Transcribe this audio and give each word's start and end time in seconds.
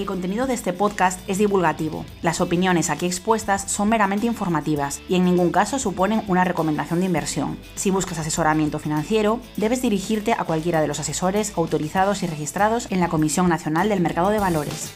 El 0.00 0.06
contenido 0.06 0.46
de 0.46 0.54
este 0.54 0.72
podcast 0.72 1.20
es 1.28 1.36
divulgativo. 1.36 2.06
Las 2.22 2.40
opiniones 2.40 2.88
aquí 2.88 3.04
expuestas 3.04 3.70
son 3.70 3.90
meramente 3.90 4.24
informativas 4.24 5.02
y 5.10 5.16
en 5.16 5.26
ningún 5.26 5.52
caso 5.52 5.78
suponen 5.78 6.22
una 6.26 6.42
recomendación 6.42 7.00
de 7.00 7.04
inversión. 7.04 7.58
Si 7.74 7.90
buscas 7.90 8.18
asesoramiento 8.18 8.78
financiero, 8.78 9.40
debes 9.58 9.82
dirigirte 9.82 10.32
a 10.32 10.44
cualquiera 10.44 10.80
de 10.80 10.88
los 10.88 11.00
asesores 11.00 11.52
autorizados 11.54 12.22
y 12.22 12.28
registrados 12.28 12.90
en 12.90 13.00
la 13.00 13.10
Comisión 13.10 13.50
Nacional 13.50 13.90
del 13.90 14.00
Mercado 14.00 14.30
de 14.30 14.38
Valores. 14.38 14.90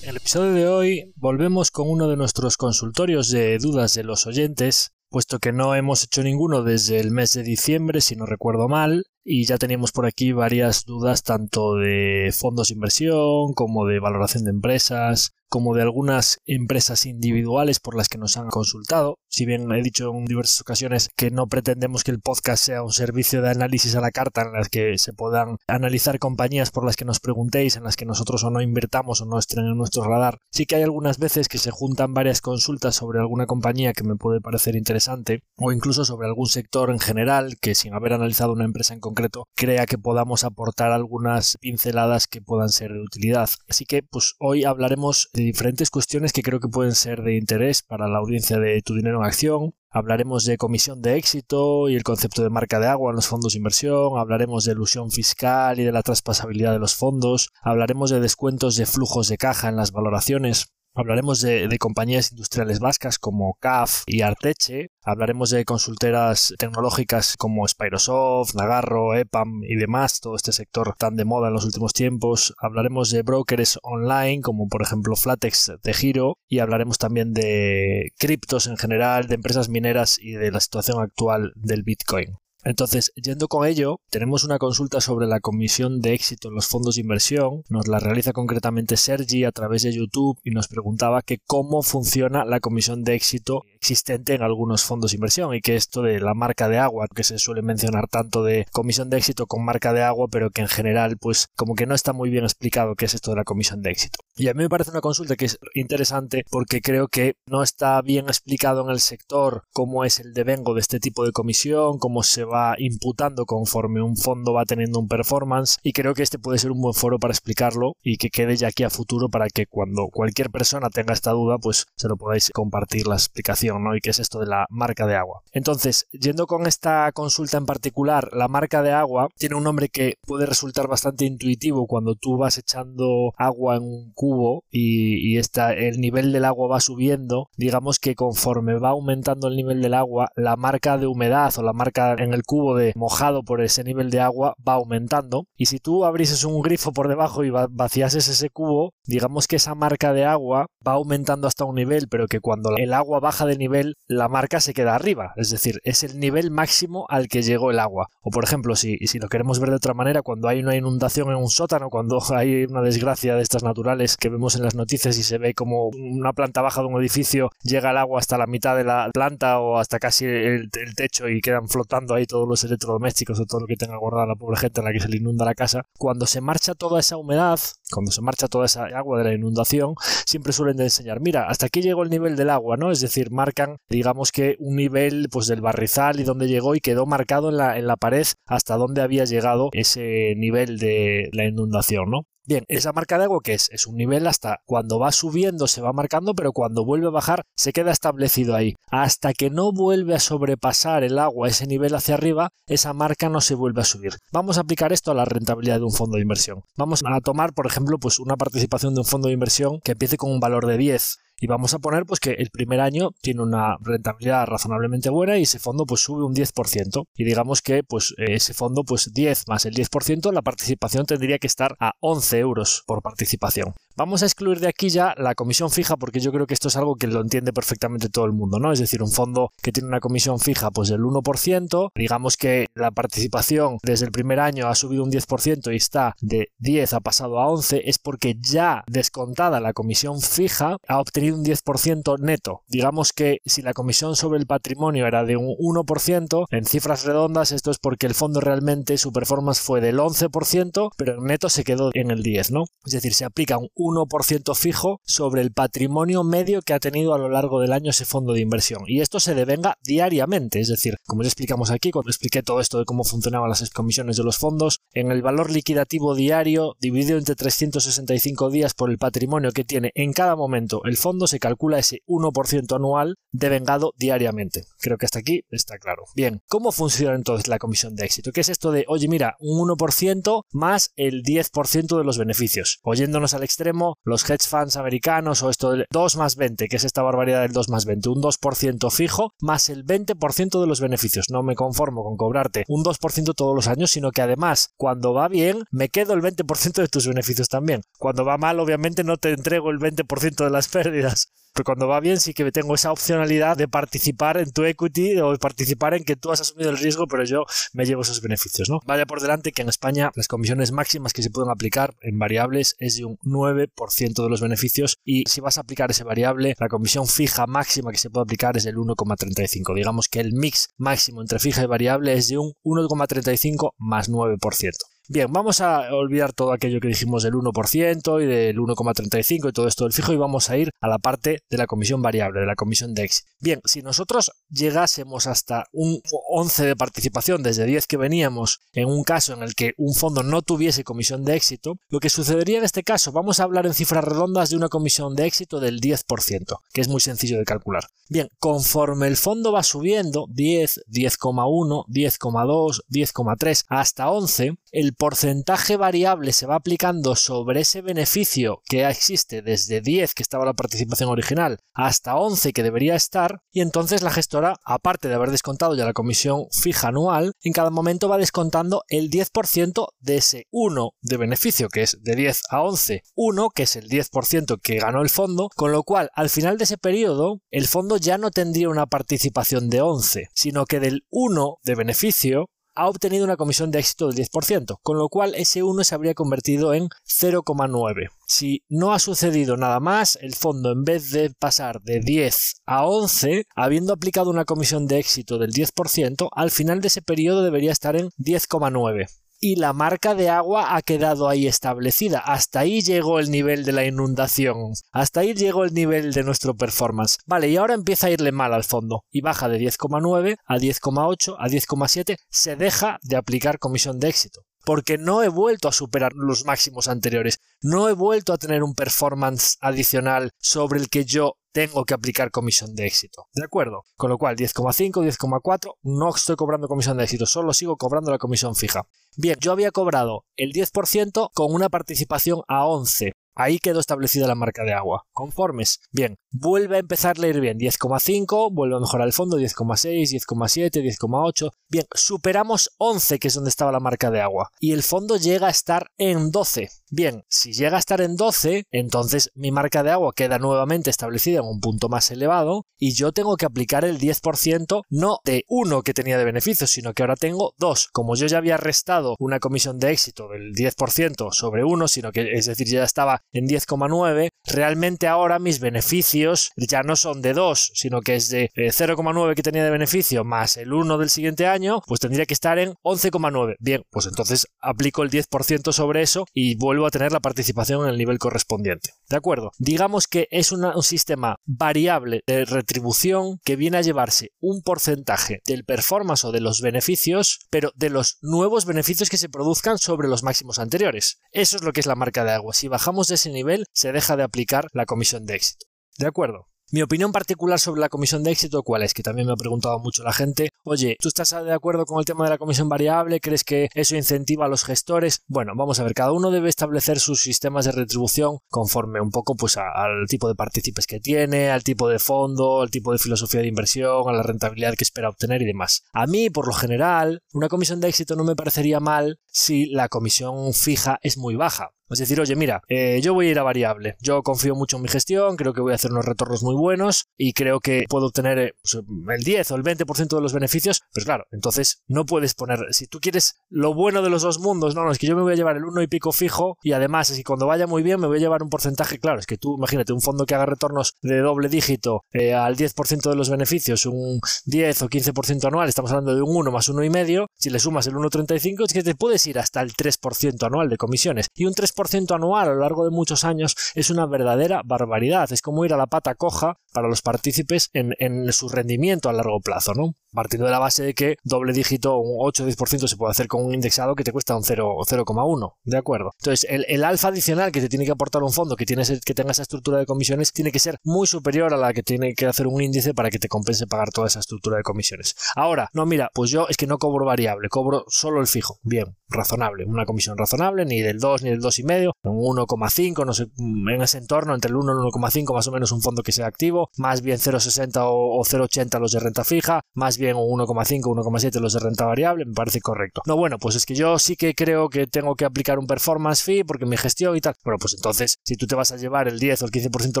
En 0.02 0.10
el 0.10 0.18
episodio 0.18 0.52
de 0.52 0.68
hoy 0.68 1.12
volvemos 1.16 1.70
con 1.70 1.88
uno 1.88 2.06
de 2.06 2.18
nuestros 2.18 2.58
consultorios 2.58 3.30
de 3.30 3.56
dudas 3.56 3.94
de 3.94 4.04
los 4.04 4.26
oyentes 4.26 4.92
puesto 5.12 5.38
que 5.38 5.52
no 5.52 5.74
hemos 5.74 6.04
hecho 6.04 6.22
ninguno 6.22 6.62
desde 6.62 6.98
el 6.98 7.10
mes 7.10 7.34
de 7.34 7.42
diciembre, 7.42 8.00
si 8.00 8.16
no 8.16 8.24
recuerdo 8.24 8.66
mal, 8.66 9.04
y 9.24 9.44
ya 9.44 9.58
teníamos 9.58 9.92
por 9.92 10.06
aquí 10.06 10.32
varias 10.32 10.84
dudas 10.84 11.22
tanto 11.22 11.76
de 11.76 12.30
fondos 12.32 12.68
de 12.68 12.74
inversión 12.74 13.54
como 13.54 13.86
de 13.86 14.00
valoración 14.00 14.44
de 14.44 14.50
empresas, 14.50 15.34
como 15.52 15.74
de 15.74 15.82
algunas 15.82 16.38
empresas 16.46 17.04
individuales 17.04 17.78
por 17.78 17.94
las 17.94 18.08
que 18.08 18.16
nos 18.16 18.38
han 18.38 18.48
consultado. 18.48 19.18
Si 19.28 19.44
bien 19.44 19.70
he 19.70 19.82
dicho 19.82 20.10
en 20.10 20.24
diversas 20.24 20.62
ocasiones 20.62 21.10
que 21.14 21.30
no 21.30 21.46
pretendemos 21.46 22.04
que 22.04 22.10
el 22.10 22.22
podcast 22.22 22.64
sea 22.64 22.82
un 22.82 22.90
servicio 22.90 23.42
de 23.42 23.50
análisis 23.50 23.94
a 23.94 24.00
la 24.00 24.12
carta 24.12 24.40
en 24.40 24.54
las 24.54 24.70
que 24.70 24.96
se 24.96 25.12
puedan 25.12 25.58
analizar 25.68 26.18
compañías 26.18 26.70
por 26.70 26.86
las 26.86 26.96
que 26.96 27.04
nos 27.04 27.20
preguntéis, 27.20 27.76
en 27.76 27.84
las 27.84 27.96
que 27.96 28.06
nosotros 28.06 28.44
o 28.44 28.50
no 28.50 28.62
invertamos 28.62 29.20
o 29.20 29.26
no 29.26 29.38
estén 29.38 29.66
en 29.66 29.76
nuestro 29.76 30.04
radar, 30.04 30.38
sí 30.50 30.64
que 30.64 30.76
hay 30.76 30.84
algunas 30.84 31.18
veces 31.18 31.48
que 31.48 31.58
se 31.58 31.70
juntan 31.70 32.14
varias 32.14 32.40
consultas 32.40 32.94
sobre 32.94 33.18
alguna 33.18 33.44
compañía 33.44 33.92
que 33.92 34.04
me 34.04 34.16
puede 34.16 34.40
parecer 34.40 34.74
interesante 34.74 35.42
o 35.58 35.70
incluso 35.70 36.06
sobre 36.06 36.28
algún 36.28 36.46
sector 36.46 36.90
en 36.90 36.98
general 36.98 37.56
que 37.60 37.74
sin 37.74 37.92
haber 37.92 38.14
analizado 38.14 38.54
una 38.54 38.64
empresa 38.64 38.94
en 38.94 39.00
concreto 39.00 39.44
crea 39.54 39.84
que 39.84 39.98
podamos 39.98 40.44
aportar 40.44 40.92
algunas 40.92 41.58
pinceladas 41.60 42.26
que 42.26 42.40
puedan 42.40 42.70
ser 42.70 42.92
de 42.92 43.02
utilidad. 43.02 43.50
Así 43.68 43.84
que 43.84 44.02
pues 44.02 44.34
hoy 44.38 44.64
hablaremos 44.64 45.28
de 45.34 45.41
diferentes 45.42 45.90
cuestiones 45.90 46.32
que 46.32 46.42
creo 46.42 46.60
que 46.60 46.68
pueden 46.68 46.94
ser 46.94 47.22
de 47.22 47.36
interés 47.36 47.82
para 47.82 48.08
la 48.08 48.18
audiencia 48.18 48.58
de 48.58 48.80
Tu 48.82 48.94
Dinero 48.94 49.18
en 49.18 49.26
Acción. 49.26 49.74
Hablaremos 49.90 50.44
de 50.44 50.56
comisión 50.56 51.02
de 51.02 51.16
éxito 51.16 51.88
y 51.88 51.96
el 51.96 52.02
concepto 52.02 52.42
de 52.42 52.50
marca 52.50 52.80
de 52.80 52.86
agua 52.86 53.10
en 53.10 53.16
los 53.16 53.26
fondos 53.26 53.52
de 53.52 53.58
inversión, 53.58 54.18
hablaremos 54.18 54.64
de 54.64 54.72
ilusión 54.72 55.10
fiscal 55.10 55.78
y 55.78 55.84
de 55.84 55.92
la 55.92 56.02
traspasabilidad 56.02 56.72
de 56.72 56.78
los 56.78 56.94
fondos, 56.94 57.50
hablaremos 57.60 58.10
de 58.10 58.20
descuentos 58.20 58.76
de 58.76 58.86
flujos 58.86 59.28
de 59.28 59.36
caja 59.36 59.68
en 59.68 59.76
las 59.76 59.92
valoraciones, 59.92 60.72
Hablaremos 60.94 61.40
de, 61.40 61.74
compañías 61.78 62.32
industriales 62.32 62.78
vascas 62.78 63.18
como 63.18 63.54
CAF 63.54 64.02
y 64.06 64.20
Arteche. 64.20 64.90
Hablaremos 65.02 65.48
de 65.48 65.64
consulteras 65.64 66.54
tecnológicas 66.58 67.38
como 67.38 67.66
Spyrosoft, 67.66 68.54
Nagarro, 68.54 69.14
EPAM 69.14 69.64
y 69.64 69.76
demás, 69.76 70.20
todo 70.20 70.36
este 70.36 70.52
sector 70.52 70.94
tan 70.98 71.16
de 71.16 71.24
moda 71.24 71.48
en 71.48 71.54
los 71.54 71.64
últimos 71.64 71.94
tiempos. 71.94 72.54
Hablaremos 72.58 73.10
de 73.10 73.22
brokers 73.22 73.78
online 73.82 74.42
como 74.42 74.68
por 74.68 74.82
ejemplo 74.82 75.16
Flatex 75.16 75.72
de 75.82 75.94
Giro 75.94 76.36
y 76.46 76.58
hablaremos 76.58 76.98
también 76.98 77.32
de 77.32 78.10
criptos 78.18 78.66
en 78.66 78.76
general, 78.76 79.28
de 79.28 79.36
empresas 79.36 79.70
mineras 79.70 80.18
y 80.20 80.32
de 80.32 80.50
la 80.50 80.60
situación 80.60 81.00
actual 81.00 81.52
del 81.56 81.84
Bitcoin. 81.84 82.36
Entonces, 82.64 83.12
yendo 83.16 83.48
con 83.48 83.66
ello, 83.66 84.00
tenemos 84.08 84.44
una 84.44 84.58
consulta 84.58 85.00
sobre 85.00 85.26
la 85.26 85.40
comisión 85.40 86.00
de 86.00 86.14
éxito 86.14 86.48
en 86.48 86.54
los 86.54 86.66
fondos 86.66 86.94
de 86.94 87.00
inversión. 87.00 87.64
Nos 87.68 87.88
la 87.88 87.98
realiza 87.98 88.32
concretamente 88.32 88.96
Sergi 88.96 89.44
a 89.44 89.50
través 89.50 89.82
de 89.82 89.92
YouTube 89.92 90.38
y 90.44 90.50
nos 90.50 90.68
preguntaba 90.68 91.22
que 91.22 91.38
cómo 91.44 91.82
funciona 91.82 92.44
la 92.44 92.60
comisión 92.60 93.02
de 93.02 93.14
éxito 93.14 93.62
existente 93.74 94.34
en 94.34 94.42
algunos 94.42 94.84
fondos 94.84 95.10
de 95.10 95.16
inversión 95.16 95.54
y 95.54 95.60
que 95.60 95.74
esto 95.74 96.02
de 96.02 96.20
la 96.20 96.34
marca 96.34 96.68
de 96.68 96.78
agua, 96.78 97.08
que 97.12 97.24
se 97.24 97.38
suele 97.38 97.62
mencionar 97.62 98.06
tanto 98.06 98.44
de 98.44 98.66
comisión 98.70 99.10
de 99.10 99.18
éxito 99.18 99.46
con 99.46 99.64
marca 99.64 99.92
de 99.92 100.02
agua, 100.02 100.28
pero 100.30 100.50
que 100.50 100.62
en 100.62 100.68
general, 100.68 101.16
pues 101.18 101.48
como 101.56 101.74
que 101.74 101.86
no 101.86 101.96
está 101.96 102.12
muy 102.12 102.30
bien 102.30 102.44
explicado 102.44 102.94
qué 102.94 103.06
es 103.06 103.14
esto 103.14 103.32
de 103.32 103.38
la 103.38 103.44
comisión 103.44 103.82
de 103.82 103.90
éxito. 103.90 104.20
Y 104.36 104.48
a 104.48 104.54
mí 104.54 104.62
me 104.62 104.68
parece 104.68 104.92
una 104.92 105.00
consulta 105.00 105.34
que 105.34 105.46
es 105.46 105.58
interesante 105.74 106.44
porque 106.48 106.80
creo 106.80 107.08
que 107.08 107.34
no 107.46 107.62
está 107.64 108.00
bien 108.02 108.26
explicado 108.26 108.84
en 108.84 108.90
el 108.90 109.00
sector 109.00 109.64
cómo 109.72 110.04
es 110.04 110.20
el 110.20 110.32
devengo 110.32 110.74
de 110.74 110.80
este 110.80 111.00
tipo 111.00 111.24
de 111.24 111.32
comisión, 111.32 111.98
cómo 111.98 112.22
se 112.22 112.44
va 112.44 112.51
imputando 112.78 113.46
conforme 113.46 114.02
un 114.02 114.16
fondo 114.16 114.52
va 114.52 114.64
teniendo 114.64 114.98
un 114.98 115.08
performance 115.08 115.78
y 115.82 115.92
creo 115.92 116.14
que 116.14 116.22
este 116.22 116.38
puede 116.38 116.58
ser 116.58 116.70
un 116.70 116.80
buen 116.80 116.94
foro 116.94 117.18
para 117.18 117.32
explicarlo 117.32 117.96
y 118.02 118.16
que 118.16 118.30
quede 118.30 118.56
ya 118.56 118.68
aquí 118.68 118.84
a 118.84 118.90
futuro 118.90 119.28
para 119.28 119.48
que 119.48 119.66
cuando 119.66 120.08
cualquier 120.08 120.50
persona 120.50 120.90
tenga 120.90 121.14
esta 121.14 121.32
duda 121.32 121.58
pues 121.58 121.86
se 121.96 122.08
lo 122.08 122.16
podáis 122.16 122.50
compartir 122.52 123.06
la 123.06 123.14
explicación 123.14 123.82
¿no? 123.84 123.96
y 123.96 124.00
qué 124.00 124.10
es 124.10 124.18
esto 124.18 124.40
de 124.40 124.46
la 124.46 124.66
marca 124.70 125.06
de 125.06 125.16
agua 125.16 125.42
entonces 125.52 126.06
yendo 126.12 126.46
con 126.46 126.66
esta 126.66 127.10
consulta 127.12 127.58
en 127.58 127.66
particular 127.66 128.28
la 128.32 128.48
marca 128.48 128.82
de 128.82 128.92
agua 128.92 129.28
tiene 129.36 129.56
un 129.56 129.64
nombre 129.64 129.88
que 129.88 130.16
puede 130.26 130.46
resultar 130.46 130.88
bastante 130.88 131.24
intuitivo 131.24 131.86
cuando 131.86 132.14
tú 132.14 132.36
vas 132.36 132.58
echando 132.58 133.32
agua 133.36 133.76
en 133.76 133.82
un 133.82 134.12
cubo 134.12 134.64
y, 134.70 135.32
y 135.32 135.38
está, 135.38 135.72
el 135.72 136.00
nivel 136.00 136.32
del 136.32 136.44
agua 136.44 136.68
va 136.68 136.80
subiendo 136.80 137.48
digamos 137.56 137.98
que 137.98 138.14
conforme 138.14 138.78
va 138.78 138.90
aumentando 138.90 139.48
el 139.48 139.56
nivel 139.56 139.82
del 139.82 139.94
agua 139.94 140.30
la 140.36 140.56
marca 140.56 140.98
de 140.98 141.06
humedad 141.06 141.52
o 141.58 141.62
la 141.62 141.72
marca 141.72 142.14
en 142.18 142.34
el 142.34 142.41
cubo 142.42 142.76
de 142.76 142.92
mojado 142.96 143.42
por 143.42 143.60
ese 143.60 143.84
nivel 143.84 144.10
de 144.10 144.20
agua 144.20 144.54
va 144.66 144.74
aumentando 144.74 145.46
y 145.56 145.66
si 145.66 145.78
tú 145.78 146.04
abrieses 146.04 146.44
un 146.44 146.60
grifo 146.62 146.92
por 146.92 147.08
debajo 147.08 147.44
y 147.44 147.50
vaciases 147.50 148.28
ese 148.28 148.50
cubo, 148.50 148.92
digamos 149.06 149.46
que 149.46 149.56
esa 149.56 149.74
marca 149.74 150.12
de 150.12 150.24
agua 150.24 150.66
va 150.86 150.92
aumentando 150.92 151.46
hasta 151.46 151.64
un 151.64 151.76
nivel, 151.76 152.08
pero 152.08 152.26
que 152.26 152.40
cuando 152.40 152.76
el 152.76 152.92
agua 152.92 153.20
baja 153.20 153.46
de 153.46 153.56
nivel, 153.56 153.94
la 154.06 154.28
marca 154.28 154.60
se 154.60 154.74
queda 154.74 154.94
arriba, 154.94 155.32
es 155.36 155.50
decir, 155.50 155.80
es 155.84 156.02
el 156.02 156.18
nivel 156.18 156.50
máximo 156.50 157.06
al 157.08 157.28
que 157.28 157.42
llegó 157.42 157.70
el 157.70 157.78
agua. 157.78 158.08
O 158.20 158.30
por 158.30 158.44
ejemplo, 158.44 158.76
si, 158.76 158.98
si 159.06 159.18
lo 159.18 159.28
queremos 159.28 159.60
ver 159.60 159.70
de 159.70 159.76
otra 159.76 159.94
manera, 159.94 160.22
cuando 160.22 160.48
hay 160.48 160.60
una 160.60 160.76
inundación 160.76 161.30
en 161.30 161.36
un 161.36 161.48
sótano, 161.48 161.88
cuando 161.90 162.18
hay 162.34 162.64
una 162.64 162.82
desgracia 162.82 163.34
de 163.36 163.42
estas 163.42 163.62
naturales 163.62 164.16
que 164.16 164.28
vemos 164.28 164.56
en 164.56 164.62
las 164.62 164.74
noticias 164.74 165.16
y 165.18 165.22
se 165.22 165.38
ve 165.38 165.54
como 165.54 165.88
una 165.88 166.32
planta 166.32 166.62
baja 166.62 166.80
de 166.80 166.88
un 166.88 167.00
edificio 167.00 167.50
llega 167.62 167.90
el 167.90 167.96
agua 167.96 168.18
hasta 168.18 168.38
la 168.38 168.46
mitad 168.46 168.76
de 168.76 168.84
la 168.84 169.10
planta 169.12 169.60
o 169.60 169.78
hasta 169.78 169.98
casi 169.98 170.24
el, 170.24 170.70
el 170.72 170.94
techo 170.94 171.28
y 171.28 171.40
quedan 171.40 171.68
flotando 171.68 172.14
ahí 172.14 172.26
todos 172.32 172.48
los 172.48 172.64
electrodomésticos 172.64 173.38
o 173.38 173.44
todo 173.44 173.60
lo 173.60 173.66
que 173.66 173.76
tenga 173.76 173.98
guardada 173.98 174.26
la 174.26 174.36
pobre 174.36 174.56
gente 174.56 174.80
en 174.80 174.86
la 174.86 174.92
que 174.92 175.00
se 175.00 175.08
le 175.08 175.18
inunda 175.18 175.44
la 175.44 175.54
casa, 175.54 175.82
cuando 175.98 176.24
se 176.24 176.40
marcha 176.40 176.72
toda 176.74 176.98
esa 176.98 177.18
humedad, 177.18 177.60
cuando 177.92 178.10
se 178.10 178.22
marcha 178.22 178.48
toda 178.48 178.64
esa 178.64 178.86
agua 178.86 179.18
de 179.18 179.24
la 179.24 179.34
inundación, 179.34 179.94
siempre 180.24 180.54
suelen 180.54 180.80
enseñar, 180.80 181.20
mira, 181.20 181.46
hasta 181.46 181.66
aquí 181.66 181.82
llegó 181.82 182.02
el 182.04 182.08
nivel 182.08 182.34
del 182.36 182.48
agua, 182.48 182.78
¿no? 182.78 182.90
Es 182.90 183.00
decir, 183.00 183.30
marcan, 183.30 183.76
digamos 183.90 184.32
que 184.32 184.56
un 184.60 184.76
nivel 184.76 185.28
pues 185.30 185.46
del 185.46 185.60
barrizal 185.60 186.20
y 186.20 186.24
donde 186.24 186.48
llegó 186.48 186.74
y 186.74 186.80
quedó 186.80 187.04
marcado 187.04 187.50
en 187.50 187.58
la, 187.58 187.78
en 187.78 187.86
la 187.86 187.96
pared 187.96 188.26
hasta 188.46 188.76
donde 188.76 189.02
había 189.02 189.26
llegado 189.26 189.68
ese 189.74 190.34
nivel 190.36 190.78
de 190.78 191.28
la 191.34 191.44
inundación, 191.44 192.10
¿no? 192.10 192.22
Bien, 192.44 192.64
esa 192.66 192.92
marca 192.92 193.18
de 193.18 193.24
agua 193.24 193.38
que 193.42 193.54
es, 193.54 193.70
es 193.70 193.86
un 193.86 193.96
nivel 193.96 194.26
hasta 194.26 194.58
cuando 194.66 194.98
va 194.98 195.12
subiendo 195.12 195.68
se 195.68 195.80
va 195.80 195.92
marcando, 195.92 196.34
pero 196.34 196.52
cuando 196.52 196.84
vuelve 196.84 197.06
a 197.06 197.10
bajar 197.10 197.44
se 197.54 197.72
queda 197.72 197.92
establecido 197.92 198.56
ahí. 198.56 198.74
Hasta 198.90 199.32
que 199.32 199.48
no 199.48 199.70
vuelve 199.70 200.16
a 200.16 200.18
sobrepasar 200.18 201.04
el 201.04 201.20
agua 201.20 201.46
ese 201.46 201.68
nivel 201.68 201.94
hacia 201.94 202.14
arriba, 202.14 202.50
esa 202.66 202.92
marca 202.94 203.28
no 203.28 203.40
se 203.40 203.54
vuelve 203.54 203.82
a 203.82 203.84
subir. 203.84 204.14
Vamos 204.32 204.58
a 204.58 204.62
aplicar 204.62 204.92
esto 204.92 205.12
a 205.12 205.14
la 205.14 205.24
rentabilidad 205.24 205.78
de 205.78 205.84
un 205.84 205.92
fondo 205.92 206.16
de 206.16 206.22
inversión. 206.22 206.62
Vamos 206.76 207.02
a 207.04 207.20
tomar, 207.20 207.52
por 207.52 207.66
ejemplo, 207.66 207.98
pues 207.98 208.18
una 208.18 208.36
participación 208.36 208.94
de 208.94 209.00
un 209.00 209.06
fondo 209.06 209.28
de 209.28 209.34
inversión 209.34 209.80
que 209.80 209.92
empiece 209.92 210.16
con 210.16 210.32
un 210.32 210.40
valor 210.40 210.66
de 210.66 210.78
10 210.78 211.18
y 211.42 211.48
vamos 211.48 211.74
a 211.74 211.80
poner 211.80 212.06
pues 212.06 212.20
que 212.20 212.30
el 212.30 212.50
primer 212.50 212.80
año 212.80 213.10
tiene 213.20 213.42
una 213.42 213.76
rentabilidad 213.80 214.46
razonablemente 214.46 215.10
buena 215.10 215.38
y 215.38 215.42
ese 215.42 215.58
fondo 215.58 215.84
pues 215.86 216.00
sube 216.00 216.24
un 216.24 216.36
10% 216.36 217.06
y 217.16 217.24
digamos 217.24 217.62
que 217.62 217.82
pues 217.82 218.14
ese 218.16 218.54
fondo 218.54 218.84
pues 218.84 219.12
10 219.12 219.48
más 219.48 219.66
el 219.66 219.74
10% 219.74 220.32
la 220.32 220.42
participación 220.42 221.04
tendría 221.04 221.40
que 221.40 221.48
estar 221.48 221.74
a 221.80 221.94
11 221.98 222.38
euros 222.38 222.84
por 222.86 223.02
participación 223.02 223.74
Vamos 223.94 224.22
a 224.22 224.26
excluir 224.26 224.58
de 224.58 224.68
aquí 224.68 224.88
ya 224.88 225.14
la 225.18 225.34
comisión 225.34 225.70
fija 225.70 225.98
porque 225.98 226.20
yo 226.20 226.32
creo 226.32 226.46
que 226.46 226.54
esto 226.54 226.68
es 226.68 226.76
algo 226.76 226.96
que 226.96 227.06
lo 227.06 227.20
entiende 227.20 227.52
perfectamente 227.52 228.08
todo 228.08 228.24
el 228.24 228.32
mundo, 228.32 228.58
¿no? 228.58 228.72
Es 228.72 228.78
decir, 228.78 229.02
un 229.02 229.10
fondo 229.10 229.50
que 229.62 229.70
tiene 229.70 229.88
una 229.88 230.00
comisión 230.00 230.40
fija 230.40 230.70
pues 230.70 230.88
del 230.88 231.02
1%, 231.02 231.90
digamos 231.94 232.38
que 232.38 232.68
la 232.74 232.90
participación 232.90 233.76
desde 233.82 234.06
el 234.06 234.12
primer 234.12 234.40
año 234.40 234.68
ha 234.68 234.74
subido 234.74 235.04
un 235.04 235.12
10% 235.12 235.72
y 235.72 235.76
está 235.76 236.14
de 236.22 236.48
10 236.58 236.94
ha 236.94 237.00
pasado 237.00 237.38
a 237.38 237.48
11, 237.48 237.82
es 237.84 237.98
porque 237.98 238.36
ya 238.40 238.82
descontada 238.86 239.60
la 239.60 239.74
comisión 239.74 240.22
fija 240.22 240.78
ha 240.88 240.98
obtenido 240.98 241.36
un 241.36 241.44
10% 241.44 242.18
neto. 242.18 242.62
Digamos 242.68 243.12
que 243.12 243.40
si 243.44 243.60
la 243.60 243.74
comisión 243.74 244.16
sobre 244.16 244.38
el 244.38 244.46
patrimonio 244.46 245.06
era 245.06 245.24
de 245.24 245.36
un 245.36 245.54
1%, 245.58 246.46
en 246.50 246.64
cifras 246.64 247.04
redondas 247.04 247.52
esto 247.52 247.70
es 247.70 247.78
porque 247.78 248.06
el 248.06 248.14
fondo 248.14 248.40
realmente 248.40 248.96
su 248.96 249.12
performance 249.12 249.60
fue 249.60 249.82
del 249.82 249.98
11%, 249.98 250.90
pero 250.96 251.18
en 251.18 251.24
neto 251.24 251.50
se 251.50 251.62
quedó 251.62 251.90
en 251.92 252.10
el 252.10 252.22
10, 252.22 252.52
¿no? 252.52 252.64
Es 252.86 252.92
decir, 252.92 253.12
se 253.12 253.26
aplica 253.26 253.58
un 253.58 253.68
1% 253.82 254.54
fijo 254.54 255.00
sobre 255.04 255.42
el 255.42 255.52
patrimonio 255.52 256.24
medio 256.24 256.62
que 256.62 256.74
ha 256.74 256.80
tenido 256.80 257.14
a 257.14 257.18
lo 257.18 257.28
largo 257.28 257.60
del 257.60 257.72
año 257.72 257.90
ese 257.90 258.04
fondo 258.04 258.32
de 258.32 258.40
inversión. 258.40 258.82
Y 258.86 259.00
esto 259.00 259.20
se 259.20 259.34
devenga 259.34 259.78
diariamente, 259.82 260.60
es 260.60 260.68
decir, 260.68 260.96
como 261.06 261.22
ya 261.22 261.28
explicamos 261.28 261.70
aquí 261.70 261.90
cuando 261.90 262.10
expliqué 262.10 262.42
todo 262.42 262.60
esto 262.60 262.78
de 262.78 262.84
cómo 262.84 263.04
funcionaban 263.04 263.48
las 263.48 263.68
comisiones 263.70 264.16
de 264.16 264.24
los 264.24 264.38
fondos, 264.38 264.80
en 264.92 265.10
el 265.10 265.22
valor 265.22 265.50
liquidativo 265.50 266.14
diario 266.14 266.76
dividido 266.80 267.18
entre 267.18 267.34
365 267.34 268.50
días 268.50 268.74
por 268.74 268.90
el 268.90 268.98
patrimonio 268.98 269.52
que 269.52 269.64
tiene 269.64 269.92
en 269.94 270.12
cada 270.12 270.36
momento 270.36 270.82
el 270.84 270.96
fondo 270.96 271.26
se 271.26 271.38
calcula 271.38 271.78
ese 271.78 272.02
1% 272.06 272.76
anual 272.76 273.16
devengado 273.30 273.92
diariamente. 273.96 274.64
Creo 274.78 274.98
que 274.98 275.06
hasta 275.06 275.20
aquí 275.20 275.44
está 275.50 275.78
claro. 275.78 276.04
Bien, 276.14 276.42
¿cómo 276.48 276.72
funciona 276.72 277.14
entonces 277.14 277.48
la 277.48 277.58
comisión 277.58 277.94
de 277.94 278.04
éxito? 278.04 278.32
¿Qué 278.32 278.40
es 278.40 278.48
esto 278.48 278.72
de, 278.72 278.84
oye, 278.88 279.08
mira, 279.08 279.36
un 279.40 279.58
1% 279.68 280.42
más 280.52 280.92
el 280.96 281.22
10% 281.22 281.98
de 281.98 282.04
los 282.04 282.18
beneficios? 282.18 282.80
Oyéndonos 282.82 283.34
al 283.34 283.42
extremo, 283.42 283.71
los 284.04 284.28
hedge 284.28 284.46
funds 284.48 284.76
americanos 284.76 285.42
o 285.42 285.50
esto 285.50 285.70
del 285.70 285.86
2 285.90 286.16
más 286.16 286.36
20, 286.36 286.68
que 286.68 286.76
es 286.76 286.84
esta 286.84 287.02
barbaridad 287.02 287.42
del 287.42 287.52
2 287.52 287.68
más 287.68 287.84
20, 287.84 288.08
un 288.08 288.22
2% 288.22 288.90
fijo 288.90 289.32
más 289.40 289.68
el 289.68 289.84
20% 289.84 290.60
de 290.60 290.66
los 290.66 290.80
beneficios. 290.80 291.26
No 291.30 291.42
me 291.42 291.54
conformo 291.54 292.04
con 292.04 292.16
cobrarte 292.16 292.64
un 292.68 292.84
2% 292.84 293.34
todos 293.34 293.54
los 293.54 293.68
años, 293.68 293.90
sino 293.90 294.10
que 294.10 294.22
además, 294.22 294.70
cuando 294.76 295.12
va 295.14 295.28
bien, 295.28 295.64
me 295.70 295.88
quedo 295.88 296.14
el 296.14 296.22
20% 296.22 296.80
de 296.80 296.88
tus 296.88 297.06
beneficios 297.06 297.48
también. 297.48 297.82
Cuando 297.98 298.24
va 298.24 298.38
mal, 298.38 298.60
obviamente 298.60 299.04
no 299.04 299.16
te 299.16 299.30
entrego 299.30 299.70
el 299.70 299.78
20% 299.78 300.44
de 300.44 300.50
las 300.50 300.68
pérdidas. 300.68 301.32
Pero 301.54 301.64
cuando 301.64 301.86
va 301.86 302.00
bien 302.00 302.18
sí 302.18 302.32
que 302.32 302.50
tengo 302.50 302.74
esa 302.74 302.92
opcionalidad 302.92 303.56
de 303.58 303.68
participar 303.68 304.38
en 304.38 304.52
tu 304.52 304.64
equity 304.64 305.18
o 305.18 305.36
participar 305.36 305.92
en 305.92 306.04
que 306.04 306.16
tú 306.16 306.30
has 306.30 306.40
asumido 306.40 306.70
el 306.70 306.78
riesgo, 306.78 307.06
pero 307.06 307.24
yo 307.24 307.44
me 307.74 307.84
llevo 307.84 308.02
esos 308.02 308.22
beneficios, 308.22 308.70
¿no? 308.70 308.80
Vaya 308.86 309.04
por 309.04 309.20
delante 309.20 309.52
que 309.52 309.60
en 309.60 309.68
España 309.68 310.10
las 310.14 310.28
comisiones 310.28 310.72
máximas 310.72 311.12
que 311.12 311.22
se 311.22 311.30
pueden 311.30 311.50
aplicar 311.50 311.94
en 312.00 312.18
variables 312.18 312.74
es 312.78 312.96
de 312.96 313.04
un 313.04 313.18
9% 313.18 313.61
de 313.66 314.28
los 314.28 314.40
beneficios 314.40 314.98
y 315.04 315.24
si 315.26 315.40
vas 315.40 315.58
a 315.58 315.62
aplicar 315.62 315.90
ese 315.90 316.04
variable, 316.04 316.54
la 316.58 316.68
comisión 316.68 317.06
fija 317.06 317.46
máxima 317.46 317.90
que 317.90 317.98
se 317.98 318.10
puede 318.10 318.24
aplicar 318.24 318.56
es 318.56 318.64
del 318.64 318.76
1,35. 318.76 319.74
Digamos 319.74 320.08
que 320.08 320.20
el 320.20 320.32
mix 320.32 320.68
máximo 320.76 321.20
entre 321.20 321.38
fija 321.38 321.62
y 321.62 321.66
variable 321.66 322.12
es 322.14 322.28
de 322.28 322.38
un 322.38 322.52
1,35 322.64 323.72
más 323.78 324.10
9%. 324.10 324.70
Bien, 325.12 325.30
vamos 325.30 325.60
a 325.60 325.94
olvidar 325.94 326.32
todo 326.32 326.54
aquello 326.54 326.80
que 326.80 326.88
dijimos 326.88 327.22
del 327.22 327.34
1% 327.34 328.22
y 328.22 328.26
del 328.26 328.56
1,35 328.56 329.50
y 329.50 329.52
todo 329.52 329.68
esto 329.68 329.84
del 329.84 329.92
fijo 329.92 330.14
y 330.14 330.16
vamos 330.16 330.48
a 330.48 330.56
ir 330.56 330.70
a 330.80 330.88
la 330.88 330.98
parte 330.98 331.42
de 331.50 331.58
la 331.58 331.66
comisión 331.66 332.00
variable, 332.00 332.40
de 332.40 332.46
la 332.46 332.54
comisión 332.54 332.94
de 332.94 333.04
éxito. 333.04 333.28
Bien, 333.38 333.60
si 333.66 333.82
nosotros 333.82 334.32
llegásemos 334.48 335.26
hasta 335.26 335.66
un 335.70 336.00
11 336.30 336.64
de 336.64 336.76
participación 336.76 337.42
desde 337.42 337.66
10 337.66 337.86
que 337.88 337.98
veníamos 337.98 338.60
en 338.72 338.88
un 338.88 339.04
caso 339.04 339.34
en 339.34 339.42
el 339.42 339.54
que 339.54 339.74
un 339.76 339.92
fondo 339.94 340.22
no 340.22 340.40
tuviese 340.40 340.82
comisión 340.82 341.24
de 341.26 341.36
éxito, 341.36 341.74
lo 341.90 342.00
que 342.00 342.08
sucedería 342.08 342.56
en 342.56 342.64
este 342.64 342.82
caso, 342.82 343.12
vamos 343.12 343.38
a 343.38 343.42
hablar 343.42 343.66
en 343.66 343.74
cifras 343.74 344.04
redondas 344.04 344.48
de 344.48 344.56
una 344.56 344.70
comisión 344.70 345.14
de 345.14 345.26
éxito 345.26 345.60
del 345.60 345.82
10%, 345.82 346.56
que 346.72 346.80
es 346.80 346.88
muy 346.88 347.02
sencillo 347.02 347.36
de 347.36 347.44
calcular. 347.44 347.84
Bien, 348.08 348.28
conforme 348.38 349.08
el 349.08 349.18
fondo 349.18 349.52
va 349.52 349.62
subiendo, 349.62 350.26
10, 350.30 350.84
10,1, 350.88 351.84
10,2, 351.86 352.80
10,3 352.90 353.64
hasta 353.68 354.10
11, 354.10 354.54
el 354.70 354.94
porcentaje 355.02 355.76
variable 355.76 356.32
se 356.32 356.46
va 356.46 356.54
aplicando 356.54 357.16
sobre 357.16 357.62
ese 357.62 357.82
beneficio 357.82 358.62
que 358.66 358.88
existe 358.88 359.42
desde 359.42 359.80
10 359.80 360.14
que 360.14 360.22
estaba 360.22 360.44
la 360.44 360.52
participación 360.52 361.10
original 361.10 361.58
hasta 361.72 362.14
11 362.14 362.52
que 362.52 362.62
debería 362.62 362.94
estar 362.94 363.40
y 363.50 363.62
entonces 363.62 364.02
la 364.02 364.12
gestora, 364.12 364.60
aparte 364.64 365.08
de 365.08 365.14
haber 365.14 365.32
descontado 365.32 365.74
ya 365.74 365.84
la 365.84 365.92
comisión 365.92 366.44
fija 366.52 366.86
anual, 366.86 367.32
en 367.42 367.52
cada 367.52 367.70
momento 367.70 368.08
va 368.08 368.16
descontando 368.16 368.84
el 368.86 369.10
10% 369.10 369.88
de 369.98 370.18
ese 370.18 370.46
1 370.52 370.92
de 371.00 371.16
beneficio 371.16 371.68
que 371.68 371.82
es 371.82 371.98
de 372.00 372.14
10 372.14 372.42
a 372.50 372.62
11, 372.62 373.02
1 373.16 373.50
que 373.50 373.64
es 373.64 373.74
el 373.74 373.88
10% 373.88 374.60
que 374.62 374.78
ganó 374.78 375.02
el 375.02 375.10
fondo, 375.10 375.48
con 375.56 375.72
lo 375.72 375.82
cual 375.82 376.10
al 376.14 376.30
final 376.30 376.58
de 376.58 376.64
ese 376.64 376.78
periodo 376.78 377.40
el 377.50 377.66
fondo 377.66 377.96
ya 377.96 378.18
no 378.18 378.30
tendría 378.30 378.68
una 378.68 378.86
participación 378.86 379.68
de 379.68 379.80
11, 379.80 380.28
sino 380.32 380.64
que 380.64 380.78
del 380.78 381.06
1 381.10 381.56
de 381.64 381.74
beneficio 381.74 382.50
ha 382.74 382.88
obtenido 382.88 383.24
una 383.24 383.36
comisión 383.36 383.70
de 383.70 383.78
éxito 383.80 384.08
del 384.08 384.16
10%, 384.26 384.78
con 384.82 384.98
lo 384.98 385.08
cual 385.08 385.34
ese 385.34 385.62
1 385.62 385.84
se 385.84 385.94
habría 385.94 386.14
convertido 386.14 386.74
en 386.74 386.88
0,9. 387.06 388.08
Si 388.26 388.64
no 388.68 388.92
ha 388.92 388.98
sucedido 388.98 389.56
nada 389.56 389.80
más, 389.80 390.18
el 390.20 390.34
fondo 390.34 390.72
en 390.72 390.84
vez 390.84 391.10
de 391.10 391.30
pasar 391.30 391.80
de 391.82 392.00
10 392.00 392.62
a 392.66 392.86
11, 392.86 393.46
habiendo 393.54 393.92
aplicado 393.92 394.30
una 394.30 394.44
comisión 394.44 394.86
de 394.86 394.98
éxito 394.98 395.38
del 395.38 395.52
10%, 395.52 396.28
al 396.32 396.50
final 396.50 396.80
de 396.80 396.88
ese 396.88 397.02
periodo 397.02 397.42
debería 397.42 397.72
estar 397.72 397.96
en 397.96 398.10
10,9 398.18 399.06
y 399.44 399.56
la 399.56 399.72
marca 399.72 400.14
de 400.14 400.30
agua 400.30 400.76
ha 400.76 400.82
quedado 400.82 401.28
ahí 401.28 401.48
establecida. 401.48 402.20
Hasta 402.20 402.60
ahí 402.60 402.80
llegó 402.80 403.18
el 403.18 403.32
nivel 403.32 403.64
de 403.64 403.72
la 403.72 403.84
inundación. 403.84 404.74
Hasta 404.92 405.20
ahí 405.20 405.34
llegó 405.34 405.64
el 405.64 405.74
nivel 405.74 406.12
de 406.12 406.22
nuestro 406.22 406.54
performance. 406.54 407.18
Vale, 407.26 407.48
y 407.48 407.56
ahora 407.56 407.74
empieza 407.74 408.06
a 408.06 408.10
irle 408.10 408.30
mal 408.30 408.54
al 408.54 408.62
fondo. 408.62 409.02
Y 409.10 409.20
baja 409.20 409.48
de 409.48 409.58
10,9 409.58 410.36
a 410.46 410.56
10,8 410.58 411.36
a 411.36 411.48
10,7. 411.48 412.16
Se 412.30 412.54
deja 412.54 413.00
de 413.02 413.16
aplicar 413.16 413.58
comisión 413.58 413.98
de 413.98 414.10
éxito 414.10 414.42
porque 414.64 414.98
no 414.98 415.22
he 415.22 415.28
vuelto 415.28 415.68
a 415.68 415.72
superar 415.72 416.12
los 416.14 416.44
máximos 416.44 416.88
anteriores, 416.88 417.40
no 417.60 417.88
he 417.88 417.92
vuelto 417.92 418.32
a 418.32 418.38
tener 418.38 418.62
un 418.62 418.74
performance 418.74 419.56
adicional 419.60 420.30
sobre 420.38 420.80
el 420.80 420.88
que 420.88 421.04
yo 421.04 421.36
tengo 421.52 421.84
que 421.84 421.94
aplicar 421.94 422.30
comisión 422.30 422.74
de 422.74 422.86
éxito. 422.86 423.26
¿De 423.34 423.44
acuerdo? 423.44 423.84
Con 423.96 424.10
lo 424.10 424.18
cual 424.18 424.36
10,5, 424.36 425.04
10,4 425.04 425.74
no 425.82 426.14
estoy 426.14 426.36
cobrando 426.36 426.66
comisión 426.66 426.96
de 426.96 427.04
éxito, 427.04 427.26
solo 427.26 427.52
sigo 427.52 427.76
cobrando 427.76 428.10
la 428.10 428.18
comisión 428.18 428.56
fija. 428.56 428.86
Bien, 429.16 429.36
yo 429.40 429.52
había 429.52 429.70
cobrado 429.70 430.24
el 430.36 430.52
10% 430.52 431.30
con 431.34 431.52
una 431.52 431.68
participación 431.68 432.40
a 432.48 432.66
11. 432.66 433.12
Ahí 433.34 433.58
quedó 433.58 433.80
establecida 433.80 434.26
la 434.26 434.34
marca 434.34 434.64
de 434.64 434.72
agua. 434.72 435.06
Conformes. 435.12 435.80
Bien, 435.90 436.18
vuelve 436.30 436.76
a 436.76 436.80
empezar 436.80 437.16
a 437.18 437.26
ir 437.26 437.40
bien. 437.40 437.58
10,5, 437.58 438.52
vuelve 438.52 438.76
a 438.76 438.80
mejorar 438.80 439.06
el 439.06 439.12
fondo. 439.12 439.38
10,6, 439.38 440.10
10,7, 440.10 440.82
10,8. 440.82 441.50
Bien, 441.68 441.86
superamos 441.94 442.70
11, 442.78 443.18
que 443.18 443.28
es 443.28 443.34
donde 443.34 443.50
estaba 443.50 443.72
la 443.72 443.80
marca 443.80 444.10
de 444.10 444.20
agua. 444.20 444.50
Y 444.60 444.72
el 444.72 444.82
fondo 444.82 445.16
llega 445.16 445.46
a 445.46 445.50
estar 445.50 445.90
en 445.96 446.30
12. 446.30 446.68
Bien, 446.94 447.24
si 447.26 447.54
llega 447.54 447.76
a 447.76 447.78
estar 447.78 448.02
en 448.02 448.16
12, 448.16 448.66
entonces 448.70 449.30
mi 449.34 449.50
marca 449.50 449.82
de 449.82 449.92
agua 449.92 450.12
queda 450.14 450.38
nuevamente 450.38 450.90
establecida 450.90 451.38
en 451.38 451.46
un 451.46 451.58
punto 451.58 451.88
más 451.88 452.10
elevado 452.10 452.66
y 452.76 452.92
yo 452.92 453.12
tengo 453.12 453.38
que 453.38 453.46
aplicar 453.46 453.86
el 453.86 453.98
10% 453.98 454.82
no 454.90 455.18
de 455.24 455.46
1 455.48 455.82
que 455.84 455.94
tenía 455.94 456.18
de 456.18 456.26
beneficio, 456.26 456.66
sino 456.66 456.92
que 456.92 457.02
ahora 457.02 457.16
tengo 457.16 457.54
2. 457.56 457.88
Como 457.92 458.14
yo 458.14 458.26
ya 458.26 458.36
había 458.36 458.58
restado 458.58 459.16
una 459.18 459.40
comisión 459.40 459.78
de 459.78 459.90
éxito 459.90 460.28
del 460.28 460.52
10% 460.52 461.32
sobre 461.32 461.64
1, 461.64 461.88
sino 461.88 462.12
que 462.12 462.34
es 462.34 462.44
decir, 462.44 462.66
ya 462.66 462.84
estaba 462.84 463.22
en 463.32 463.48
10,9, 463.48 464.28
realmente 464.44 465.06
ahora 465.06 465.38
mis 465.38 465.60
beneficios 465.60 466.50
ya 466.58 466.82
no 466.82 466.96
son 466.96 467.22
de 467.22 467.32
2, 467.32 467.70
sino 467.72 468.02
que 468.02 468.16
es 468.16 468.28
de 468.28 468.50
0,9 468.54 469.32
eh, 469.32 469.34
que 469.34 469.42
tenía 469.42 469.64
de 469.64 469.70
beneficio 469.70 470.24
más 470.24 470.58
el 470.58 470.74
1 470.74 470.98
del 470.98 471.08
siguiente 471.08 471.46
año, 471.46 471.80
pues 471.86 472.00
tendría 472.00 472.26
que 472.26 472.34
estar 472.34 472.58
en 472.58 472.74
11,9. 472.82 473.56
Bien, 473.60 473.82
pues 473.90 474.04
entonces 474.04 474.46
aplico 474.60 475.02
el 475.02 475.10
10% 475.10 475.72
sobre 475.72 476.02
eso 476.02 476.26
y 476.34 476.56
vuelvo 476.56 476.81
a 476.86 476.90
tener 476.90 477.12
la 477.12 477.20
participación 477.20 477.82
en 477.82 477.90
el 477.90 477.98
nivel 477.98 478.18
correspondiente. 478.18 478.90
¿De 479.08 479.16
acuerdo? 479.16 479.52
Digamos 479.58 480.06
que 480.06 480.28
es 480.30 480.52
un 480.52 480.82
sistema 480.82 481.36
variable 481.44 482.22
de 482.26 482.44
retribución 482.44 483.38
que 483.44 483.56
viene 483.56 483.78
a 483.78 483.82
llevarse 483.82 484.30
un 484.40 484.62
porcentaje 484.62 485.40
del 485.46 485.64
performance 485.64 486.24
o 486.24 486.32
de 486.32 486.40
los 486.40 486.60
beneficios, 486.60 487.40
pero 487.50 487.72
de 487.74 487.90
los 487.90 488.18
nuevos 488.22 488.66
beneficios 488.66 489.08
que 489.08 489.18
se 489.18 489.28
produzcan 489.28 489.78
sobre 489.78 490.08
los 490.08 490.22
máximos 490.22 490.58
anteriores. 490.58 491.20
Eso 491.30 491.56
es 491.56 491.62
lo 491.62 491.72
que 491.72 491.80
es 491.80 491.86
la 491.86 491.96
marca 491.96 492.24
de 492.24 492.32
agua. 492.32 492.54
Si 492.54 492.68
bajamos 492.68 493.08
de 493.08 493.16
ese 493.16 493.30
nivel, 493.30 493.66
se 493.72 493.92
deja 493.92 494.16
de 494.16 494.22
aplicar 494.22 494.68
la 494.72 494.86
comisión 494.86 495.26
de 495.26 495.36
éxito. 495.36 495.66
¿De 495.98 496.06
acuerdo? 496.06 496.51
Mi 496.74 496.80
opinión 496.80 497.12
particular 497.12 497.60
sobre 497.60 497.82
la 497.82 497.90
comisión 497.90 498.22
de 498.22 498.30
éxito, 498.30 498.62
¿cuál 498.62 498.82
es? 498.82 498.94
Que 498.94 499.02
también 499.02 499.26
me 499.26 499.34
ha 499.34 499.36
preguntado 499.36 499.78
mucho 499.78 500.02
la 500.04 500.12
gente. 500.14 500.48
Oye, 500.64 500.96
¿tú 500.98 501.08
estás 501.08 501.32
de 501.44 501.52
acuerdo 501.52 501.84
con 501.84 501.98
el 501.98 502.06
tema 502.06 502.24
de 502.24 502.30
la 502.30 502.38
comisión 502.38 502.70
variable? 502.70 503.20
¿Crees 503.20 503.44
que 503.44 503.68
eso 503.74 503.94
incentiva 503.94 504.46
a 504.46 504.48
los 504.48 504.64
gestores? 504.64 505.20
Bueno, 505.26 505.52
vamos 505.54 505.80
a 505.80 505.82
ver, 505.82 505.92
cada 505.92 506.12
uno 506.12 506.30
debe 506.30 506.48
establecer 506.48 506.98
sus 506.98 507.20
sistemas 507.20 507.66
de 507.66 507.72
retribución 507.72 508.38
conforme 508.48 509.02
un 509.02 509.10
poco 509.10 509.36
pues 509.36 509.58
al 509.58 510.06
tipo 510.08 510.28
de 510.28 510.34
partícipes 510.34 510.86
que 510.86 510.98
tiene, 510.98 511.50
al 511.50 511.62
tipo 511.62 511.90
de 511.90 511.98
fondo, 511.98 512.62
al 512.62 512.70
tipo 512.70 512.90
de 512.92 512.98
filosofía 512.98 513.42
de 513.42 513.48
inversión, 513.48 514.08
a 514.08 514.12
la 514.12 514.22
rentabilidad 514.22 514.72
que 514.74 514.84
espera 514.84 515.10
obtener 515.10 515.42
y 515.42 515.44
demás. 515.44 515.82
A 515.92 516.06
mí, 516.06 516.30
por 516.30 516.46
lo 516.46 516.54
general, 516.54 517.20
una 517.34 517.50
comisión 517.50 517.80
de 517.80 517.88
éxito 517.90 518.16
no 518.16 518.24
me 518.24 518.34
parecería 518.34 518.80
mal 518.80 519.20
si 519.26 519.66
la 519.66 519.90
comisión 519.90 520.54
fija 520.54 520.98
es 521.02 521.18
muy 521.18 521.36
baja. 521.36 521.72
Es 521.92 521.98
decir, 521.98 522.20
oye, 522.20 522.36
mira, 522.36 522.62
eh, 522.68 523.00
yo 523.02 523.14
voy 523.14 523.28
a 523.28 523.30
ir 523.30 523.38
a 523.38 523.42
variable. 523.42 523.96
Yo 524.00 524.22
confío 524.22 524.54
mucho 524.54 524.76
en 524.76 524.82
mi 524.82 524.88
gestión, 524.88 525.36
creo 525.36 525.52
que 525.52 525.60
voy 525.60 525.72
a 525.72 525.76
hacer 525.76 525.92
unos 525.92 526.04
retornos 526.04 526.42
muy 526.42 526.54
buenos 526.54 527.06
y 527.16 527.32
creo 527.32 527.60
que 527.60 527.84
puedo 527.88 528.06
obtener 528.06 528.38
eh, 528.38 528.54
pues, 528.62 528.82
el 529.18 529.24
10 529.24 529.50
o 529.50 529.56
el 529.56 529.62
20% 529.62 530.16
de 530.16 530.22
los 530.22 530.32
beneficios. 530.32 530.82
Pero 530.92 531.04
claro, 531.04 531.24
entonces 531.30 531.82
no 531.86 532.06
puedes 532.06 532.34
poner, 532.34 532.60
si 532.70 532.86
tú 532.86 533.00
quieres 533.00 533.36
lo 533.50 533.74
bueno 533.74 534.02
de 534.02 534.10
los 534.10 534.22
dos 534.22 534.38
mundos, 534.38 534.74
no, 534.74 534.84
no, 534.84 534.92
es 534.92 534.98
que 534.98 535.06
yo 535.06 535.16
me 535.16 535.22
voy 535.22 535.34
a 535.34 535.36
llevar 535.36 535.56
el 535.56 535.64
uno 535.64 535.82
y 535.82 535.86
pico 535.86 536.12
fijo 536.12 536.56
y 536.62 536.72
además, 536.72 537.10
es 537.10 537.16
que 537.18 537.24
cuando 537.24 537.46
vaya 537.46 537.66
muy 537.66 537.82
bien 537.82 538.00
me 538.00 538.06
voy 538.06 538.16
a 538.18 538.20
llevar 538.20 538.42
un 538.42 538.48
porcentaje, 538.48 538.98
claro, 538.98 539.18
es 539.20 539.26
que 539.26 539.36
tú 539.36 539.56
imagínate 539.56 539.92
un 539.92 540.00
fondo 540.00 540.24
que 540.24 540.34
haga 540.34 540.46
retornos 540.46 540.94
de 541.02 541.18
doble 541.18 541.48
dígito 541.48 542.04
eh, 542.12 542.34
al 542.34 542.56
10% 542.56 543.10
de 543.10 543.16
los 543.16 543.30
beneficios, 543.30 543.86
un 543.86 544.20
10 544.46 544.82
o 544.82 544.88
15% 544.88 545.46
anual, 545.46 545.68
estamos 545.68 545.90
hablando 545.90 546.14
de 546.14 546.22
un 546.22 546.36
1 546.36 546.50
más 546.50 546.68
uno 546.68 546.82
y 546.84 546.90
medio, 546.90 547.28
si 547.36 547.50
le 547.50 547.58
sumas 547.58 547.86
el 547.86 547.94
1,35 547.94 548.64
es 548.66 548.72
que 548.72 548.82
te 548.82 548.94
puedes 548.94 549.26
ir 549.26 549.38
hasta 549.38 549.60
el 549.60 549.74
3% 549.74 550.46
anual 550.46 550.68
de 550.68 550.76
comisiones 550.76 551.28
y 551.34 551.44
un 551.44 551.54
3% 551.54 551.81
anual 552.10 552.48
a 552.48 552.54
lo 552.54 552.60
largo 552.60 552.84
de 552.84 552.90
muchos 552.90 553.24
años 553.24 553.56
es 553.74 553.90
una 553.90 554.06
verdadera 554.06 554.62
barbaridad, 554.64 555.32
es 555.32 555.42
como 555.42 555.64
ir 555.64 555.72
a 555.72 555.76
la 555.76 555.86
pata 555.86 556.14
coja 556.14 556.58
para 556.72 556.88
los 556.88 557.02
partícipes 557.02 557.70
en, 557.72 557.94
en 557.98 558.32
su 558.32 558.48
rendimiento 558.48 559.08
a 559.08 559.12
largo 559.12 559.40
plazo, 559.40 559.74
¿no? 559.74 559.94
partiendo 560.12 560.46
de 560.46 560.52
la 560.52 560.58
base 560.58 560.82
de 560.82 560.94
que 560.94 561.16
doble 561.24 561.52
dígito, 561.52 561.98
un 561.98 562.16
8 562.20 562.44
o 562.44 562.46
10% 562.46 562.86
se 562.86 562.96
puede 562.96 563.10
hacer 563.10 563.28
con 563.28 563.44
un 563.44 563.54
indexado 563.54 563.94
que 563.94 564.04
te 564.04 564.12
cuesta 564.12 564.36
un 564.36 564.42
0,1, 564.42 565.54
¿de 565.64 565.76
acuerdo? 565.76 566.10
Entonces, 566.18 566.46
el, 566.48 566.84
alfa 566.84 567.08
adicional 567.08 567.52
que 567.52 567.60
te 567.60 567.68
tiene 567.68 567.84
que 567.84 567.92
aportar 567.92 568.22
un 568.22 568.32
fondo 568.32 568.56
que, 568.56 568.66
tiene 568.66 568.82
que 569.04 569.14
tenga 569.14 569.32
esa 569.32 569.42
estructura 569.42 569.78
de 569.78 569.86
comisiones 569.86 570.32
tiene 570.32 570.52
que 570.52 570.58
ser 570.58 570.78
muy 570.84 571.06
superior 571.06 571.54
a 571.54 571.56
la 571.56 571.72
que 571.72 571.82
tiene 571.82 572.14
que 572.14 572.26
hacer 572.26 572.46
un 572.46 572.60
índice 572.60 572.92
para 572.92 573.10
que 573.10 573.18
te 573.18 573.28
compense 573.28 573.66
pagar 573.66 573.90
toda 573.90 574.08
esa 574.08 574.20
estructura 574.20 574.56
de 574.56 574.62
comisiones. 574.62 575.14
Ahora, 575.36 575.68
no, 575.72 575.86
mira, 575.86 576.10
pues 576.12 576.30
yo 576.30 576.46
es 576.48 576.56
que 576.56 576.66
no 576.66 576.78
cobro 576.78 577.06
variable, 577.06 577.48
cobro 577.48 577.84
solo 577.88 578.20
el 578.20 578.26
fijo. 578.26 578.58
Bien, 578.62 578.96
razonable, 579.08 579.64
una 579.64 579.86
comisión 579.86 580.18
razonable, 580.18 580.64
ni 580.64 580.80
del 580.80 580.98
2 580.98 581.22
ni 581.22 581.30
del 581.30 581.40
2,5, 581.40 581.61
un 582.02 582.36
1,5, 582.36 583.06
no 583.06 583.12
sé, 583.12 583.26
en 583.38 583.82
ese 583.82 583.98
entorno, 583.98 584.34
entre 584.34 584.50
el 584.50 584.56
1 584.56 584.72
y 584.72 584.74
el 584.74 584.92
1,5 584.92 585.34
más 585.34 585.46
o 585.48 585.52
menos 585.52 585.72
un 585.72 585.82
fondo 585.82 586.02
que 586.02 586.12
sea 586.12 586.26
activo, 586.26 586.70
más 586.76 587.02
bien 587.02 587.18
0,60 587.18 587.82
o, 587.84 588.18
o 588.18 588.24
0,80 588.24 588.78
los 588.80 588.92
de 588.92 589.00
renta 589.00 589.24
fija, 589.24 589.60
más 589.74 589.98
bien 589.98 590.16
un 590.16 590.40
1,5, 590.40 590.80
1,7 590.82 591.40
los 591.40 591.52
de 591.54 591.60
renta 591.60 591.86
variable, 591.86 592.24
me 592.24 592.34
parece 592.34 592.60
correcto. 592.60 593.02
No, 593.06 593.16
bueno, 593.16 593.38
pues 593.38 593.56
es 593.56 593.66
que 593.66 593.74
yo 593.74 593.98
sí 593.98 594.16
que 594.16 594.34
creo 594.34 594.68
que 594.68 594.86
tengo 594.86 595.14
que 595.14 595.24
aplicar 595.24 595.58
un 595.58 595.66
performance 595.66 596.22
fee 596.22 596.44
porque 596.44 596.66
mi 596.66 596.76
gestión 596.76 597.16
y 597.16 597.20
tal. 597.20 597.34
Bueno, 597.44 597.58
pues 597.58 597.74
entonces, 597.74 598.16
si 598.24 598.36
tú 598.36 598.46
te 598.46 598.54
vas 598.54 598.72
a 598.72 598.76
llevar 598.76 599.08
el 599.08 599.18
10 599.18 599.42
o 599.42 599.44
el 599.46 599.50
15% 599.50 599.92
de 599.92 600.00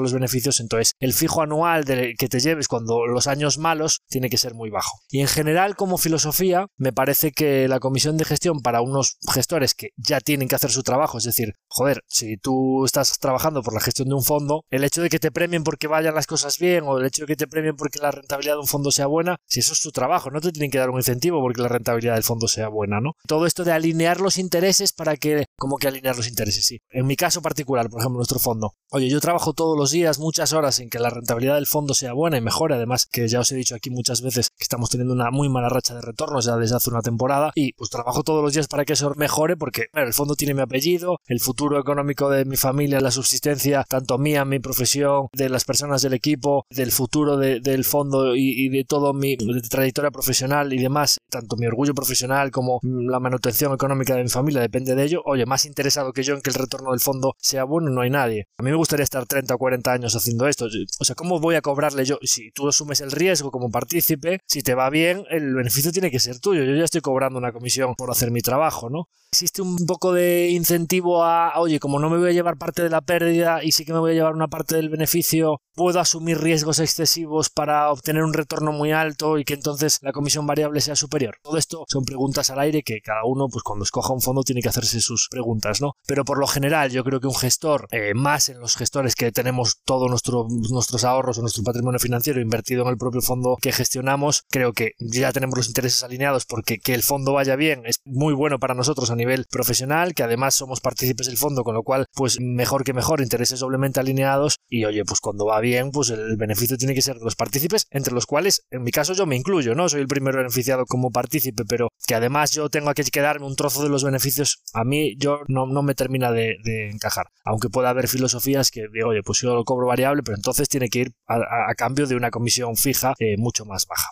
los 0.00 0.12
beneficios, 0.12 0.60
entonces 0.60 0.92
el 1.00 1.12
fijo 1.12 1.42
anual 1.42 1.84
que 1.84 2.28
te 2.28 2.40
lleves 2.40 2.68
cuando 2.68 3.06
los 3.06 3.26
años 3.26 3.58
malos 3.58 4.00
tiene 4.08 4.30
que 4.30 4.38
ser 4.38 4.54
muy 4.54 4.70
bajo. 4.70 4.98
Y 5.10 5.20
en 5.20 5.28
general, 5.28 5.76
como 5.76 5.98
filosofía, 5.98 6.66
me 6.76 6.92
parece 6.92 7.32
que 7.32 7.68
la 7.68 7.80
comisión 7.80 8.16
de 8.16 8.24
gestión 8.24 8.60
para 8.60 8.80
unos 8.82 9.16
gestores 9.32 9.74
que 9.74 9.90
ya 9.96 10.20
tienen 10.20 10.48
que 10.48 10.54
hacer 10.54 10.70
su 10.70 10.82
trabajo, 10.82 11.18
es 11.18 11.24
decir, 11.24 11.51
joder, 11.68 12.02
si 12.06 12.36
tú 12.36 12.84
estás 12.84 13.18
trabajando 13.18 13.62
por 13.62 13.74
la 13.74 13.80
gestión 13.80 14.08
de 14.08 14.14
un 14.14 14.22
fondo, 14.22 14.64
el 14.70 14.84
hecho 14.84 15.02
de 15.02 15.08
que 15.08 15.18
te 15.18 15.30
premien 15.30 15.64
porque 15.64 15.86
vayan 15.86 16.14
las 16.14 16.26
cosas 16.26 16.58
bien 16.58 16.84
o 16.86 16.98
el 16.98 17.06
hecho 17.06 17.22
de 17.22 17.28
que 17.28 17.36
te 17.36 17.46
premien 17.46 17.76
porque 17.76 17.98
la 17.98 18.10
rentabilidad 18.10 18.54
de 18.54 18.60
un 18.60 18.66
fondo 18.66 18.90
sea 18.90 19.06
buena, 19.06 19.38
si 19.46 19.60
eso 19.60 19.72
es 19.72 19.80
tu 19.80 19.90
trabajo, 19.90 20.30
no 20.30 20.40
te 20.40 20.52
tienen 20.52 20.70
que 20.70 20.78
dar 20.78 20.90
un 20.90 20.98
incentivo 20.98 21.40
porque 21.40 21.62
la 21.62 21.68
rentabilidad 21.68 22.14
del 22.14 22.22
fondo 22.22 22.48
sea 22.48 22.68
buena, 22.68 23.00
¿no? 23.00 23.12
Todo 23.26 23.46
esto 23.46 23.64
de 23.64 23.72
alinear 23.72 24.20
los 24.20 24.38
intereses 24.38 24.92
para 24.92 25.16
que, 25.16 25.46
como 25.56 25.76
que 25.76 25.88
alinear 25.88 26.16
los 26.16 26.28
intereses, 26.28 26.66
sí. 26.66 26.80
En 26.90 27.06
mi 27.06 27.16
caso 27.16 27.42
particular, 27.42 27.88
por 27.88 28.00
ejemplo, 28.00 28.18
nuestro 28.18 28.38
fondo. 28.38 28.74
Oye, 28.90 29.08
yo 29.08 29.20
trabajo 29.20 29.52
todos 29.52 29.76
los 29.76 29.90
días, 29.90 30.18
muchas 30.18 30.52
horas 30.52 30.78
en 30.80 30.90
que 30.90 30.98
la 30.98 31.10
rentabilidad 31.10 31.54
del 31.54 31.66
fondo 31.66 31.94
sea 31.94 32.12
buena 32.12 32.36
y 32.36 32.40
mejore, 32.40 32.74
además 32.74 33.06
que 33.06 33.28
ya 33.28 33.40
os 33.40 33.50
he 33.52 33.56
dicho 33.56 33.74
aquí 33.74 33.90
muchas 33.90 34.20
veces 34.22 34.50
que 34.50 34.62
estamos 34.62 34.90
teniendo 34.90 35.14
una 35.14 35.30
muy 35.30 35.48
mala 35.48 35.68
racha 35.68 35.94
de 35.94 36.02
retornos 36.02 36.44
ya 36.44 36.56
desde 36.56 36.76
hace 36.76 36.90
una 36.90 37.02
temporada 37.02 37.52
y 37.54 37.72
pues 37.72 37.90
trabajo 37.90 38.22
todos 38.22 38.42
los 38.42 38.52
días 38.52 38.68
para 38.68 38.84
que 38.84 38.92
eso 38.92 39.12
mejore 39.16 39.56
porque, 39.56 39.86
bueno, 39.92 40.08
el 40.08 40.14
fondo 40.14 40.34
tiene 40.34 40.54
mi 40.54 40.62
apellido, 40.62 41.18
el 41.26 41.40
futuro 41.42 41.78
económico 41.78 42.30
de 42.30 42.44
mi 42.44 42.56
familia, 42.56 43.00
la 43.00 43.10
subsistencia, 43.10 43.84
tanto 43.88 44.18
mía, 44.18 44.44
mi 44.44 44.58
profesión, 44.58 45.28
de 45.32 45.48
las 45.48 45.64
personas 45.64 46.02
del 46.02 46.14
equipo, 46.14 46.66
del 46.70 46.92
futuro 46.92 47.36
del 47.36 47.84
fondo 47.84 48.34
y, 48.34 48.68
de 48.68 48.84
todo 48.84 49.12
mi 49.12 49.36
trayectoria 49.36 50.10
profesional 50.10 50.72
y 50.72 50.78
demás, 50.78 51.18
tanto 51.28 51.56
mi 51.56 51.66
orgullo 51.66 51.94
profesional 51.94 52.50
como 52.50 52.80
la 52.82 53.20
manutención 53.20 53.72
económica 53.72 54.14
de 54.14 54.22
mi 54.22 54.28
familia 54.28 54.60
depende 54.60 54.94
de 54.94 55.04
ello, 55.04 55.22
oye, 55.24 55.46
más 55.46 55.64
interesado 55.66 56.12
que 56.12 56.22
yo 56.22 56.34
en 56.34 56.40
que 56.40 56.50
el 56.50 56.54
retorno 56.54 56.90
del 56.90 57.00
fondo 57.00 57.34
sea 57.38 57.64
bueno, 57.64 57.90
no 57.90 58.00
hay 58.00 58.10
nadie. 58.10 58.46
A 58.58 58.62
mí 58.62 58.70
me 58.70 58.76
gustaría 58.76 59.04
estar 59.04 59.26
30 59.26 59.54
o 59.54 59.58
40 59.58 59.92
años 59.92 60.16
haciendo 60.16 60.46
esto. 60.46 60.66
O 61.00 61.04
sea, 61.04 61.14
¿cómo 61.14 61.40
voy 61.40 61.56
a 61.56 61.62
cobrarle 61.62 62.04
yo? 62.04 62.18
Si 62.22 62.50
tú 62.52 62.68
asumes 62.68 63.00
el 63.00 63.10
riesgo 63.10 63.50
como 63.50 63.70
partícipe, 63.70 64.40
si 64.46 64.62
te 64.62 64.74
va 64.74 64.90
bien, 64.90 65.24
el 65.30 65.54
beneficio 65.54 65.92
tiene 65.92 66.10
que 66.10 66.20
ser 66.20 66.38
tuyo. 66.40 66.64
Yo 66.64 66.74
ya 66.74 66.84
estoy 66.84 67.00
cobrando 67.00 67.38
una 67.38 67.52
comisión 67.52 67.94
por 67.96 68.10
hacer 68.10 68.30
mi 68.30 68.40
trabajo, 68.40 68.90
¿no? 68.90 69.08
Existe 69.32 69.62
un 69.62 69.86
poco 69.86 70.12
de 70.12 70.50
incentivo 70.50 71.24
a, 71.24 71.31
oye, 71.56 71.78
como 71.78 71.98
no 71.98 72.10
me 72.10 72.18
voy 72.18 72.30
a 72.30 72.32
llevar 72.32 72.56
parte 72.56 72.82
de 72.82 72.90
la 72.90 73.00
pérdida 73.00 73.62
y 73.62 73.72
sí 73.72 73.84
que 73.84 73.92
me 73.92 73.98
voy 73.98 74.12
a 74.12 74.14
llevar 74.14 74.34
una 74.34 74.48
parte 74.48 74.76
del 74.76 74.88
beneficio, 74.88 75.60
puedo 75.74 76.00
asumir 76.00 76.38
riesgos 76.38 76.78
excesivos 76.78 77.50
para 77.50 77.90
obtener 77.90 78.22
un 78.22 78.32
retorno 78.32 78.72
muy 78.72 78.92
alto 78.92 79.38
y 79.38 79.44
que 79.44 79.54
entonces 79.54 79.98
la 80.02 80.12
comisión 80.12 80.46
variable 80.46 80.80
sea 80.80 80.96
superior. 80.96 81.36
Todo 81.42 81.56
esto 81.56 81.84
son 81.88 82.04
preguntas 82.04 82.50
al 82.50 82.60
aire 82.60 82.82
que 82.82 83.00
cada 83.00 83.24
uno, 83.24 83.48
pues 83.50 83.62
cuando 83.62 83.84
escoja 83.84 84.12
un 84.12 84.20
fondo, 84.20 84.42
tiene 84.42 84.62
que 84.62 84.68
hacerse 84.68 85.00
sus 85.00 85.28
preguntas, 85.30 85.80
¿no? 85.80 85.92
Pero 86.06 86.24
por 86.24 86.38
lo 86.38 86.46
general, 86.46 86.90
yo 86.90 87.04
creo 87.04 87.20
que 87.20 87.26
un 87.26 87.34
gestor, 87.34 87.88
eh, 87.90 88.12
más 88.14 88.48
en 88.48 88.60
los 88.60 88.76
gestores 88.76 89.14
que 89.14 89.32
tenemos 89.32 89.80
todos 89.84 90.08
nuestro, 90.10 90.46
nuestros 90.70 91.04
ahorros 91.04 91.38
o 91.38 91.42
nuestro 91.42 91.62
patrimonio 91.62 91.98
financiero 91.98 92.40
invertido 92.40 92.82
en 92.82 92.88
el 92.88 92.96
propio 92.96 93.20
fondo 93.20 93.56
que 93.60 93.72
gestionamos, 93.72 94.44
creo 94.50 94.72
que 94.72 94.92
ya 94.98 95.32
tenemos 95.32 95.56
los 95.56 95.68
intereses 95.68 96.02
alineados 96.02 96.44
porque 96.44 96.78
que 96.78 96.94
el 96.94 97.02
fondo 97.02 97.32
vaya 97.32 97.56
bien 97.56 97.82
es 97.84 98.00
muy 98.04 98.34
bueno 98.34 98.58
para 98.58 98.74
nosotros 98.74 99.10
a 99.10 99.16
nivel 99.16 99.46
profesional, 99.50 100.14
que 100.14 100.22
además 100.22 100.54
somos 100.54 100.80
partícipes 100.80 101.21
del 101.26 101.36
fondo, 101.36 101.64
con 101.64 101.74
lo 101.74 101.82
cual, 101.82 102.06
pues 102.14 102.38
mejor 102.40 102.84
que 102.84 102.92
mejor, 102.92 103.20
intereses 103.20 103.60
doblemente 103.60 104.00
alineados 104.00 104.56
y 104.68 104.84
oye, 104.84 105.04
pues 105.04 105.20
cuando 105.20 105.46
va 105.46 105.60
bien, 105.60 105.90
pues 105.90 106.10
el 106.10 106.36
beneficio 106.36 106.76
tiene 106.76 106.94
que 106.94 107.02
ser 107.02 107.16
de 107.16 107.24
los 107.24 107.36
partícipes, 107.36 107.86
entre 107.90 108.14
los 108.14 108.26
cuales, 108.26 108.62
en 108.70 108.82
mi 108.82 108.90
caso, 108.90 109.12
yo 109.14 109.26
me 109.26 109.36
incluyo, 109.36 109.74
¿no? 109.74 109.88
Soy 109.88 110.00
el 110.00 110.08
primero 110.08 110.38
beneficiado 110.38 110.84
como 110.86 111.10
partícipe, 111.10 111.64
pero 111.68 111.88
que 112.06 112.14
además 112.14 112.52
yo 112.52 112.68
tengo 112.68 112.92
que 112.94 113.04
quedarme 113.04 113.46
un 113.46 113.56
trozo 113.56 113.82
de 113.82 113.88
los 113.88 114.04
beneficios, 114.04 114.62
a 114.72 114.84
mí 114.84 115.16
yo 115.18 115.40
no, 115.48 115.66
no 115.66 115.82
me 115.82 115.94
termina 115.94 116.32
de, 116.32 116.56
encajar. 116.92 117.26
Aunque 117.44 117.68
pueda 117.68 117.90
haber 117.90 118.08
filosofías 118.08 118.70
que 118.70 118.86
digo, 118.92 119.10
oye, 119.10 119.22
pues 119.22 119.40
yo 119.40 119.54
lo 119.54 119.64
cobro 119.64 119.86
variable, 119.86 120.22
pero 120.22 120.36
entonces 120.36 120.68
tiene 120.68 120.88
que 120.88 121.00
ir 121.00 121.12
a, 121.26 121.74
cambio 121.76 122.06
de 122.06 122.16
una 122.16 122.30
comisión 122.30 122.76
fija 122.76 123.14
eh, 123.18 123.36
mucho 123.38 123.64
más 123.64 123.86
baja. 123.86 124.10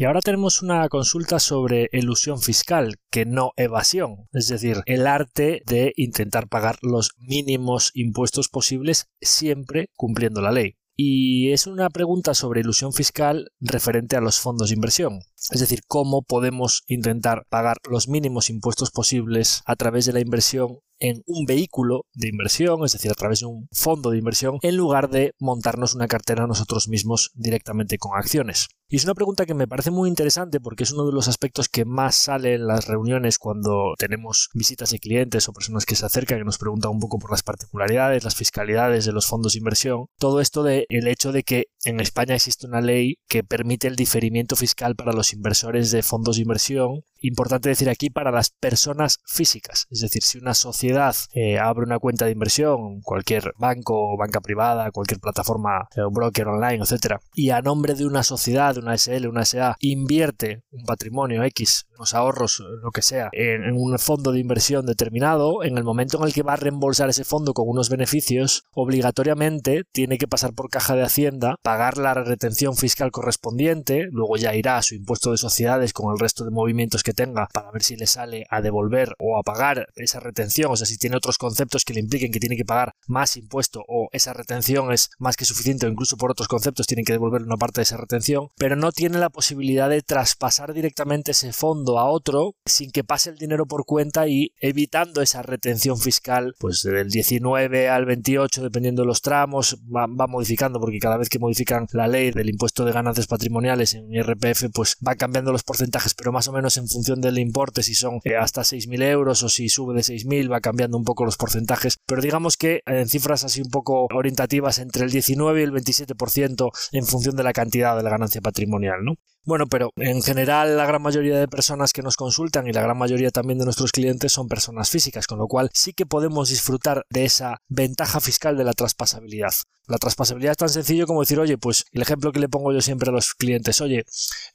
Y 0.00 0.04
ahora 0.04 0.22
tenemos 0.22 0.62
una 0.62 0.88
consulta 0.88 1.38
sobre 1.38 1.90
elusión 1.92 2.40
fiscal, 2.40 2.96
que 3.10 3.26
no 3.26 3.52
evasión, 3.58 4.28
es 4.32 4.48
decir, 4.48 4.78
el 4.86 5.06
arte 5.06 5.60
de 5.66 5.92
intentar 5.94 6.48
pagar 6.48 6.78
los 6.80 7.10
mínimos 7.18 7.90
impuestos 7.92 8.48
posibles 8.48 9.10
siempre 9.20 9.90
cumpliendo 9.96 10.40
la 10.40 10.52
ley 10.52 10.78
y 11.02 11.52
es 11.52 11.66
una 11.66 11.88
pregunta 11.88 12.34
sobre 12.34 12.60
ilusión 12.60 12.92
fiscal 12.92 13.52
referente 13.58 14.16
a 14.16 14.20
los 14.20 14.38
fondos 14.38 14.68
de 14.68 14.74
inversión. 14.74 15.20
Es 15.50 15.60
decir, 15.60 15.80
cómo 15.86 16.22
podemos 16.22 16.82
intentar 16.86 17.46
pagar 17.48 17.78
los 17.88 18.08
mínimos 18.08 18.50
impuestos 18.50 18.90
posibles 18.90 19.62
a 19.64 19.76
través 19.76 20.04
de 20.06 20.12
la 20.12 20.20
inversión 20.20 20.80
en 21.00 21.22
un 21.26 21.46
vehículo 21.46 22.04
de 22.12 22.28
inversión, 22.28 22.84
es 22.84 22.92
decir, 22.92 23.10
a 23.10 23.14
través 23.14 23.40
de 23.40 23.46
un 23.46 23.66
fondo 23.72 24.10
de 24.10 24.18
inversión, 24.18 24.58
en 24.62 24.76
lugar 24.76 25.08
de 25.08 25.34
montarnos 25.38 25.94
una 25.94 26.06
cartera 26.06 26.46
nosotros 26.46 26.88
mismos 26.88 27.30
directamente 27.34 27.98
con 27.98 28.12
acciones. 28.16 28.68
Y 28.92 28.96
es 28.96 29.04
una 29.04 29.14
pregunta 29.14 29.46
que 29.46 29.54
me 29.54 29.68
parece 29.68 29.92
muy 29.92 30.08
interesante 30.08 30.60
porque 30.60 30.82
es 30.82 30.90
uno 30.90 31.06
de 31.06 31.12
los 31.12 31.28
aspectos 31.28 31.68
que 31.68 31.84
más 31.84 32.16
sale 32.16 32.54
en 32.54 32.66
las 32.66 32.88
reuniones 32.88 33.38
cuando 33.38 33.94
tenemos 33.96 34.50
visitas 34.52 34.90
de 34.90 34.98
clientes 34.98 35.48
o 35.48 35.52
personas 35.52 35.86
que 35.86 35.94
se 35.94 36.04
acercan 36.04 36.40
y 36.40 36.44
nos 36.44 36.58
preguntan 36.58 36.90
un 36.90 36.98
poco 36.98 37.20
por 37.20 37.30
las 37.30 37.44
particularidades, 37.44 38.24
las 38.24 38.34
fiscalidades 38.34 39.04
de 39.04 39.12
los 39.12 39.26
fondos 39.26 39.52
de 39.52 39.60
inversión. 39.60 40.06
Todo 40.18 40.40
esto 40.40 40.64
de 40.64 40.86
el 40.88 41.06
hecho 41.06 41.30
de 41.30 41.44
que 41.44 41.66
en 41.84 42.00
España 42.00 42.34
existe 42.34 42.66
una 42.66 42.80
ley 42.80 43.18
que 43.28 43.44
permite 43.44 43.86
el 43.86 43.94
diferimiento 43.94 44.56
fiscal 44.56 44.96
para 44.96 45.12
los 45.12 45.29
inversores 45.32 45.90
de 45.90 46.02
fondos 46.02 46.36
de 46.36 46.42
inversión. 46.42 47.02
Importante 47.22 47.68
decir 47.68 47.90
aquí 47.90 48.08
para 48.08 48.30
las 48.30 48.50
personas 48.50 49.18
físicas, 49.26 49.86
es 49.90 50.00
decir, 50.00 50.22
si 50.22 50.38
una 50.38 50.54
sociedad 50.54 51.14
eh, 51.34 51.58
abre 51.58 51.84
una 51.84 51.98
cuenta 51.98 52.24
de 52.24 52.32
inversión, 52.32 53.02
cualquier 53.02 53.52
banco 53.58 54.16
banca 54.16 54.40
privada, 54.40 54.90
cualquier 54.90 55.20
plataforma, 55.20 55.88
eh, 55.96 56.00
broker 56.10 56.48
online, 56.48 56.82
etcétera, 56.82 57.20
y 57.34 57.50
a 57.50 57.60
nombre 57.60 57.94
de 57.94 58.06
una 58.06 58.22
sociedad, 58.22 58.78
una 58.78 58.96
SL, 58.96 59.26
una 59.28 59.44
SA, 59.44 59.76
invierte 59.80 60.62
un 60.70 60.84
patrimonio 60.84 61.44
X, 61.44 61.88
unos 61.96 62.14
ahorros, 62.14 62.62
lo 62.82 62.90
que 62.90 63.02
sea, 63.02 63.28
en, 63.32 63.64
en 63.64 63.76
un 63.76 63.98
fondo 63.98 64.32
de 64.32 64.40
inversión 64.40 64.86
determinado, 64.86 65.62
en 65.62 65.76
el 65.76 65.84
momento 65.84 66.16
en 66.18 66.24
el 66.24 66.32
que 66.32 66.42
va 66.42 66.54
a 66.54 66.56
reembolsar 66.56 67.10
ese 67.10 67.24
fondo 67.24 67.52
con 67.52 67.68
unos 67.68 67.90
beneficios, 67.90 68.64
obligatoriamente 68.72 69.84
tiene 69.92 70.16
que 70.16 70.28
pasar 70.28 70.54
por 70.54 70.70
caja 70.70 70.94
de 70.94 71.02
Hacienda, 71.02 71.56
pagar 71.62 71.98
la 71.98 72.14
retención 72.14 72.76
fiscal 72.76 73.10
correspondiente, 73.10 74.08
luego 74.10 74.36
ya 74.36 74.54
irá 74.54 74.78
a 74.78 74.82
su 74.82 74.94
impuesto 74.94 75.19
de 75.30 75.36
sociedades 75.36 75.92
con 75.92 76.10
el 76.10 76.18
resto 76.18 76.44
de 76.44 76.50
movimientos 76.50 77.02
que 77.02 77.12
tenga 77.12 77.48
para 77.52 77.70
ver 77.70 77.82
si 77.82 77.96
le 77.96 78.06
sale 78.06 78.46
a 78.48 78.62
devolver 78.62 79.14
o 79.18 79.38
a 79.38 79.42
pagar 79.42 79.88
esa 79.96 80.20
retención, 80.20 80.72
o 80.72 80.76
sea, 80.76 80.86
si 80.86 80.96
tiene 80.96 81.16
otros 81.16 81.36
conceptos 81.36 81.84
que 81.84 81.92
le 81.92 82.00
impliquen 82.00 82.32
que 82.32 82.40
tiene 82.40 82.56
que 82.56 82.64
pagar 82.64 82.94
más 83.06 83.36
impuesto 83.36 83.84
o 83.86 84.08
esa 84.12 84.32
retención 84.32 84.92
es 84.92 85.10
más 85.18 85.36
que 85.36 85.44
suficiente 85.44 85.86
o 85.86 85.90
incluso 85.90 86.16
por 86.16 86.30
otros 86.30 86.48
conceptos 86.48 86.86
tienen 86.86 87.04
que 87.04 87.12
devolver 87.12 87.42
una 87.42 87.58
parte 87.58 87.80
de 87.80 87.82
esa 87.82 87.98
retención, 87.98 88.48
pero 88.56 88.76
no 88.76 88.92
tiene 88.92 89.18
la 89.18 89.28
posibilidad 89.28 89.90
de 89.90 90.00
traspasar 90.00 90.72
directamente 90.72 91.32
ese 91.32 91.52
fondo 91.52 91.98
a 91.98 92.08
otro 92.08 92.54
sin 92.64 92.90
que 92.90 93.04
pase 93.04 93.30
el 93.30 93.36
dinero 93.36 93.66
por 93.66 93.84
cuenta 93.84 94.28
y 94.28 94.54
evitando 94.60 95.20
esa 95.22 95.42
retención 95.42 95.98
fiscal, 95.98 96.54
pues 96.58 96.82
del 96.82 97.10
19 97.10 97.88
al 97.88 98.04
28, 98.06 98.62
dependiendo 98.62 99.02
de 99.02 99.06
los 99.06 99.22
tramos, 99.22 99.78
va, 99.94 100.06
modificando 100.06 100.80
porque 100.80 100.98
cada 100.98 101.16
vez 101.16 101.28
que 101.28 101.38
modifican 101.38 101.86
la 101.92 102.06
ley 102.06 102.30
del 102.30 102.50
impuesto 102.50 102.84
de 102.84 102.92
ganancias 102.92 103.26
patrimoniales 103.26 103.94
en 103.94 104.12
IRPF, 104.12 104.66
pues 104.72 104.96
va 105.06 105.09
cambiando 105.16 105.52
los 105.52 105.62
porcentajes, 105.62 106.14
pero 106.14 106.32
más 106.32 106.48
o 106.48 106.52
menos 106.52 106.76
en 106.76 106.88
función 106.88 107.20
del 107.20 107.38
importe, 107.38 107.82
si 107.82 107.94
son 107.94 108.20
eh, 108.24 108.36
hasta 108.36 108.62
6.000 108.62 109.02
euros 109.02 109.42
o 109.42 109.48
si 109.48 109.68
sube 109.68 109.94
de 109.94 110.00
6.000, 110.00 110.50
va 110.50 110.60
cambiando 110.60 110.96
un 110.96 111.04
poco 111.04 111.24
los 111.24 111.36
porcentajes, 111.36 111.98
pero 112.06 112.22
digamos 112.22 112.56
que 112.56 112.82
en 112.86 113.08
cifras 113.08 113.44
así 113.44 113.60
un 113.62 113.70
poco 113.70 114.06
orientativas 114.14 114.78
entre 114.78 115.04
el 115.04 115.10
19 115.10 115.60
y 115.60 115.64
el 115.64 115.72
27% 115.72 116.70
en 116.92 117.06
función 117.06 117.36
de 117.36 117.42
la 117.42 117.52
cantidad 117.52 117.96
de 117.96 118.02
la 118.02 118.10
ganancia 118.10 118.40
patrimonial, 118.40 119.04
¿no? 119.04 119.14
Bueno, 119.42 119.66
pero 119.68 119.90
en 119.96 120.22
general 120.22 120.76
la 120.76 120.84
gran 120.84 121.00
mayoría 121.00 121.38
de 121.38 121.48
personas 121.48 121.94
que 121.94 122.02
nos 122.02 122.16
consultan 122.16 122.68
y 122.68 122.72
la 122.72 122.82
gran 122.82 122.98
mayoría 122.98 123.30
también 123.30 123.58
de 123.58 123.64
nuestros 123.64 123.90
clientes 123.90 124.32
son 124.32 124.48
personas 124.48 124.90
físicas, 124.90 125.26
con 125.26 125.38
lo 125.38 125.46
cual 125.46 125.70
sí 125.72 125.94
que 125.94 126.04
podemos 126.04 126.50
disfrutar 126.50 127.06
de 127.08 127.24
esa 127.24 127.56
ventaja 127.68 128.20
fiscal 128.20 128.58
de 128.58 128.64
la 128.64 128.74
traspasabilidad. 128.74 129.52
La 129.86 129.98
traspasabilidad 129.98 130.52
es 130.52 130.58
tan 130.58 130.68
sencillo 130.68 131.06
como 131.06 131.20
decir, 131.20 131.40
oye, 131.40 131.58
pues 131.58 131.84
el 131.90 132.02
ejemplo 132.02 132.32
que 132.32 132.38
le 132.38 132.48
pongo 132.48 132.72
yo 132.72 132.80
siempre 132.80 133.08
a 133.08 133.12
los 133.12 133.34
clientes, 133.34 133.80
oye, 133.80 134.04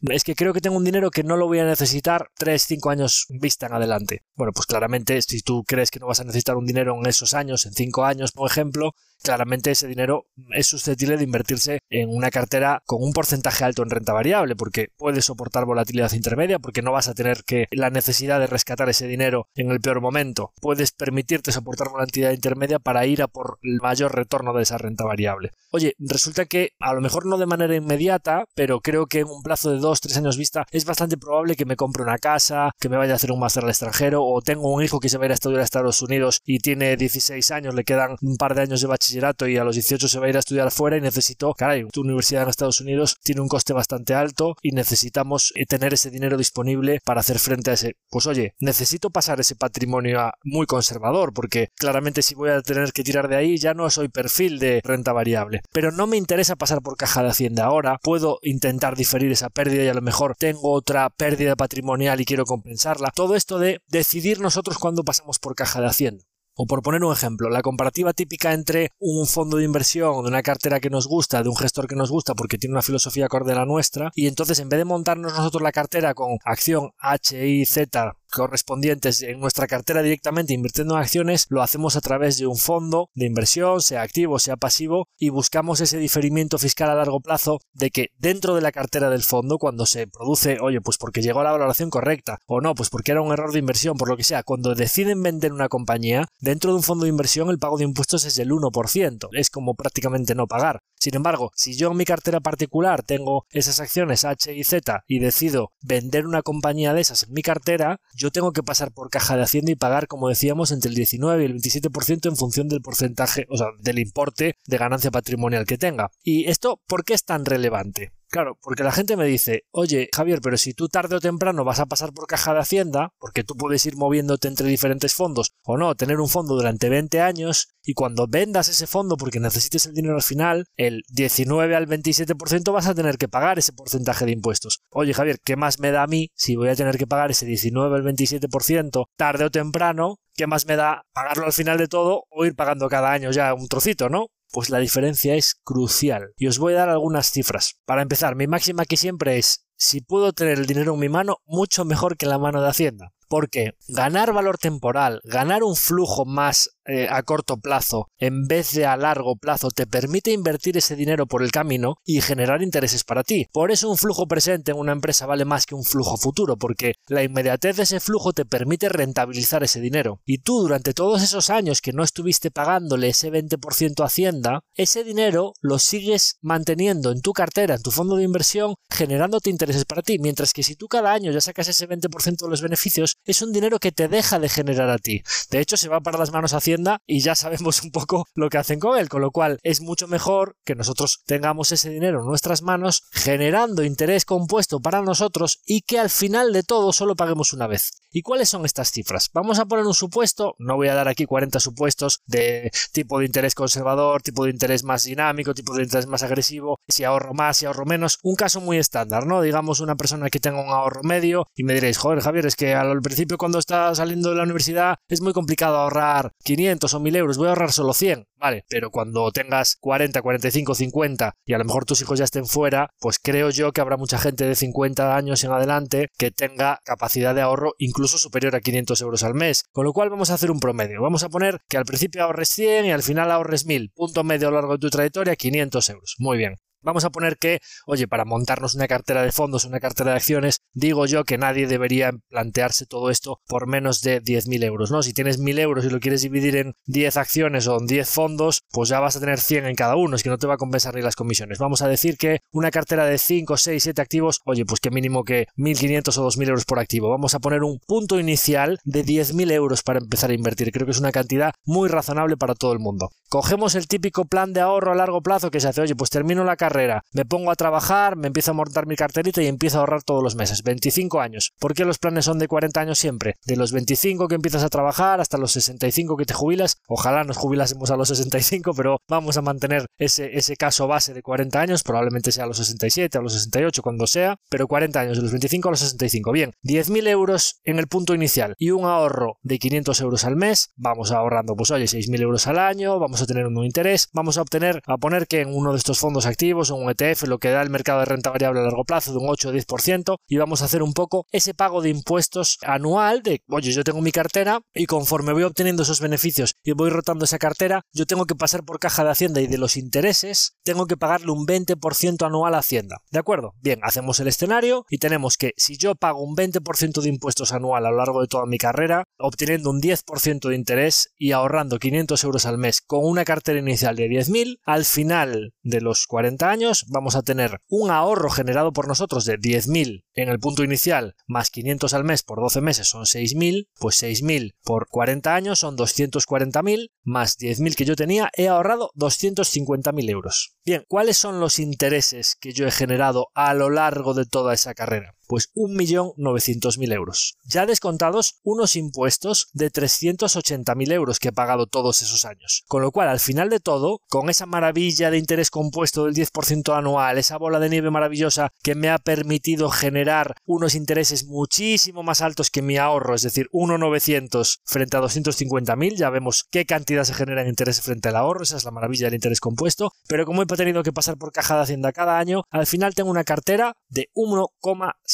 es 0.09 0.23
que 0.23 0.35
creo 0.35 0.53
que 0.53 0.61
tengo 0.61 0.77
un 0.77 0.85
dinero 0.85 1.11
que 1.11 1.23
no 1.23 1.35
lo 1.35 1.47
voy 1.47 1.59
a 1.59 1.65
necesitar 1.65 2.29
3, 2.37 2.61
5 2.61 2.89
años 2.89 3.25
vista 3.29 3.65
en 3.65 3.73
adelante. 3.73 4.21
Bueno, 4.35 4.53
pues 4.53 4.65
claramente 4.67 5.21
si 5.23 5.41
tú 5.41 5.63
crees 5.67 5.91
que 5.91 5.99
no 5.99 6.07
vas 6.07 6.19
a 6.19 6.23
necesitar 6.23 6.55
un 6.55 6.65
dinero 6.65 6.95
en 6.97 7.07
esos 7.07 7.33
años, 7.33 7.65
en 7.65 7.73
5 7.73 8.05
años, 8.05 8.31
por 8.31 8.49
ejemplo, 8.49 8.93
claramente 9.23 9.71
ese 9.71 9.87
dinero 9.87 10.27
es 10.53 10.67
susceptible 10.67 11.17
de 11.17 11.23
invertirse 11.23 11.79
en 11.89 12.15
una 12.15 12.29
cartera 12.29 12.81
con 12.85 13.03
un 13.03 13.11
porcentaje 13.11 13.63
alto 13.63 13.83
en 13.83 13.89
renta 13.89 14.13
variable, 14.13 14.55
porque 14.55 14.74
puede 14.97 15.21
soportar 15.21 15.65
volatilidad 15.65 16.11
intermedia, 16.13 16.59
porque 16.59 16.81
no 16.81 16.91
vas 16.91 17.07
a 17.07 17.13
tener 17.13 17.43
que 17.45 17.67
la 17.71 17.89
necesidad 17.89 18.39
de 18.39 18.47
rescatar 18.47 18.89
ese 18.89 19.07
dinero 19.07 19.47
en 19.55 19.71
el 19.71 19.79
peor 19.79 20.01
momento. 20.01 20.51
Puedes 20.61 20.91
permitirte 20.91 21.51
soportar 21.51 21.89
volatilidad 21.89 22.31
intermedia 22.31 22.79
para 22.79 23.05
ir 23.05 23.21
a 23.21 23.27
por 23.27 23.59
el 23.63 23.79
mayor 23.81 24.15
retorno 24.15 24.53
de 24.53 24.63
esa 24.63 24.77
renta 24.77 25.03
variable. 25.03 25.51
Oye, 25.71 25.93
resulta 25.99 26.45
que 26.45 26.71
a 26.79 26.93
lo 26.93 27.01
mejor 27.01 27.25
no 27.25 27.37
de 27.37 27.45
manera 27.45 27.75
inmediata, 27.75 28.45
pero 28.55 28.79
creo 28.79 29.07
que 29.07 29.19
en 29.19 29.27
un 29.27 29.41
plazo 29.41 29.71
de 29.71 29.79
2-3 29.79 30.17
años 30.17 30.37
vista 30.37 30.65
es 30.71 30.85
bastante 30.85 31.17
probable 31.17 31.55
que 31.55 31.65
me 31.65 31.75
compre 31.75 32.03
una 32.03 32.17
casa, 32.17 32.71
que 32.79 32.89
me 32.89 32.97
vaya 32.97 33.13
a 33.13 33.15
hacer 33.15 33.31
un 33.31 33.39
máster 33.39 33.63
al 33.63 33.69
extranjero, 33.69 34.23
o 34.23 34.41
tengo 34.41 34.71
un 34.73 34.83
hijo 34.83 34.99
que 34.99 35.09
se 35.09 35.17
va 35.17 35.25
a 35.25 35.27
ir 35.27 35.31
a 35.31 35.35
estudiar 35.35 35.61
a 35.61 35.63
Estados 35.63 36.01
Unidos 36.01 36.41
y 36.45 36.59
tiene 36.59 36.95
16 36.95 37.51
años, 37.51 37.75
le 37.75 37.83
quedan 37.83 38.15
un 38.21 38.37
par 38.37 38.55
de 38.55 38.61
años 38.61 38.81
de 38.81 38.87
bachillerato 38.87 39.47
y 39.47 39.57
a 39.57 39.63
los 39.63 39.75
18 39.75 40.07
se 40.07 40.19
va 40.19 40.27
a 40.27 40.29
ir 40.29 40.35
a 40.37 40.39
estudiar 40.39 40.71
fuera 40.71 40.97
y 40.97 41.01
necesito, 41.01 41.53
caray, 41.53 41.85
tu 41.91 42.01
universidad 42.01 42.43
en 42.43 42.49
Estados 42.49 42.81
Unidos 42.81 43.17
tiene 43.21 43.41
un 43.41 43.47
coste 43.47 43.73
bastante 43.73 44.13
alto 44.13 44.55
y 44.65 44.71
necesitamos 44.71 45.53
eh, 45.53 45.67
tener 45.67 45.93
ese 45.93 46.09
dinero 46.09 46.37
disponible 46.37 46.99
para 47.05 47.19
hacer 47.19 47.37
frente 47.37 47.69
a 47.69 47.75
ese. 47.75 47.97
Pues 48.09 48.25
oye, 48.25 48.55
necesito 48.59 49.11
pasar 49.11 49.39
ese 49.39 49.55
patrimonio 49.55 50.21
a 50.21 50.33
muy 50.43 50.65
conservador 50.65 51.33
porque 51.33 51.69
claramente 51.75 52.23
si 52.23 52.33
voy 52.33 52.49
a 52.49 52.63
tener 52.63 52.91
que 52.91 53.03
tirar 53.03 53.27
de 53.27 53.35
ahí 53.35 53.59
ya 53.59 53.75
no 53.75 53.87
soy 53.91 54.09
perfil 54.09 54.57
de 54.57 54.81
renta 54.83 55.13
variable. 55.13 55.61
Pero 55.71 55.91
no 55.91 56.07
me 56.07 56.17
interesa 56.17 56.55
pasar 56.55 56.81
por 56.81 56.97
caja 56.97 57.21
de 57.21 57.29
hacienda 57.29 57.65
ahora, 57.65 57.99
puedo 58.01 58.39
intentar 58.41 58.95
diferir 58.95 59.31
esa 59.31 59.51
pérdida 59.51 59.83
y 59.83 59.87
a 59.87 59.93
lo 59.93 60.01
mejor 60.01 60.35
tengo 60.35 60.71
otra 60.71 61.11
pérdida 61.11 61.55
patrimonial 61.55 62.19
y 62.19 62.25
quiero 62.25 62.45
compensarla. 62.45 63.11
Todo 63.15 63.35
esto 63.35 63.59
de 63.59 63.81
decidir 63.87 64.39
nosotros 64.39 64.79
cuándo 64.79 65.03
pasamos 65.03 65.37
por 65.37 65.53
caja 65.53 65.79
de 65.79 65.87
hacienda. 65.87 66.25
O 66.57 66.65
por 66.65 66.81
poner 66.81 67.03
un 67.03 67.11
ejemplo, 67.11 67.49
la 67.49 67.61
comparativa 67.61 68.13
típica 68.13 68.53
entre 68.53 68.91
un 68.97 69.27
fondo 69.27 69.57
de 69.57 69.65
inversión 69.65 70.23
de 70.23 70.29
una 70.29 70.41
cartera 70.41 70.79
que 70.79 70.89
nos 70.89 71.05
gusta, 71.05 71.43
de 71.43 71.49
un 71.49 71.55
gestor 71.57 71.87
que 71.87 71.95
nos 71.95 72.09
gusta 72.09 72.33
porque 72.33 72.57
tiene 72.57 72.73
una 72.73 72.81
filosofía 72.81 73.25
acorde 73.25 73.51
a 73.51 73.55
la 73.55 73.65
nuestra, 73.65 74.11
y 74.15 74.27
entonces 74.27 74.59
en 74.59 74.69
vez 74.69 74.77
de 74.77 74.85
montarnos 74.85 75.33
nosotros 75.33 75.61
la 75.61 75.73
cartera 75.73 76.13
con 76.13 76.37
acción 76.45 76.91
H, 76.97 77.45
I, 77.45 77.65
Z, 77.65 78.15
correspondientes 78.35 79.21
en 79.21 79.39
nuestra 79.39 79.65
cartera 79.65 80.01
directamente 80.01 80.53
invirtiendo 80.53 80.95
en 80.95 81.01
acciones, 81.01 81.45
lo 81.49 81.61
hacemos 81.61 81.95
a 81.95 82.01
través 82.01 82.37
de 82.37 82.47
un 82.47 82.57
fondo 82.57 83.09
de 83.15 83.25
inversión, 83.25 83.81
sea 83.81 84.01
activo, 84.01 84.39
sea 84.39 84.57
pasivo, 84.57 85.07
y 85.17 85.29
buscamos 85.29 85.79
ese 85.79 85.97
diferimiento 85.97 86.57
fiscal 86.57 86.89
a 86.89 86.95
largo 86.95 87.21
plazo 87.21 87.59
de 87.73 87.91
que 87.91 88.09
dentro 88.17 88.53
de 88.53 88.61
la 88.61 88.71
cartera 88.71 89.09
del 89.09 89.23
fondo, 89.23 89.57
cuando 89.57 89.85
se 89.85 90.07
produce, 90.07 90.57
oye, 90.61 90.81
pues 90.81 90.97
porque 90.97 91.21
llegó 91.21 91.39
a 91.39 91.45
la 91.45 91.51
valoración 91.53 91.89
correcta, 91.89 92.39
o 92.45 92.59
no, 92.59 92.75
pues 92.75 92.89
porque 92.89 93.13
era 93.13 93.21
un 93.21 93.31
error 93.31 93.53
de 93.53 93.59
inversión, 93.59 93.97
por 93.97 94.09
lo 94.09 94.17
que 94.17 94.23
sea, 94.23 94.43
cuando 94.43 94.75
deciden 94.75 95.23
vender 95.23 95.53
una 95.53 95.69
compañía, 95.69 96.27
dentro 96.39 96.71
de 96.71 96.77
un 96.77 96.83
fondo 96.83 97.05
de 97.05 97.09
inversión 97.09 97.49
el 97.49 97.59
pago 97.59 97.77
de 97.77 97.85
impuestos 97.85 98.25
es 98.25 98.35
del 98.35 98.51
1%, 98.51 99.29
es 99.31 99.49
como 99.49 99.75
prácticamente 99.75 100.35
no 100.35 100.47
pagar. 100.47 100.81
Sin 100.99 101.15
embargo, 101.15 101.51
si 101.55 101.75
yo 101.75 101.91
en 101.91 101.97
mi 101.97 102.05
cartera 102.05 102.39
particular 102.39 103.03
tengo 103.03 103.45
esas 103.51 103.79
acciones 103.79 104.25
H 104.25 104.53
y 104.53 104.63
Z 104.63 105.03
y 105.07 105.19
decido 105.19 105.71
vender 105.81 106.25
una 106.25 106.41
compañía 106.41 106.93
de 106.93 107.01
esas 107.01 107.23
en 107.23 107.33
mi 107.33 107.41
cartera, 107.41 107.99
yo 108.15 108.24
tengo 108.31 108.51
que 108.53 108.63
pasar 108.63 108.91
por 108.91 109.09
caja 109.09 109.35
de 109.35 109.43
hacienda 109.43 109.71
y 109.71 109.75
pagar, 109.75 110.07
como 110.07 110.29
decíamos, 110.29 110.71
entre 110.71 110.89
el 110.89 110.95
19 110.95 111.43
y 111.43 111.45
el 111.45 111.55
27% 111.55 112.29
en 112.29 112.35
función 112.35 112.67
del 112.67 112.81
porcentaje, 112.81 113.45
o 113.49 113.57
sea, 113.57 113.67
del 113.79 113.99
importe 113.99 114.55
de 114.65 114.77
ganancia 114.77 115.11
patrimonial 115.11 115.65
que 115.65 115.77
tenga. 115.77 116.11
¿Y 116.23 116.49
esto 116.49 116.81
por 116.87 117.03
qué 117.03 117.13
es 117.13 117.25
tan 117.25 117.45
relevante? 117.45 118.11
Claro, 118.35 118.59
porque 118.61 118.83
la 118.83 118.91
gente 118.91 119.15
me 119.15 119.23
dice, 119.23 119.63
oye, 119.71 120.09
Javier, 120.13 120.41
pero 120.41 120.57
si 120.57 120.73
tú 120.73 120.89
tarde 120.89 121.15
o 121.15 121.21
temprano 121.21 121.63
vas 121.63 121.79
a 121.79 121.85
pasar 121.85 122.11
por 122.11 122.27
caja 122.27 122.53
de 122.53 122.59
hacienda, 122.59 123.13
porque 123.17 123.45
tú 123.45 123.55
puedes 123.55 123.85
ir 123.85 123.95
moviéndote 123.95 124.49
entre 124.49 124.67
diferentes 124.67 125.13
fondos, 125.13 125.53
o 125.63 125.77
no, 125.77 125.95
tener 125.95 126.19
un 126.19 126.27
fondo 126.27 126.53
durante 126.53 126.89
20 126.89 127.21
años, 127.21 127.69
y 127.81 127.93
cuando 127.93 128.27
vendas 128.27 128.67
ese 128.67 128.87
fondo 128.87 129.15
porque 129.15 129.39
necesites 129.39 129.85
el 129.85 129.93
dinero 129.93 130.15
al 130.15 130.21
final, 130.21 130.65
el 130.75 131.03
19 131.13 131.77
al 131.77 131.87
27% 131.87 132.73
vas 132.73 132.87
a 132.87 132.93
tener 132.93 133.17
que 133.17 133.29
pagar 133.29 133.57
ese 133.57 133.71
porcentaje 133.71 134.25
de 134.25 134.33
impuestos. 134.33 134.81
Oye, 134.89 135.13
Javier, 135.13 135.39
¿qué 135.41 135.55
más 135.55 135.79
me 135.79 135.91
da 135.91 136.03
a 136.03 136.07
mí 136.07 136.27
si 136.35 136.57
voy 136.57 136.67
a 136.67 136.75
tener 136.75 136.97
que 136.97 137.07
pagar 137.07 137.31
ese 137.31 137.45
19 137.45 137.95
al 137.95 138.03
27% 138.03 139.05
tarde 139.15 139.45
o 139.45 139.49
temprano? 139.49 140.17
¿Qué 140.33 140.45
más 140.45 140.65
me 140.65 140.75
da 140.75 141.03
pagarlo 141.13 141.45
al 141.45 141.53
final 141.53 141.77
de 141.77 141.87
todo 141.87 142.25
o 142.29 142.45
ir 142.45 142.53
pagando 142.53 142.89
cada 142.89 143.13
año 143.13 143.31
ya 143.31 143.53
un 143.53 143.69
trocito, 143.69 144.09
¿no? 144.09 144.27
Pues 144.55 144.69
la 144.69 144.79
diferencia 144.79 145.35
es 145.35 145.55
crucial. 145.65 146.31
Y 146.37 146.47
os 146.47 146.59
voy 146.59 146.75
a 146.75 146.77
dar 146.77 146.89
algunas 146.89 147.29
cifras. 147.29 147.75
Para 147.83 148.01
empezar, 148.01 148.37
mi 148.37 148.47
máxima 148.47 148.83
aquí 148.83 148.95
siempre 148.95 149.37
es, 149.37 149.65
si 149.75 149.99
puedo 149.99 150.31
tener 150.31 150.57
el 150.57 150.65
dinero 150.65 150.93
en 150.93 151.01
mi 151.01 151.09
mano, 151.09 151.39
mucho 151.45 151.83
mejor 151.83 152.15
que 152.15 152.25
en 152.25 152.29
la 152.29 152.39
mano 152.39 152.61
de 152.61 152.69
Hacienda. 152.69 153.11
Porque 153.27 153.73
ganar 153.89 154.31
valor 154.31 154.57
temporal, 154.57 155.19
ganar 155.25 155.65
un 155.65 155.75
flujo 155.75 156.23
más 156.23 156.74
eh, 156.85 157.07
a 157.09 157.23
corto 157.23 157.57
plazo 157.57 158.09
en 158.17 158.47
vez 158.47 158.71
de 158.73 158.85
a 158.85 158.95
largo 158.95 159.35
plazo 159.35 159.71
te 159.71 159.87
permite 159.87 160.31
invertir 160.31 160.77
ese 160.77 160.95
dinero 160.95 161.25
por 161.25 161.41
el 161.41 161.51
camino 161.51 161.97
y 162.05 162.21
generar 162.21 162.61
intereses 162.61 163.03
para 163.03 163.23
ti. 163.23 163.47
Por 163.51 163.71
eso 163.71 163.89
un 163.89 163.97
flujo 163.97 164.27
presente 164.27 164.71
en 164.71 164.77
una 164.77 164.91
empresa 164.91 165.25
vale 165.25 165.45
más 165.45 165.65
que 165.65 165.75
un 165.75 165.83
flujo 165.83 166.17
futuro, 166.17 166.57
porque 166.57 166.93
la 167.07 167.23
inmediatez 167.23 167.77
de 167.77 167.83
ese 167.83 167.99
flujo 167.99 168.33
te 168.33 168.45
permite 168.45 168.89
rentabilizar 168.89 169.63
ese 169.63 169.81
dinero. 169.81 170.21
Y 170.25 170.39
tú 170.39 170.61
durante 170.61 170.93
todos 170.93 171.23
esos 171.23 171.49
años 171.49 171.81
que 171.81 171.93
no 171.93 172.03
estuviste 172.03 172.51
pagándole 172.51 173.09
ese 173.09 173.31
20% 173.31 174.01
a 174.01 174.05
Hacienda, 174.05 174.63
ese 174.75 175.03
dinero 175.03 175.53
lo 175.61 175.79
sigues 175.79 176.37
manteniendo 176.41 177.11
en 177.11 177.21
tu 177.21 177.33
cartera, 177.33 177.75
en 177.75 177.81
tu 177.81 177.91
fondo 177.91 178.15
de 178.15 178.23
inversión, 178.23 178.75
generándote 178.89 179.49
intereses 179.49 179.85
para 179.85 180.01
ti, 180.01 180.19
mientras 180.19 180.53
que 180.53 180.63
si 180.63 180.75
tú 180.75 180.87
cada 180.87 181.13
año 181.13 181.31
ya 181.31 181.41
sacas 181.41 181.67
ese 181.67 181.89
20% 181.89 182.43
de 182.43 182.49
los 182.49 182.61
beneficios, 182.61 183.17
es 183.25 183.41
un 183.41 183.51
dinero 183.51 183.79
que 183.79 183.91
te 183.91 184.07
deja 184.07 184.39
de 184.39 184.49
generar 184.49 184.89
a 184.89 184.99
ti. 184.99 185.23
De 185.49 185.59
hecho, 185.59 185.77
se 185.77 185.89
va 185.89 186.01
para 186.01 186.17
las 186.17 186.31
manos 186.31 186.53
Hacienda 186.53 186.74
y 187.05 187.21
ya 187.21 187.35
sabemos 187.35 187.83
un 187.83 187.91
poco 187.91 188.27
lo 188.35 188.49
que 188.49 188.57
hacen 188.57 188.79
con 188.79 188.97
él, 188.97 189.09
con 189.09 189.21
lo 189.21 189.31
cual 189.31 189.59
es 189.63 189.81
mucho 189.81 190.07
mejor 190.07 190.57
que 190.63 190.75
nosotros 190.75 191.21
tengamos 191.25 191.71
ese 191.71 191.89
dinero 191.89 192.21
en 192.21 192.27
nuestras 192.27 192.61
manos 192.61 193.03
generando 193.11 193.83
interés 193.83 194.25
compuesto 194.25 194.79
para 194.79 195.01
nosotros 195.01 195.61
y 195.65 195.81
que 195.81 195.99
al 195.99 196.09
final 196.09 196.53
de 196.53 196.63
todo 196.63 196.93
solo 196.93 197.15
paguemos 197.15 197.53
una 197.53 197.67
vez. 197.67 197.91
¿Y 198.11 198.21
cuáles 198.21 198.47
son 198.47 198.65
estas 198.65 198.91
cifras? 198.91 199.29
Vamos 199.33 199.59
a 199.59 199.65
poner 199.65 199.85
un 199.85 199.93
supuesto, 199.93 200.55
no 200.57 200.77
voy 200.77 200.87
a 200.87 200.95
dar 200.95 201.09
aquí 201.09 201.25
40 201.25 201.59
supuestos 201.59 202.21
de 202.25 202.71
tipo 202.93 203.19
de 203.19 203.25
interés 203.25 203.55
conservador, 203.55 204.21
tipo 204.21 204.45
de 204.45 204.51
interés 204.51 204.85
más 204.85 205.03
dinámico, 205.03 205.53
tipo 205.53 205.75
de 205.75 205.83
interés 205.83 206.07
más 206.07 206.23
agresivo, 206.23 206.79
si 206.87 207.03
ahorro 207.03 207.33
más, 207.33 207.57
si 207.57 207.65
ahorro 207.65 207.85
menos, 207.85 208.19
un 208.23 208.35
caso 208.35 208.61
muy 208.61 208.77
estándar, 208.77 209.25
¿no? 209.27 209.41
Digamos 209.41 209.81
una 209.81 209.95
persona 209.95 210.29
que 210.29 210.39
tenga 210.39 210.63
un 210.63 210.69
ahorro 210.69 211.03
medio 211.03 211.47
y 211.55 211.63
me 211.63 211.73
diréis, 211.73 211.97
joder 211.97 212.21
Javier, 212.21 212.45
es 212.45 212.55
que 212.55 212.73
al 212.73 213.01
principio 213.01 213.37
cuando 213.37 213.59
está 213.59 213.93
saliendo 213.95 214.29
de 214.29 214.37
la 214.37 214.43
universidad 214.43 214.95
es 215.09 215.19
muy 215.19 215.33
complicado 215.33 215.77
ahorrar 215.77 216.31
500 216.43 216.64
o 216.93 216.99
1000 216.99 217.15
euros, 217.15 217.37
voy 217.37 217.47
a 217.47 217.49
ahorrar 217.49 217.71
solo 217.71 217.93
100. 217.93 218.27
Vale, 218.37 218.65
pero 218.69 218.91
cuando 218.91 219.31
tengas 219.31 219.77
40, 219.79 220.21
45, 220.21 220.75
50 220.75 221.33
y 221.45 221.53
a 221.53 221.57
lo 221.57 221.65
mejor 221.65 221.85
tus 221.85 222.01
hijos 222.01 222.19
ya 222.19 222.25
estén 222.25 222.45
fuera, 222.45 222.89
pues 222.99 223.19
creo 223.19 223.49
yo 223.49 223.71
que 223.71 223.81
habrá 223.81 223.97
mucha 223.97 224.17
gente 224.17 224.45
de 224.45 224.55
50 224.55 225.15
años 225.15 225.43
en 225.43 225.51
adelante 225.51 226.09
que 226.17 226.31
tenga 226.31 226.79
capacidad 226.83 227.33
de 227.33 227.41
ahorro 227.41 227.73
incluso 227.77 228.17
superior 228.17 228.55
a 228.55 228.61
500 228.61 229.01
euros 229.01 229.23
al 229.23 229.33
mes. 229.33 229.63
Con 229.71 229.85
lo 229.85 229.93
cual 229.93 230.09
vamos 230.09 230.31
a 230.31 230.35
hacer 230.35 230.51
un 230.51 230.59
promedio. 230.59 231.01
Vamos 231.01 231.23
a 231.23 231.29
poner 231.29 231.61
que 231.69 231.77
al 231.77 231.85
principio 231.85 232.23
ahorres 232.23 232.49
100 232.49 232.85
y 232.85 232.91
al 232.91 233.03
final 233.03 233.31
ahorres 233.31 233.65
1000. 233.65 233.91
Punto 233.95 234.23
medio 234.23 234.47
a 234.47 234.51
lo 234.51 234.57
largo 234.57 234.73
de 234.73 234.79
tu 234.79 234.89
trayectoria, 234.89 235.35
500 235.35 235.89
euros. 235.89 236.15
Muy 236.19 236.37
bien. 236.37 236.55
Vamos 236.85 237.03
a 237.03 237.09
poner 237.09 237.37
que, 237.37 237.59
oye, 237.87 238.07
para 238.07 238.25
montarnos 238.25 238.75
una 238.75 238.87
cartera 238.87 239.23
de 239.23 239.31
fondos, 239.31 239.65
una 239.65 239.79
cartera 239.79 240.11
de 240.11 240.17
acciones, 240.17 240.61
digo 240.73 241.05
yo 241.07 241.23
que 241.23 241.37
nadie 241.37 241.67
debería 241.67 242.11
plantearse 242.29 242.85
todo 242.85 243.09
esto 243.09 243.41
por 243.47 243.67
menos 243.67 244.01
de 244.01 244.21
10.000 244.21 244.63
euros, 244.63 244.91
¿no? 244.91 245.01
Si 245.01 245.11
tienes 245.11 245.39
1.000 245.39 245.59
euros 245.59 245.85
y 245.85 245.89
lo 245.89 245.99
quieres 245.99 246.21
dividir 246.21 246.55
en 246.57 246.75
10 246.85 247.17
acciones 247.17 247.67
o 247.67 247.79
en 247.79 247.87
10 247.87 248.07
fondos, 248.07 248.61
pues 248.71 248.89
ya 248.89 248.99
vas 248.99 249.15
a 249.15 249.19
tener 249.19 249.39
100 249.39 249.65
en 249.65 249.75
cada 249.75 249.95
uno, 249.95 250.15
es 250.15 250.23
que 250.23 250.29
no 250.29 250.37
te 250.37 250.47
va 250.47 250.53
a 250.53 250.57
compensar 250.57 250.95
ni 250.95 251.01
las 251.01 251.15
comisiones. 251.15 251.57
Vamos 251.57 251.81
a 251.81 251.87
decir 251.87 252.17
que 252.17 252.41
una 252.51 252.71
cartera 252.71 253.05
de 253.05 253.17
5, 253.17 253.57
6, 253.57 253.81
7 253.81 254.01
activos, 254.01 254.41
oye, 254.45 254.63
pues 254.65 254.79
que 254.79 254.91
mínimo 254.91 255.23
que 255.23 255.47
1.500 255.57 256.17
o 256.17 256.27
2.000 256.27 256.49
euros 256.49 256.65
por 256.65 256.77
activo. 256.77 257.09
Vamos 257.09 257.33
a 257.33 257.39
poner 257.39 257.63
un 257.63 257.79
punto 257.79 258.19
inicial 258.19 258.79
de 258.83 259.03
10.000 259.03 259.51
euros 259.51 259.81
para 259.81 259.99
empezar 259.99 260.29
a 260.29 260.33
invertir. 260.33 260.71
Creo 260.71 260.85
que 260.85 260.91
es 260.91 260.99
una 260.99 261.11
cantidad 261.11 261.53
muy 261.63 261.89
razonable 261.89 262.37
para 262.37 262.53
todo 262.53 262.73
el 262.73 262.79
mundo. 262.79 263.09
Cogemos 263.29 263.75
el 263.75 263.87
típico 263.87 264.25
plan 264.25 264.53
de 264.53 264.61
ahorro 264.61 264.91
a 264.91 264.95
largo 264.95 265.21
plazo 265.21 265.51
que 265.51 265.59
se 265.59 265.67
hace, 265.67 265.81
oye, 265.81 265.95
pues 265.95 266.09
termino 266.09 266.43
la 266.43 266.55
carrera, 266.55 266.74
me 267.13 267.25
pongo 267.25 267.51
a 267.51 267.55
trabajar, 267.55 268.15
me 268.15 268.27
empiezo 268.27 268.51
a 268.51 268.53
montar 268.53 268.85
mi 268.87 268.95
carterita 268.95 269.41
y 269.41 269.47
empiezo 269.47 269.77
a 269.77 269.79
ahorrar 269.81 270.03
todos 270.03 270.23
los 270.23 270.35
meses. 270.35 270.63
25 270.63 271.21
años. 271.21 271.53
¿Por 271.59 271.73
qué 271.73 271.85
los 271.85 271.97
planes 271.97 272.25
son 272.25 272.39
de 272.39 272.47
40 272.47 272.79
años 272.79 272.99
siempre? 272.99 273.35
De 273.45 273.55
los 273.55 273.71
25 273.71 274.27
que 274.27 274.35
empiezas 274.35 274.63
a 274.63 274.69
trabajar 274.69 275.21
hasta 275.21 275.37
los 275.37 275.51
65 275.51 276.17
que 276.17 276.25
te 276.25 276.33
jubilas. 276.33 276.77
Ojalá 276.87 277.23
nos 277.23 277.37
jubilásemos 277.37 277.91
a 277.91 277.97
los 277.97 278.09
65, 278.09 278.73
pero 278.73 278.99
vamos 279.07 279.37
a 279.37 279.41
mantener 279.41 279.87
ese, 279.97 280.37
ese 280.37 280.55
caso 280.55 280.87
base 280.87 281.13
de 281.13 281.21
40 281.21 281.59
años, 281.59 281.83
probablemente 281.83 282.31
sea 282.31 282.45
a 282.45 282.47
los 282.47 282.57
67, 282.57 283.17
a 283.17 283.21
los 283.21 283.33
68, 283.33 283.81
cuando 283.81 284.07
sea, 284.07 284.37
pero 284.49 284.67
40 284.67 284.99
años, 284.99 285.17
de 285.17 285.23
los 285.23 285.31
25 285.31 285.69
a 285.69 285.71
los 285.71 285.79
65. 285.79 286.31
Bien, 286.31 286.53
10.000 286.63 287.07
euros 287.07 287.59
en 287.63 287.79
el 287.79 287.87
punto 287.87 288.13
inicial 288.13 288.55
y 288.57 288.71
un 288.71 288.85
ahorro 288.85 289.37
de 289.41 289.59
500 289.59 290.01
euros 290.01 290.25
al 290.25 290.35
mes, 290.35 290.71
vamos 290.75 291.11
ahorrando, 291.11 291.55
pues 291.55 291.71
oye, 291.71 291.85
6.000 291.85 292.21
euros 292.21 292.47
al 292.47 292.59
año, 292.59 292.99
vamos 292.99 293.21
a 293.21 293.25
tener 293.25 293.45
un 293.47 293.65
interés, 293.65 294.09
vamos 294.13 294.37
a 294.37 294.41
obtener, 294.41 294.81
a 294.85 294.97
poner 294.97 295.27
que 295.27 295.41
en 295.41 295.53
uno 295.53 295.71
de 295.71 295.77
estos 295.77 295.99
fondos 295.99 296.25
activos 296.25 296.64
o 296.71 296.75
un 296.75 296.89
ETF, 296.89 297.23
lo 297.23 297.39
que 297.39 297.49
da 297.49 297.61
el 297.61 297.69
mercado 297.69 297.99
de 297.99 298.05
renta 298.05 298.29
variable 298.29 298.61
a 298.61 298.63
largo 298.63 298.83
plazo 298.83 299.11
de 299.11 299.17
un 299.17 299.29
8 299.29 299.49
o 299.49 299.53
10%, 299.53 300.17
y 300.27 300.37
vamos 300.37 300.61
a 300.61 300.65
hacer 300.65 300.83
un 300.83 300.93
poco 300.93 301.25
ese 301.31 301.53
pago 301.53 301.81
de 301.81 301.89
impuestos 301.89 302.57
anual 302.63 303.21
de, 303.23 303.41
oye, 303.49 303.71
yo 303.71 303.83
tengo 303.83 304.01
mi 304.01 304.11
cartera 304.11 304.61
y 304.73 304.85
conforme 304.85 305.33
voy 305.33 305.43
obteniendo 305.43 305.83
esos 305.83 306.01
beneficios 306.01 306.55
y 306.63 306.71
voy 306.71 306.89
rotando 306.89 307.25
esa 307.25 307.37
cartera, 307.37 307.81
yo 307.93 308.05
tengo 308.05 308.25
que 308.25 308.35
pasar 308.35 308.63
por 308.63 308.79
caja 308.79 309.03
de 309.03 309.11
Hacienda 309.11 309.41
y 309.41 309.47
de 309.47 309.57
los 309.57 309.77
intereses 309.77 310.57
tengo 310.63 310.85
que 310.87 310.97
pagarle 310.97 311.31
un 311.31 311.45
20% 311.45 312.25
anual 312.25 312.55
a 312.55 312.59
Hacienda. 312.59 312.97
¿De 313.11 313.19
acuerdo? 313.19 313.53
Bien, 313.61 313.79
hacemos 313.83 314.19
el 314.19 314.27
escenario 314.27 314.85
y 314.89 314.97
tenemos 314.97 315.37
que 315.37 315.53
si 315.57 315.77
yo 315.77 315.95
pago 315.95 316.23
un 316.23 316.35
20% 316.35 317.01
de 317.01 317.09
impuestos 317.09 317.51
anual 317.51 317.85
a 317.85 317.91
lo 317.91 317.97
largo 317.97 318.21
de 318.21 318.27
toda 318.27 318.45
mi 318.45 318.57
carrera, 318.57 319.05
obteniendo 319.17 319.69
un 319.69 319.81
10% 319.81 320.49
de 320.49 320.55
interés 320.55 321.09
y 321.17 321.31
ahorrando 321.31 321.79
500 321.79 322.23
euros 322.23 322.45
al 322.45 322.57
mes 322.57 322.81
con 322.81 323.05
una 323.05 323.25
cartera 323.25 323.59
inicial 323.59 323.95
de 323.95 324.07
10.000, 324.07 324.57
al 324.65 324.85
final 324.85 325.53
de 325.63 325.81
los 325.81 326.07
40 326.07 326.49
años 326.49 326.54
vamos 326.87 327.15
a 327.15 327.23
tener 327.23 327.59
un 327.67 327.91
ahorro 327.91 328.29
generado 328.29 328.71
por 328.71 328.87
nosotros 328.87 329.25
de 329.25 329.37
10.000 329.37 330.05
en 330.13 330.29
el 330.29 330.39
punto 330.39 330.63
inicial 330.63 331.15
más 331.27 331.49
500 331.49 331.93
al 331.93 332.03
mes 332.03 332.23
por 332.23 332.39
12 332.39 332.61
meses 332.61 332.87
son 332.87 333.03
6.000, 333.03 333.67
pues 333.79 334.01
6.000 334.01 334.55
por 334.63 334.87
40 334.87 335.35
años 335.35 335.59
son 335.59 335.77
240.000 335.77 336.91
más 337.03 337.37
10.000 337.37 337.75
que 337.75 337.85
yo 337.85 337.95
tenía, 337.95 338.29
he 338.35 338.47
ahorrado 338.47 338.91
250.000 338.95 340.09
euros. 340.09 340.55
Bien, 340.65 340.83
¿cuáles 340.87 341.17
son 341.17 341.39
los 341.39 341.59
intereses 341.59 342.35
que 342.39 342.53
yo 342.53 342.67
he 342.67 342.71
generado 342.71 343.27
a 343.33 343.53
lo 343.53 343.69
largo 343.69 344.13
de 344.13 344.25
toda 344.25 344.53
esa 344.53 344.73
carrera? 344.73 345.15
Pues 345.27 345.51
1.900.000 345.55 346.93
euros. 346.93 347.37
Ya 347.43 347.65
descontados 347.65 348.39
unos 348.43 348.75
impuestos 348.75 349.49
de 349.53 349.71
380.000 349.71 350.91
euros 350.91 351.19
que 351.19 351.29
he 351.29 351.33
pagado 351.33 351.67
todos 351.67 352.01
esos 352.01 352.25
años. 352.25 352.63
Con 352.67 352.81
lo 352.81 352.91
cual, 352.91 353.09
al 353.09 353.19
final 353.19 353.49
de 353.49 353.59
todo, 353.59 354.01
con 354.07 354.29
esa 354.29 354.45
maravilla 354.45 355.11
de 355.11 355.17
interés 355.17 355.49
compuesto 355.49 356.05
del 356.05 356.15
10% 356.15 356.77
anual, 356.77 357.17
esa 357.17 357.37
bola 357.37 357.59
de 357.59 357.69
nieve 357.69 357.91
maravillosa 357.91 358.51
que 358.63 358.75
me 358.75 358.89
ha 358.89 358.97
permitido 358.97 359.69
generar 359.69 360.35
unos 360.45 360.75
intereses 360.75 361.25
muchísimo 361.25 362.03
más 362.03 362.21
altos 362.21 362.49
que 362.49 362.61
mi 362.61 362.77
ahorro, 362.77 363.15
es 363.15 363.21
decir, 363.21 363.47
1.900 363.51 364.59
frente 364.63 364.97
a 364.97 365.01
250.000, 365.01 365.95
ya 365.95 366.09
vemos 366.09 366.45
qué 366.49 366.65
cantidad 366.65 367.03
se 367.03 367.13
genera 367.13 367.41
en 367.41 367.49
interés 367.49 367.81
frente 367.81 368.09
al 368.09 368.15
ahorro, 368.15 368.43
esa 368.43 368.57
es 368.57 368.65
la 368.65 368.71
maravilla 368.71 369.07
del 369.07 369.15
interés 369.15 369.39
compuesto, 369.39 369.91
pero 370.07 370.25
como 370.25 370.41
he 370.41 370.45
tenido 370.45 370.83
que 370.83 370.93
pasar 370.93 371.17
por 371.17 371.31
caja 371.31 371.55
de 371.55 371.63
hacienda 371.63 371.91
cada 371.91 372.17
año, 372.17 372.43
al 372.49 372.67
final 372.67 372.95
tengo 372.95 373.09
una 373.09 373.23
cartera 373.23 373.75
de 373.89 374.09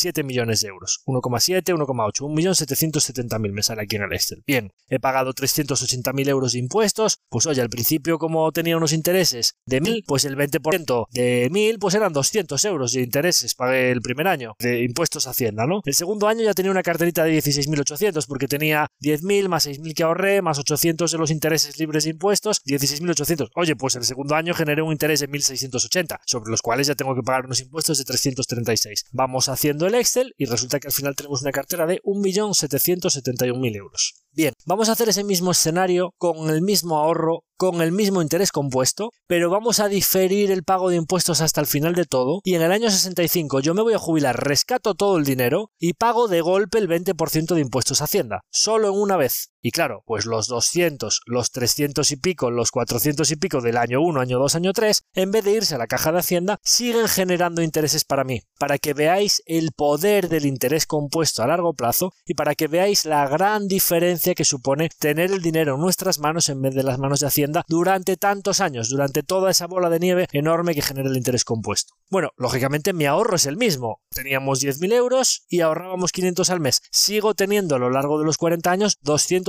1,7 0.01 0.23
millones 0.23 0.61
de 0.61 0.69
euros. 0.69 1.01
1,7, 1.05 1.63
1,8, 1.75 2.21
1.770.000 2.27 3.51
me 3.51 3.63
sale 3.63 3.83
aquí 3.83 3.95
en 3.95 4.03
el 4.03 4.13
Excel. 4.13 4.43
Bien, 4.45 4.73
he 4.87 4.99
pagado 4.99 5.33
380.000 5.33 6.27
euros 6.29 6.53
de 6.53 6.59
impuestos, 6.59 7.19
pues 7.29 7.45
oye, 7.45 7.61
al 7.61 7.69
principio 7.69 8.17
como 8.17 8.51
tenía 8.51 8.77
unos 8.77 8.93
intereses 8.93 9.55
de 9.65 9.81
1.000, 9.81 10.03
pues 10.05 10.25
el 10.25 10.35
20% 10.35 11.07
de 11.11 11.49
1.000 11.51 11.77
pues 11.79 11.95
eran 11.95 12.13
200 12.13 12.65
euros 12.65 12.93
de 12.93 13.01
intereses, 13.01 13.55
pagué 13.55 13.91
el 13.91 14.01
primer 14.01 14.27
año 14.27 14.55
de 14.59 14.83
impuestos 14.83 15.27
a 15.27 15.31
Hacienda, 15.31 15.65
¿no? 15.65 15.81
El 15.85 15.93
segundo 15.93 16.27
año 16.27 16.43
ya 16.43 16.53
tenía 16.53 16.71
una 16.71 16.83
carterita 16.83 17.23
de 17.23 17.37
16.800 17.37 18.25
porque 18.27 18.47
tenía 18.47 18.87
10.000 19.01 19.47
más 19.47 19.67
6.000 19.67 19.93
que 19.93 20.03
ahorré, 20.03 20.41
más 20.41 20.59
800 20.59 21.11
de 21.11 21.17
los 21.17 21.31
intereses 21.31 21.79
libres 21.79 22.03
de 22.03 22.11
impuestos, 22.11 22.61
16.800. 22.65 23.49
Oye, 23.55 23.75
pues 23.75 23.95
el 23.95 24.03
segundo 24.03 24.35
año 24.35 24.53
generé 24.53 24.81
un 24.81 24.91
interés 24.91 25.21
de 25.21 25.29
1.680, 25.29 26.19
sobre 26.25 26.51
los 26.51 26.61
cuales 26.61 26.87
ya 26.87 26.95
tengo 26.95 27.15
que 27.15 27.23
pagar 27.23 27.45
unos 27.45 27.61
impuestos 27.61 27.97
de 27.97 28.05
336. 28.05 29.05
Vamos 29.11 29.49
haciendo 29.49 29.87
el 29.87 29.90
Excel 29.95 30.33
y 30.37 30.45
resulta 30.45 30.79
que 30.79 30.87
al 30.87 30.93
final 30.93 31.15
tenemos 31.15 31.41
una 31.41 31.51
cartera 31.51 31.85
de 31.85 32.01
1.771.000 32.03 33.75
euros. 33.75 34.13
Bien, 34.33 34.53
vamos 34.65 34.87
a 34.87 34.93
hacer 34.93 35.09
ese 35.09 35.23
mismo 35.23 35.51
escenario 35.51 36.13
con 36.17 36.49
el 36.49 36.61
mismo 36.61 36.97
ahorro, 36.97 37.43
con 37.57 37.81
el 37.81 37.91
mismo 37.91 38.21
interés 38.21 38.51
compuesto, 38.51 39.11
pero 39.27 39.49
vamos 39.49 39.79
a 39.79 39.89
diferir 39.89 40.51
el 40.51 40.63
pago 40.63 40.89
de 40.89 40.95
impuestos 40.95 41.41
hasta 41.41 41.59
el 41.59 41.67
final 41.67 41.95
de 41.95 42.05
todo 42.05 42.39
y 42.43 42.55
en 42.55 42.61
el 42.61 42.71
año 42.71 42.89
65 42.89 43.59
yo 43.59 43.73
me 43.73 43.81
voy 43.81 43.93
a 43.93 43.99
jubilar, 43.99 44.41
rescato 44.41 44.95
todo 44.95 45.17
el 45.17 45.25
dinero 45.25 45.69
y 45.77 45.93
pago 45.93 46.27
de 46.27 46.41
golpe 46.41 46.77
el 46.77 46.87
20% 46.87 47.53
de 47.53 47.61
impuestos 47.61 48.01
a 48.01 48.05
Hacienda, 48.05 48.41
solo 48.49 48.87
en 48.87 48.99
una 48.99 49.17
vez. 49.17 49.50
Y 49.61 49.71
claro, 49.71 50.03
pues 50.07 50.25
los 50.25 50.47
200, 50.47 51.21
los 51.27 51.51
300 51.51 52.11
y 52.11 52.15
pico, 52.15 52.49
los 52.49 52.71
400 52.71 53.29
y 53.29 53.35
pico 53.35 53.61
del 53.61 53.77
año 53.77 54.01
1, 54.01 54.19
año 54.19 54.39
2, 54.39 54.55
año 54.55 54.73
3, 54.73 55.03
en 55.13 55.31
vez 55.31 55.43
de 55.43 55.51
irse 55.51 55.75
a 55.75 55.77
la 55.77 55.85
caja 55.85 56.11
de 56.11 56.19
Hacienda, 56.19 56.59
siguen 56.63 57.07
generando 57.07 57.61
intereses 57.61 58.03
para 58.03 58.23
mí, 58.23 58.41
para 58.57 58.79
que 58.79 58.95
veáis 58.95 59.43
el 59.45 59.71
poder 59.71 60.29
del 60.29 60.47
interés 60.47 60.87
compuesto 60.87 61.43
a 61.43 61.47
largo 61.47 61.73
plazo 61.73 62.11
y 62.25 62.33
para 62.33 62.55
que 62.55 62.67
veáis 62.67 63.05
la 63.05 63.27
gran 63.27 63.67
diferencia 63.67 64.33
que 64.33 64.45
supone 64.45 64.89
tener 64.99 65.31
el 65.31 65.41
dinero 65.41 65.75
en 65.75 65.81
nuestras 65.81 66.17
manos 66.17 66.49
en 66.49 66.61
vez 66.61 66.73
de 66.73 66.83
las 66.83 66.97
manos 66.97 67.19
de 67.19 67.27
Hacienda 67.27 67.63
durante 67.67 68.17
tantos 68.17 68.61
años, 68.61 68.89
durante 68.89 69.21
toda 69.21 69.51
esa 69.51 69.67
bola 69.67 69.89
de 69.89 69.99
nieve 69.99 70.27
enorme 70.31 70.73
que 70.73 70.81
genera 70.81 71.09
el 71.09 71.17
interés 71.17 71.45
compuesto. 71.45 71.93
Bueno, 72.09 72.31
lógicamente 72.35 72.93
mi 72.93 73.05
ahorro 73.05 73.35
es 73.35 73.45
el 73.45 73.57
mismo. 73.57 74.01
Teníamos 74.09 74.61
10.000 74.61 74.93
euros 74.93 75.45
y 75.47 75.61
ahorrábamos 75.61 76.11
500 76.11 76.49
al 76.49 76.59
mes. 76.59 76.81
Sigo 76.91 77.35
teniendo 77.35 77.75
a 77.75 77.79
lo 77.79 77.89
largo 77.89 78.19
de 78.19 78.25
los 78.25 78.37
40 78.37 78.69
años 78.69 78.97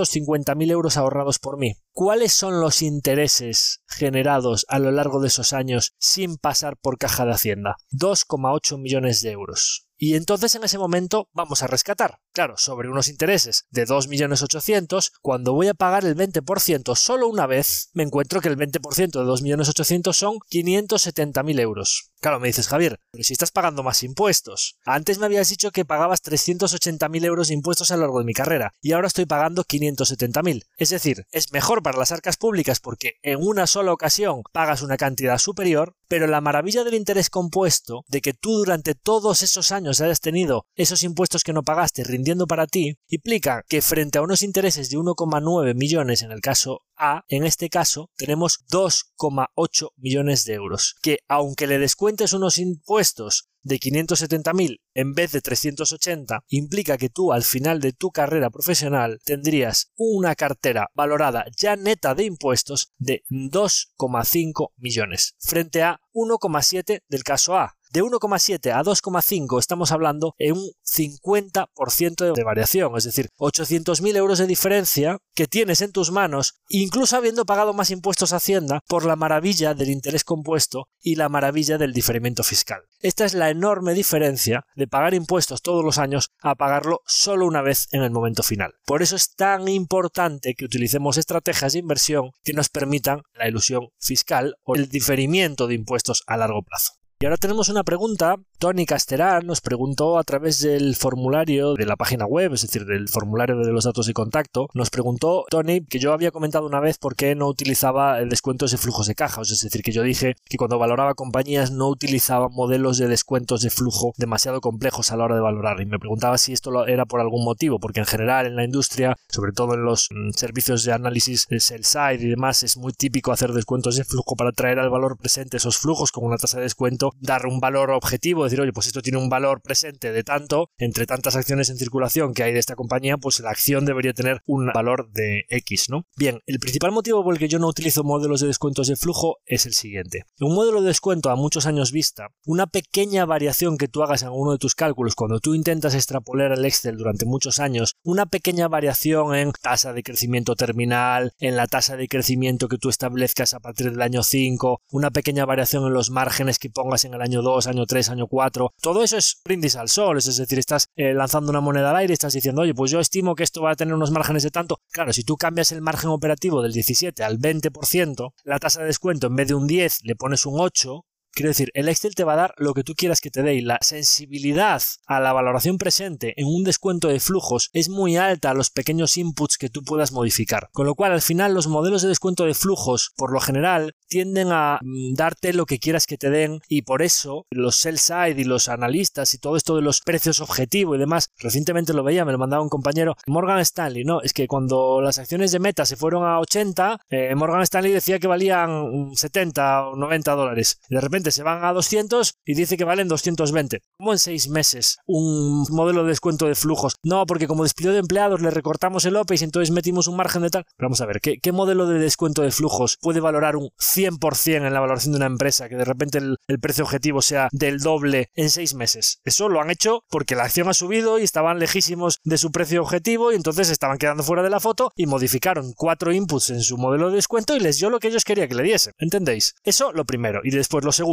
250.000 0.03 0.71
euros 0.71 0.97
ahorrados 0.97 1.38
por 1.38 1.59
mí. 1.59 1.75
¿Cuáles 1.93 2.33
son 2.33 2.61
los 2.61 2.83
intereses 2.83 3.83
generados 3.87 4.67
a 4.69 4.79
lo 4.79 4.91
largo 4.91 5.21
de 5.21 5.29
esos 5.29 5.53
años 5.53 5.95
sin 5.99 6.37
pasar 6.37 6.77
por 6.77 6.99
caja 6.99 7.25
de 7.25 7.33
Hacienda? 7.33 7.77
2,8 7.93 8.79
millones 8.79 9.23
de 9.23 9.31
euros. 9.31 9.87
Y 9.97 10.17
entonces 10.17 10.55
en 10.57 10.65
ese 10.65 10.79
momento 10.79 11.29
vamos 11.33 11.62
a 11.62 11.69
rescatar. 11.69 12.19
Claro, 12.33 12.55
sobre 12.57 12.88
unos 12.88 13.09
intereses 13.09 13.66
de 13.71 13.87
2.800.000, 13.87 15.12
cuando 15.21 15.53
voy 15.53 15.68
a 15.68 15.75
pagar 15.75 16.07
el 16.07 16.16
20% 16.16 16.97
solo 16.97 17.29
una 17.29 17.47
vez, 17.47 17.90
me 17.92 18.05
encuentro 18.05 18.40
que 18.40 18.49
el 18.49 18.57
20% 18.57 18.95
de 18.95 19.55
2.800.000 19.55 20.12
son 20.14 20.38
570.000 20.51 21.61
euros. 21.61 22.12
Claro, 22.23 22.38
me 22.38 22.47
dices, 22.47 22.68
Javier, 22.68 23.01
pero 23.11 23.25
si 23.25 23.33
estás 23.33 23.51
pagando 23.51 23.83
más 23.83 24.05
impuestos. 24.05 24.79
Antes 24.87 25.18
me 25.18 25.27
habías 25.27 25.49
dicho 25.51 25.73
que 25.73 25.85
pagabas 25.85 26.23
380.000 26.23 27.25
euros 27.25 27.49
de 27.49 27.55
impuestos 27.55 27.90
a 27.90 27.97
lo 27.97 28.03
largo 28.03 28.21
de 28.21 28.25
mi 28.25 28.33
carrera 28.33 28.73
y 28.81 28.92
ahora 28.92 29.09
estoy 29.09 29.27
pagando 29.27 29.64
570.000. 29.64 30.62
Es 30.77 30.90
decir, 30.90 31.27
es 31.33 31.53
mejor 31.53 31.83
para 31.83 31.99
las 31.99 32.12
arcas 32.12 32.37
públicas 32.37 32.79
porque 32.79 33.14
en 33.23 33.40
una 33.42 33.66
sola 33.66 33.92
ocasión 33.92 34.42
pagas 34.53 34.83
una 34.83 34.97
cantidad 34.97 35.37
superior, 35.38 35.97
pero 36.07 36.29
la 36.29 36.40
maravilla 36.40 36.85
del 36.85 36.95
interés 36.95 37.29
compuesto, 37.29 38.05
de 38.07 38.21
que 38.21 38.35
tú 38.35 38.53
durante 38.59 38.95
todos 38.95 39.42
esos 39.42 39.73
años 39.73 40.01
hayas 40.01 40.21
tenido 40.21 40.66
esos 40.77 41.03
impuestos 41.03 41.42
que 41.42 41.53
no 41.53 41.64
pagaste 41.64 42.05
rindiendo 42.23 42.47
para 42.47 42.69
ti, 42.69 42.97
implica 43.09 43.65
que 43.69 43.83
frente 43.83 44.19
a 44.19 44.23
unos 44.23 44.45
intereses 44.45 44.89
de 44.91 44.97
1,9 44.97 45.75
millones 45.75 46.23
en 46.23 46.31
el 46.31 46.41
caso 46.41 46.83
A, 46.95 47.25
en 47.27 47.43
este 47.43 47.69
caso 47.69 48.11
tenemos 48.17 48.61
2,8 48.71 49.89
millones 49.97 50.45
de 50.45 50.55
euros, 50.55 50.95
que 51.03 51.19
aunque 51.27 51.67
le 51.67 51.81
descuentes 51.81 52.33
unos 52.33 52.59
impuestos 52.59 53.49
de 53.65 53.81
570.000 53.81 54.81
en 54.95 55.15
vez 55.15 55.33
de 55.33 55.41
380 55.41 56.45
implica 56.49 56.97
que 56.97 57.09
tú 57.09 57.33
al 57.33 57.43
final 57.43 57.81
de 57.81 57.93
tu 57.93 58.13
carrera 58.13 58.51
profesional 58.51 59.19
tendrías 59.25 59.91
una 59.97 60.37
cartera 60.37 60.91
valorada 60.95 61.45
ya 61.57 61.75
neta 61.77 62.15
de 62.15 62.25
impuestos 62.25 62.93
de 62.99 63.23
2,5 63.31 64.73
millones 64.77 65.35
frente 65.39 65.83
a 65.83 66.01
1,7 66.13 67.03
del 67.09 67.25
caso 67.25 67.57
A 67.57 67.77
de 67.93 68.03
1,7 68.03 68.73
a 68.73 68.83
2,5 68.83 69.59
estamos 69.59 69.93
hablando 69.93 70.35
en 70.39 70.57
un 70.57 70.71
50% 70.85 72.35
de 72.35 72.45
variación, 72.45 72.97
es 72.97 73.05
decir, 73.05 73.29
800.000 73.39 74.17
euros 74.17 74.39
de 74.39 74.47
diferencia 74.47 75.19
que 75.35 75.47
tienes 75.47 75.83
en 75.83 75.93
tus 75.93 76.11
manos, 76.11 76.55
incluso 76.69 77.17
habiendo 77.17 77.45
pagado 77.45 77.75
más 77.75 77.91
impuestos 77.91 78.33
a 78.33 78.37
Hacienda 78.37 78.81
por 78.89 79.05
la 79.05 79.17
maravilla 79.17 79.75
del 79.75 79.91
interés 79.91 80.25
compuesto 80.25 80.89
y 81.01 81.17
la 81.17 81.29
maravilla 81.29 81.79
del 81.79 81.93
diferimiento 81.93 82.43
fiscal. 82.43 82.81
Esta 83.01 83.25
es 83.25 83.35
la 83.35 83.51
enorme 83.51 83.95
diferencia 83.95 84.65
de 84.75 84.89
pagar 84.89 85.15
impuestos 85.15 85.61
todos 85.61 85.85
los 85.85 85.99
años 85.99 86.31
a 86.41 86.55
pagarlo 86.55 87.01
solo 87.07 87.47
una 87.47 87.63
vez 87.63 87.89
en 87.93 88.03
el 88.03 88.11
momento 88.11 88.43
final. 88.43 88.75
Por 88.87 89.03
eso 89.03 89.17
es 89.17 89.35
tan 89.35 89.69
importante 89.69 90.55
que 90.55 90.65
utilicemos 90.65 91.19
estrategias 91.19 91.75
de 91.75 91.81
inversión 91.81 92.31
que 92.43 92.55
nos 92.55 92.69
permitan 92.69 93.23
la 93.35 93.49
ilusión 93.49 93.89
fiscal 93.99 94.57
o 94.63 94.77
el 94.77 94.89
diferimiento 94.89 95.67
de 95.67 95.75
impuestos 95.75 96.23
a 96.27 96.37
largo 96.37 96.63
plazo. 96.63 97.02
Y 97.23 97.25
ahora 97.25 97.37
tenemos 97.37 97.69
una 97.69 97.85
pregunta. 97.85 98.35
Tony 98.59 98.85
Casterán 98.85 99.47
nos 99.47 99.61
preguntó 99.61 100.19
a 100.19 100.25
través 100.25 100.59
del 100.61 100.97
formulario 100.97 101.75
de 101.75 101.87
la 101.87 101.95
página 101.95 102.27
web, 102.27 102.53
es 102.53 102.63
decir, 102.63 102.85
del 102.85 103.09
formulario 103.09 103.59
de 103.59 103.71
los 103.71 103.85
datos 103.85 104.07
de 104.07 104.13
contacto, 104.13 104.69
nos 104.75 104.91
preguntó 104.91 105.45
Tony 105.49 105.85
que 105.85 106.01
yo 106.01 106.13
había 106.13 106.33
comentado 106.33 106.67
una 106.67 106.81
vez 106.81 106.99
por 106.99 107.15
qué 107.15 107.37
no 107.37 107.47
utilizaba 107.47 108.21
descuentos 108.25 108.73
de 108.73 108.79
flujos 108.79 109.07
de 109.07 109.15
caja. 109.15 109.43
Es 109.43 109.51
decir, 109.51 109.83
que 109.83 109.93
yo 109.93 110.03
dije 110.03 110.35
que 110.47 110.57
cuando 110.57 110.81
valoraba 110.81 111.15
compañías 111.15 111.71
no 111.71 111.89
utilizaba 111.89 112.49
modelos 112.49 112.99
de 112.99 113.07
descuentos 113.07 113.63
de 113.63 113.71
flujo 113.71 114.15
demasiado 114.17 114.61
complejos 114.61 115.13
a 115.13 115.17
la 115.17 115.25
hora 115.25 115.37
de 115.37 115.43
valorar. 115.43 115.81
Y 115.81 115.87
me 115.87 116.01
preguntaba 116.01 116.39
si 116.39 116.53
esto 116.53 116.89
era 116.89 117.07
por 117.07 117.21
algún 117.21 117.45
motivo, 117.45 117.79
porque 117.79 118.01
en 118.01 118.07
general 118.07 118.47
en 118.47 118.57
la 118.57 118.65
industria, 118.65 119.17
sobre 119.29 119.53
todo 119.53 119.75
en 119.75 119.85
los 119.85 120.09
mm, 120.11 120.31
servicios 120.31 120.83
de 120.83 120.93
análisis 120.93 121.47
de 121.47 121.61
sell 121.61 121.85
side 121.85 122.19
y 122.21 122.31
demás, 122.31 122.65
es 122.65 122.77
muy 122.77 122.93
típico 122.93 123.31
hacer 123.31 123.53
descuentos 123.53 123.95
de 123.95 124.03
flujo 124.03 124.35
para 124.35 124.51
traer 124.51 124.81
al 124.81 124.91
valor 124.91 125.17
presente 125.17 125.59
esos 125.59 125.79
flujos 125.79 126.11
con 126.11 126.25
una 126.25 126.37
tasa 126.37 126.57
de 126.57 126.65
descuento 126.65 127.12
dar 127.20 127.46
un 127.46 127.61
valor 127.61 127.90
objetivo, 127.90 128.44
decir, 128.44 128.61
oye, 128.61 128.72
pues 128.72 128.87
esto 128.87 129.03
tiene 129.03 129.18
un 129.18 129.29
valor 129.29 129.61
presente 129.62 130.12
de 130.12 130.25
tanto, 130.25 130.70
entre 130.79 131.07
tantas 131.07 131.37
acciones 131.37 131.70
en 131.70 131.79
circulación 131.79 132.35
que 132.35 132.42
hay 132.42 132.53
de 132.53 132.59
esta 132.59 132.77
compañía, 132.77 133.16
pues 133.18 133.40
la 133.40 133.51
acción 133.51 133.85
debería 133.85 134.12
tener 134.12 134.42
un 134.46 134.66
valor 134.72 135.11
de 135.12 135.44
X, 135.48 135.87
¿no? 135.88 136.07
Bien, 136.16 136.40
el 136.46 136.59
principal 136.59 136.92
motivo 136.92 137.22
por 137.22 137.35
el 137.35 137.38
que 137.38 137.48
yo 137.48 137.59
no 137.59 137.68
utilizo 137.68 138.05
modelos 138.05 138.40
de 138.40 138.46
descuentos 138.48 138.88
de 138.88 138.96
flujo 138.96 139.38
es 139.46 139.66
el 139.66 139.75
siguiente. 139.75 140.25
Un 140.40 140.55
modelo 140.55 140.81
de 140.81 140.88
descuento 140.88 141.31
a 141.31 141.37
muchos 141.37 141.66
años 141.66 141.92
vista, 141.92 142.29
una 142.46 142.66
pequeña 142.66 143.25
variación 143.25 143.79
que 143.79 143.88
tú 143.88 144.03
hagas 144.03 144.22
en 144.22 144.31
uno 144.31 144.53
de 144.53 144.59
tus 144.59 144.75
cálculos 144.75 145.14
cuando 145.14 145.40
tú 145.40 145.55
intentas 145.55 145.94
extrapolar 145.94 146.53
el 146.53 146.64
Excel 146.64 146.96
durante 146.96 147.25
muchos 147.25 147.61
años, 147.61 147.96
una 148.03 148.27
pequeña 148.27 148.68
variación 148.68 149.35
en 149.35 149.53
tasa 149.53 149.92
de 149.92 150.03
crecimiento 150.03 150.55
terminal, 150.57 151.33
en 151.38 151.57
la 151.57 151.66
tasa 151.66 151.96
de 151.96 152.09
crecimiento 152.09 152.68
que 152.68 152.79
tú 152.79 152.88
establezcas 152.88 153.55
a 153.55 153.61
partir 153.61 153.90
del 153.90 154.03
año 154.03 154.22
5, 154.22 154.83
una 154.90 155.11
pequeña 155.11 155.44
variación 155.44 155.87
en 155.87 155.94
los 155.94 156.11
márgenes 156.11 156.59
que 156.59 156.70
pongas 156.70 156.92
en 157.05 157.15
el 157.15 157.23
año 157.23 157.43
2, 157.43 157.67
año 157.67 157.87
3, 157.87 158.11
año 158.11 158.27
4. 158.27 158.75
Todo 158.81 159.03
eso 159.03 159.17
es 159.17 159.41
brindis 159.45 159.77
al 159.77 159.89
sol, 159.89 160.19
es 160.19 160.37
decir, 160.37 160.59
estás 160.59 160.87
eh, 160.97 161.15
lanzando 161.15 161.51
una 161.51 161.61
moneda 161.61 161.91
al 161.91 161.97
aire 161.97 162.13
estás 162.13 162.35
diciendo, 162.35 162.63
oye, 162.63 162.75
pues 162.75 162.91
yo 162.91 163.01
estimo 163.01 163.35
que 163.35 163.43
esto 163.43 163.63
va 163.63 163.73
a 163.73 163.77
tener 163.77 163.95
unos 163.95 164.11
márgenes 164.11 164.43
de 164.43 164.51
tanto. 164.51 164.79
Claro, 164.93 165.13
si 165.13 165.25
tú 165.25 165.37
cambias 165.37 165.73
el 165.73 165.81
margen 165.81 166.11
operativo 166.11 166.63
del 166.63 166.73
17 166.73 167.25
al 167.25 167.39
20%, 167.39 168.33
la 168.45 168.59
tasa 168.59 168.81
de 168.81 168.87
descuento 168.87 169.27
en 169.27 169.37
vez 169.37 169.49
de 169.49 169.55
un 169.55 169.67
10 169.67 170.05
le 170.05 170.17
pones 170.17 170.47
un 170.47 170.61
8, 170.61 171.05
Quiero 171.35 171.49
decir, 171.49 171.71
el 171.75 171.88
Excel 171.88 172.14
te 172.14 172.25
va 172.25 172.35
a 172.35 172.37
dar 172.37 172.55
lo 172.59 172.75
que 172.75 172.85
tú 172.85 172.95
quieras 172.95 173.21
que 173.21 173.31
te 173.31 173.42
dé 173.42 173.55
y 173.55 173.62
la 173.62 173.79
sensibilidad 173.81 174.83
a 175.07 175.21
la 175.21 175.33
valoración 175.33 175.79
presente 175.79 176.35
en 176.37 176.47
un 176.47 176.62
descuento 176.62 177.09
de 177.09 177.21
flujos 177.21 177.71
es 177.73 177.88
muy 177.88 178.16
alta 178.16 178.51
a 178.51 178.55
los 178.55 178.71
pequeños 178.71 179.16
inputs 179.16 179.57
que 179.57 179.71
tú 179.71 179.83
puedas 179.83 180.12
modificar. 180.12 180.68
Con 180.73 180.87
lo 180.87 180.95
cual, 180.95 181.12
al 181.12 181.23
final, 181.23 181.55
los 181.55 181.68
modelos 181.68 182.03
de 182.03 182.09
descuento 182.09 182.45
de 182.45 182.55
flujos, 182.55 183.12
por 183.16 183.33
lo 183.33 183.40
general, 183.40 183.95
tienden 184.09 184.49
a 184.53 184.79
mm, 184.83 185.14
darte 185.14 185.55
lo 185.55 185.64
que 185.64 185.79
quieras 185.79 186.07
que 186.07 186.18
te 186.18 186.29
den 186.29 186.61
y 186.68 186.83
por 186.83 187.01
eso 187.03 187.47
los 187.51 187.77
sell 187.77 187.99
side 187.99 188.38
y 188.38 188.45
los 188.45 188.68
analistas 188.68 189.33
y 189.33 189.38
todo 189.38 189.57
esto 189.57 189.75
de 189.77 189.83
los 189.83 190.01
precios 190.01 190.40
objetivo 190.40 190.95
y 190.95 190.99
demás, 190.99 191.31
recientemente 191.38 191.95
lo 191.95 192.05
veía, 192.05 192.27
me 192.27 192.33
lo 192.33 192.38
mandaba 192.38 192.62
un 192.62 192.68
compañero, 192.68 193.16
Morgan 193.27 193.61
Stanley, 193.61 194.05
¿no? 194.05 194.21
Es 194.21 194.35
que 194.35 194.47
cuando 194.47 195.01
las 195.01 195.18
acciones 195.18 195.53
de 195.53 195.61
Meta 195.61 195.87
se 195.87 195.97
fueron 195.97 196.25
a 196.25 196.40
80, 196.40 197.01
eh, 197.09 197.35
Morgan 197.35 197.62
Stanley 197.62 197.92
decía 197.92 198.18
que 198.18 198.27
valían 198.27 199.12
70 199.14 199.88
o 199.88 199.97
90 199.97 200.33
dólares. 200.35 200.81
De 200.88 201.01
repente 201.01 201.22
se 201.31 201.43
van 201.43 201.65
a 201.65 201.73
200 201.73 202.35
y 202.45 202.55
dice 202.55 202.77
que 202.77 202.85
valen 202.85 203.09
220. 203.09 203.81
¿Cómo 203.99 204.13
en 204.13 204.19
seis 204.19 204.49
meses 204.49 204.99
un 205.07 205.67
modelo 205.71 206.03
de 206.03 206.09
descuento 206.09 206.47
de 206.47 206.55
flujos? 206.55 206.97
No, 207.03 207.27
porque 207.27 207.47
como 207.47 207.63
despidió 207.63 207.93
de 207.93 207.99
empleados 207.99 208.41
le 208.41 208.51
recortamos 208.51 209.05
el 209.05 209.17
OPEX 209.17 209.43
y 209.43 209.45
entonces 209.45 209.71
metimos 209.71 210.09
un 210.09 210.17
margen 210.17 210.43
de 210.43 210.51
tal. 210.51 210.65
vamos 210.79 211.01
a 211.01 211.07
ver, 211.07 211.21
¿qué, 211.21 211.39
¿qué, 211.39 211.53
modelo 211.53 211.87
de 211.87 211.99
descuento 211.99 212.43
de 212.43 212.51
flujos 212.51 212.99
puede 213.01 213.21
valorar 213.21 213.57
un 213.57 213.71
100% 213.79 214.67
en 214.67 214.73
la 214.73 214.81
valoración 214.81 215.13
de 215.13 215.19
una 215.19 215.27
empresa 215.27 215.69
que 215.69 215.77
de 215.77 215.85
repente 215.85 216.19
el, 216.19 216.39
el 216.49 216.59
precio 216.59 216.85
objetivo 216.85 217.23
sea 217.23 217.49
del 217.53 217.79
doble 217.79 218.31
en 218.35 218.51
seis 218.51 218.75
meses? 218.75 219.21
Eso 219.25 219.49
lo 219.49 219.61
han 219.61 219.71
hecho 219.71 220.05
porque 220.09 220.35
la 220.35 220.45
acción 220.45 220.69
ha 220.69 220.75
subido 220.75 221.19
y 221.19 221.23
estaban 221.23 221.59
lejísimos 221.59 222.19
de 222.25 222.39
su 222.39 222.51
precio 222.51 222.83
objetivo 222.83 223.33
y 223.33 223.37
entonces 223.37 223.71
estaban 223.71 223.99
quedando 223.99 224.23
fuera 224.23 224.43
de 224.43 224.51
la 224.51 224.61
foto 224.61 224.93
y 224.97 225.07
modificaron 225.07 225.73
cuatro 225.77 226.13
inputs 226.13 226.51
en 226.51 226.63
su 226.63 226.79
modelo 226.79 227.11
de 227.11 227.17
descuento 227.17 227.57
y 227.57 227.61
les 227.61 227.79
dio 227.79 227.91
lo 227.91 228.01
que 228.01 228.09
ellos 228.09 228.25
querían 228.25 228.49
que 228.49 228.55
le 228.55 228.63
diesen. 228.63 228.95
¿Entendéis? 228.99 229.55
Eso 229.63 229.93
lo 229.93 230.05
primero. 230.05 230.41
Y 230.45 230.51
después 230.51 230.85
lo 230.85 230.93
segundo 230.93 231.12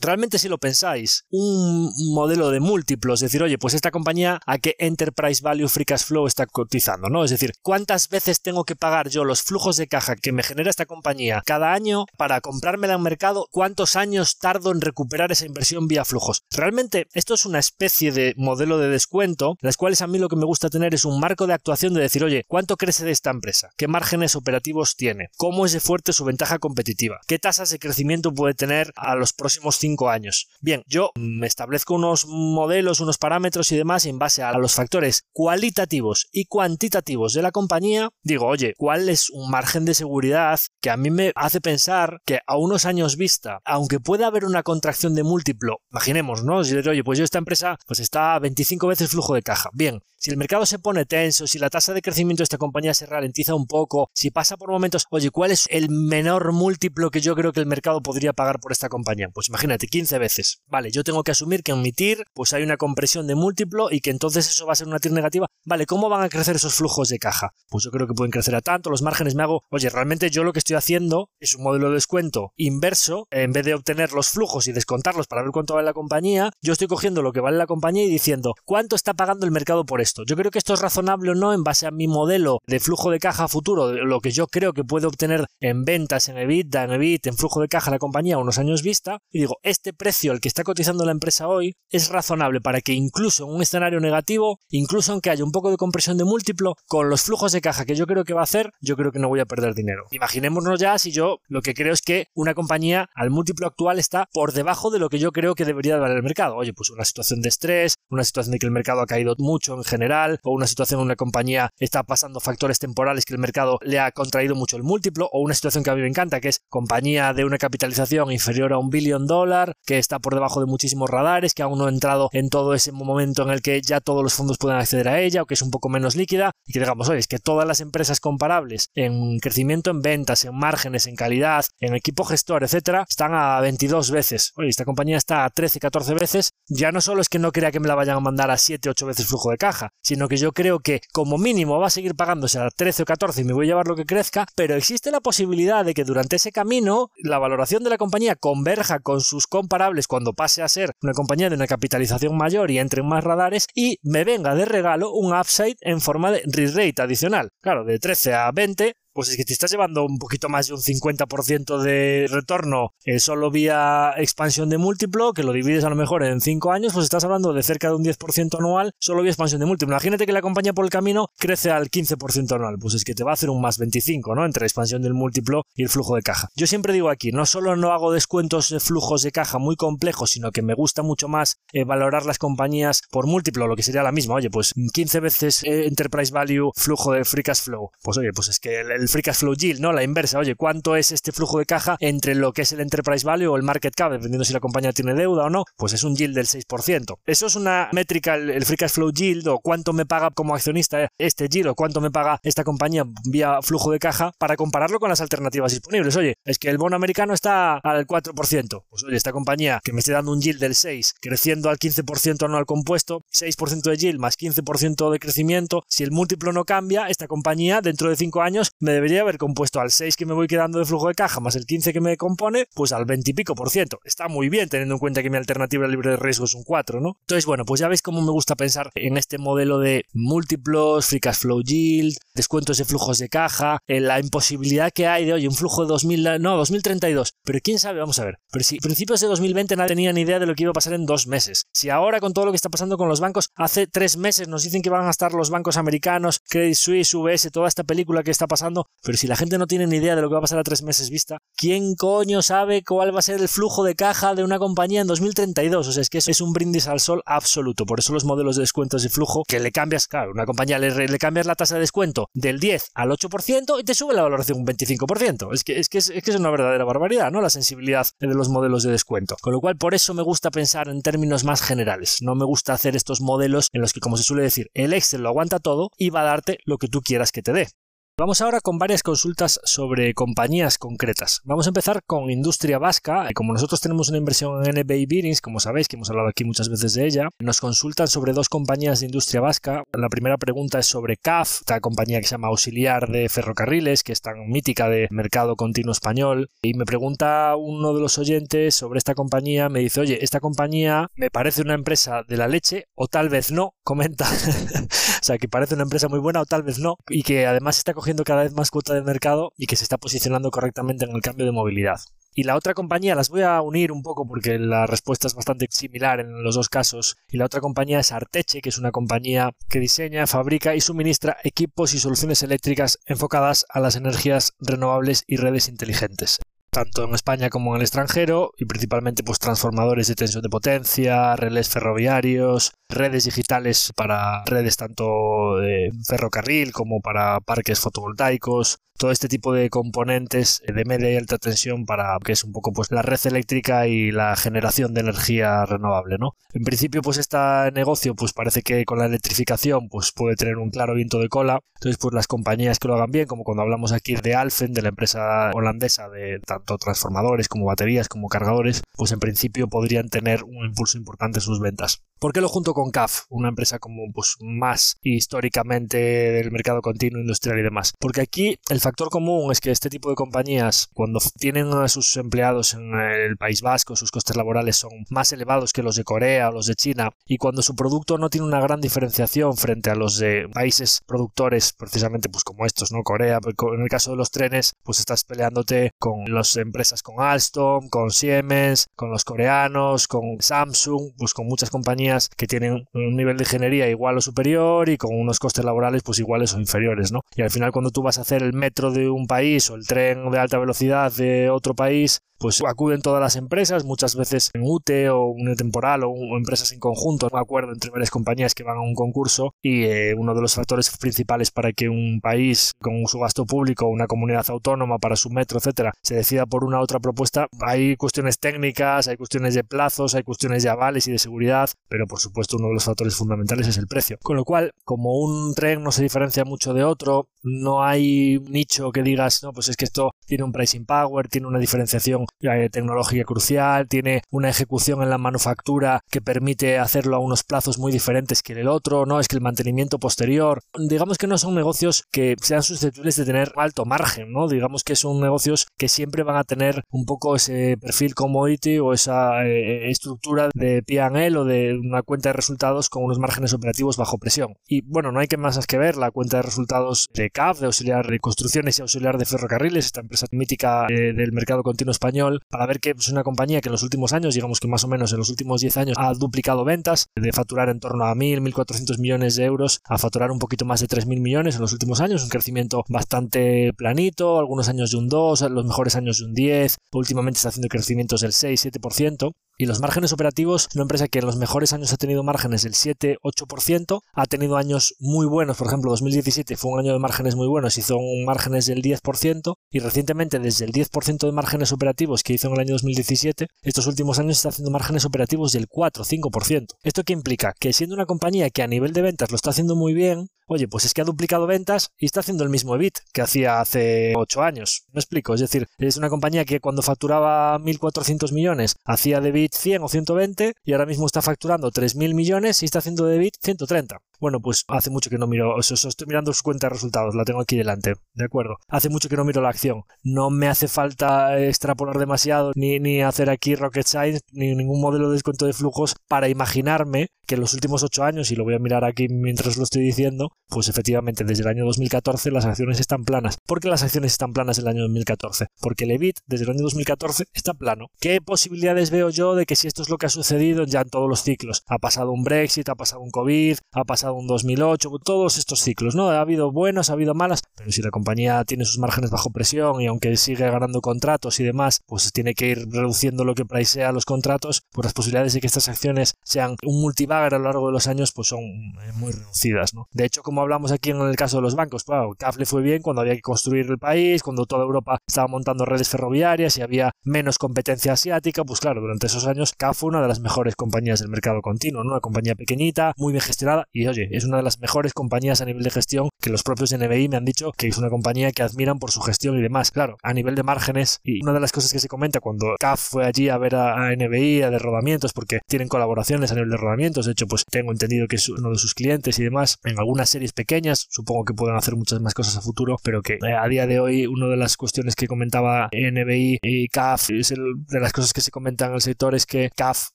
realmente 0.00 0.38
si 0.38 0.48
lo 0.48 0.58
pensáis, 0.58 1.24
un 1.30 1.90
modelo 2.12 2.50
de 2.50 2.60
múltiplos, 2.60 3.22
es 3.22 3.32
decir, 3.32 3.42
oye, 3.42 3.58
pues 3.58 3.74
esta 3.74 3.90
compañía 3.90 4.40
a 4.46 4.58
qué 4.58 4.76
Enterprise 4.78 5.42
Value 5.42 5.68
Free 5.68 5.84
Cash 5.84 6.04
Flow 6.04 6.26
está 6.26 6.46
cotizando, 6.46 7.08
¿no? 7.08 7.24
Es 7.24 7.30
decir, 7.30 7.52
¿cuántas 7.62 8.08
veces 8.08 8.42
tengo 8.42 8.64
que 8.64 8.76
pagar 8.76 9.08
yo 9.08 9.24
los 9.24 9.42
flujos 9.42 9.76
de 9.76 9.88
caja 9.88 10.16
que 10.16 10.32
me 10.32 10.42
genera 10.42 10.70
esta 10.70 10.86
compañía 10.86 11.42
cada 11.46 11.72
año 11.72 12.06
para 12.16 12.40
comprármela 12.40 12.94
en 12.94 13.02
mercado? 13.02 13.46
¿Cuántos 13.50 13.96
años 13.96 14.38
tardo 14.38 14.72
en 14.72 14.80
recuperar 14.80 15.32
esa 15.32 15.46
inversión 15.46 15.88
vía 15.88 16.04
flujos? 16.04 16.42
Realmente 16.50 17.06
esto 17.12 17.34
es 17.34 17.46
una 17.46 17.58
especie 17.58 18.12
de 18.12 18.34
modelo 18.36 18.78
de 18.78 18.88
descuento, 18.88 19.56
en 19.60 19.66
las 19.66 19.76
cuales 19.76 20.02
a 20.02 20.06
mí 20.06 20.18
lo 20.18 20.28
que 20.28 20.36
me 20.36 20.44
gusta 20.44 20.70
tener 20.70 20.94
es 20.94 21.04
un 21.04 21.20
marco 21.20 21.46
de 21.46 21.54
actuación 21.54 21.94
de 21.94 22.02
decir, 22.02 22.24
oye, 22.24 22.44
¿cuánto 22.46 22.76
crece 22.76 23.04
de 23.04 23.10
esta 23.10 23.30
empresa? 23.30 23.70
¿Qué 23.76 23.88
márgenes 23.88 24.36
operativos 24.36 24.96
tiene? 24.96 25.28
¿Cómo 25.36 25.66
es 25.66 25.72
de 25.72 25.80
fuerte 25.80 26.12
su 26.12 26.24
ventaja 26.24 26.58
competitiva? 26.58 27.20
¿Qué 27.26 27.38
tasas 27.38 27.70
de 27.70 27.78
crecimiento 27.78 28.32
puede 28.32 28.54
tener 28.54 28.92
a 28.96 29.14
los 29.14 29.23
próximos 29.32 29.78
cinco 29.78 30.10
años. 30.10 30.48
Bien, 30.60 30.82
yo 30.86 31.10
me 31.16 31.46
establezco 31.46 31.94
unos 31.94 32.26
modelos, 32.26 33.00
unos 33.00 33.18
parámetros 33.18 33.72
y 33.72 33.76
demás 33.76 34.04
y 34.04 34.10
en 34.10 34.18
base 34.18 34.42
a 34.42 34.56
los 34.58 34.74
factores 34.74 35.22
cualitativos 35.32 36.26
y 36.32 36.46
cuantitativos 36.46 37.32
de 37.32 37.42
la 37.42 37.52
compañía, 37.52 38.10
digo, 38.22 38.46
oye, 38.46 38.74
¿cuál 38.76 39.08
es 39.08 39.30
un 39.30 39.50
margen 39.50 39.84
de 39.84 39.94
seguridad 39.94 40.60
que 40.80 40.90
a 40.90 40.96
mí 40.96 41.10
me 41.10 41.32
hace 41.34 41.60
pensar 41.60 42.20
que 42.24 42.40
a 42.46 42.56
unos 42.56 42.84
años 42.84 43.16
vista, 43.16 43.60
aunque 43.64 44.00
pueda 44.00 44.26
haber 44.26 44.44
una 44.44 44.62
contracción 44.62 45.14
de 45.14 45.22
múltiplo, 45.22 45.78
imaginemos, 45.90 46.44
¿no? 46.44 46.64
Si 46.64 46.74
oye, 46.76 47.04
pues 47.04 47.18
yo 47.18 47.24
esta 47.24 47.38
empresa 47.38 47.78
pues 47.86 48.00
está 48.00 48.34
a 48.34 48.38
25 48.38 48.86
veces 48.86 49.10
flujo 49.10 49.34
de 49.34 49.42
caja. 49.42 49.70
Bien, 49.72 50.00
si 50.24 50.30
el 50.30 50.38
mercado 50.38 50.64
se 50.64 50.78
pone 50.78 51.04
tenso, 51.04 51.46
si 51.46 51.58
la 51.58 51.68
tasa 51.68 51.92
de 51.92 52.00
crecimiento 52.00 52.40
de 52.40 52.44
esta 52.44 52.56
compañía 52.56 52.94
se 52.94 53.04
ralentiza 53.04 53.54
un 53.54 53.66
poco, 53.66 54.08
si 54.14 54.30
pasa 54.30 54.56
por 54.56 54.70
momentos, 54.70 55.06
oye, 55.10 55.30
¿cuál 55.30 55.50
es 55.50 55.66
el 55.70 55.90
menor 55.90 56.52
múltiplo 56.52 57.10
que 57.10 57.20
yo 57.20 57.34
creo 57.34 57.52
que 57.52 57.60
el 57.60 57.66
mercado 57.66 58.00
podría 58.00 58.32
pagar 58.32 58.58
por 58.58 58.72
esta 58.72 58.88
compañía? 58.88 59.13
Pues 59.32 59.48
imagínate, 59.48 59.86
15 59.86 60.18
veces. 60.18 60.62
Vale, 60.66 60.90
yo 60.90 61.04
tengo 61.04 61.22
que 61.22 61.30
asumir 61.30 61.62
que 61.62 61.72
en 61.72 61.82
mi 61.82 61.92
TIR 61.92 62.24
pues 62.32 62.52
hay 62.52 62.62
una 62.62 62.76
compresión 62.76 63.26
de 63.26 63.34
múltiplo 63.34 63.90
y 63.90 64.00
que 64.00 64.10
entonces 64.10 64.48
eso 64.48 64.66
va 64.66 64.72
a 64.72 64.76
ser 64.76 64.88
una 64.88 64.98
TIR 64.98 65.12
negativa. 65.12 65.46
Vale, 65.64 65.86
¿cómo 65.86 66.08
van 66.08 66.22
a 66.22 66.28
crecer 66.28 66.56
esos 66.56 66.74
flujos 66.74 67.08
de 67.08 67.18
caja? 67.18 67.52
Pues 67.68 67.84
yo 67.84 67.90
creo 67.90 68.06
que 68.06 68.14
pueden 68.14 68.30
crecer 68.30 68.54
a 68.54 68.60
tanto, 68.60 68.90
los 68.90 69.02
márgenes 69.02 69.34
me 69.34 69.42
hago, 69.42 69.62
oye, 69.70 69.88
realmente 69.90 70.30
yo 70.30 70.44
lo 70.44 70.52
que 70.52 70.58
estoy 70.58 70.76
haciendo 70.76 71.30
es 71.40 71.54
un 71.54 71.62
modelo 71.62 71.88
de 71.88 71.94
descuento 71.94 72.52
inverso, 72.56 73.26
en 73.30 73.52
vez 73.52 73.64
de 73.64 73.74
obtener 73.74 74.12
los 74.12 74.28
flujos 74.28 74.66
y 74.68 74.72
descontarlos 74.72 75.26
para 75.26 75.42
ver 75.42 75.52
cuánto 75.52 75.74
vale 75.74 75.86
la 75.86 75.92
compañía, 75.92 76.50
yo 76.60 76.72
estoy 76.72 76.88
cogiendo 76.88 77.22
lo 77.22 77.32
que 77.32 77.40
vale 77.40 77.56
la 77.56 77.66
compañía 77.66 78.04
y 78.04 78.08
diciendo, 78.08 78.54
¿cuánto 78.64 78.96
está 78.96 79.14
pagando 79.14 79.46
el 79.46 79.52
mercado 79.52 79.84
por 79.84 80.00
esto? 80.00 80.24
Yo 80.26 80.36
creo 80.36 80.50
que 80.50 80.58
esto 80.58 80.74
es 80.74 80.80
razonable 80.80 81.30
o 81.30 81.34
no 81.34 81.52
en 81.52 81.64
base 81.64 81.86
a 81.86 81.90
mi 81.90 82.08
modelo 82.08 82.60
de 82.66 82.80
flujo 82.80 83.10
de 83.10 83.18
caja 83.18 83.48
futuro, 83.48 83.92
lo 83.92 84.20
que 84.20 84.30
yo 84.30 84.46
creo 84.46 84.72
que 84.72 84.84
puedo 84.84 85.08
obtener 85.08 85.46
en 85.60 85.84
ventas, 85.84 86.28
en 86.28 86.38
EBITDA, 86.38 86.84
en 86.84 86.92
EBIT, 86.92 87.26
en 87.26 87.36
flujo 87.36 87.60
de 87.60 87.68
caja 87.68 87.90
la 87.90 87.98
compañía 87.98 88.38
unos 88.38 88.58
años 88.58 88.82
vista, 88.82 89.03
y 89.30 89.40
digo, 89.40 89.58
este 89.62 89.92
precio 89.92 90.32
al 90.32 90.40
que 90.40 90.48
está 90.48 90.64
cotizando 90.64 91.04
la 91.04 91.12
empresa 91.12 91.48
hoy 91.48 91.76
es 91.90 92.08
razonable 92.08 92.60
para 92.60 92.80
que 92.80 92.92
incluso 92.92 93.44
en 93.44 93.54
un 93.54 93.62
escenario 93.62 94.00
negativo, 94.00 94.58
incluso 94.68 95.12
aunque 95.12 95.30
haya 95.30 95.44
un 95.44 95.52
poco 95.52 95.70
de 95.70 95.76
compresión 95.76 96.16
de 96.16 96.24
múltiplo, 96.24 96.74
con 96.86 97.08
los 97.08 97.22
flujos 97.22 97.52
de 97.52 97.60
caja 97.60 97.84
que 97.84 97.94
yo 97.94 98.06
creo 98.06 98.24
que 98.24 98.34
va 98.34 98.40
a 98.40 98.44
hacer, 98.44 98.70
yo 98.80 98.96
creo 98.96 99.12
que 99.12 99.18
no 99.18 99.28
voy 99.28 99.40
a 99.40 99.46
perder 99.46 99.74
dinero. 99.74 100.04
Imaginémonos 100.10 100.80
ya 100.80 100.98
si 100.98 101.12
yo 101.12 101.38
lo 101.48 101.62
que 101.62 101.74
creo 101.74 101.92
es 101.92 102.02
que 102.02 102.28
una 102.34 102.54
compañía 102.54 103.08
al 103.14 103.30
múltiplo 103.30 103.66
actual 103.66 103.98
está 103.98 104.28
por 104.32 104.52
debajo 104.52 104.90
de 104.90 104.98
lo 104.98 105.08
que 105.08 105.18
yo 105.18 105.32
creo 105.32 105.54
que 105.54 105.64
debería 105.64 105.96
valer 105.96 106.18
el 106.18 106.22
mercado. 106.22 106.56
Oye, 106.56 106.72
pues 106.72 106.90
una 106.90 107.04
situación 107.04 107.40
de 107.40 107.48
estrés, 107.48 107.96
una 108.08 108.24
situación 108.24 108.52
de 108.52 108.58
que 108.58 108.66
el 108.66 108.72
mercado 108.72 109.00
ha 109.00 109.06
caído 109.06 109.34
mucho 109.38 109.74
en 109.74 109.84
general, 109.84 110.38
o 110.42 110.52
una 110.52 110.66
situación 110.66 111.00
en 111.00 111.06
una 111.06 111.16
compañía 111.16 111.70
está 111.78 112.02
pasando 112.02 112.40
factores 112.40 112.78
temporales 112.78 113.24
que 113.24 113.34
el 113.34 113.38
mercado 113.38 113.78
le 113.82 113.98
ha 113.98 114.10
contraído 114.12 114.54
mucho 114.54 114.76
el 114.76 114.82
múltiplo, 114.82 115.28
o 115.32 115.40
una 115.40 115.54
situación 115.54 115.84
que 115.84 115.90
a 115.90 115.94
mí 115.94 116.02
me 116.02 116.08
encanta, 116.08 116.40
que 116.40 116.48
es 116.48 116.60
compañía 116.68 117.32
de 117.32 117.44
una 117.44 117.58
capitalización 117.58 118.32
inferior 118.32 118.72
a 118.72 118.78
un 118.78 118.90
billion 118.94 119.26
dollar, 119.26 119.74
que 119.84 119.98
está 119.98 120.20
por 120.20 120.34
debajo 120.34 120.60
de 120.60 120.66
muchísimos 120.66 121.10
radares, 121.10 121.52
que 121.52 121.62
aún 121.62 121.78
no 121.78 121.86
ha 121.86 121.88
entrado 121.88 122.28
en 122.32 122.48
todo 122.48 122.74
ese 122.74 122.92
momento 122.92 123.42
en 123.42 123.50
el 123.50 123.60
que 123.60 123.82
ya 123.82 124.00
todos 124.00 124.22
los 124.22 124.34
fondos 124.34 124.56
pueden 124.56 124.78
acceder 124.78 125.08
a 125.08 125.20
ella 125.20 125.42
o 125.42 125.46
que 125.46 125.54
es 125.54 125.62
un 125.62 125.70
poco 125.70 125.88
menos 125.88 126.14
líquida 126.14 126.52
y 126.64 126.72
que 126.72 126.78
digamos, 126.78 127.08
oye, 127.08 127.18
es 127.18 127.26
que 127.26 127.38
todas 127.38 127.66
las 127.66 127.80
empresas 127.80 128.20
comparables 128.20 128.90
en 128.94 129.40
crecimiento 129.40 129.90
en 129.90 130.00
ventas, 130.00 130.44
en 130.44 130.56
márgenes, 130.56 131.06
en 131.06 131.16
calidad, 131.16 131.64
en 131.80 131.94
equipo 131.94 132.24
gestor, 132.24 132.62
etcétera, 132.62 133.04
están 133.08 133.34
a 133.34 133.60
22 133.60 134.10
veces. 134.12 134.52
Oye, 134.56 134.68
esta 134.68 134.84
compañía 134.84 135.16
está 135.16 135.44
a 135.44 135.50
13, 135.50 135.80
14 135.80 136.14
veces. 136.14 136.52
Ya 136.68 136.92
no 136.92 137.00
solo 137.00 137.20
es 137.20 137.28
que 137.28 137.40
no 137.40 137.50
crea 137.50 137.72
que 137.72 137.80
me 137.80 137.88
la 137.88 137.96
vayan 137.96 138.16
a 138.16 138.20
mandar 138.20 138.50
a 138.50 138.56
7, 138.56 138.90
8 138.90 139.06
veces 139.06 139.26
flujo 139.26 139.50
de 139.50 139.58
caja, 139.58 139.90
sino 140.02 140.28
que 140.28 140.36
yo 140.36 140.52
creo 140.52 140.78
que 140.78 141.00
como 141.12 141.36
mínimo 141.36 141.78
va 141.80 141.88
a 141.88 141.90
seguir 141.90 142.14
pagándose 142.14 142.60
a 142.60 142.70
13 142.70 143.02
o 143.02 143.06
14 143.06 143.40
y 143.40 143.44
me 143.44 143.52
voy 143.52 143.66
a 143.66 143.70
llevar 143.70 143.88
lo 143.88 143.96
que 143.96 144.06
crezca, 144.06 144.46
pero 144.54 144.76
existe 144.76 145.10
la 145.10 145.20
posibilidad 145.20 145.84
de 145.84 145.94
que 145.94 146.04
durante 146.04 146.36
ese 146.36 146.52
camino 146.52 147.10
la 147.16 147.38
valoración 147.38 147.82
de 147.82 147.90
la 147.90 147.98
compañía 147.98 148.36
converja 148.36 148.83
con 149.02 149.20
sus 149.20 149.46
comparables 149.46 150.06
cuando 150.06 150.32
pase 150.32 150.62
a 150.62 150.68
ser 150.68 150.92
una 151.02 151.12
compañía 151.12 151.48
de 151.48 151.56
una 151.56 151.66
capitalización 151.66 152.36
mayor 152.36 152.70
y 152.70 152.78
entre 152.78 153.02
más 153.02 153.24
radares 153.24 153.66
y 153.74 153.98
me 154.02 154.24
venga 154.24 154.54
de 154.54 154.64
regalo 154.64 155.12
un 155.12 155.34
upside 155.34 155.76
en 155.80 156.00
forma 156.00 156.30
de 156.30 156.42
re-rate 156.46 157.02
adicional. 157.02 157.50
Claro, 157.60 157.84
de 157.84 157.98
13 157.98 158.34
a 158.34 158.50
20 158.52 158.94
pues 159.14 159.28
es 159.28 159.36
que 159.36 159.44
te 159.44 159.52
estás 159.52 159.70
llevando 159.70 160.04
un 160.04 160.18
poquito 160.18 160.48
más 160.48 160.66
de 160.66 160.74
un 160.74 160.80
50% 160.80 161.80
de 161.80 162.26
retorno 162.28 162.90
eh, 163.04 163.20
solo 163.20 163.50
vía 163.50 164.12
expansión 164.16 164.68
de 164.68 164.78
múltiplo, 164.78 165.32
que 165.32 165.42
lo 165.42 165.52
divides 165.52 165.84
a 165.84 165.90
lo 165.90 165.96
mejor 165.96 166.24
en 166.24 166.40
5 166.40 166.72
años, 166.72 166.92
pues 166.92 167.04
estás 167.04 167.24
hablando 167.24 167.52
de 167.52 167.62
cerca 167.62 167.88
de 167.88 167.94
un 167.94 168.04
10% 168.04 168.58
anual 168.58 168.92
solo 168.98 169.22
vía 169.22 169.30
expansión 169.30 169.60
de 169.60 169.66
múltiplo. 169.66 169.94
Imagínate 169.94 170.26
que 170.26 170.32
la 170.32 170.42
compañía 170.42 170.72
por 170.72 170.84
el 170.84 170.90
camino 170.90 171.28
crece 171.38 171.70
al 171.70 171.90
15% 171.90 172.54
anual, 172.54 172.76
pues 172.80 172.94
es 172.94 173.04
que 173.04 173.14
te 173.14 173.24
va 173.24 173.30
a 173.30 173.34
hacer 173.34 173.50
un 173.50 173.60
más 173.60 173.78
25, 173.78 174.34
¿no? 174.34 174.44
Entre 174.44 174.66
expansión 174.66 175.02
del 175.02 175.14
múltiplo 175.14 175.62
y 175.74 175.84
el 175.84 175.88
flujo 175.88 176.16
de 176.16 176.22
caja. 176.22 176.48
Yo 176.56 176.66
siempre 176.66 176.92
digo 176.92 177.08
aquí, 177.08 177.30
no 177.32 177.46
solo 177.46 177.76
no 177.76 177.92
hago 177.92 178.12
descuentos 178.12 178.70
de 178.70 178.80
flujos 178.80 179.22
de 179.22 179.32
caja 179.32 179.58
muy 179.58 179.76
complejos, 179.76 180.30
sino 180.30 180.50
que 180.50 180.62
me 180.62 180.74
gusta 180.74 181.02
mucho 181.02 181.28
más 181.28 181.58
eh, 181.72 181.84
valorar 181.84 182.26
las 182.26 182.38
compañías 182.38 183.02
por 183.10 183.26
múltiplo, 183.26 183.66
lo 183.66 183.76
que 183.76 183.82
sería 183.82 184.02
la 184.02 184.12
misma. 184.12 184.34
Oye, 184.34 184.50
pues 184.50 184.74
15 184.92 185.20
veces 185.20 185.62
eh, 185.64 185.86
enterprise 185.86 186.32
value, 186.32 186.72
flujo 186.74 187.12
de 187.12 187.24
free 187.24 187.42
cash 187.42 187.62
flow. 187.62 187.90
Pues 188.02 188.18
oye, 188.18 188.32
pues 188.34 188.48
es 188.48 188.58
que 188.58 188.80
el 188.80 189.03
el 189.04 189.10
free 189.10 189.22
cash 189.22 189.36
flow 189.36 189.54
yield, 189.54 189.80
¿no? 189.80 189.92
La 189.92 190.02
inversa. 190.02 190.38
Oye, 190.38 190.54
¿cuánto 190.54 190.96
es 190.96 191.12
este 191.12 191.30
flujo 191.30 191.58
de 191.58 191.66
caja 191.66 191.96
entre 192.00 192.34
lo 192.34 192.52
que 192.52 192.62
es 192.62 192.72
el 192.72 192.80
enterprise 192.80 193.26
value 193.26 193.48
o 193.48 193.56
el 193.56 193.62
market 193.62 193.94
cap, 193.94 194.10
dependiendo 194.10 194.44
si 194.44 194.54
la 194.54 194.60
compañía 194.60 194.92
tiene 194.92 195.12
deuda 195.14 195.44
o 195.44 195.50
no? 195.50 195.64
Pues 195.76 195.92
es 195.92 196.04
un 196.04 196.16
yield 196.16 196.34
del 196.34 196.46
6%. 196.46 197.18
Eso 197.26 197.46
es 197.46 197.54
una 197.54 197.90
métrica, 197.92 198.36
el, 198.36 198.64
free 198.64 198.78
cash 198.78 198.92
flow 198.92 199.12
yield 199.12 199.46
o 199.48 199.58
cuánto 199.58 199.92
me 199.92 200.06
paga 200.06 200.30
como 200.30 200.54
accionista 200.54 201.06
este 201.18 201.48
yield 201.50 201.68
o 201.68 201.74
cuánto 201.74 202.00
me 202.00 202.10
paga 202.10 202.40
esta 202.42 202.64
compañía 202.64 203.04
vía 203.26 203.60
flujo 203.60 203.92
de 203.92 203.98
caja 203.98 204.32
para 204.38 204.56
compararlo 204.56 204.98
con 204.98 205.10
las 205.10 205.20
alternativas 205.20 205.72
disponibles. 205.72 206.16
Oye, 206.16 206.36
es 206.44 206.58
que 206.58 206.70
el 206.70 206.78
bono 206.78 206.96
americano 206.96 207.34
está 207.34 207.76
al 207.76 208.06
4%. 208.06 208.84
Pues 208.88 209.04
oye, 209.04 209.16
esta 209.16 209.32
compañía 209.32 209.80
que 209.84 209.92
me 209.92 209.98
esté 209.98 210.12
dando 210.12 210.32
un 210.32 210.40
yield 210.40 210.60
del 210.60 210.74
6, 210.74 211.16
creciendo 211.20 211.68
al 211.68 211.78
15% 211.78 212.46
anual 212.46 212.64
compuesto, 212.64 213.20
6% 213.30 213.82
de 213.82 213.96
yield 213.98 214.18
más 214.18 214.38
15% 214.38 215.12
de 215.12 215.18
crecimiento, 215.18 215.82
si 215.88 216.04
el 216.04 216.10
múltiplo 216.10 216.52
no 216.52 216.64
cambia, 216.64 217.08
esta 217.08 217.28
compañía 217.28 217.82
dentro 217.82 218.08
de 218.08 218.16
5 218.16 218.40
años 218.40 218.70
me 218.80 218.93
debería 218.94 219.22
haber 219.22 219.38
compuesto 219.38 219.80
al 219.80 219.90
6 219.90 220.16
que 220.16 220.26
me 220.26 220.34
voy 220.34 220.46
quedando 220.46 220.78
de 220.78 220.84
flujo 220.84 221.08
de 221.08 221.14
caja 221.14 221.40
más 221.40 221.56
el 221.56 221.66
15 221.66 221.92
que 221.92 222.00
me 222.00 222.16
compone, 222.16 222.66
pues 222.74 222.92
al 222.92 223.04
20 223.04 223.30
y 223.30 223.34
pico 223.34 223.54
por 223.54 223.70
ciento. 223.70 223.98
Está 224.04 224.28
muy 224.28 224.48
bien 224.48 224.68
teniendo 224.68 224.94
en 224.94 224.98
cuenta 224.98 225.22
que 225.22 225.30
mi 225.30 225.36
alternativa 225.36 225.86
libre 225.88 226.10
de 226.10 226.16
riesgo 226.16 226.44
es 226.44 226.54
un 226.54 226.64
4, 226.64 227.00
¿no? 227.00 227.16
Entonces, 227.20 227.46
bueno, 227.46 227.64
pues 227.64 227.80
ya 227.80 227.88
veis 227.88 228.02
cómo 228.02 228.20
me 228.22 228.30
gusta 228.30 228.56
pensar 228.56 228.90
en 228.94 229.16
este 229.16 229.38
modelo 229.38 229.78
de 229.78 230.04
múltiplos, 230.12 231.06
free 231.06 231.20
cash 231.20 231.38
flow 231.38 231.62
yield, 231.62 232.16
descuentos 232.34 232.78
de 232.78 232.84
flujos 232.84 233.18
de 233.18 233.28
caja, 233.28 233.78
en 233.86 234.06
la 234.06 234.20
imposibilidad 234.20 234.92
que 234.92 235.06
hay 235.06 235.24
de, 235.24 235.32
oye, 235.32 235.48
un 235.48 235.54
flujo 235.54 235.82
de 235.82 235.88
2000, 235.88 236.40
no, 236.40 236.56
2032. 236.56 237.34
Pero 237.44 237.58
quién 237.62 237.78
sabe, 237.78 238.00
vamos 238.00 238.18
a 238.18 238.24
ver. 238.24 238.38
Pero 238.50 238.64
si 238.64 238.78
principios 238.78 239.20
de 239.20 239.28
2020 239.28 239.76
nadie 239.76 239.94
tenía 239.94 240.12
ni 240.12 240.22
idea 240.22 240.40
de 240.40 240.46
lo 240.46 240.56
que 240.56 240.64
iba 240.64 240.70
a 240.70 240.74
pasar 240.74 240.92
en 240.94 241.06
dos 241.06 241.28
meses. 241.28 241.66
Si 241.72 241.88
ahora 241.88 242.18
con 242.18 242.32
todo 242.32 242.46
lo 242.46 242.50
que 242.50 242.56
está 242.56 242.68
pasando 242.68 242.96
con 242.96 243.08
los 243.08 243.20
bancos, 243.20 243.50
hace 243.54 243.86
tres 243.86 244.16
meses 244.16 244.48
nos 244.48 244.64
dicen 244.64 244.82
que 244.82 244.90
van 244.90 245.06
a 245.06 245.10
estar 245.10 245.32
los 245.32 245.50
bancos 245.50 245.76
americanos, 245.76 246.40
Credit 246.48 246.74
Suisse, 246.74 247.14
UBS, 247.14 247.50
toda 247.52 247.68
esta 247.68 247.84
película 247.84 248.24
que 248.24 248.32
está 248.32 248.48
pasando, 248.48 248.83
pero 249.04 249.18
si 249.18 249.26
la 249.26 249.36
gente 249.36 249.58
no 249.58 249.66
tiene 249.66 249.86
ni 249.86 249.96
idea 249.96 250.16
de 250.16 250.22
lo 250.22 250.28
que 250.28 250.32
va 250.32 250.38
a 250.38 250.42
pasar 250.42 250.58
a 250.58 250.64
tres 250.64 250.82
meses 250.82 251.10
vista, 251.10 251.38
¿quién 251.56 251.94
coño 251.94 252.40
sabe 252.40 252.82
cuál 252.82 253.14
va 253.14 253.18
a 253.18 253.22
ser 253.22 253.40
el 253.40 253.48
flujo 253.48 253.84
de 253.84 253.94
caja 253.94 254.34
de 254.34 254.42
una 254.42 254.58
compañía 254.58 255.02
en 255.02 255.06
2032? 255.06 255.86
O 255.86 255.92
sea, 255.92 256.00
es 256.00 256.08
que 256.08 256.18
es 256.18 256.40
un 256.40 256.52
brindis 256.52 256.88
al 256.88 257.00
sol 257.00 257.22
absoluto. 257.26 257.84
Por 257.84 258.00
eso 258.00 258.14
los 258.14 258.24
modelos 258.24 258.56
de 258.56 258.62
descuentos 258.62 259.02
de 259.02 259.10
flujo, 259.10 259.42
que 259.46 259.60
le 259.60 259.72
cambias, 259.72 260.08
claro, 260.08 260.32
una 260.32 260.46
compañía 260.46 260.78
le, 260.78 261.08
le 261.08 261.18
cambias 261.18 261.46
la 261.46 261.54
tasa 261.54 261.74
de 261.74 261.82
descuento 261.82 262.28
del 262.32 262.58
10 262.58 262.92
al 262.94 263.10
8% 263.10 263.80
y 263.80 263.84
te 263.84 263.94
sube 263.94 264.14
la 264.14 264.22
valoración 264.22 264.58
un 264.58 264.66
25%. 264.66 265.52
Es 265.52 265.64
que, 265.64 265.78
es, 265.78 265.88
que 265.88 265.98
es, 265.98 266.08
es 266.08 266.22
que 266.22 266.30
es 266.30 266.36
una 266.36 266.50
verdadera 266.50 266.84
barbaridad, 266.84 267.30
¿no? 267.30 267.42
La 267.42 267.50
sensibilidad 267.50 268.06
de 268.18 268.34
los 268.34 268.48
modelos 268.48 268.82
de 268.84 268.90
descuento. 268.90 269.36
Con 269.40 269.52
lo 269.52 269.60
cual, 269.60 269.76
por 269.76 269.94
eso 269.94 270.14
me 270.14 270.22
gusta 270.22 270.50
pensar 270.50 270.88
en 270.88 271.02
términos 271.02 271.44
más 271.44 271.60
generales. 271.60 272.18
No 272.22 272.34
me 272.34 272.46
gusta 272.46 272.72
hacer 272.72 272.96
estos 272.96 273.20
modelos 273.20 273.68
en 273.72 273.82
los 273.82 273.92
que, 273.92 274.00
como 274.00 274.16
se 274.16 274.24
suele 274.24 274.42
decir, 274.42 274.70
el 274.72 274.92
Excel 274.94 275.22
lo 275.22 275.28
aguanta 275.28 275.58
todo 275.58 275.90
y 275.98 276.10
va 276.10 276.22
a 276.22 276.24
darte 276.24 276.58
lo 276.64 276.78
que 276.78 276.88
tú 276.88 277.00
quieras 277.00 277.32
que 277.32 277.42
te 277.42 277.52
dé. 277.52 277.68
Vamos 278.16 278.40
ahora 278.40 278.60
con 278.60 278.78
varias 278.78 279.02
consultas 279.02 279.58
sobre 279.64 280.14
compañías 280.14 280.78
concretas. 280.78 281.40
Vamos 281.42 281.66
a 281.66 281.70
empezar 281.70 282.00
con 282.06 282.30
Industria 282.30 282.78
Vasca. 282.78 283.26
Como 283.34 283.52
nosotros 283.52 283.80
tenemos 283.80 284.08
una 284.08 284.18
inversión 284.18 284.64
en 284.64 284.80
NBI 284.80 285.06
Bearings, 285.06 285.40
como 285.40 285.58
sabéis 285.58 285.88
que 285.88 285.96
hemos 285.96 286.10
hablado 286.10 286.28
aquí 286.28 286.44
muchas 286.44 286.68
veces 286.68 286.94
de 286.94 287.06
ella, 287.06 287.28
nos 287.40 287.60
consultan 287.60 288.06
sobre 288.06 288.32
dos 288.32 288.48
compañías 288.48 289.00
de 289.00 289.06
Industria 289.06 289.40
Vasca. 289.40 289.82
La 289.92 290.08
primera 290.08 290.36
pregunta 290.36 290.78
es 290.78 290.86
sobre 290.86 291.16
CAF, 291.16 291.62
esta 291.62 291.80
compañía 291.80 292.20
que 292.20 292.28
se 292.28 292.36
llama 292.36 292.46
Auxiliar 292.46 293.08
de 293.08 293.28
Ferrocarriles, 293.28 294.04
que 294.04 294.12
es 294.12 294.20
tan 294.20 294.48
mítica 294.48 294.88
de 294.88 295.08
mercado 295.10 295.56
continuo 295.56 295.90
español. 295.90 296.50
Y 296.62 296.74
me 296.74 296.84
pregunta 296.84 297.56
uno 297.56 297.94
de 297.94 298.00
los 298.00 298.16
oyentes 298.18 298.76
sobre 298.76 298.98
esta 298.98 299.16
compañía, 299.16 299.68
me 299.68 299.80
dice, 299.80 300.00
oye, 300.00 300.20
esta 300.22 300.38
compañía 300.38 301.08
me 301.16 301.30
parece 301.30 301.62
una 301.62 301.74
empresa 301.74 302.22
de 302.28 302.36
la 302.36 302.46
leche 302.46 302.84
o 302.94 303.08
tal 303.08 303.28
vez 303.28 303.50
no, 303.50 303.74
comenta. 303.82 304.24
o 305.20 305.24
sea, 305.24 305.36
que 305.36 305.48
parece 305.48 305.74
una 305.74 305.82
empresa 305.82 306.06
muy 306.06 306.20
buena 306.20 306.40
o 306.40 306.46
tal 306.46 306.62
vez 306.62 306.78
no, 306.78 306.94
y 307.08 307.24
que 307.24 307.46
además 307.46 307.78
está 307.78 307.92
cogiendo 307.92 308.03
cada 308.24 308.42
vez 308.42 308.52
más 308.52 308.70
cuota 308.70 308.92
de 308.92 309.02
mercado 309.02 309.52
y 309.56 309.66
que 309.66 309.76
se 309.76 309.84
está 309.84 309.96
posicionando 309.96 310.50
correctamente 310.50 311.06
en 311.06 311.16
el 311.16 311.22
cambio 311.22 311.46
de 311.46 311.52
movilidad. 311.52 312.00
Y 312.34 312.42
la 312.42 312.56
otra 312.56 312.74
compañía, 312.74 313.14
las 313.14 313.28
voy 313.28 313.42
a 313.42 313.62
unir 313.62 313.92
un 313.92 314.02
poco 314.02 314.26
porque 314.26 314.58
la 314.58 314.86
respuesta 314.86 315.28
es 315.28 315.34
bastante 315.34 315.68
similar 315.70 316.20
en 316.20 316.42
los 316.42 316.56
dos 316.56 316.68
casos. 316.68 317.16
Y 317.28 317.36
la 317.36 317.46
otra 317.46 317.60
compañía 317.60 318.00
es 318.00 318.12
Arteche, 318.12 318.60
que 318.60 318.68
es 318.68 318.78
una 318.78 318.90
compañía 318.90 319.52
que 319.68 319.78
diseña, 319.78 320.26
fabrica 320.26 320.74
y 320.74 320.80
suministra 320.80 321.36
equipos 321.44 321.94
y 321.94 322.00
soluciones 322.00 322.42
eléctricas 322.42 322.98
enfocadas 323.06 323.64
a 323.70 323.80
las 323.80 323.96
energías 323.96 324.52
renovables 324.58 325.22
y 325.26 325.36
redes 325.36 325.68
inteligentes 325.68 326.40
tanto 326.74 327.04
en 327.04 327.14
España 327.14 327.50
como 327.50 327.70
en 327.70 327.76
el 327.76 327.82
extranjero, 327.82 328.50
y 328.58 328.64
principalmente 328.66 329.22
pues 329.22 329.38
transformadores 329.38 330.08
de 330.08 330.16
tensión 330.16 330.42
de 330.42 330.48
potencia, 330.48 331.36
relés 331.36 331.68
ferroviarios, 331.68 332.72
redes 332.88 333.24
digitales 333.24 333.92
para 333.96 334.42
redes 334.44 334.76
tanto 334.76 335.56
de 335.58 335.90
ferrocarril 336.04 336.72
como 336.72 337.00
para 337.00 337.40
parques 337.40 337.78
fotovoltaicos, 337.78 338.80
todo 338.96 339.10
este 339.10 339.28
tipo 339.28 339.52
de 339.52 339.70
componentes 339.70 340.62
de 340.66 340.84
media 340.84 341.10
y 341.10 341.16
alta 341.16 341.38
tensión 341.38 341.84
para 341.84 342.16
que 342.24 342.32
es 342.32 342.44
un 342.44 342.52
poco 342.52 342.72
pues 342.72 342.92
la 342.92 343.02
red 343.02 343.18
eléctrica 343.24 343.88
y 343.88 344.12
la 344.12 344.36
generación 344.36 344.94
de 344.94 345.00
energía 345.00 345.66
renovable, 345.66 346.16
¿no? 346.18 346.36
En 346.52 346.62
principio 346.62 347.02
pues 347.02 347.18
este 347.18 347.36
negocio 347.72 348.14
pues 348.14 348.32
parece 348.32 348.62
que 348.62 348.84
con 348.84 348.98
la 348.98 349.06
electrificación 349.06 349.88
pues 349.88 350.12
puede 350.12 350.36
tener 350.36 350.58
un 350.58 350.70
claro 350.70 350.94
viento 350.94 351.18
de 351.18 351.28
cola, 351.28 351.60
entonces 351.76 351.98
pues 352.00 352.14
las 352.14 352.28
compañías 352.28 352.78
que 352.78 352.88
lo 352.88 352.94
hagan 352.94 353.10
bien, 353.10 353.26
como 353.26 353.42
cuando 353.42 353.62
hablamos 353.62 353.92
aquí 353.92 354.14
de 354.14 354.34
Alfen, 354.34 354.72
de 354.72 354.82
la 354.82 354.90
empresa 354.90 355.50
holandesa 355.52 356.08
de 356.08 356.38
tanto 356.46 356.63
transformadores 356.64 357.48
como 357.48 357.66
baterías 357.66 358.08
como 358.08 358.28
cargadores, 358.28 358.82
pues 358.96 359.12
en 359.12 359.20
principio 359.20 359.68
podrían 359.68 360.08
tener 360.08 360.44
un 360.44 360.64
impulso 360.66 360.98
importante 360.98 361.38
en 361.38 361.42
sus 361.42 361.60
ventas. 361.60 362.02
¿Por 362.24 362.32
qué 362.32 362.40
lo 362.40 362.48
junto 362.48 362.72
con 362.72 362.90
CAF, 362.90 363.24
una 363.28 363.50
empresa 363.50 363.78
como 363.78 364.10
pues 364.10 364.36
más 364.40 364.96
históricamente 365.02 365.98
del 365.98 366.52
mercado 366.52 366.80
continuo 366.80 367.20
industrial 367.20 367.58
y 367.58 367.62
demás? 367.62 367.92
Porque 368.00 368.22
aquí 368.22 368.58
el 368.70 368.80
factor 368.80 369.10
común 369.10 369.52
es 369.52 369.60
que 369.60 369.70
este 369.70 369.90
tipo 369.90 370.08
de 370.08 370.14
compañías, 370.14 370.88
cuando 370.94 371.20
tienen 371.38 371.70
a 371.74 371.86
sus 371.88 372.16
empleados 372.16 372.72
en 372.72 372.94
el 372.94 373.36
País 373.36 373.60
Vasco, 373.60 373.94
sus 373.94 374.10
costes 374.10 374.36
laborales 374.36 374.76
son 374.76 375.04
más 375.10 375.32
elevados 375.32 375.74
que 375.74 375.82
los 375.82 375.96
de 375.96 376.04
Corea 376.04 376.48
o 376.48 376.52
los 376.52 376.64
de 376.64 376.76
China, 376.76 377.10
y 377.26 377.36
cuando 377.36 377.60
su 377.60 377.76
producto 377.76 378.16
no 378.16 378.30
tiene 378.30 378.46
una 378.46 378.62
gran 378.62 378.80
diferenciación 378.80 379.58
frente 379.58 379.90
a 379.90 379.94
los 379.94 380.16
de 380.16 380.48
países 380.50 381.02
productores, 381.04 381.74
precisamente 381.74 382.30
pues 382.30 382.42
como 382.42 382.64
estos, 382.64 382.90
¿no? 382.90 383.02
Corea, 383.02 383.38
en 383.44 383.82
el 383.82 383.88
caso 383.90 384.12
de 384.12 384.16
los 384.16 384.30
trenes, 384.30 384.72
pues 384.82 384.98
estás 384.98 385.24
peleándote 385.24 385.90
con 385.98 386.32
las 386.32 386.56
empresas 386.56 387.02
con 387.02 387.20
Alstom, 387.20 387.90
con 387.90 388.10
Siemens, 388.10 388.86
con 388.96 389.10
los 389.10 389.26
coreanos, 389.26 390.08
con 390.08 390.40
Samsung, 390.40 391.12
pues 391.18 391.34
con 391.34 391.46
muchas 391.46 391.68
compañías 391.68 392.13
que 392.36 392.46
tienen 392.46 392.86
un 392.92 393.16
nivel 393.16 393.36
de 393.36 393.44
ingeniería 393.44 393.88
igual 393.88 394.16
o 394.16 394.20
superior 394.20 394.88
y 394.88 394.96
con 394.96 395.14
unos 395.14 395.38
costes 395.38 395.64
laborales 395.64 396.02
pues 396.02 396.18
iguales 396.18 396.54
o 396.54 396.60
inferiores, 396.60 397.12
¿no? 397.12 397.20
Y 397.36 397.42
al 397.42 397.50
final 397.50 397.72
cuando 397.72 397.90
tú 397.90 398.02
vas 398.02 398.18
a 398.18 398.22
hacer 398.22 398.42
el 398.42 398.52
metro 398.52 398.90
de 398.92 399.08
un 399.08 399.26
país 399.26 399.70
o 399.70 399.74
el 399.76 399.86
tren 399.86 400.30
de 400.30 400.38
alta 400.38 400.58
velocidad 400.58 401.12
de 401.12 401.50
otro 401.50 401.74
país, 401.74 402.20
pues 402.38 402.62
acuden 402.66 403.00
todas 403.00 403.20
las 403.20 403.36
empresas, 403.36 403.84
muchas 403.84 404.16
veces 404.16 404.50
en 404.54 404.62
UTE 404.64 405.08
o 405.10 405.28
un 405.28 405.54
temporal 405.56 406.02
o, 406.04 406.14
empresas 406.36 406.72
en 406.72 406.80
conjunto, 406.80 407.28
un 407.32 407.38
acuerdo 407.38 407.72
entre 407.72 407.90
varias 407.90 408.10
compañías 408.10 408.54
que 408.54 408.64
van 408.64 408.76
a 408.76 408.82
un 408.82 408.94
concurso 408.94 409.54
y 409.62 409.84
eh, 409.84 410.14
uno 410.14 410.34
de 410.34 410.42
los 410.42 410.54
factores 410.54 410.94
principales 410.98 411.50
para 411.50 411.72
que 411.72 411.88
un 411.88 412.20
país 412.20 412.72
con 412.80 413.06
su 413.06 413.18
gasto 413.18 413.46
público, 413.46 413.86
una 413.86 414.06
comunidad 414.06 414.44
autónoma 414.48 414.98
para 414.98 415.16
su 415.16 415.30
metro, 415.30 415.58
etcétera, 415.58 415.92
se 416.02 416.16
decida 416.16 416.44
por 416.46 416.64
una 416.64 416.80
u 416.80 416.82
otra 416.82 417.00
propuesta, 417.00 417.46
hay 417.60 417.96
cuestiones 417.96 418.38
técnicas, 418.38 419.08
hay 419.08 419.16
cuestiones 419.16 419.54
de 419.54 419.64
plazos, 419.64 420.14
hay 420.14 420.22
cuestiones 420.22 420.62
de 420.62 420.68
avales 420.68 421.08
y 421.08 421.12
de 421.12 421.18
seguridad, 421.18 421.70
pero 421.94 422.08
por 422.08 422.18
supuesto 422.18 422.56
uno 422.56 422.66
de 422.66 422.74
los 422.74 422.84
factores 422.84 423.14
fundamentales 423.14 423.68
es 423.68 423.78
el 423.78 423.86
precio. 423.86 424.18
Con 424.20 424.36
lo 424.36 424.44
cual, 424.44 424.72
como 424.82 425.16
un 425.16 425.54
tren 425.54 425.80
no 425.80 425.92
se 425.92 426.02
diferencia 426.02 426.44
mucho 426.44 426.74
de 426.74 426.82
otro, 426.82 427.28
no 427.44 427.84
hay 427.84 428.40
nicho 428.48 428.90
que 428.90 429.04
digas, 429.04 429.44
no, 429.44 429.52
pues 429.52 429.68
es 429.68 429.76
que 429.76 429.84
esto 429.84 430.10
tiene 430.26 430.42
un 430.42 430.50
pricing 430.50 430.86
power, 430.86 431.28
tiene 431.28 431.46
una 431.46 431.60
diferenciación 431.60 432.26
eh, 432.40 432.68
tecnológica 432.68 433.22
crucial, 433.22 433.86
tiene 433.86 434.22
una 434.32 434.48
ejecución 434.48 435.04
en 435.04 435.10
la 435.10 435.18
manufactura 435.18 436.00
que 436.10 436.20
permite 436.20 436.78
hacerlo 436.78 437.14
a 437.14 437.20
unos 437.20 437.44
plazos 437.44 437.78
muy 437.78 437.92
diferentes 437.92 438.42
que 438.42 438.54
el 438.54 438.66
otro, 438.66 439.06
no 439.06 439.20
es 439.20 439.28
que 439.28 439.36
el 439.36 439.42
mantenimiento 439.42 440.00
posterior, 440.00 440.62
digamos 440.76 441.16
que 441.16 441.28
no 441.28 441.38
son 441.38 441.54
negocios 441.54 442.04
que 442.10 442.34
sean 442.40 442.64
susceptibles 442.64 443.14
de 443.14 443.24
tener 443.24 443.52
alto 443.54 443.84
margen, 443.84 444.32
¿no? 444.32 444.48
Digamos 444.48 444.82
que 444.82 444.96
son 444.96 445.20
negocios 445.20 445.68
que 445.78 445.88
siempre 445.88 446.24
van 446.24 446.36
a 446.38 446.44
tener 446.44 446.82
un 446.90 447.04
poco 447.04 447.36
ese 447.36 447.76
perfil 447.80 448.16
commodity 448.16 448.80
o 448.80 448.92
esa 448.92 449.46
eh, 449.46 449.90
estructura 449.90 450.48
de 450.54 450.82
P&L 450.82 451.38
o 451.38 451.44
de 451.44 451.78
una 451.86 452.02
cuenta 452.02 452.30
de 452.30 452.34
resultados 452.34 452.88
con 452.88 453.04
unos 453.04 453.18
márgenes 453.18 453.52
operativos 453.52 453.96
bajo 453.96 454.18
presión. 454.18 454.54
Y 454.68 454.82
bueno, 454.82 455.12
no 455.12 455.20
hay 455.20 455.26
que 455.26 455.36
más 455.36 455.54
que 455.66 455.78
ver 455.78 455.96
la 455.96 456.10
cuenta 456.10 456.38
de 456.38 456.42
resultados 456.42 457.08
de 457.14 457.30
CAF, 457.30 457.60
de 457.60 457.66
auxiliar 457.66 458.06
de 458.06 458.18
construcciones 458.18 458.78
y 458.78 458.82
auxiliar 458.82 459.18
de 459.18 459.24
ferrocarriles, 459.24 459.86
esta 459.86 460.00
empresa 460.00 460.26
mítica 460.32 460.86
eh, 460.88 461.12
del 461.12 461.32
mercado 461.32 461.62
continuo 461.62 461.92
español, 461.92 462.40
para 462.48 462.66
ver 462.66 462.80
que 462.80 462.94
es 462.96 463.08
una 463.08 463.22
compañía 463.22 463.60
que 463.60 463.68
en 463.68 463.72
los 463.72 463.82
últimos 463.82 464.12
años, 464.12 464.34
digamos 464.34 464.60
que 464.60 464.68
más 464.68 464.84
o 464.84 464.88
menos 464.88 465.12
en 465.12 465.18
los 465.18 465.30
últimos 465.30 465.60
10 465.60 465.76
años, 465.76 465.96
ha 465.98 466.12
duplicado 466.14 466.64
ventas, 466.64 467.08
de 467.14 467.32
facturar 467.32 467.68
en 467.68 467.80
torno 467.80 468.04
a 468.04 468.14
1.000, 468.14 468.40
1.400 468.52 468.98
millones 468.98 469.36
de 469.36 469.44
euros, 469.44 469.80
a 469.84 469.98
facturar 469.98 470.30
un 470.30 470.38
poquito 470.38 470.64
más 470.64 470.80
de 470.80 470.88
3.000 470.88 471.20
millones 471.20 471.54
en 471.56 471.60
los 471.60 471.72
últimos 471.72 472.00
años, 472.00 472.22
un 472.22 472.28
crecimiento 472.28 472.84
bastante 472.88 473.72
planito, 473.76 474.38
algunos 474.38 474.68
años 474.68 474.90
de 474.90 474.98
un 474.98 475.08
2, 475.08 475.42
los 475.50 475.64
mejores 475.64 475.96
años 475.96 476.18
de 476.18 476.24
un 476.26 476.34
10, 476.34 476.78
últimamente 476.92 477.38
está 477.38 477.48
haciendo 477.50 477.68
crecimientos 477.68 478.20
del 478.20 478.32
6-7%, 478.32 479.32
y 479.56 479.66
los 479.66 479.80
márgenes 479.80 480.12
operativos, 480.12 480.68
una 480.74 480.82
empresa 480.82 481.08
que 481.08 481.20
en 481.20 481.26
los 481.26 481.36
mejores 481.36 481.72
años 481.72 481.92
ha 481.92 481.96
tenido 481.96 482.22
márgenes 482.22 482.62
del 482.62 482.74
7-8%, 482.74 484.00
ha 484.12 484.26
tenido 484.26 484.56
años 484.56 484.94
muy 484.98 485.26
buenos, 485.26 485.56
por 485.56 485.68
ejemplo 485.68 485.90
2017 485.90 486.56
fue 486.56 486.72
un 486.72 486.80
año 486.80 486.92
de 486.92 486.98
márgenes 486.98 487.36
muy 487.36 487.46
buenos, 487.46 487.78
hizo 487.78 487.98
márgenes 488.24 488.66
del 488.66 488.82
10% 488.82 489.54
y 489.70 489.78
recientemente 489.78 490.38
desde 490.38 490.64
el 490.64 490.72
10% 490.72 491.26
de 491.26 491.32
márgenes 491.32 491.72
operativos 491.72 492.22
que 492.22 492.34
hizo 492.34 492.48
en 492.48 492.54
el 492.54 492.60
año 492.60 492.72
2017, 492.72 493.48
estos 493.62 493.86
últimos 493.86 494.18
años 494.18 494.36
está 494.36 494.48
haciendo 494.50 494.70
márgenes 494.70 495.04
operativos 495.04 495.52
del 495.52 495.68
4-5%. 495.68 496.66
¿Esto 496.82 497.02
qué 497.04 497.12
implica? 497.12 497.54
Que 497.58 497.72
siendo 497.72 497.94
una 497.94 498.06
compañía 498.06 498.50
que 498.50 498.62
a 498.62 498.66
nivel 498.66 498.92
de 498.92 499.02
ventas 499.02 499.30
lo 499.30 499.36
está 499.36 499.50
haciendo 499.50 499.76
muy 499.76 499.94
bien, 499.94 500.28
Oye, 500.46 500.68
pues 500.68 500.84
es 500.84 500.92
que 500.92 501.00
ha 501.00 501.04
duplicado 501.04 501.46
ventas 501.46 501.90
y 501.98 502.04
está 502.04 502.20
haciendo 502.20 502.44
el 502.44 502.50
mismo 502.50 502.74
EBIT 502.74 502.98
que 503.14 503.22
hacía 503.22 503.60
hace 503.60 504.12
8 504.14 504.42
años. 504.42 504.84
Me 504.92 505.00
explico, 505.00 505.32
es 505.32 505.40
decir, 505.40 505.66
es 505.78 505.96
una 505.96 506.10
compañía 506.10 506.44
que 506.44 506.60
cuando 506.60 506.82
facturaba 506.82 507.58
1.400 507.58 508.30
millones 508.32 508.76
hacía 508.84 509.22
de 509.22 509.30
EBIT 509.30 509.54
100 509.54 509.82
o 509.82 509.88
120 509.88 510.52
y 510.62 510.72
ahora 510.72 510.84
mismo 510.84 511.06
está 511.06 511.22
facturando 511.22 511.70
3.000 511.70 512.14
millones 512.14 512.62
y 512.62 512.66
está 512.66 512.80
haciendo 512.80 513.06
de 513.06 513.16
EBIT 513.16 513.36
130. 513.42 513.98
Bueno, 514.24 514.40
pues 514.40 514.64
hace 514.68 514.88
mucho 514.88 515.10
que 515.10 515.18
no 515.18 515.26
miro, 515.26 515.60
estoy 515.60 516.06
mirando 516.06 516.32
su 516.32 516.42
cuenta 516.42 516.68
de 516.68 516.72
resultados, 516.72 517.14
la 517.14 517.26
tengo 517.26 517.42
aquí 517.42 517.58
delante, 517.58 517.92
¿de 518.14 518.24
acuerdo? 518.24 518.56
Hace 518.68 518.88
mucho 518.88 519.10
que 519.10 519.16
no 519.16 519.24
miro 519.26 519.42
la 519.42 519.50
acción. 519.50 519.82
No 520.02 520.30
me 520.30 520.48
hace 520.48 520.66
falta 520.66 521.38
extrapolar 521.38 521.98
demasiado, 521.98 522.52
ni, 522.54 522.80
ni 522.80 523.02
hacer 523.02 523.28
aquí 523.28 523.54
rocket 523.54 523.86
science, 523.86 524.22
ni 524.32 524.54
ningún 524.54 524.80
modelo 524.80 525.08
de 525.08 525.12
descuento 525.16 525.44
de 525.44 525.52
flujos 525.52 525.94
para 526.08 526.30
imaginarme 526.30 527.08
que 527.26 527.34
en 527.34 527.40
los 527.40 527.54
últimos 527.54 527.82
8 527.82 528.04
años, 528.04 528.30
y 528.30 528.36
lo 528.36 528.44
voy 528.44 528.54
a 528.54 528.58
mirar 528.58 528.84
aquí 528.84 529.08
mientras 529.08 529.56
lo 529.56 529.64
estoy 529.64 529.82
diciendo, 529.82 530.32
pues 530.48 530.68
efectivamente 530.68 531.24
desde 531.24 531.42
el 531.42 531.48
año 531.48 531.64
2014 531.64 532.30
las 532.30 532.44
acciones 532.44 532.80
están 532.80 533.04
planas. 533.04 533.38
¿Por 533.46 533.60
qué 533.60 533.68
las 533.68 533.82
acciones 533.82 534.12
están 534.12 534.32
planas 534.32 534.58
en 534.58 534.64
el 534.64 534.68
año 534.68 534.82
2014? 534.82 535.46
Porque 535.60 535.84
el 535.84 535.92
EBIT 535.92 536.18
desde 536.26 536.44
el 536.44 536.50
año 536.50 536.62
2014 536.62 537.24
está 537.32 537.54
plano. 537.54 537.88
¿Qué 538.00 538.20
posibilidades 538.20 538.90
veo 538.90 539.10
yo 539.10 539.34
de 539.34 539.46
que 539.46 539.56
si 539.56 539.66
esto 539.66 539.82
es 539.82 539.88
lo 539.88 539.98
que 539.98 540.06
ha 540.06 540.10
sucedido 540.10 540.64
ya 540.64 540.82
en 540.82 540.90
todos 540.90 541.08
los 541.08 541.22
ciclos? 541.22 541.62
Ha 541.66 541.78
pasado 541.78 542.12
un 542.12 542.24
Brexit, 542.24 542.68
ha 542.68 542.74
pasado 542.74 543.02
un 543.02 543.10
COVID, 543.10 543.58
ha 543.72 543.84
pasado 543.84 544.13
un 544.14 544.26
2008, 544.26 544.90
todos 545.04 545.38
estos 545.38 545.60
ciclos, 545.60 545.94
¿no? 545.94 546.10
Ha 546.10 546.20
habido 546.20 546.52
buenas, 546.52 546.90
ha 546.90 546.94
habido 546.94 547.14
malas, 547.14 547.42
pero 547.56 547.70
si 547.70 547.82
la 547.82 547.90
compañía 547.90 548.44
tiene 548.44 548.64
sus 548.64 548.78
márgenes 548.78 549.10
bajo 549.10 549.30
presión 549.30 549.80
y 549.80 549.86
aunque 549.86 550.16
sigue 550.16 550.50
ganando 550.50 550.80
contratos 550.80 551.40
y 551.40 551.44
demás, 551.44 551.80
pues 551.86 552.12
tiene 552.12 552.34
que 552.34 552.48
ir 552.48 552.68
reduciendo 552.70 553.24
lo 553.24 553.34
que 553.34 553.44
pricea 553.44 553.92
los 553.92 554.04
contratos, 554.04 554.62
pues 554.72 554.84
las 554.84 554.94
posibilidades 554.94 555.34
de 555.34 555.40
que 555.40 555.46
estas 555.46 555.68
acciones 555.68 556.14
sean 556.22 556.56
un 556.64 556.80
multibagger 556.80 557.34
a 557.34 557.38
lo 557.38 557.44
largo 557.44 557.66
de 557.66 557.72
los 557.72 557.86
años 557.86 558.12
pues 558.12 558.28
son 558.28 558.40
eh, 558.40 558.92
muy 558.94 559.12
reducidas, 559.12 559.74
¿no? 559.74 559.88
De 559.92 560.04
hecho, 560.04 560.22
como 560.22 560.40
hablamos 560.40 560.72
aquí 560.72 560.90
en 560.90 561.00
el 561.00 561.16
caso 561.16 561.38
de 561.38 561.42
los 561.42 561.54
bancos, 561.54 561.84
claro, 561.84 562.14
CAF 562.18 562.38
le 562.38 562.46
fue 562.46 562.62
bien 562.62 562.82
cuando 562.82 563.02
había 563.02 563.14
que 563.14 563.22
construir 563.22 563.66
el 563.70 563.78
país, 563.78 564.22
cuando 564.22 564.46
toda 564.46 564.64
Europa 564.64 564.98
estaba 565.06 565.28
montando 565.28 565.64
redes 565.64 565.88
ferroviarias 565.88 566.56
y 566.58 566.62
había 566.62 566.92
menos 567.02 567.38
competencia 567.38 567.92
asiática, 567.92 568.44
pues 568.44 568.60
claro, 568.60 568.80
durante 568.80 569.06
esos 569.06 569.26
años 569.26 569.52
CAF 569.56 569.78
fue 569.78 569.88
una 569.88 570.02
de 570.02 570.08
las 570.08 570.20
mejores 570.20 570.56
compañías 570.56 571.00
del 571.00 571.08
mercado 571.08 571.42
continuo, 571.42 571.82
¿no? 571.84 571.92
Una 571.92 572.00
compañía 572.00 572.34
pequeñita, 572.34 572.92
muy 572.96 573.12
bien 573.12 573.22
gestionada 573.22 573.68
y 573.72 573.84
es 574.10 574.24
una 574.24 574.38
de 574.38 574.42
las 574.42 574.60
mejores 574.60 574.92
compañías 574.92 575.40
a 575.40 575.44
nivel 575.44 575.62
de 575.62 575.70
gestión 575.70 576.08
que 576.20 576.30
los 576.30 576.42
propios 576.42 576.76
NBI 576.76 577.08
me 577.08 577.16
han 577.16 577.24
dicho 577.24 577.52
que 577.56 577.68
es 577.68 577.78
una 577.78 577.90
compañía 577.90 578.32
que 578.32 578.42
admiran 578.42 578.78
por 578.78 578.90
su 578.90 579.00
gestión 579.00 579.38
y 579.38 579.42
demás. 579.42 579.70
Claro, 579.70 579.96
a 580.02 580.12
nivel 580.12 580.34
de 580.34 580.42
márgenes 580.42 581.00
y 581.02 581.22
una 581.22 581.32
de 581.32 581.40
las 581.40 581.52
cosas 581.52 581.72
que 581.72 581.78
se 581.78 581.88
comenta 581.88 582.20
cuando 582.20 582.56
CAF 582.58 582.80
fue 582.80 583.04
allí 583.04 583.28
a 583.28 583.38
ver 583.38 583.54
a, 583.54 583.94
NBI, 583.94 584.42
a 584.42 584.50
de 584.50 584.58
rodamientos, 584.58 585.12
porque 585.12 585.40
tienen 585.46 585.68
colaboraciones 585.68 586.32
a 586.32 586.34
nivel 586.34 586.50
de 586.50 586.56
rodamientos, 586.56 587.06
de 587.06 587.12
hecho 587.12 587.26
pues 587.26 587.44
tengo 587.50 587.72
entendido 587.72 588.06
que 588.08 588.16
es 588.16 588.28
uno 588.28 588.50
de 588.50 588.58
sus 588.58 588.74
clientes 588.74 589.18
y 589.18 589.24
demás, 589.24 589.58
en 589.64 589.78
algunas 589.78 590.08
series 590.10 590.32
pequeñas, 590.32 590.86
supongo 590.90 591.24
que 591.24 591.34
pueden 591.34 591.56
hacer 591.56 591.76
muchas 591.76 592.00
más 592.00 592.14
cosas 592.14 592.36
a 592.36 592.40
futuro, 592.40 592.76
pero 592.82 593.02
que 593.02 593.14
eh, 593.14 593.34
a 593.38 593.46
día 593.48 593.66
de 593.66 593.80
hoy 593.80 594.06
una 594.06 594.26
de 594.28 594.36
las 594.36 594.56
cuestiones 594.56 594.96
que 594.96 595.06
comentaba 595.06 595.68
NBI 595.72 596.38
y 596.42 596.68
CAF, 596.68 597.10
es 597.10 597.28
de 597.28 597.80
las 597.80 597.92
cosas 597.92 598.12
que 598.12 598.20
se 598.20 598.30
comentan 598.30 598.70
en 598.70 598.76
el 598.76 598.80
sector 598.80 599.14
es 599.14 599.26
que 599.26 599.50
CAF, 599.54 599.88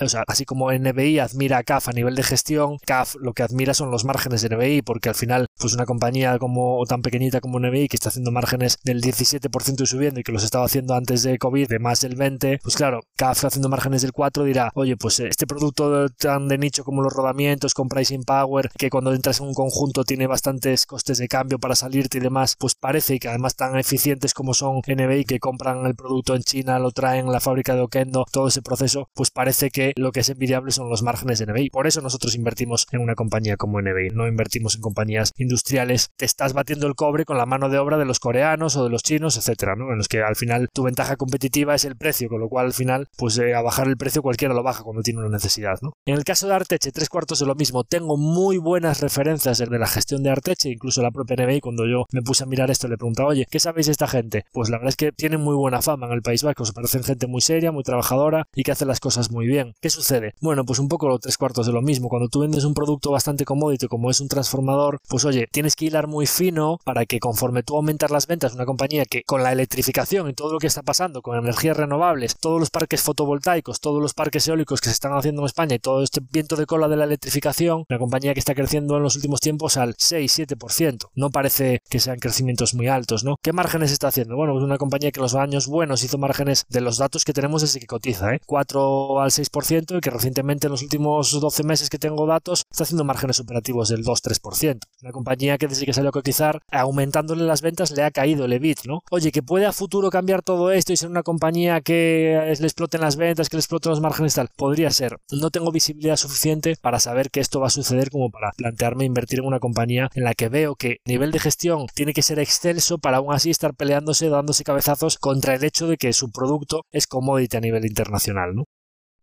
o 0.00 0.08
sea, 0.08 0.24
así 0.26 0.44
como 0.44 0.72
NBI 0.72 1.18
admira 1.18 1.58
a 1.58 1.62
CAF 1.62 1.88
a 1.88 1.92
nivel 1.92 2.14
de 2.14 2.22
gestión, 2.22 2.78
CAF 2.86 3.14
lo 3.20 3.32
que 3.32 3.42
admira 3.42 3.74
los 3.90 4.04
márgenes 4.04 4.42
de 4.42 4.54
NBI, 4.54 4.82
porque 4.82 5.08
al 5.08 5.14
final, 5.14 5.46
pues 5.58 5.74
una 5.74 5.86
compañía 5.86 6.38
como 6.38 6.84
tan 6.86 7.02
pequeñita 7.02 7.40
como 7.40 7.58
NBI 7.58 7.88
que 7.88 7.96
está 7.96 8.08
haciendo 8.08 8.30
márgenes 8.30 8.78
del 8.84 9.00
17% 9.00 9.82
y 9.82 9.86
subiendo 9.86 10.20
y 10.20 10.22
que 10.22 10.32
los 10.32 10.44
estaba 10.44 10.64
haciendo 10.64 10.94
antes 10.94 11.22
de 11.22 11.38
COVID 11.38 11.68
de 11.68 11.78
más 11.78 12.00
del 12.00 12.16
20, 12.16 12.60
pues 12.62 12.76
claro, 12.76 13.00
CAF 13.16 13.44
haciendo 13.44 13.68
márgenes 13.68 14.02
del 14.02 14.12
4 14.12 14.44
dirá, 14.44 14.70
oye, 14.74 14.96
pues 14.96 15.20
este 15.20 15.46
producto 15.46 16.08
tan 16.10 16.48
de 16.48 16.58
nicho 16.58 16.84
como 16.84 17.02
los 17.02 17.12
rodamientos 17.12 17.74
con 17.74 17.88
pricing 17.88 18.24
power, 18.24 18.70
que 18.76 18.90
cuando 18.90 19.12
entras 19.12 19.40
en 19.40 19.46
un 19.46 19.54
conjunto 19.54 20.04
tiene 20.04 20.26
bastantes 20.26 20.86
costes 20.86 21.18
de 21.18 21.28
cambio 21.28 21.58
para 21.58 21.74
salirte 21.74 22.18
y 22.18 22.20
demás, 22.20 22.56
pues 22.58 22.74
parece 22.74 23.18
que 23.18 23.28
además 23.28 23.56
tan 23.56 23.76
eficientes 23.78 24.34
como 24.34 24.54
son 24.54 24.80
NBI 24.86 25.24
que 25.24 25.40
compran 25.40 25.86
el 25.86 25.94
producto 25.94 26.34
en 26.34 26.42
China, 26.42 26.78
lo 26.78 26.90
traen 26.90 27.28
a 27.28 27.32
la 27.32 27.40
fábrica 27.40 27.74
de 27.74 27.82
Okendo, 27.82 28.24
todo 28.30 28.48
ese 28.48 28.62
proceso, 28.62 29.08
pues 29.14 29.30
parece 29.30 29.70
que 29.70 29.92
lo 29.96 30.12
que 30.12 30.20
es 30.20 30.28
envidiable 30.28 30.72
son 30.72 30.88
los 30.88 31.02
márgenes 31.02 31.38
de 31.38 31.46
NBI. 31.46 31.70
Por 31.70 31.86
eso 31.86 32.00
nosotros 32.00 32.34
invertimos 32.34 32.86
en 32.92 33.00
una 33.00 33.14
compañía 33.14 33.56
como 33.56 33.71
NBI, 33.80 34.10
no 34.14 34.26
invertimos 34.26 34.74
en 34.74 34.80
compañías 34.80 35.32
industriales, 35.36 36.10
te 36.16 36.24
estás 36.24 36.52
batiendo 36.52 36.86
el 36.86 36.94
cobre 36.94 37.24
con 37.24 37.38
la 37.38 37.46
mano 37.46 37.68
de 37.68 37.78
obra 37.78 37.98
de 37.98 38.04
los 38.04 38.20
coreanos 38.20 38.76
o 38.76 38.84
de 38.84 38.90
los 38.90 39.02
chinos, 39.02 39.36
etcétera, 39.36 39.76
¿no? 39.76 39.90
En 39.90 39.98
los 39.98 40.08
que 40.08 40.22
al 40.22 40.36
final 40.36 40.68
tu 40.72 40.82
ventaja 40.82 41.16
competitiva 41.16 41.74
es 41.74 41.84
el 41.84 41.96
precio, 41.96 42.28
con 42.28 42.40
lo 42.40 42.48
cual 42.48 42.66
al 42.66 42.72
final, 42.72 43.08
pues 43.16 43.38
eh, 43.38 43.54
a 43.54 43.62
bajar 43.62 43.88
el 43.88 43.96
precio 43.96 44.22
cualquiera 44.22 44.54
lo 44.54 44.62
baja 44.62 44.82
cuando 44.82 45.02
tiene 45.02 45.20
una 45.20 45.28
necesidad, 45.28 45.78
¿no? 45.82 45.92
En 46.06 46.14
el 46.14 46.24
caso 46.24 46.46
de 46.46 46.54
Arteche, 46.54 46.92
tres 46.92 47.08
cuartos 47.08 47.38
de 47.38 47.46
lo 47.46 47.54
mismo, 47.54 47.84
tengo 47.84 48.16
muy 48.16 48.58
buenas 48.58 49.00
referencias 49.00 49.58
de 49.58 49.78
la 49.78 49.86
gestión 49.86 50.22
de 50.22 50.30
Arteche, 50.30 50.70
incluso 50.70 51.02
la 51.02 51.10
propia 51.10 51.36
NBI, 51.36 51.60
cuando 51.60 51.86
yo 51.86 52.04
me 52.12 52.22
puse 52.22 52.44
a 52.44 52.46
mirar 52.46 52.70
esto, 52.70 52.88
le 52.88 52.96
preguntaba, 52.96 53.30
oye, 53.30 53.46
¿qué 53.50 53.60
sabéis 53.60 53.86
de 53.86 53.92
esta 53.92 54.08
gente? 54.08 54.44
Pues 54.52 54.70
la 54.70 54.78
verdad 54.78 54.90
es 54.90 54.96
que 54.96 55.12
tienen 55.12 55.40
muy 55.40 55.54
buena 55.54 55.82
fama 55.82 56.06
en 56.06 56.12
el 56.12 56.22
País 56.22 56.42
Vasco, 56.42 56.64
se 56.64 56.72
parecen 56.72 57.04
gente 57.04 57.26
muy 57.26 57.40
seria, 57.40 57.72
muy 57.72 57.82
trabajadora 57.82 58.46
y 58.54 58.62
que 58.62 58.72
hace 58.72 58.84
las 58.84 59.00
cosas 59.00 59.30
muy 59.30 59.46
bien. 59.46 59.74
¿Qué 59.80 59.90
sucede? 59.90 60.34
Bueno, 60.40 60.64
pues 60.64 60.78
un 60.78 60.88
poco 60.88 61.08
los 61.08 61.20
tres 61.20 61.38
cuartos 61.38 61.66
de 61.66 61.72
lo 61.72 61.82
mismo. 61.82 62.08
Cuando 62.08 62.28
tú 62.28 62.40
vendes 62.40 62.64
un 62.64 62.74
producto 62.74 63.10
bastante 63.10 63.44
commodity 63.62 63.86
como 63.86 64.10
es 64.10 64.20
un 64.20 64.28
transformador, 64.28 65.00
pues 65.08 65.24
oye, 65.24 65.46
tienes 65.50 65.76
que 65.76 65.84
hilar 65.86 66.08
muy 66.08 66.26
fino 66.26 66.78
para 66.84 67.06
que 67.06 67.20
conforme 67.20 67.62
tú 67.62 67.76
aumentas 67.76 68.10
las 68.10 68.26
ventas 68.26 68.54
una 68.54 68.66
compañía 68.66 69.04
que 69.04 69.22
con 69.22 69.42
la 69.42 69.52
electrificación 69.52 70.28
y 70.28 70.34
todo 70.34 70.52
lo 70.52 70.58
que 70.58 70.66
está 70.66 70.82
pasando 70.82 71.22
con 71.22 71.38
energías 71.38 71.76
renovables, 71.76 72.36
todos 72.38 72.58
los 72.58 72.70
parques 72.70 73.02
fotovoltaicos, 73.02 73.80
todos 73.80 74.02
los 74.02 74.14
parques 74.14 74.48
eólicos 74.48 74.80
que 74.80 74.86
se 74.86 74.94
están 74.94 75.12
haciendo 75.12 75.42
en 75.42 75.46
España 75.46 75.76
y 75.76 75.78
todo 75.78 76.02
este 76.02 76.20
viento 76.32 76.56
de 76.56 76.66
cola 76.66 76.88
de 76.88 76.96
la 76.96 77.04
electrificación, 77.04 77.84
una 77.88 77.98
compañía 77.98 78.34
que 78.34 78.40
está 78.40 78.54
creciendo 78.54 78.96
en 78.96 79.02
los 79.02 79.16
últimos 79.16 79.40
tiempos 79.40 79.76
al 79.76 79.94
6-7%. 79.94 81.10
No 81.14 81.30
parece 81.30 81.82
que 81.88 82.00
sean 82.00 82.18
crecimientos 82.18 82.74
muy 82.74 82.88
altos, 82.88 83.22
¿no? 83.22 83.36
¿Qué 83.42 83.52
márgenes 83.52 83.92
está 83.92 84.08
haciendo? 84.08 84.36
Bueno, 84.36 84.56
es 84.56 84.64
una 84.64 84.78
compañía 84.78 85.12
que 85.12 85.20
los 85.20 85.34
años 85.34 85.66
buenos 85.68 86.02
hizo 86.02 86.18
márgenes 86.18 86.64
de 86.68 86.80
los 86.80 86.98
datos 86.98 87.24
que 87.24 87.32
tenemos 87.32 87.62
desde 87.62 87.80
que 87.80 87.86
cotiza, 87.86 88.34
¿eh? 88.34 88.40
4 88.44 89.20
al 89.20 89.30
6% 89.30 89.98
y 89.98 90.00
que 90.00 90.10
recientemente 90.10 90.66
en 90.66 90.72
los 90.72 90.82
últimos 90.82 91.38
12 91.40 91.62
meses 91.62 91.90
que 91.90 91.98
tengo 91.98 92.26
datos 92.26 92.64
está 92.70 92.84
haciendo 92.84 93.04
márgenes 93.04 93.36
operativos 93.52 93.88
del 93.88 94.04
2-3%. 94.04 94.80
Una 95.02 95.12
compañía 95.12 95.58
que 95.58 95.68
desde 95.68 95.84
que 95.84 95.92
salió 95.92 96.08
a 96.08 96.12
cotizar, 96.12 96.62
aumentándole 96.70 97.44
las 97.44 97.60
ventas, 97.60 97.90
le 97.90 98.02
ha 98.02 98.10
caído 98.10 98.46
el 98.46 98.52
EBIT, 98.52 98.86
¿no? 98.86 99.00
Oye, 99.10 99.30
que 99.30 99.42
puede 99.42 99.66
a 99.66 99.72
futuro 99.72 100.10
cambiar 100.10 100.42
todo 100.42 100.72
esto 100.72 100.92
y 100.92 100.96
ser 100.96 101.10
una 101.10 101.22
compañía 101.22 101.80
que 101.80 102.54
le 102.58 102.66
exploten 102.66 103.00
las 103.00 103.16
ventas, 103.16 103.48
que 103.48 103.56
le 103.56 103.60
exploten 103.60 103.90
los 103.90 104.00
márgenes 104.00 104.34
tal. 104.34 104.48
Podría 104.56 104.90
ser. 104.90 105.18
No 105.30 105.50
tengo 105.50 105.70
visibilidad 105.70 106.16
suficiente 106.16 106.76
para 106.80 106.98
saber 106.98 107.30
que 107.30 107.40
esto 107.40 107.60
va 107.60 107.66
a 107.66 107.70
suceder 107.70 108.10
como 108.10 108.30
para 108.30 108.52
plantearme 108.56 109.04
invertir 109.04 109.40
en 109.40 109.46
una 109.46 109.60
compañía 109.60 110.08
en 110.14 110.24
la 110.24 110.34
que 110.34 110.48
veo 110.48 110.74
que 110.74 110.98
nivel 111.04 111.30
de 111.32 111.40
gestión 111.40 111.86
tiene 111.94 112.12
que 112.12 112.22
ser 112.22 112.38
excelso 112.38 112.98
para 112.98 113.18
aún 113.18 113.34
así 113.34 113.50
estar 113.50 113.74
peleándose, 113.74 114.28
dándose 114.28 114.64
cabezazos 114.64 115.18
contra 115.18 115.54
el 115.54 115.64
hecho 115.64 115.86
de 115.86 115.96
que 115.96 116.12
su 116.12 116.30
producto 116.30 116.82
es 116.90 117.06
commodity 117.06 117.56
a 117.56 117.60
nivel 117.60 117.84
internacional, 117.84 118.54
¿no? 118.54 118.64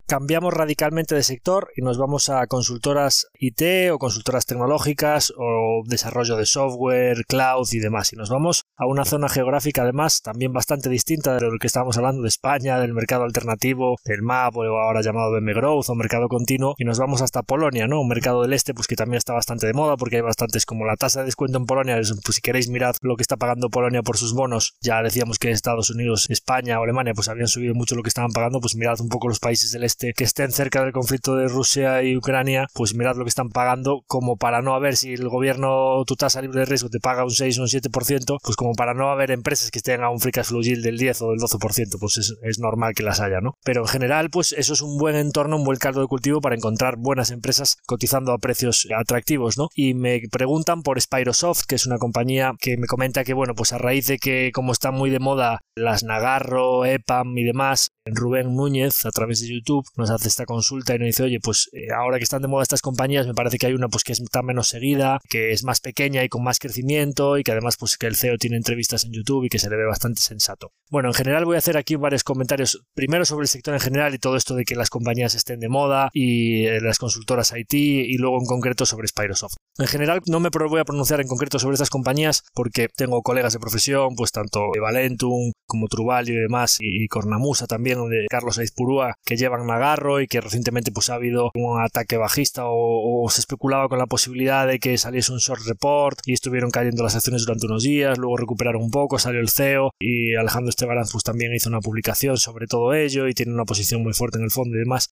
Cambiamos 0.09 0.55
radicalmente 0.55 1.13
de 1.13 1.21
sector 1.21 1.69
y 1.75 1.83
nos 1.83 1.99
vamos 1.99 2.29
a 2.31 2.47
consultoras 2.47 3.27
IT 3.37 3.91
o 3.93 3.99
consultoras 3.99 4.47
tecnológicas 4.47 5.31
o 5.37 5.83
desarrollo 5.85 6.35
de 6.35 6.47
software, 6.47 7.25
cloud 7.27 7.67
y 7.71 7.77
demás. 7.77 8.11
Y 8.11 8.15
nos 8.15 8.31
vamos 8.31 8.63
a 8.75 8.87
una 8.87 9.05
zona 9.05 9.29
geográfica 9.29 9.83
además 9.83 10.23
también 10.23 10.51
bastante 10.51 10.89
distinta 10.89 11.35
de 11.35 11.41
lo 11.41 11.59
que 11.59 11.67
estábamos 11.67 11.95
hablando 11.97 12.23
de 12.23 12.27
España, 12.27 12.79
del 12.79 12.95
mercado 12.95 13.23
alternativo, 13.23 13.97
del 14.03 14.23
MAP 14.23 14.57
o 14.57 14.63
ahora 14.79 15.01
llamado 15.01 15.31
BM 15.31 15.53
Growth 15.53 15.89
o 15.89 15.95
mercado 15.95 16.27
continuo 16.27 16.73
y 16.79 16.85
nos 16.85 16.97
vamos 16.97 17.21
hasta 17.21 17.43
Polonia, 17.43 17.87
¿no? 17.87 18.01
Un 18.01 18.07
mercado 18.07 18.41
del 18.41 18.53
este 18.53 18.73
pues 18.73 18.87
que 18.87 18.95
también 18.95 19.19
está 19.19 19.33
bastante 19.33 19.67
de 19.67 19.73
moda 19.73 19.95
porque 19.95 20.15
hay 20.15 20.21
bastantes 20.23 20.65
como 20.65 20.85
la 20.85 20.95
tasa 20.95 21.19
de 21.19 21.25
descuento 21.25 21.59
en 21.59 21.67
Polonia, 21.67 22.01
pues 22.25 22.35
si 22.35 22.41
queréis 22.41 22.67
mirad 22.67 22.95
lo 23.03 23.15
que 23.15 23.21
está 23.21 23.37
pagando 23.37 23.69
Polonia 23.69 24.01
por 24.01 24.17
sus 24.17 24.33
bonos, 24.33 24.75
ya 24.81 25.03
decíamos 25.03 25.37
que 25.37 25.51
Estados 25.51 25.91
Unidos, 25.91 26.31
España 26.31 26.79
o 26.79 26.83
Alemania 26.83 27.13
pues 27.13 27.29
habían 27.29 27.47
subido 27.47 27.75
mucho 27.75 27.93
lo 27.93 28.01
que 28.01 28.09
estaban 28.09 28.31
pagando, 28.31 28.59
pues 28.59 28.75
mirad 28.75 28.99
un 29.01 29.09
poco 29.09 29.27
los 29.27 29.39
países 29.39 29.71
del 29.71 29.83
este 29.83 29.98
este, 29.99 30.13
que 30.13 30.23
estén 30.23 30.53
cerca 30.53 30.81
del 30.81 30.93
conflicto 30.93 31.35
de 31.35 31.49
Rusia 31.49 32.01
y 32.03 32.15
Ucrania, 32.15 32.67
pues 32.73 32.95
mirad 32.95 33.17
lo 33.17 33.25
que 33.25 33.29
están 33.29 33.49
pagando, 33.49 34.03
como 34.07 34.37
para 34.37 34.61
no 34.61 34.73
haber, 34.73 34.95
si 34.95 35.11
el 35.11 35.27
gobierno, 35.27 36.01
tu 36.05 36.15
tasa 36.15 36.41
libre 36.41 36.61
de 36.61 36.65
riesgo 36.65 36.87
te 36.87 37.01
paga 37.01 37.25
un 37.25 37.31
6 37.31 37.59
o 37.59 37.63
un 37.63 37.67
7%, 37.67 38.37
pues 38.41 38.55
como 38.55 38.75
para 38.75 38.93
no 38.93 39.11
haber 39.11 39.29
empresas 39.31 39.71
que 39.71 39.79
estén 39.79 40.01
a 40.01 40.09
un 40.09 40.21
free 40.21 40.31
cash 40.31 40.47
flow 40.47 40.61
yield 40.61 40.85
del 40.85 40.97
10 40.97 41.21
o 41.23 41.31
del 41.31 41.39
12%, 41.39 41.97
pues 41.99 42.17
es, 42.17 42.33
es, 42.43 42.59
normal 42.59 42.93
que 42.95 43.03
las 43.03 43.19
haya, 43.19 43.41
¿no? 43.41 43.55
Pero 43.65 43.81
en 43.81 43.87
general, 43.87 44.29
pues 44.29 44.53
eso 44.53 44.71
es 44.71 44.81
un 44.81 44.97
buen 44.97 45.17
entorno, 45.17 45.57
un 45.57 45.65
buen 45.65 45.77
caldo 45.77 45.99
de 45.99 46.07
cultivo 46.07 46.39
para 46.39 46.55
encontrar 46.55 46.95
buenas 46.97 47.29
empresas 47.31 47.75
cotizando 47.85 48.31
a 48.31 48.37
precios 48.37 48.87
atractivos, 48.97 49.57
¿no? 49.57 49.67
Y 49.75 49.95
me 49.95 50.21
preguntan 50.31 50.81
por 50.81 51.01
Spyrosoft, 51.01 51.65
que 51.67 51.75
es 51.75 51.85
una 51.85 51.97
compañía 51.97 52.53
que 52.57 52.77
me 52.77 52.87
comenta 52.87 53.25
que, 53.25 53.33
bueno, 53.33 53.53
pues 53.53 53.73
a 53.73 53.77
raíz 53.77 54.07
de 54.07 54.17
que 54.17 54.51
como 54.53 54.71
están 54.71 54.93
muy 54.93 55.09
de 55.09 55.19
moda 55.19 55.59
las 55.75 56.03
Nagarro, 56.03 56.85
EPAM 56.85 57.37
y 57.37 57.43
demás, 57.43 57.91
Rubén 58.05 58.55
Núñez 58.55 59.05
a 59.05 59.11
través 59.11 59.41
de 59.41 59.49
YouTube 59.49 59.88
nos 59.97 60.09
hace 60.09 60.27
esta 60.27 60.45
consulta 60.45 60.95
y 60.95 60.99
nos 60.99 61.07
dice, 61.07 61.23
oye, 61.23 61.39
pues 61.39 61.69
eh, 61.73 61.91
ahora 61.95 62.17
que 62.17 62.23
están 62.23 62.41
de 62.41 62.47
moda 62.47 62.63
estas 62.63 62.81
compañías, 62.81 63.27
me 63.27 63.33
parece 63.33 63.57
que 63.57 63.67
hay 63.67 63.73
una 63.73 63.87
pues 63.87 64.03
que 64.03 64.13
está 64.13 64.41
menos 64.41 64.67
seguida, 64.67 65.19
que 65.29 65.51
es 65.51 65.63
más 65.63 65.79
pequeña 65.79 66.23
y 66.23 66.29
con 66.29 66.43
más 66.43 66.59
crecimiento 66.59 67.37
y 67.37 67.43
que 67.43 67.51
además 67.51 67.77
pues 67.77 67.97
que 67.97 68.07
el 68.07 68.15
CEO 68.15 68.37
tiene 68.37 68.57
entrevistas 68.57 69.05
en 69.05 69.13
YouTube 69.13 69.45
y 69.45 69.49
que 69.49 69.59
se 69.59 69.69
le 69.69 69.77
ve 69.77 69.85
bastante 69.85 70.21
sensato. 70.21 70.71
Bueno, 70.89 71.09
en 71.09 71.13
general 71.13 71.45
voy 71.45 71.55
a 71.55 71.59
hacer 71.59 71.77
aquí 71.77 71.95
varios 71.95 72.23
comentarios, 72.23 72.83
primero 72.93 73.25
sobre 73.25 73.43
el 73.43 73.47
sector 73.47 73.73
en 73.73 73.79
general 73.79 74.13
y 74.15 74.19
todo 74.19 74.35
esto 74.35 74.55
de 74.55 74.65
que 74.65 74.75
las 74.75 74.89
compañías 74.89 75.35
estén 75.35 75.59
de 75.59 75.69
moda 75.69 76.09
y 76.13 76.65
eh, 76.65 76.81
las 76.81 76.97
consultoras 76.97 77.53
IT 77.55 77.73
y 77.73 78.17
luego 78.17 78.39
en 78.39 78.45
concreto 78.45 78.85
sobre 78.85 79.07
Spyrosoft. 79.07 79.55
En 79.77 79.87
general 79.87 80.21
no 80.27 80.39
me 80.39 80.49
voy 80.49 80.79
a 80.79 80.85
pronunciar 80.85 81.21
en 81.21 81.27
concreto 81.27 81.59
sobre 81.59 81.75
estas 81.75 81.89
compañías 81.89 82.43
porque 82.53 82.87
tengo 82.95 83.21
colegas 83.21 83.53
de 83.53 83.59
profesión, 83.59 84.15
pues 84.15 84.31
tanto 84.31 84.71
Valentum 84.79 85.51
como 85.65 85.87
Truvalio 85.87 86.33
y 86.33 86.41
demás 86.41 86.77
y, 86.79 87.03
y 87.03 87.07
Cornamusa 87.07 87.67
también 87.67 88.09
de 88.09 88.25
Carlos 88.29 88.57
Aizpurúa 88.57 89.15
que 89.25 89.37
llevan 89.37 89.65
Nagarro 89.79 90.19
y 90.19 90.27
que 90.27 90.41
recientemente 90.41 90.91
pues 90.91 91.09
ha 91.09 91.15
habido 91.15 91.51
un 91.55 91.81
ataque 91.81 92.17
bajista 92.17 92.63
o, 92.65 93.27
se 93.29 93.41
especulaba 93.41 93.87
con 93.87 93.99
la 93.99 94.07
posibilidad 94.07 94.67
de 94.67 94.79
que 94.79 94.97
saliese 94.97 95.31
un 95.31 95.37
short 95.37 95.61
report 95.65 96.19
y 96.25 96.33
estuvieron 96.33 96.71
cayendo 96.71 97.03
las 97.03 97.15
acciones 97.15 97.45
durante 97.45 97.67
unos 97.67 97.83
días, 97.83 98.17
luego 98.17 98.37
recuperaron 98.37 98.81
un 98.81 98.91
poco, 98.91 99.19
salió 99.19 99.39
el 99.39 99.49
CEO 99.49 99.91
y 99.99 100.35
Alejandro 100.35 100.69
Esteban 100.69 100.97
pues 101.11 101.23
también 101.23 101.53
hizo 101.53 101.69
una 101.69 101.79
publicación 101.79 102.37
sobre 102.37 102.67
todo 102.67 102.93
ello 102.93 103.27
y 103.27 103.33
tiene 103.33 103.53
una 103.53 103.65
posición 103.65 104.03
muy 104.03 104.13
fuerte 104.13 104.37
en 104.37 104.43
el 104.43 104.51
fondo 104.51 104.75
y 104.75 104.79
demás. 104.79 105.11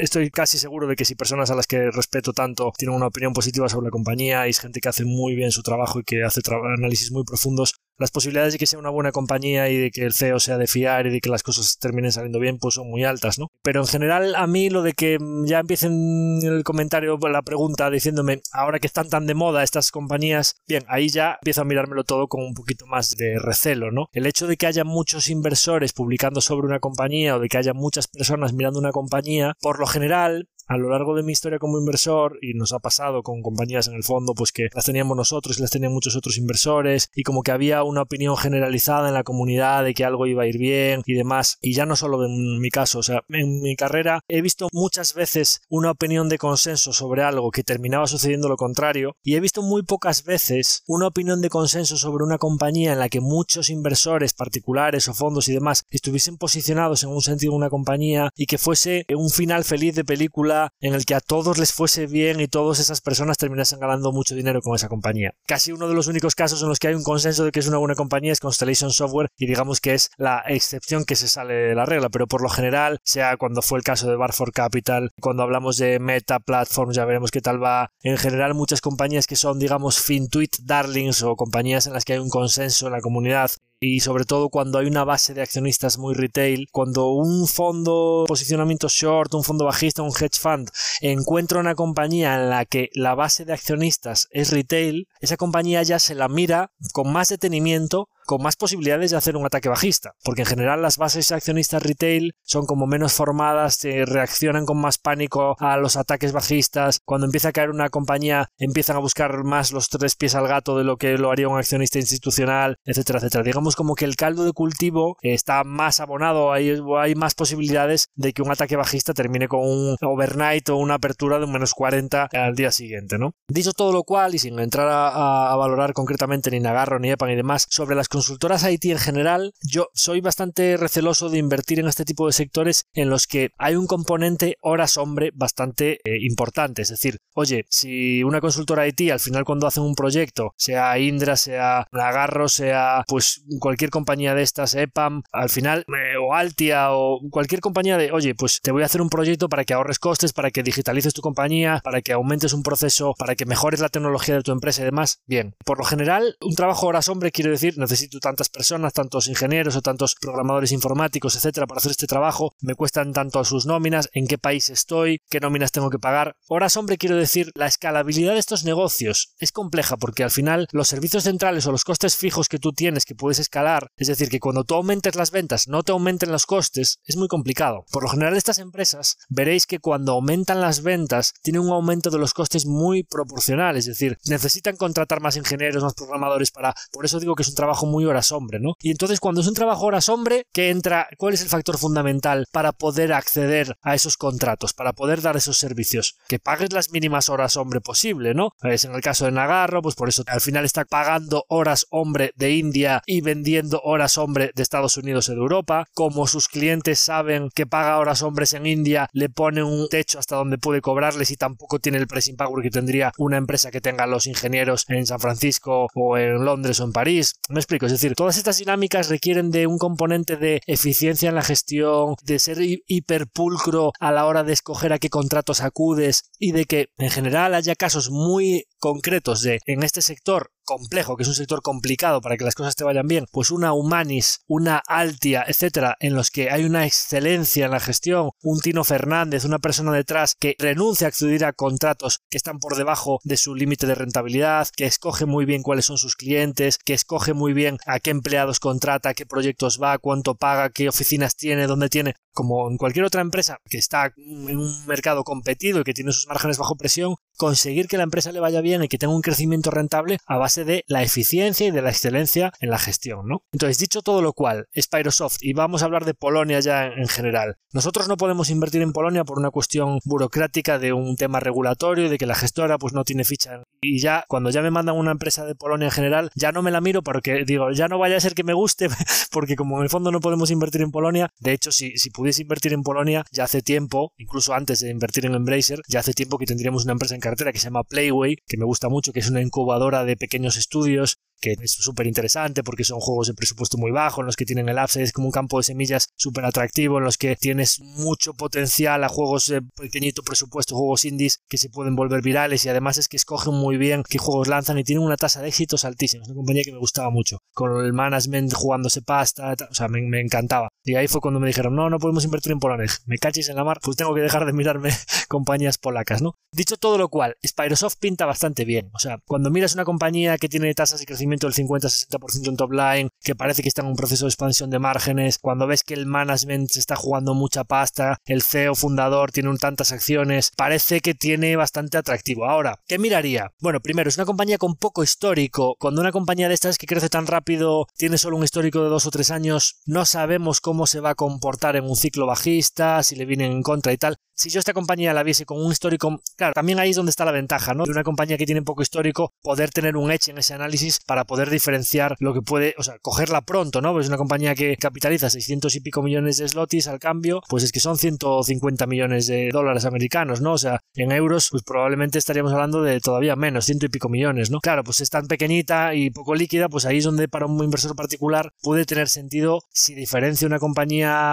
Estoy 0.00 0.30
casi 0.30 0.58
seguro 0.58 0.86
de 0.86 0.96
que 0.96 1.04
si 1.04 1.14
personas 1.14 1.50
a 1.50 1.54
las 1.54 1.66
que 1.66 1.90
respeto 1.90 2.32
tanto 2.32 2.72
tienen 2.78 2.96
una 2.96 3.08
opinión 3.08 3.32
positiva 3.32 3.68
sobre 3.68 3.86
la 3.86 3.90
compañía 3.90 4.46
es 4.46 4.60
gente 4.60 4.80
que 4.80 4.88
hace 4.88 5.04
muy 5.04 5.34
bien 5.34 5.50
su 5.50 5.62
trabajo 5.62 6.00
y 6.00 6.04
que 6.04 6.24
hace 6.24 6.40
análisis 6.76 7.12
muy 7.12 7.24
profundos, 7.24 7.74
las 7.98 8.10
posibilidades 8.10 8.52
de 8.52 8.58
que 8.58 8.66
sea 8.66 8.78
una 8.78 8.90
buena 8.90 9.12
compañía 9.12 9.68
y 9.68 9.76
de 9.76 9.90
que 9.90 10.04
el 10.04 10.12
CEO 10.12 10.38
sea 10.38 10.58
de 10.58 10.66
fiar 10.66 11.06
y 11.06 11.10
de 11.10 11.20
que 11.20 11.30
las 11.30 11.42
cosas 11.42 11.78
terminen 11.78 12.12
saliendo 12.12 12.38
bien, 12.38 12.58
pues 12.58 12.74
son 12.74 12.88
muy 12.90 13.04
altas, 13.04 13.38
¿no? 13.38 13.50
Pero 13.62 13.80
en 13.80 13.86
general, 13.86 14.34
a 14.34 14.46
mí 14.46 14.70
lo 14.70 14.82
de 14.82 14.92
que 14.92 15.18
ya 15.44 15.60
empiecen 15.60 16.40
el 16.42 16.64
comentario, 16.64 17.18
la 17.28 17.42
pregunta 17.42 17.90
diciéndome, 17.90 18.40
ahora 18.52 18.78
que 18.78 18.86
están 18.86 19.08
tan 19.08 19.26
de 19.26 19.34
moda 19.34 19.62
estas 19.62 19.90
compañías, 19.90 20.56
bien, 20.66 20.84
ahí 20.88 21.08
ya 21.08 21.38
empiezo 21.40 21.62
a 21.62 21.64
mirármelo 21.64 22.04
todo 22.04 22.28
con 22.28 22.42
un 22.42 22.54
poquito 22.54 22.86
más 22.86 23.16
de 23.16 23.38
recelo, 23.38 23.90
¿no? 23.90 24.08
El 24.12 24.26
hecho 24.26 24.46
de 24.46 24.56
que 24.56 24.66
haya 24.66 24.84
muchos 24.84 25.28
inversores 25.30 25.92
publicando 25.92 26.40
sobre 26.40 26.66
una 26.66 26.80
compañía 26.80 27.36
o 27.36 27.40
de 27.40 27.48
que 27.48 27.58
haya 27.58 27.74
muchas 27.74 28.08
personas 28.08 28.52
mirando 28.52 28.78
una 28.78 28.92
compañía, 28.92 29.54
por 29.60 29.80
lo 29.80 29.86
general, 29.86 30.48
a 30.66 30.76
lo 30.76 30.90
largo 30.90 31.14
de 31.14 31.22
mi 31.22 31.32
historia 31.32 31.58
como 31.58 31.78
inversor, 31.78 32.38
y 32.42 32.54
nos 32.54 32.72
ha 32.72 32.78
pasado 32.78 33.22
con 33.22 33.42
compañías 33.42 33.88
en 33.88 33.94
el 33.94 34.04
fondo, 34.04 34.34
pues 34.34 34.52
que 34.52 34.68
las 34.74 34.84
teníamos 34.84 35.16
nosotros 35.16 35.58
y 35.58 35.62
las 35.62 35.70
tenían 35.70 35.92
muchos 35.92 36.16
otros 36.16 36.38
inversores, 36.38 37.08
y 37.14 37.22
como 37.22 37.42
que 37.42 37.52
había 37.52 37.82
una 37.82 38.02
opinión 38.02 38.36
generalizada 38.36 39.08
en 39.08 39.14
la 39.14 39.24
comunidad 39.24 39.84
de 39.84 39.94
que 39.94 40.04
algo 40.04 40.26
iba 40.26 40.42
a 40.42 40.46
ir 40.46 40.58
bien 40.58 41.02
y 41.06 41.14
demás, 41.14 41.58
y 41.60 41.74
ya 41.74 41.86
no 41.86 41.96
solo 41.96 42.24
en 42.24 42.60
mi 42.60 42.70
caso, 42.70 42.98
o 42.98 43.02
sea, 43.02 43.22
en 43.28 43.60
mi 43.60 43.76
carrera 43.76 44.20
he 44.28 44.42
visto 44.42 44.68
muchas 44.72 45.14
veces 45.14 45.62
una 45.68 45.90
opinión 45.90 46.28
de 46.28 46.38
consenso 46.38 46.92
sobre 46.92 47.22
algo 47.22 47.50
que 47.50 47.64
terminaba 47.64 48.06
sucediendo 48.06 48.48
lo 48.48 48.56
contrario, 48.56 49.16
y 49.22 49.36
he 49.36 49.40
visto 49.40 49.62
muy 49.62 49.82
pocas 49.82 50.24
veces 50.24 50.82
una 50.86 51.06
opinión 51.06 51.40
de 51.40 51.50
consenso 51.50 51.96
sobre 51.96 52.24
una 52.24 52.38
compañía 52.38 52.92
en 52.92 52.98
la 52.98 53.08
que 53.08 53.20
muchos 53.20 53.70
inversores 53.70 54.34
particulares 54.34 55.08
o 55.08 55.14
fondos 55.14 55.48
y 55.48 55.52
demás 55.52 55.84
estuviesen 55.90 56.36
posicionados 56.36 57.02
en 57.02 57.10
un 57.10 57.22
sentido 57.22 57.52
de 57.52 57.58
una 57.58 57.70
compañía 57.70 58.30
y 58.34 58.46
que 58.46 58.58
fuese 58.58 59.04
un 59.14 59.30
final 59.30 59.64
feliz 59.64 59.94
de 59.94 60.04
película 60.04 60.55
en 60.80 60.94
el 60.94 61.04
que 61.04 61.14
a 61.14 61.20
todos 61.20 61.58
les 61.58 61.72
fuese 61.72 62.06
bien 62.06 62.40
y 62.40 62.48
todas 62.48 62.78
esas 62.78 63.00
personas 63.00 63.36
terminasen 63.36 63.80
ganando 63.80 64.12
mucho 64.12 64.34
dinero 64.34 64.60
con 64.60 64.74
esa 64.74 64.88
compañía. 64.88 65.34
Casi 65.46 65.72
uno 65.72 65.88
de 65.88 65.94
los 65.94 66.06
únicos 66.06 66.34
casos 66.34 66.62
en 66.62 66.68
los 66.68 66.78
que 66.78 66.88
hay 66.88 66.94
un 66.94 67.02
consenso 67.02 67.44
de 67.44 67.52
que 67.52 67.60
es 67.60 67.66
una 67.66 67.78
buena 67.78 67.94
compañía 67.94 68.32
es 68.32 68.40
Constellation 68.40 68.90
Software 68.90 69.28
y 69.36 69.46
digamos 69.46 69.80
que 69.80 69.94
es 69.94 70.10
la 70.16 70.42
excepción 70.46 71.04
que 71.04 71.16
se 71.16 71.28
sale 71.28 71.54
de 71.54 71.74
la 71.74 71.86
regla, 71.86 72.08
pero 72.08 72.26
por 72.26 72.42
lo 72.42 72.48
general, 72.48 73.00
sea 73.04 73.36
cuando 73.36 73.62
fue 73.62 73.78
el 73.78 73.84
caso 73.84 74.08
de 74.08 74.16
Barford 74.16 74.52
Capital, 74.52 75.10
cuando 75.20 75.42
hablamos 75.42 75.76
de 75.76 75.98
Meta 75.98 76.40
Platforms, 76.40 76.96
ya 76.96 77.04
veremos 77.04 77.30
qué 77.30 77.40
tal 77.40 77.62
va. 77.62 77.90
En 78.02 78.16
general, 78.16 78.54
muchas 78.54 78.80
compañías 78.80 79.26
que 79.26 79.36
son, 79.36 79.58
digamos, 79.58 80.00
FinTweet 80.00 80.56
Darlings 80.62 81.22
o 81.22 81.36
compañías 81.36 81.86
en 81.86 81.92
las 81.92 82.04
que 82.04 82.14
hay 82.14 82.18
un 82.18 82.30
consenso 82.30 82.86
en 82.86 82.92
la 82.92 83.00
comunidad 83.00 83.50
y 83.80 84.00
sobre 84.00 84.24
todo 84.24 84.48
cuando 84.48 84.78
hay 84.78 84.86
una 84.86 85.04
base 85.04 85.34
de 85.34 85.42
accionistas 85.42 85.98
muy 85.98 86.14
retail, 86.14 86.68
cuando 86.72 87.10
un 87.10 87.46
fondo 87.46 88.24
posicionamiento 88.26 88.88
short, 88.88 89.34
un 89.34 89.44
fondo 89.44 89.64
bajista, 89.64 90.02
un 90.02 90.12
hedge 90.12 90.38
fund 90.38 90.70
encuentra 91.00 91.60
una 91.60 91.74
compañía 91.74 92.34
en 92.34 92.50
la 92.50 92.64
que 92.64 92.90
la 92.94 93.14
base 93.14 93.44
de 93.44 93.52
accionistas 93.52 94.28
es 94.30 94.52
retail, 94.52 95.08
esa 95.20 95.36
compañía 95.36 95.82
ya 95.82 95.98
se 95.98 96.14
la 96.14 96.28
mira 96.28 96.72
con 96.92 97.12
más 97.12 97.28
detenimiento 97.28 98.08
con 98.26 98.42
más 98.42 98.56
posibilidades 98.56 99.12
de 99.12 99.16
hacer 99.16 99.36
un 99.36 99.46
ataque 99.46 99.68
bajista, 99.68 100.14
porque 100.24 100.42
en 100.42 100.48
general 100.48 100.82
las 100.82 100.98
bases 100.98 101.30
accionistas 101.30 101.82
retail 101.82 102.34
son 102.42 102.66
como 102.66 102.86
menos 102.86 103.12
formadas, 103.12 103.78
reaccionan 103.82 104.66
con 104.66 104.78
más 104.78 104.98
pánico 104.98 105.56
a 105.60 105.76
los 105.76 105.96
ataques 105.96 106.32
bajistas, 106.32 107.00
cuando 107.04 107.26
empieza 107.26 107.48
a 107.48 107.52
caer 107.52 107.70
una 107.70 107.88
compañía 107.88 108.50
empiezan 108.58 108.96
a 108.96 109.00
buscar 109.00 109.44
más 109.44 109.72
los 109.72 109.88
tres 109.88 110.16
pies 110.16 110.34
al 110.34 110.48
gato 110.48 110.76
de 110.76 110.82
lo 110.82 110.96
que 110.96 111.16
lo 111.16 111.30
haría 111.30 111.48
un 111.48 111.56
accionista 111.56 112.00
institucional, 112.00 112.78
etcétera, 112.84 113.20
etcétera. 113.20 113.44
Digamos 113.44 113.76
como 113.76 113.94
que 113.94 114.04
el 114.04 114.16
caldo 114.16 114.44
de 114.44 114.52
cultivo 114.52 115.16
está 115.22 115.62
más 115.62 116.00
abonado, 116.00 116.52
hay, 116.52 116.76
hay 116.98 117.14
más 117.14 117.34
posibilidades 117.34 118.08
de 118.16 118.32
que 118.32 118.42
un 118.42 118.50
ataque 118.50 118.74
bajista 118.74 119.14
termine 119.14 119.46
con 119.46 119.60
un 119.60 119.96
overnight 120.02 120.68
o 120.70 120.76
una 120.76 120.94
apertura 120.94 121.38
de 121.38 121.44
un 121.44 121.52
menos 121.52 121.74
40 121.74 122.28
al 122.32 122.56
día 122.56 122.72
siguiente, 122.72 123.18
¿no? 123.18 123.34
Dicho 123.48 123.72
todo 123.72 123.92
lo 123.92 124.02
cual, 124.02 124.34
y 124.34 124.40
sin 124.40 124.58
entrar 124.58 124.88
a, 124.88 125.05
valorar 125.10 125.92
concretamente 125.92 126.50
ni 126.50 126.60
Nagarro, 126.60 126.98
ni 126.98 127.10
EPA, 127.10 127.26
ni 127.26 127.36
demás. 127.36 127.66
Sobre 127.70 127.96
las 127.96 128.08
consultoras 128.08 128.68
IT 128.68 128.86
en 128.86 128.98
general, 128.98 129.52
yo 129.62 129.88
soy 129.94 130.20
bastante 130.20 130.76
receloso 130.76 131.28
de 131.28 131.38
invertir 131.38 131.80
en 131.80 131.86
este 131.86 132.04
tipo 132.04 132.26
de 132.26 132.32
sectores 132.32 132.86
en 132.94 133.10
los 133.10 133.26
que 133.26 133.50
hay 133.58 133.76
un 133.76 133.86
componente 133.86 134.56
horas 134.60 134.96
hombre 134.96 135.30
bastante 135.34 136.00
eh, 136.04 136.18
importante. 136.22 136.82
Es 136.82 136.88
decir, 136.88 137.18
oye, 137.34 137.66
si 137.68 138.22
una 138.22 138.40
consultora 138.40 138.86
IT 138.86 139.10
al 139.10 139.20
final 139.20 139.44
cuando 139.44 139.66
hacen 139.66 139.82
un 139.82 139.94
proyecto, 139.94 140.52
sea 140.56 140.98
Indra, 140.98 141.36
sea 141.36 141.86
Nagarro, 141.92 142.48
sea 142.48 143.04
pues 143.06 143.44
cualquier 143.60 143.90
compañía 143.90 144.34
de 144.34 144.42
estas, 144.42 144.74
EPAM, 144.74 145.22
al 145.32 145.48
final, 145.48 145.84
eh, 145.88 146.16
o 146.16 146.34
Altia, 146.34 146.92
o 146.92 147.20
cualquier 147.30 147.60
compañía 147.60 147.96
de, 147.96 148.12
oye, 148.12 148.34
pues 148.34 148.60
te 148.62 148.72
voy 148.72 148.82
a 148.82 148.86
hacer 148.86 149.02
un 149.02 149.08
proyecto 149.08 149.48
para 149.48 149.64
que 149.64 149.74
ahorres 149.74 149.98
costes, 149.98 150.32
para 150.32 150.50
que 150.50 150.62
digitalices 150.62 151.14
tu 151.14 151.22
compañía, 151.22 151.80
para 151.84 152.02
que 152.02 152.12
aumentes 152.12 152.52
un 152.52 152.62
proceso, 152.62 153.14
para 153.18 153.34
que 153.34 153.46
mejores 153.46 153.80
la 153.80 153.88
tecnología 153.88 154.34
de 154.34 154.42
tu 154.42 154.52
empresa 154.52 154.82
y 154.82 154.86
demás. 154.86 154.95
Bien, 155.26 155.54
por 155.64 155.78
lo 155.78 155.84
general, 155.84 156.36
un 156.40 156.54
trabajo 156.54 156.86
horas 156.86 157.08
hombre 157.08 157.30
quiere 157.30 157.50
decir 157.50 157.76
necesito 157.76 158.18
tantas 158.18 158.48
personas, 158.48 158.92
tantos 158.92 159.28
ingenieros 159.28 159.76
o 159.76 159.82
tantos 159.82 160.14
programadores 160.14 160.72
informáticos, 160.72 161.36
etcétera, 161.36 161.66
para 161.66 161.78
hacer 161.78 161.90
este 161.90 162.06
trabajo, 162.06 162.54
me 162.60 162.74
cuestan 162.74 163.12
tanto 163.12 163.44
sus 163.44 163.66
nóminas, 163.66 164.08
en 164.12 164.26
qué 164.26 164.38
país 164.38 164.70
estoy, 164.70 165.20
qué 165.28 165.40
nóminas 165.40 165.72
tengo 165.72 165.90
que 165.90 165.98
pagar. 165.98 166.36
Horas 166.48 166.76
hombre 166.76 166.98
quiero 166.98 167.16
decir 167.16 167.50
la 167.54 167.66
escalabilidad 167.66 168.34
de 168.34 168.38
estos 168.38 168.64
negocios 168.64 169.34
es 169.38 169.52
compleja 169.52 169.96
porque 169.96 170.24
al 170.24 170.30
final 170.30 170.68
los 170.72 170.88
servicios 170.88 171.24
centrales 171.24 171.66
o 171.66 171.72
los 171.72 171.84
costes 171.84 172.16
fijos 172.16 172.48
que 172.48 172.58
tú 172.58 172.72
tienes 172.72 173.04
que 173.04 173.14
puedes 173.14 173.38
escalar, 173.38 173.88
es 173.96 174.08
decir, 174.08 174.28
que 174.28 174.40
cuando 174.40 174.64
tú 174.64 174.74
aumentes 174.74 175.16
las 175.16 175.30
ventas 175.30 175.68
no 175.68 175.82
te 175.82 175.92
aumenten 175.92 176.32
los 176.32 176.46
costes, 176.46 177.00
es 177.04 177.16
muy 177.16 177.28
complicado. 177.28 177.84
Por 177.90 178.02
lo 178.02 178.08
general 178.08 178.36
estas 178.36 178.58
empresas 178.58 179.18
veréis 179.28 179.66
que 179.66 179.78
cuando 179.78 180.12
aumentan 180.12 180.60
las 180.60 180.82
ventas 180.82 181.34
tienen 181.42 181.62
un 181.62 181.72
aumento 181.72 182.10
de 182.10 182.18
los 182.18 182.34
costes 182.34 182.66
muy 182.66 183.02
proporcional, 183.02 183.76
es 183.76 183.86
decir, 183.86 184.18
necesitan 184.26 184.76
contratar 184.86 185.20
más 185.20 185.36
ingenieros, 185.36 185.82
más 185.82 185.94
programadores 185.94 186.50
para... 186.50 186.74
Por 186.92 187.04
eso 187.04 187.18
digo 187.18 187.34
que 187.34 187.42
es 187.42 187.48
un 187.48 187.54
trabajo 187.54 187.86
muy 187.86 188.04
horas 188.04 188.30
hombre, 188.32 188.60
¿no? 188.60 188.74
Y 188.80 188.90
entonces 188.90 189.20
cuando 189.20 189.40
es 189.40 189.46
un 189.48 189.54
trabajo 189.54 189.84
horas 189.84 190.08
hombre, 190.08 190.46
¿qué 190.52 190.70
entra? 190.70 191.08
¿Cuál 191.18 191.34
es 191.34 191.42
el 191.42 191.48
factor 191.48 191.76
fundamental 191.76 192.46
para 192.52 192.72
poder 192.72 193.12
acceder 193.12 193.76
a 193.82 193.94
esos 193.94 194.16
contratos, 194.16 194.72
para 194.72 194.92
poder 194.92 195.22
dar 195.22 195.36
esos 195.36 195.58
servicios? 195.58 196.16
Que 196.28 196.38
pagues 196.38 196.72
las 196.72 196.90
mínimas 196.90 197.28
horas 197.28 197.56
hombre 197.56 197.80
posible, 197.80 198.32
¿no? 198.32 198.50
Es 198.62 198.84
en 198.84 198.94
el 198.94 199.00
caso 199.00 199.24
de 199.24 199.32
Nagarro, 199.32 199.82
pues 199.82 199.96
por 199.96 200.08
eso 200.08 200.22
al 200.28 200.40
final 200.40 200.64
está 200.64 200.84
pagando 200.84 201.44
horas 201.48 201.86
hombre 201.90 202.32
de 202.36 202.52
India 202.52 203.02
y 203.06 203.20
vendiendo 203.22 203.80
horas 203.82 204.18
hombre 204.18 204.52
de 204.54 204.62
Estados 204.62 204.96
Unidos 204.96 205.28
y 205.28 205.32
de 205.32 205.38
Europa. 205.38 205.86
Como 205.94 206.28
sus 206.28 206.46
clientes 206.46 207.00
saben 207.00 207.48
que 207.54 207.66
paga 207.66 207.98
horas 207.98 208.22
hombres 208.22 208.52
en 208.52 208.66
India, 208.66 209.08
le 209.12 209.28
pone 209.30 209.62
un 209.64 209.88
techo 209.88 210.20
hasta 210.20 210.36
donde 210.36 210.58
puede 210.58 210.80
cobrarles 210.80 211.32
y 211.32 211.36
tampoco 211.36 211.80
tiene 211.80 211.98
el 211.98 212.06
pricing 212.06 212.36
power 212.36 212.62
que 212.62 212.70
tendría 212.70 213.12
una 213.18 213.36
empresa 213.36 213.70
que 213.70 213.80
tenga 213.80 214.06
los 214.06 214.26
ingenieros 214.26 214.75
en 214.88 215.06
San 215.06 215.20
Francisco 215.20 215.88
o 215.94 216.18
en 216.18 216.44
Londres 216.44 216.80
o 216.80 216.84
en 216.84 216.92
París. 216.92 217.40
Me 217.48 217.60
explico, 217.60 217.86
es 217.86 217.92
decir, 217.92 218.14
todas 218.14 218.36
estas 218.36 218.58
dinámicas 218.58 219.08
requieren 219.08 219.50
de 219.50 219.66
un 219.66 219.78
componente 219.78 220.36
de 220.36 220.60
eficiencia 220.66 221.28
en 221.28 221.34
la 221.34 221.42
gestión, 221.42 222.14
de 222.22 222.38
ser 222.38 222.58
hiperpulcro 222.60 223.92
a 223.98 224.12
la 224.12 224.26
hora 224.26 224.44
de 224.44 224.52
escoger 224.52 224.92
a 224.92 224.98
qué 224.98 225.10
contratos 225.10 225.62
acudes 225.62 226.30
y 226.38 226.52
de 226.52 226.64
que 226.64 226.88
en 226.98 227.10
general 227.10 227.54
haya 227.54 227.74
casos 227.74 228.10
muy 228.10 228.66
concretos 228.78 229.42
de 229.42 229.60
en 229.66 229.82
este 229.82 230.02
sector 230.02 230.52
complejo, 230.66 231.16
que 231.16 231.22
es 231.22 231.28
un 231.28 231.34
sector 231.34 231.62
complicado 231.62 232.20
para 232.20 232.36
que 232.36 232.44
las 232.44 232.54
cosas 232.54 232.76
te 232.76 232.84
vayan 232.84 233.08
bien, 233.08 233.24
pues 233.32 233.50
una 233.50 233.72
Humanis, 233.72 234.40
una 234.46 234.82
Altia, 234.86 235.44
etcétera, 235.48 235.96
en 236.00 236.14
los 236.14 236.30
que 236.30 236.50
hay 236.50 236.64
una 236.64 236.84
excelencia 236.84 237.64
en 237.64 237.70
la 237.70 237.80
gestión, 237.80 238.32
un 238.42 238.60
Tino 238.60 238.84
Fernández, 238.84 239.46
una 239.46 239.58
persona 239.58 239.92
detrás 239.92 240.34
que 240.38 240.54
renuncia 240.58 241.06
a 241.06 241.08
acceder 241.08 241.46
a 241.46 241.54
contratos 241.54 242.20
que 242.28 242.36
están 242.36 242.58
por 242.58 242.76
debajo 242.76 243.20
de 243.24 243.38
su 243.38 243.54
límite 243.54 243.86
de 243.86 243.94
rentabilidad, 243.94 244.68
que 244.76 244.84
escoge 244.84 245.24
muy 245.24 245.46
bien 245.46 245.62
cuáles 245.62 245.86
son 245.86 245.96
sus 245.96 246.16
clientes, 246.16 246.78
que 246.84 246.94
escoge 246.94 247.32
muy 247.32 247.52
bien 247.52 247.78
a 247.86 248.00
qué 248.00 248.10
empleados 248.10 248.60
contrata, 248.60 249.14
qué 249.14 249.24
proyectos 249.24 249.80
va, 249.80 249.98
cuánto 249.98 250.34
paga, 250.34 250.70
qué 250.70 250.88
oficinas 250.88 251.36
tiene, 251.36 251.66
dónde 251.66 251.88
tiene, 251.88 252.14
como 252.32 252.68
en 252.68 252.76
cualquier 252.76 253.04
otra 253.04 253.20
empresa 253.20 253.58
que 253.70 253.78
está 253.78 254.12
en 254.16 254.58
un 254.58 254.86
mercado 254.86 255.24
competido 255.24 255.80
y 255.80 255.84
que 255.84 255.94
tiene 255.94 256.12
sus 256.12 256.26
márgenes 256.26 256.58
bajo 256.58 256.76
presión, 256.76 257.14
conseguir 257.36 257.86
que 257.86 257.96
la 257.96 258.02
empresa 258.02 258.32
le 258.32 258.40
vaya 258.40 258.60
bien 258.60 258.82
y 258.82 258.88
que 258.88 258.98
tenga 258.98 259.14
un 259.14 259.22
crecimiento 259.22 259.70
rentable 259.70 260.18
a 260.26 260.36
base 260.36 260.55
de 260.64 260.84
la 260.86 261.02
eficiencia 261.02 261.66
y 261.66 261.70
de 261.70 261.82
la 261.82 261.90
excelencia 261.90 262.52
en 262.60 262.70
la 262.70 262.78
gestión, 262.78 263.26
¿no? 263.26 263.42
Entonces, 263.52 263.78
dicho 263.78 264.02
todo 264.02 264.22
lo 264.22 264.32
cual, 264.32 264.68
Spyrosoft, 264.78 265.38
y 265.40 265.52
vamos 265.52 265.82
a 265.82 265.86
hablar 265.86 266.04
de 266.04 266.14
Polonia 266.14 266.60
ya 266.60 266.86
en 266.86 267.08
general, 267.08 267.56
nosotros 267.72 268.08
no 268.08 268.16
podemos 268.16 268.50
invertir 268.50 268.82
en 268.82 268.92
Polonia 268.92 269.24
por 269.24 269.38
una 269.38 269.50
cuestión 269.50 269.98
burocrática 270.04 270.78
de 270.78 270.92
un 270.92 271.16
tema 271.16 271.40
regulatorio, 271.40 272.08
de 272.08 272.18
que 272.18 272.26
la 272.26 272.34
gestora 272.34 272.78
pues 272.78 272.92
no 272.92 273.04
tiene 273.04 273.24
ficha 273.24 273.62
y 273.80 274.00
ya 274.00 274.24
cuando 274.28 274.50
ya 274.50 274.62
me 274.62 274.70
mandan 274.70 274.96
una 274.96 275.10
empresa 275.10 275.44
de 275.44 275.54
Polonia 275.54 275.86
en 275.86 275.92
general, 275.92 276.30
ya 276.34 276.52
no 276.52 276.62
me 276.62 276.70
la 276.70 276.80
miro 276.80 277.02
porque 277.02 277.44
digo, 277.44 277.70
ya 277.72 277.88
no 277.88 277.98
vaya 277.98 278.16
a 278.16 278.20
ser 278.20 278.34
que 278.34 278.44
me 278.44 278.54
guste 278.54 278.88
porque 279.30 279.56
como 279.56 279.76
en 279.78 279.84
el 279.84 279.90
fondo 279.90 280.10
no 280.10 280.20
podemos 280.20 280.50
invertir 280.50 280.82
en 280.82 280.90
Polonia, 280.90 281.30
de 281.38 281.52
hecho 281.52 281.72
si, 281.72 281.96
si 281.96 282.10
pudiese 282.10 282.42
invertir 282.42 282.72
en 282.72 282.82
Polonia 282.82 283.24
ya 283.30 283.44
hace 283.44 283.62
tiempo, 283.62 284.12
incluso 284.16 284.54
antes 284.54 284.80
de 284.80 284.90
invertir 284.90 285.26
en 285.26 285.34
Embracer, 285.34 285.82
ya 285.88 286.00
hace 286.00 286.12
tiempo 286.12 286.38
que 286.38 286.46
tendríamos 286.46 286.84
una 286.84 286.92
empresa 286.92 287.14
en 287.14 287.20
cartera 287.20 287.52
que 287.52 287.58
se 287.58 287.64
llama 287.64 287.84
Playway, 287.84 288.36
que 288.46 288.56
me 288.56 288.64
gusta 288.64 288.88
mucho, 288.88 289.12
que 289.12 289.20
es 289.20 289.30
una 289.30 289.42
incubadora 289.42 290.04
de 290.04 290.16
pequeños 290.16 290.45
estudios 290.54 291.18
que 291.40 291.52
es 291.60 291.72
súper 291.72 292.06
interesante 292.06 292.62
porque 292.62 292.84
son 292.84 293.00
juegos 293.00 293.28
de 293.28 293.34
presupuesto 293.34 293.78
muy 293.78 293.90
bajo, 293.90 294.20
en 294.20 294.26
los 294.26 294.36
que 294.36 294.44
tienen 294.44 294.68
el 294.68 294.78
upside, 294.78 295.02
es 295.02 295.12
como 295.12 295.26
un 295.26 295.32
campo 295.32 295.58
de 295.58 295.64
semillas 295.64 296.08
súper 296.16 296.44
atractivo, 296.44 296.98
en 296.98 297.04
los 297.04 297.18
que 297.18 297.36
tienes 297.36 297.80
mucho 297.80 298.34
potencial 298.34 299.04
a 299.04 299.08
juegos 299.08 299.46
de 299.46 299.62
pequeñito 299.62 300.22
presupuesto, 300.22 300.76
juegos 300.76 301.04
indies 301.04 301.40
que 301.48 301.58
se 301.58 301.68
pueden 301.68 301.96
volver 301.96 302.22
virales 302.22 302.64
y 302.64 302.68
además 302.68 302.98
es 302.98 303.08
que 303.08 303.16
escogen 303.16 303.54
muy 303.54 303.76
bien 303.76 304.02
qué 304.08 304.18
juegos 304.18 304.48
lanzan 304.48 304.78
y 304.78 304.84
tienen 304.84 305.04
una 305.04 305.16
tasa 305.16 305.42
de 305.42 305.48
éxitos 305.48 305.84
altísima. 305.84 306.22
Es 306.22 306.28
una 306.28 306.36
compañía 306.36 306.62
que 306.64 306.72
me 306.72 306.78
gustaba 306.78 307.10
mucho, 307.10 307.38
con 307.52 307.84
el 307.84 307.92
management 307.92 308.54
jugándose 308.54 309.02
pasta, 309.02 309.54
o 309.70 309.74
sea, 309.74 309.88
me, 309.88 310.00
me 310.02 310.20
encantaba. 310.20 310.68
Y 310.86 310.94
ahí 310.94 311.08
fue 311.08 311.20
cuando 311.20 311.40
me 311.40 311.48
dijeron, 311.48 311.74
no, 311.74 311.90
no 311.90 311.98
podemos 311.98 312.24
invertir 312.24 312.52
en 312.52 312.60
polonés, 312.60 313.02
me 313.06 313.18
cachis 313.18 313.48
en 313.48 313.56
la 313.56 313.64
mar, 313.64 313.80
pues 313.82 313.96
tengo 313.96 314.14
que 314.14 314.20
dejar 314.20 314.46
de 314.46 314.52
mirarme 314.52 314.90
compañías 315.28 315.78
polacas, 315.78 316.22
¿no? 316.22 316.36
Dicho 316.52 316.76
todo 316.76 316.96
lo 316.96 317.08
cual, 317.08 317.36
Spyrosoft 317.44 317.96
pinta 317.98 318.24
bastante 318.24 318.64
bien, 318.64 318.90
o 318.94 318.98
sea, 318.98 319.18
cuando 319.26 319.50
miras 319.50 319.74
una 319.74 319.84
compañía 319.84 320.38
que 320.38 320.48
tiene 320.48 320.72
tasas 320.74 321.00
de 321.00 321.06
crecimiento 321.06 321.48
del 321.48 321.54
50-60% 321.54 322.48
en 322.48 322.56
top 322.56 322.72
line, 322.72 323.10
que 323.20 323.34
parece 323.34 323.62
que 323.62 323.68
está 323.68 323.82
en 323.82 323.88
un 323.88 323.96
proceso 323.96 324.26
de 324.26 324.30
expansión 324.30 324.70
de 324.70 324.78
márgenes, 324.78 325.38
cuando 325.38 325.66
ves 325.66 325.82
que 325.82 325.94
el 325.94 326.06
management 326.06 326.70
se 326.70 326.78
está 326.78 326.94
jugando 326.94 327.34
mucha 327.34 327.64
pasta, 327.64 328.18
el 328.24 328.42
CEO 328.42 328.76
fundador 328.76 329.32
tiene 329.32 329.50
un 329.50 329.58
tantas 329.58 329.90
acciones, 329.90 330.52
parece 330.56 331.00
que 331.00 331.14
tiene 331.14 331.56
bastante 331.56 331.98
atractivo. 331.98 332.46
Ahora, 332.46 332.80
¿qué 332.86 332.98
miraría? 332.98 333.52
Bueno, 333.60 333.80
primero, 333.80 334.08
es 334.08 334.16
una 334.16 334.26
compañía 334.26 334.58
con 334.58 334.76
poco 334.76 335.02
histórico. 335.02 335.74
Cuando 335.78 336.00
una 336.00 336.12
compañía 336.12 336.48
de 336.48 336.54
estas 336.54 336.78
que 336.78 336.86
crece 336.86 337.08
tan 337.08 337.26
rápido 337.26 337.86
tiene 337.96 338.18
solo 338.18 338.36
un 338.36 338.44
histórico 338.44 338.82
de 338.82 338.88
dos 338.88 339.06
o 339.06 339.10
tres 339.10 339.30
años, 339.30 339.80
no 339.86 340.04
sabemos 340.04 340.60
cómo 340.60 340.75
se 340.84 341.00
va 341.00 341.10
a 341.10 341.14
comportar 341.14 341.76
en 341.76 341.84
un 341.84 341.96
ciclo 341.96 342.26
bajista, 342.26 343.02
si 343.02 343.16
le 343.16 343.24
vienen 343.24 343.52
en 343.52 343.62
contra 343.62 343.92
y 343.92 343.96
tal 343.96 344.18
si 344.36 344.50
yo 344.50 344.58
esta 344.58 344.74
compañía 344.74 345.14
la 345.14 345.22
viese 345.22 345.46
con 345.46 345.64
un 345.64 345.72
histórico, 345.72 346.20
claro, 346.36 346.52
también 346.52 346.78
ahí 346.78 346.90
es 346.90 346.96
donde 346.96 347.10
está 347.10 347.24
la 347.24 347.32
ventaja, 347.32 347.72
¿no? 347.72 347.84
De 347.84 347.90
una 347.90 348.04
compañía 348.04 348.36
que 348.36 348.44
tiene 348.44 348.60
poco 348.60 348.82
histórico, 348.82 349.32
poder 349.42 349.70
tener 349.70 349.96
un 349.96 350.12
edge 350.12 350.28
en 350.28 350.36
ese 350.36 350.52
análisis 350.52 351.00
para 351.00 351.24
poder 351.24 351.48
diferenciar 351.48 352.16
lo 352.20 352.34
que 352.34 352.42
puede, 352.42 352.74
o 352.76 352.82
sea, 352.82 352.98
cogerla 353.00 353.40
pronto, 353.40 353.80
¿no? 353.80 353.94
Pues 353.94 354.08
una 354.08 354.18
compañía 354.18 354.54
que 354.54 354.76
capitaliza 354.76 355.30
600 355.30 355.74
y 355.76 355.80
pico 355.80 356.02
millones 356.02 356.36
de 356.36 356.48
slotis 356.48 356.86
al 356.86 356.98
cambio, 356.98 357.40
pues 357.48 357.64
es 357.64 357.72
que 357.72 357.80
son 357.80 357.96
150 357.96 358.86
millones 358.86 359.26
de 359.26 359.48
dólares 359.50 359.86
americanos, 359.86 360.42
¿no? 360.42 360.52
O 360.52 360.58
sea, 360.58 360.80
en 360.94 361.12
euros, 361.12 361.48
pues 361.50 361.62
probablemente 361.62 362.18
estaríamos 362.18 362.52
hablando 362.52 362.82
de 362.82 363.00
todavía 363.00 363.36
menos, 363.36 363.64
ciento 363.64 363.86
y 363.86 363.88
pico 363.88 364.10
millones, 364.10 364.50
¿no? 364.50 364.60
Claro, 364.60 364.84
pues 364.84 365.00
es 365.00 365.08
tan 365.08 365.28
pequeñita 365.28 365.94
y 365.94 366.10
poco 366.10 366.34
líquida, 366.34 366.68
pues 366.68 366.84
ahí 366.84 366.98
es 366.98 367.04
donde 367.04 367.26
para 367.26 367.46
un 367.46 367.64
inversor 367.64 367.96
particular 367.96 368.52
puede 368.60 368.84
tener 368.84 369.08
sentido 369.08 369.62
si 369.70 369.94
diferencia 369.94 370.46
una 370.46 370.58
compañía 370.58 370.65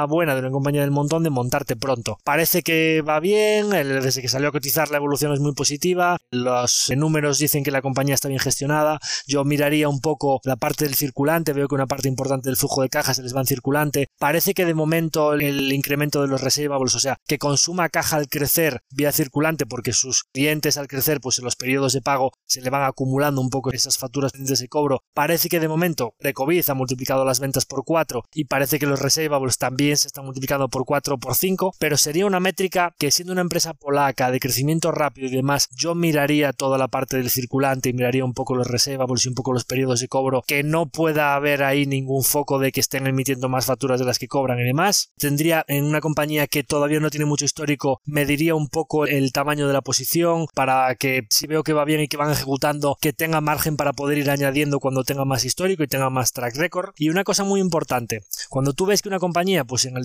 buena 0.07 0.33
de 0.33 0.39
una 0.39 0.51
compañía 0.51 0.81
del 0.81 0.91
montón 0.91 1.23
de 1.23 1.29
montarte 1.29 1.75
pronto. 1.75 2.17
Parece 2.23 2.61
que 2.61 3.01
va 3.01 3.19
bien, 3.19 3.69
desde 3.69 4.21
que 4.21 4.27
salió 4.27 4.49
a 4.49 4.51
cotizar 4.51 4.89
la 4.91 4.97
evolución 4.97 5.33
es 5.33 5.39
muy 5.39 5.53
positiva, 5.53 6.17
los 6.31 6.91
números 6.95 7.39
dicen 7.39 7.63
que 7.63 7.71
la 7.71 7.81
compañía 7.81 8.15
está 8.15 8.27
bien 8.27 8.39
gestionada, 8.39 8.99
yo 9.27 9.43
miraría 9.43 9.89
un 9.89 10.01
poco 10.01 10.39
la 10.43 10.55
parte 10.55 10.85
del 10.85 10.95
circulante, 10.95 11.53
veo 11.53 11.67
que 11.67 11.75
una 11.75 11.87
parte 11.87 12.07
importante 12.07 12.49
del 12.49 12.57
flujo 12.57 12.81
de 12.81 12.89
caja 12.89 13.13
se 13.13 13.23
les 13.23 13.35
va 13.35 13.41
en 13.41 13.47
circulante, 13.47 14.07
parece 14.19 14.53
que 14.53 14.65
de 14.65 14.73
momento 14.73 15.33
el 15.33 15.71
incremento 15.71 16.21
de 16.21 16.27
los 16.27 16.41
receivables, 16.41 16.95
o 16.95 16.99
sea, 16.99 17.17
que 17.27 17.37
consuma 17.37 17.89
caja 17.89 18.17
al 18.17 18.27
crecer 18.27 18.81
vía 18.89 19.11
circulante 19.11 19.65
porque 19.65 19.93
sus 19.93 20.23
clientes 20.31 20.77
al 20.77 20.87
crecer, 20.87 21.19
pues 21.21 21.39
en 21.39 21.45
los 21.45 21.55
periodos 21.55 21.93
de 21.93 22.01
pago 22.01 22.31
se 22.45 22.61
le 22.61 22.69
van 22.69 22.83
acumulando 22.83 23.41
un 23.41 23.49
poco 23.49 23.71
esas 23.71 23.97
facturas 23.97 24.31
de 24.33 24.67
cobro, 24.67 25.03
parece 25.13 25.49
que 25.49 25.59
de 25.59 25.67
momento 25.67 26.15
de 26.19 26.33
COVID 26.33 26.69
ha 26.69 26.73
multiplicado 26.73 27.25
las 27.25 27.39
ventas 27.39 27.65
por 27.65 27.83
cuatro 27.83 28.23
y 28.33 28.45
parece 28.45 28.79
que 28.79 28.85
los 28.85 28.99
receivables 28.99 29.22
también 29.57 29.97
se 29.97 30.07
están 30.07 30.25
multiplicando 30.25 30.69
por 30.69 30.85
4 30.85 31.15
o 31.15 31.17
por 31.17 31.35
5, 31.35 31.75
pero 31.79 31.97
sería 31.97 32.25
una 32.25 32.39
métrica 32.39 32.95
que 32.97 33.11
siendo 33.11 33.33
una 33.33 33.41
empresa 33.41 33.73
polaca 33.73 34.31
de 34.31 34.39
crecimiento 34.39 34.91
rápido 34.91 35.27
y 35.27 35.31
demás, 35.31 35.69
yo 35.75 35.95
miraría 35.95 36.53
toda 36.53 36.77
la 36.77 36.87
parte 36.87 37.17
del 37.17 37.29
circulante 37.29 37.89
y 37.89 37.93
miraría 37.93 38.25
un 38.25 38.33
poco 38.33 38.55
los 38.55 38.67
receivables 38.67 39.25
y 39.25 39.29
un 39.29 39.35
poco 39.35 39.53
los 39.53 39.65
periodos 39.65 39.99
de 39.99 40.07
cobro, 40.07 40.43
que 40.45 40.63
no 40.63 40.87
pueda 40.87 41.35
haber 41.35 41.63
ahí 41.63 41.85
ningún 41.85 42.23
foco 42.23 42.59
de 42.59 42.71
que 42.71 42.79
estén 42.79 43.07
emitiendo 43.07 43.49
más 43.49 43.65
facturas 43.65 43.99
de 43.99 44.05
las 44.05 44.19
que 44.19 44.27
cobran 44.27 44.59
y 44.59 44.63
demás. 44.63 45.11
Tendría 45.17 45.63
en 45.67 45.85
una 45.85 46.01
compañía 46.01 46.47
que 46.47 46.63
todavía 46.63 46.99
no 46.99 47.09
tiene 47.09 47.25
mucho 47.25 47.45
histórico, 47.45 48.01
mediría 48.05 48.55
un 48.55 48.69
poco 48.69 49.05
el 49.05 49.31
tamaño 49.31 49.67
de 49.67 49.73
la 49.73 49.81
posición 49.81 50.47
para 50.53 50.95
que 50.95 51.27
si 51.29 51.47
veo 51.47 51.63
que 51.63 51.73
va 51.73 51.85
bien 51.85 52.01
y 52.01 52.07
que 52.07 52.17
van 52.17 52.31
ejecutando, 52.31 52.97
que 52.99 53.13
tenga 53.13 53.41
margen 53.41 53.77
para 53.77 53.93
poder 53.93 54.17
ir 54.17 54.29
añadiendo 54.29 54.79
cuando 54.79 55.03
tenga 55.03 55.25
más 55.25 55.45
histórico 55.45 55.83
y 55.83 55.87
tenga 55.87 56.09
más 56.09 56.33
track 56.33 56.55
record. 56.55 56.93
Y 56.97 57.09
una 57.09 57.23
cosa 57.23 57.43
muy 57.43 57.59
importante, 57.59 58.23
cuando 58.49 58.73
tú 58.73 58.85
ves 58.85 59.01
que 59.01 59.09
una 59.13 59.19
compañía, 59.19 59.63
pues 59.63 59.85
en 59.85 59.93
la 59.93 60.01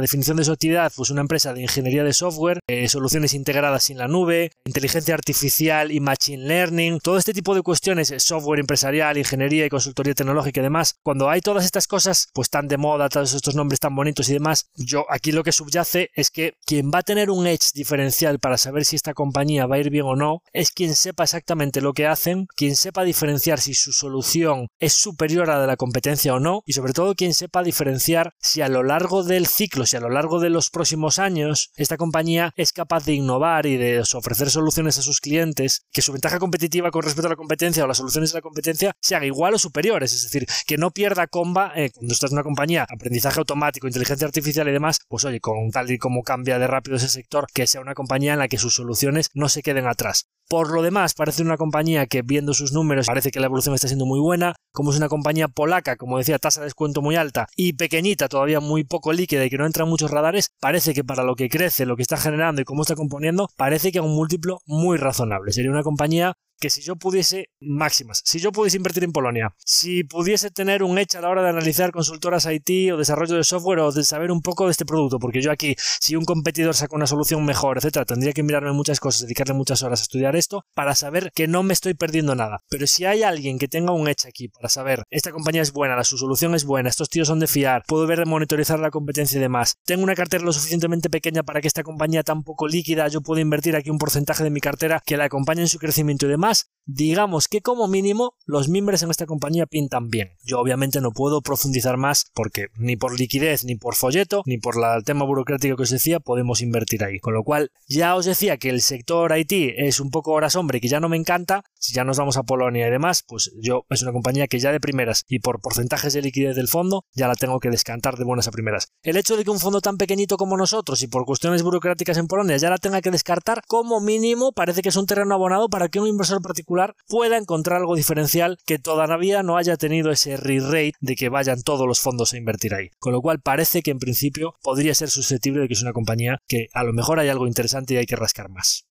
definición 0.00 0.36
de 0.36 0.44
su 0.44 0.50
actividad, 0.50 0.92
pues 0.96 1.10
una 1.10 1.20
empresa 1.20 1.54
de 1.54 1.62
ingeniería 1.62 2.02
de 2.02 2.12
software, 2.12 2.58
eh, 2.66 2.88
soluciones 2.88 3.32
integradas 3.32 3.90
en 3.90 3.98
la 3.98 4.08
nube, 4.08 4.50
inteligencia 4.64 5.14
artificial 5.14 5.92
y 5.92 6.00
machine 6.00 6.48
learning, 6.48 6.98
todo 6.98 7.16
este 7.16 7.32
tipo 7.32 7.54
de 7.54 7.62
cuestiones, 7.62 8.10
eh, 8.10 8.18
software 8.18 8.58
empresarial, 8.58 9.16
ingeniería 9.16 9.66
y 9.66 9.68
consultoría 9.68 10.14
tecnológica 10.14 10.60
y 10.60 10.64
demás, 10.64 10.96
cuando 11.04 11.30
hay 11.30 11.40
todas 11.40 11.64
estas 11.64 11.86
cosas, 11.86 12.28
pues 12.34 12.50
tan 12.50 12.66
de 12.66 12.76
moda, 12.76 13.08
todos 13.08 13.34
estos 13.34 13.54
nombres 13.54 13.78
tan 13.78 13.94
bonitos 13.94 14.28
y 14.28 14.32
demás, 14.32 14.66
yo 14.74 15.06
aquí 15.10 15.30
lo 15.30 15.44
que 15.44 15.52
subyace 15.52 16.10
es 16.14 16.30
que 16.32 16.54
quien 16.66 16.90
va 16.92 16.98
a 16.98 17.02
tener 17.02 17.30
un 17.30 17.46
edge 17.46 17.70
diferencial 17.72 18.40
para 18.40 18.58
saber 18.58 18.84
si 18.84 18.96
esta 18.96 19.14
compañía 19.14 19.66
va 19.66 19.76
a 19.76 19.78
ir 19.78 19.90
bien 19.90 20.06
o 20.06 20.16
no, 20.16 20.42
es 20.52 20.72
quien 20.72 20.96
sepa 20.96 21.22
exactamente 21.22 21.80
lo 21.80 21.92
que 21.92 22.08
hacen, 22.08 22.48
quien 22.56 22.74
sepa 22.74 23.04
diferenciar 23.04 23.60
si 23.60 23.74
su 23.74 23.92
solución 23.92 24.66
es 24.80 24.94
superior 24.94 25.48
a 25.50 25.54
la 25.54 25.60
de 25.60 25.66
la 25.68 25.76
competencia 25.76 26.34
o 26.34 26.40
no, 26.40 26.64
y 26.66 26.72
sobre 26.72 26.92
todo 26.92 27.14
quien 27.14 27.32
sepa 27.32 27.62
diferenciar 27.62 28.29
si 28.38 28.62
a 28.62 28.68
lo 28.68 28.82
largo 28.82 29.22
del 29.22 29.46
ciclo, 29.46 29.86
si 29.86 29.96
a 29.96 30.00
lo 30.00 30.10
largo 30.10 30.40
de 30.40 30.50
los 30.50 30.70
próximos 30.70 31.18
años, 31.18 31.72
esta 31.76 31.96
compañía 31.96 32.52
es 32.56 32.72
capaz 32.72 33.04
de 33.04 33.14
innovar 33.14 33.66
y 33.66 33.76
de 33.76 34.00
ofrecer 34.00 34.50
soluciones 34.50 34.98
a 34.98 35.02
sus 35.02 35.20
clientes, 35.20 35.86
que 35.92 36.02
su 36.02 36.12
ventaja 36.12 36.38
competitiva 36.38 36.90
con 36.90 37.02
respecto 37.02 37.26
a 37.26 37.30
la 37.30 37.36
competencia 37.36 37.84
o 37.84 37.86
las 37.86 37.98
soluciones 37.98 38.32
de 38.32 38.38
la 38.38 38.42
competencia 38.42 38.92
sean 39.00 39.24
igual 39.24 39.54
o 39.54 39.58
superiores, 39.58 40.12
es 40.12 40.22
decir, 40.24 40.46
que 40.66 40.76
no 40.76 40.90
pierda 40.90 41.26
comba 41.26 41.72
eh, 41.74 41.90
cuando 41.90 42.12
estás 42.12 42.30
en 42.30 42.36
una 42.36 42.44
compañía, 42.44 42.86
aprendizaje 42.88 43.38
automático, 43.38 43.86
inteligencia 43.86 44.26
artificial 44.26 44.68
y 44.68 44.72
demás, 44.72 45.00
pues 45.08 45.24
oye, 45.24 45.40
con 45.40 45.70
tal 45.70 45.90
y 45.90 45.98
como 45.98 46.22
cambia 46.22 46.58
de 46.58 46.66
rápido 46.66 46.96
ese 46.96 47.08
sector, 47.08 47.46
que 47.52 47.66
sea 47.66 47.80
una 47.80 47.94
compañía 47.94 48.32
en 48.32 48.38
la 48.38 48.48
que 48.48 48.58
sus 48.58 48.74
soluciones 48.74 49.30
no 49.34 49.48
se 49.48 49.62
queden 49.62 49.86
atrás. 49.86 50.26
Por 50.50 50.72
lo 50.72 50.82
demás, 50.82 51.14
parece 51.14 51.42
una 51.42 51.56
compañía 51.56 52.08
que 52.08 52.22
viendo 52.22 52.54
sus 52.54 52.72
números 52.72 53.06
parece 53.06 53.30
que 53.30 53.38
la 53.38 53.46
evolución 53.46 53.72
está 53.72 53.86
siendo 53.86 54.04
muy 54.04 54.18
buena, 54.18 54.56
como 54.72 54.90
es 54.90 54.96
una 54.96 55.08
compañía 55.08 55.46
polaca, 55.46 55.94
como 55.94 56.18
decía, 56.18 56.40
tasa 56.40 56.60
de 56.60 56.64
descuento 56.64 57.02
muy 57.02 57.14
alta 57.14 57.46
y 57.54 57.74
pequeñita, 57.74 58.28
todavía 58.28 58.58
muy 58.58 58.82
poco 58.82 59.12
líquida 59.12 59.44
y 59.44 59.48
que 59.48 59.58
no 59.58 59.64
entra 59.64 59.84
en 59.84 59.90
muchos 59.90 60.10
radares, 60.10 60.50
parece 60.58 60.92
que 60.92 61.04
para 61.04 61.22
lo 61.22 61.36
que 61.36 61.48
crece, 61.48 61.86
lo 61.86 61.94
que 61.94 62.02
está 62.02 62.16
generando 62.16 62.60
y 62.60 62.64
cómo 62.64 62.82
está 62.82 62.96
componiendo, 62.96 63.48
parece 63.56 63.92
que 63.92 64.00
a 64.00 64.02
un 64.02 64.16
múltiplo 64.16 64.58
muy 64.66 64.98
razonable. 64.98 65.52
Sería 65.52 65.70
una 65.70 65.84
compañía 65.84 66.34
que 66.60 66.70
si 66.70 66.82
yo 66.82 66.96
pudiese, 66.96 67.50
máximas, 67.60 68.20
si 68.24 68.38
yo 68.38 68.52
pudiese 68.52 68.76
invertir 68.76 69.04
en 69.04 69.12
Polonia, 69.12 69.54
si 69.64 70.04
pudiese 70.04 70.50
tener 70.50 70.82
un 70.82 70.98
hecho 70.98 71.18
a 71.18 71.22
la 71.22 71.30
hora 71.30 71.42
de 71.42 71.48
analizar 71.48 71.90
consultoras 71.90 72.46
IT 72.46 72.92
o 72.92 72.98
desarrollo 72.98 73.36
de 73.36 73.44
software 73.44 73.80
o 73.80 73.92
de 73.92 74.04
saber 74.04 74.30
un 74.30 74.42
poco 74.42 74.66
de 74.66 74.72
este 74.72 74.84
producto, 74.84 75.18
porque 75.18 75.40
yo 75.40 75.50
aquí, 75.50 75.74
si 75.78 76.16
un 76.16 76.24
competidor 76.24 76.74
saca 76.74 76.94
una 76.94 77.06
solución 77.06 77.44
mejor, 77.44 77.78
etcétera, 77.78 78.04
tendría 78.04 78.32
que 78.32 78.42
mirarme 78.42 78.72
muchas 78.72 79.00
cosas, 79.00 79.22
dedicarle 79.22 79.54
muchas 79.54 79.82
horas 79.82 80.00
a 80.00 80.02
estudiar 80.02 80.36
esto 80.36 80.64
para 80.74 80.94
saber 80.94 81.32
que 81.34 81.48
no 81.48 81.62
me 81.62 81.72
estoy 81.72 81.94
perdiendo 81.94 82.34
nada. 82.34 82.62
Pero 82.68 82.86
si 82.86 83.06
hay 83.06 83.22
alguien 83.22 83.58
que 83.58 83.68
tenga 83.68 83.92
un 83.92 84.08
hecho 84.08 84.28
aquí 84.28 84.48
para 84.48 84.68
saber, 84.68 85.04
esta 85.10 85.32
compañía 85.32 85.62
es 85.62 85.72
buena, 85.72 86.04
su 86.04 86.18
solución 86.18 86.54
es 86.54 86.64
buena, 86.64 86.90
estos 86.90 87.08
tíos 87.08 87.28
son 87.28 87.40
de 87.40 87.46
fiar, 87.46 87.84
puedo 87.86 88.06
ver 88.06 88.18
de 88.18 88.26
monitorizar 88.26 88.78
la 88.78 88.90
competencia 88.90 89.38
y 89.38 89.40
demás, 89.40 89.76
tengo 89.84 90.02
una 90.02 90.14
cartera 90.14 90.44
lo 90.44 90.52
suficientemente 90.52 91.08
pequeña 91.08 91.42
para 91.42 91.60
que 91.62 91.68
esta 91.68 91.82
compañía 91.82 92.22
tan 92.22 92.42
poco 92.42 92.68
líquida, 92.68 93.08
yo 93.08 93.22
puedo 93.22 93.40
invertir 93.40 93.76
aquí 93.76 93.88
un 93.88 93.98
porcentaje 93.98 94.44
de 94.44 94.50
mi 94.50 94.60
cartera 94.60 95.02
que 95.04 95.16
la 95.16 95.24
acompañe 95.24 95.62
en 95.62 95.68
su 95.68 95.78
crecimiento 95.78 96.26
y 96.26 96.28
demás, 96.28 96.49
digamos 96.94 97.48
que 97.48 97.60
como 97.60 97.86
mínimo 97.86 98.34
los 98.46 98.68
miembros 98.68 99.02
en 99.02 99.10
esta 99.10 99.26
compañía 99.26 99.66
pintan 99.66 100.08
bien. 100.08 100.30
Yo 100.44 100.58
obviamente 100.58 101.00
no 101.00 101.12
puedo 101.12 101.40
profundizar 101.40 101.96
más 101.96 102.30
porque 102.34 102.66
ni 102.76 102.96
por 102.96 103.18
liquidez, 103.18 103.64
ni 103.64 103.76
por 103.76 103.94
folleto, 103.94 104.42
ni 104.46 104.58
por 104.58 104.74
el 104.76 105.04
tema 105.04 105.24
burocrático 105.24 105.76
que 105.76 105.84
os 105.84 105.90
decía 105.90 106.20
podemos 106.20 106.62
invertir 106.62 107.04
ahí. 107.04 107.18
Con 107.20 107.34
lo 107.34 107.44
cual 107.44 107.70
ya 107.88 108.16
os 108.16 108.24
decía 108.24 108.56
que 108.56 108.70
el 108.70 108.80
sector 108.80 109.36
IT 109.36 109.52
es 109.52 110.00
un 110.00 110.10
poco 110.10 110.32
hora 110.32 110.50
sombra 110.50 110.78
y 110.78 110.80
que 110.80 110.88
ya 110.88 111.00
no 111.00 111.08
me 111.08 111.16
encanta. 111.16 111.64
Si 111.78 111.94
ya 111.94 112.04
nos 112.04 112.18
vamos 112.18 112.36
a 112.36 112.42
Polonia 112.42 112.88
y 112.88 112.90
demás, 112.90 113.24
pues 113.26 113.52
yo 113.60 113.86
es 113.88 114.02
una 114.02 114.12
compañía 114.12 114.48
que 114.48 114.58
ya 114.58 114.72
de 114.72 114.80
primeras 114.80 115.24
y 115.28 115.38
por 115.38 115.60
porcentajes 115.60 116.12
de 116.12 116.22
liquidez 116.22 116.56
del 116.56 116.68
fondo 116.68 117.04
ya 117.14 117.28
la 117.28 117.34
tengo 117.34 117.60
que 117.60 117.70
descantar 117.70 118.16
de 118.16 118.24
buenas 118.24 118.48
a 118.48 118.50
primeras. 118.50 118.92
El 119.02 119.16
hecho 119.16 119.36
de 119.36 119.44
que 119.44 119.50
un 119.50 119.60
fondo 119.60 119.80
tan 119.80 119.96
pequeñito 119.96 120.36
como 120.36 120.56
nosotros 120.56 121.02
y 121.02 121.08
por 121.08 121.24
cuestiones 121.24 121.62
burocráticas 121.62 122.18
en 122.18 122.26
Polonia 122.26 122.56
ya 122.56 122.70
la 122.70 122.78
tenga 122.78 123.00
que 123.00 123.10
descartar 123.10 123.62
como 123.66 124.00
mínimo 124.00 124.52
parece 124.52 124.82
que 124.82 124.88
es 124.88 124.96
un 124.96 125.06
terreno 125.06 125.34
abonado 125.34 125.68
para 125.68 125.88
que 125.88 126.00
un 126.00 126.08
inversor 126.08 126.39
particular 126.42 126.94
pueda 127.08 127.36
encontrar 127.36 127.78
algo 127.78 127.96
diferencial 127.96 128.58
que 128.66 128.78
todavía 128.78 129.42
no 129.42 129.56
haya 129.56 129.76
tenido 129.76 130.10
ese 130.10 130.36
re-rate 130.36 130.92
de 131.00 131.16
que 131.16 131.28
vayan 131.28 131.62
todos 131.62 131.86
los 131.86 132.00
fondos 132.00 132.32
a 132.32 132.38
invertir 132.38 132.74
ahí. 132.74 132.90
Con 132.98 133.12
lo 133.12 133.22
cual 133.22 133.40
parece 133.40 133.82
que 133.82 133.90
en 133.90 133.98
principio 133.98 134.54
podría 134.62 134.94
ser 134.94 135.10
susceptible 135.10 135.62
de 135.62 135.68
que 135.68 135.74
es 135.74 135.82
una 135.82 135.92
compañía 135.92 136.38
que 136.46 136.68
a 136.72 136.84
lo 136.84 136.92
mejor 136.92 137.18
hay 137.18 137.28
algo 137.28 137.46
interesante 137.46 137.94
y 137.94 137.96
hay 137.98 138.06
que 138.06 138.16
rascar 138.16 138.48
más. 138.48 138.89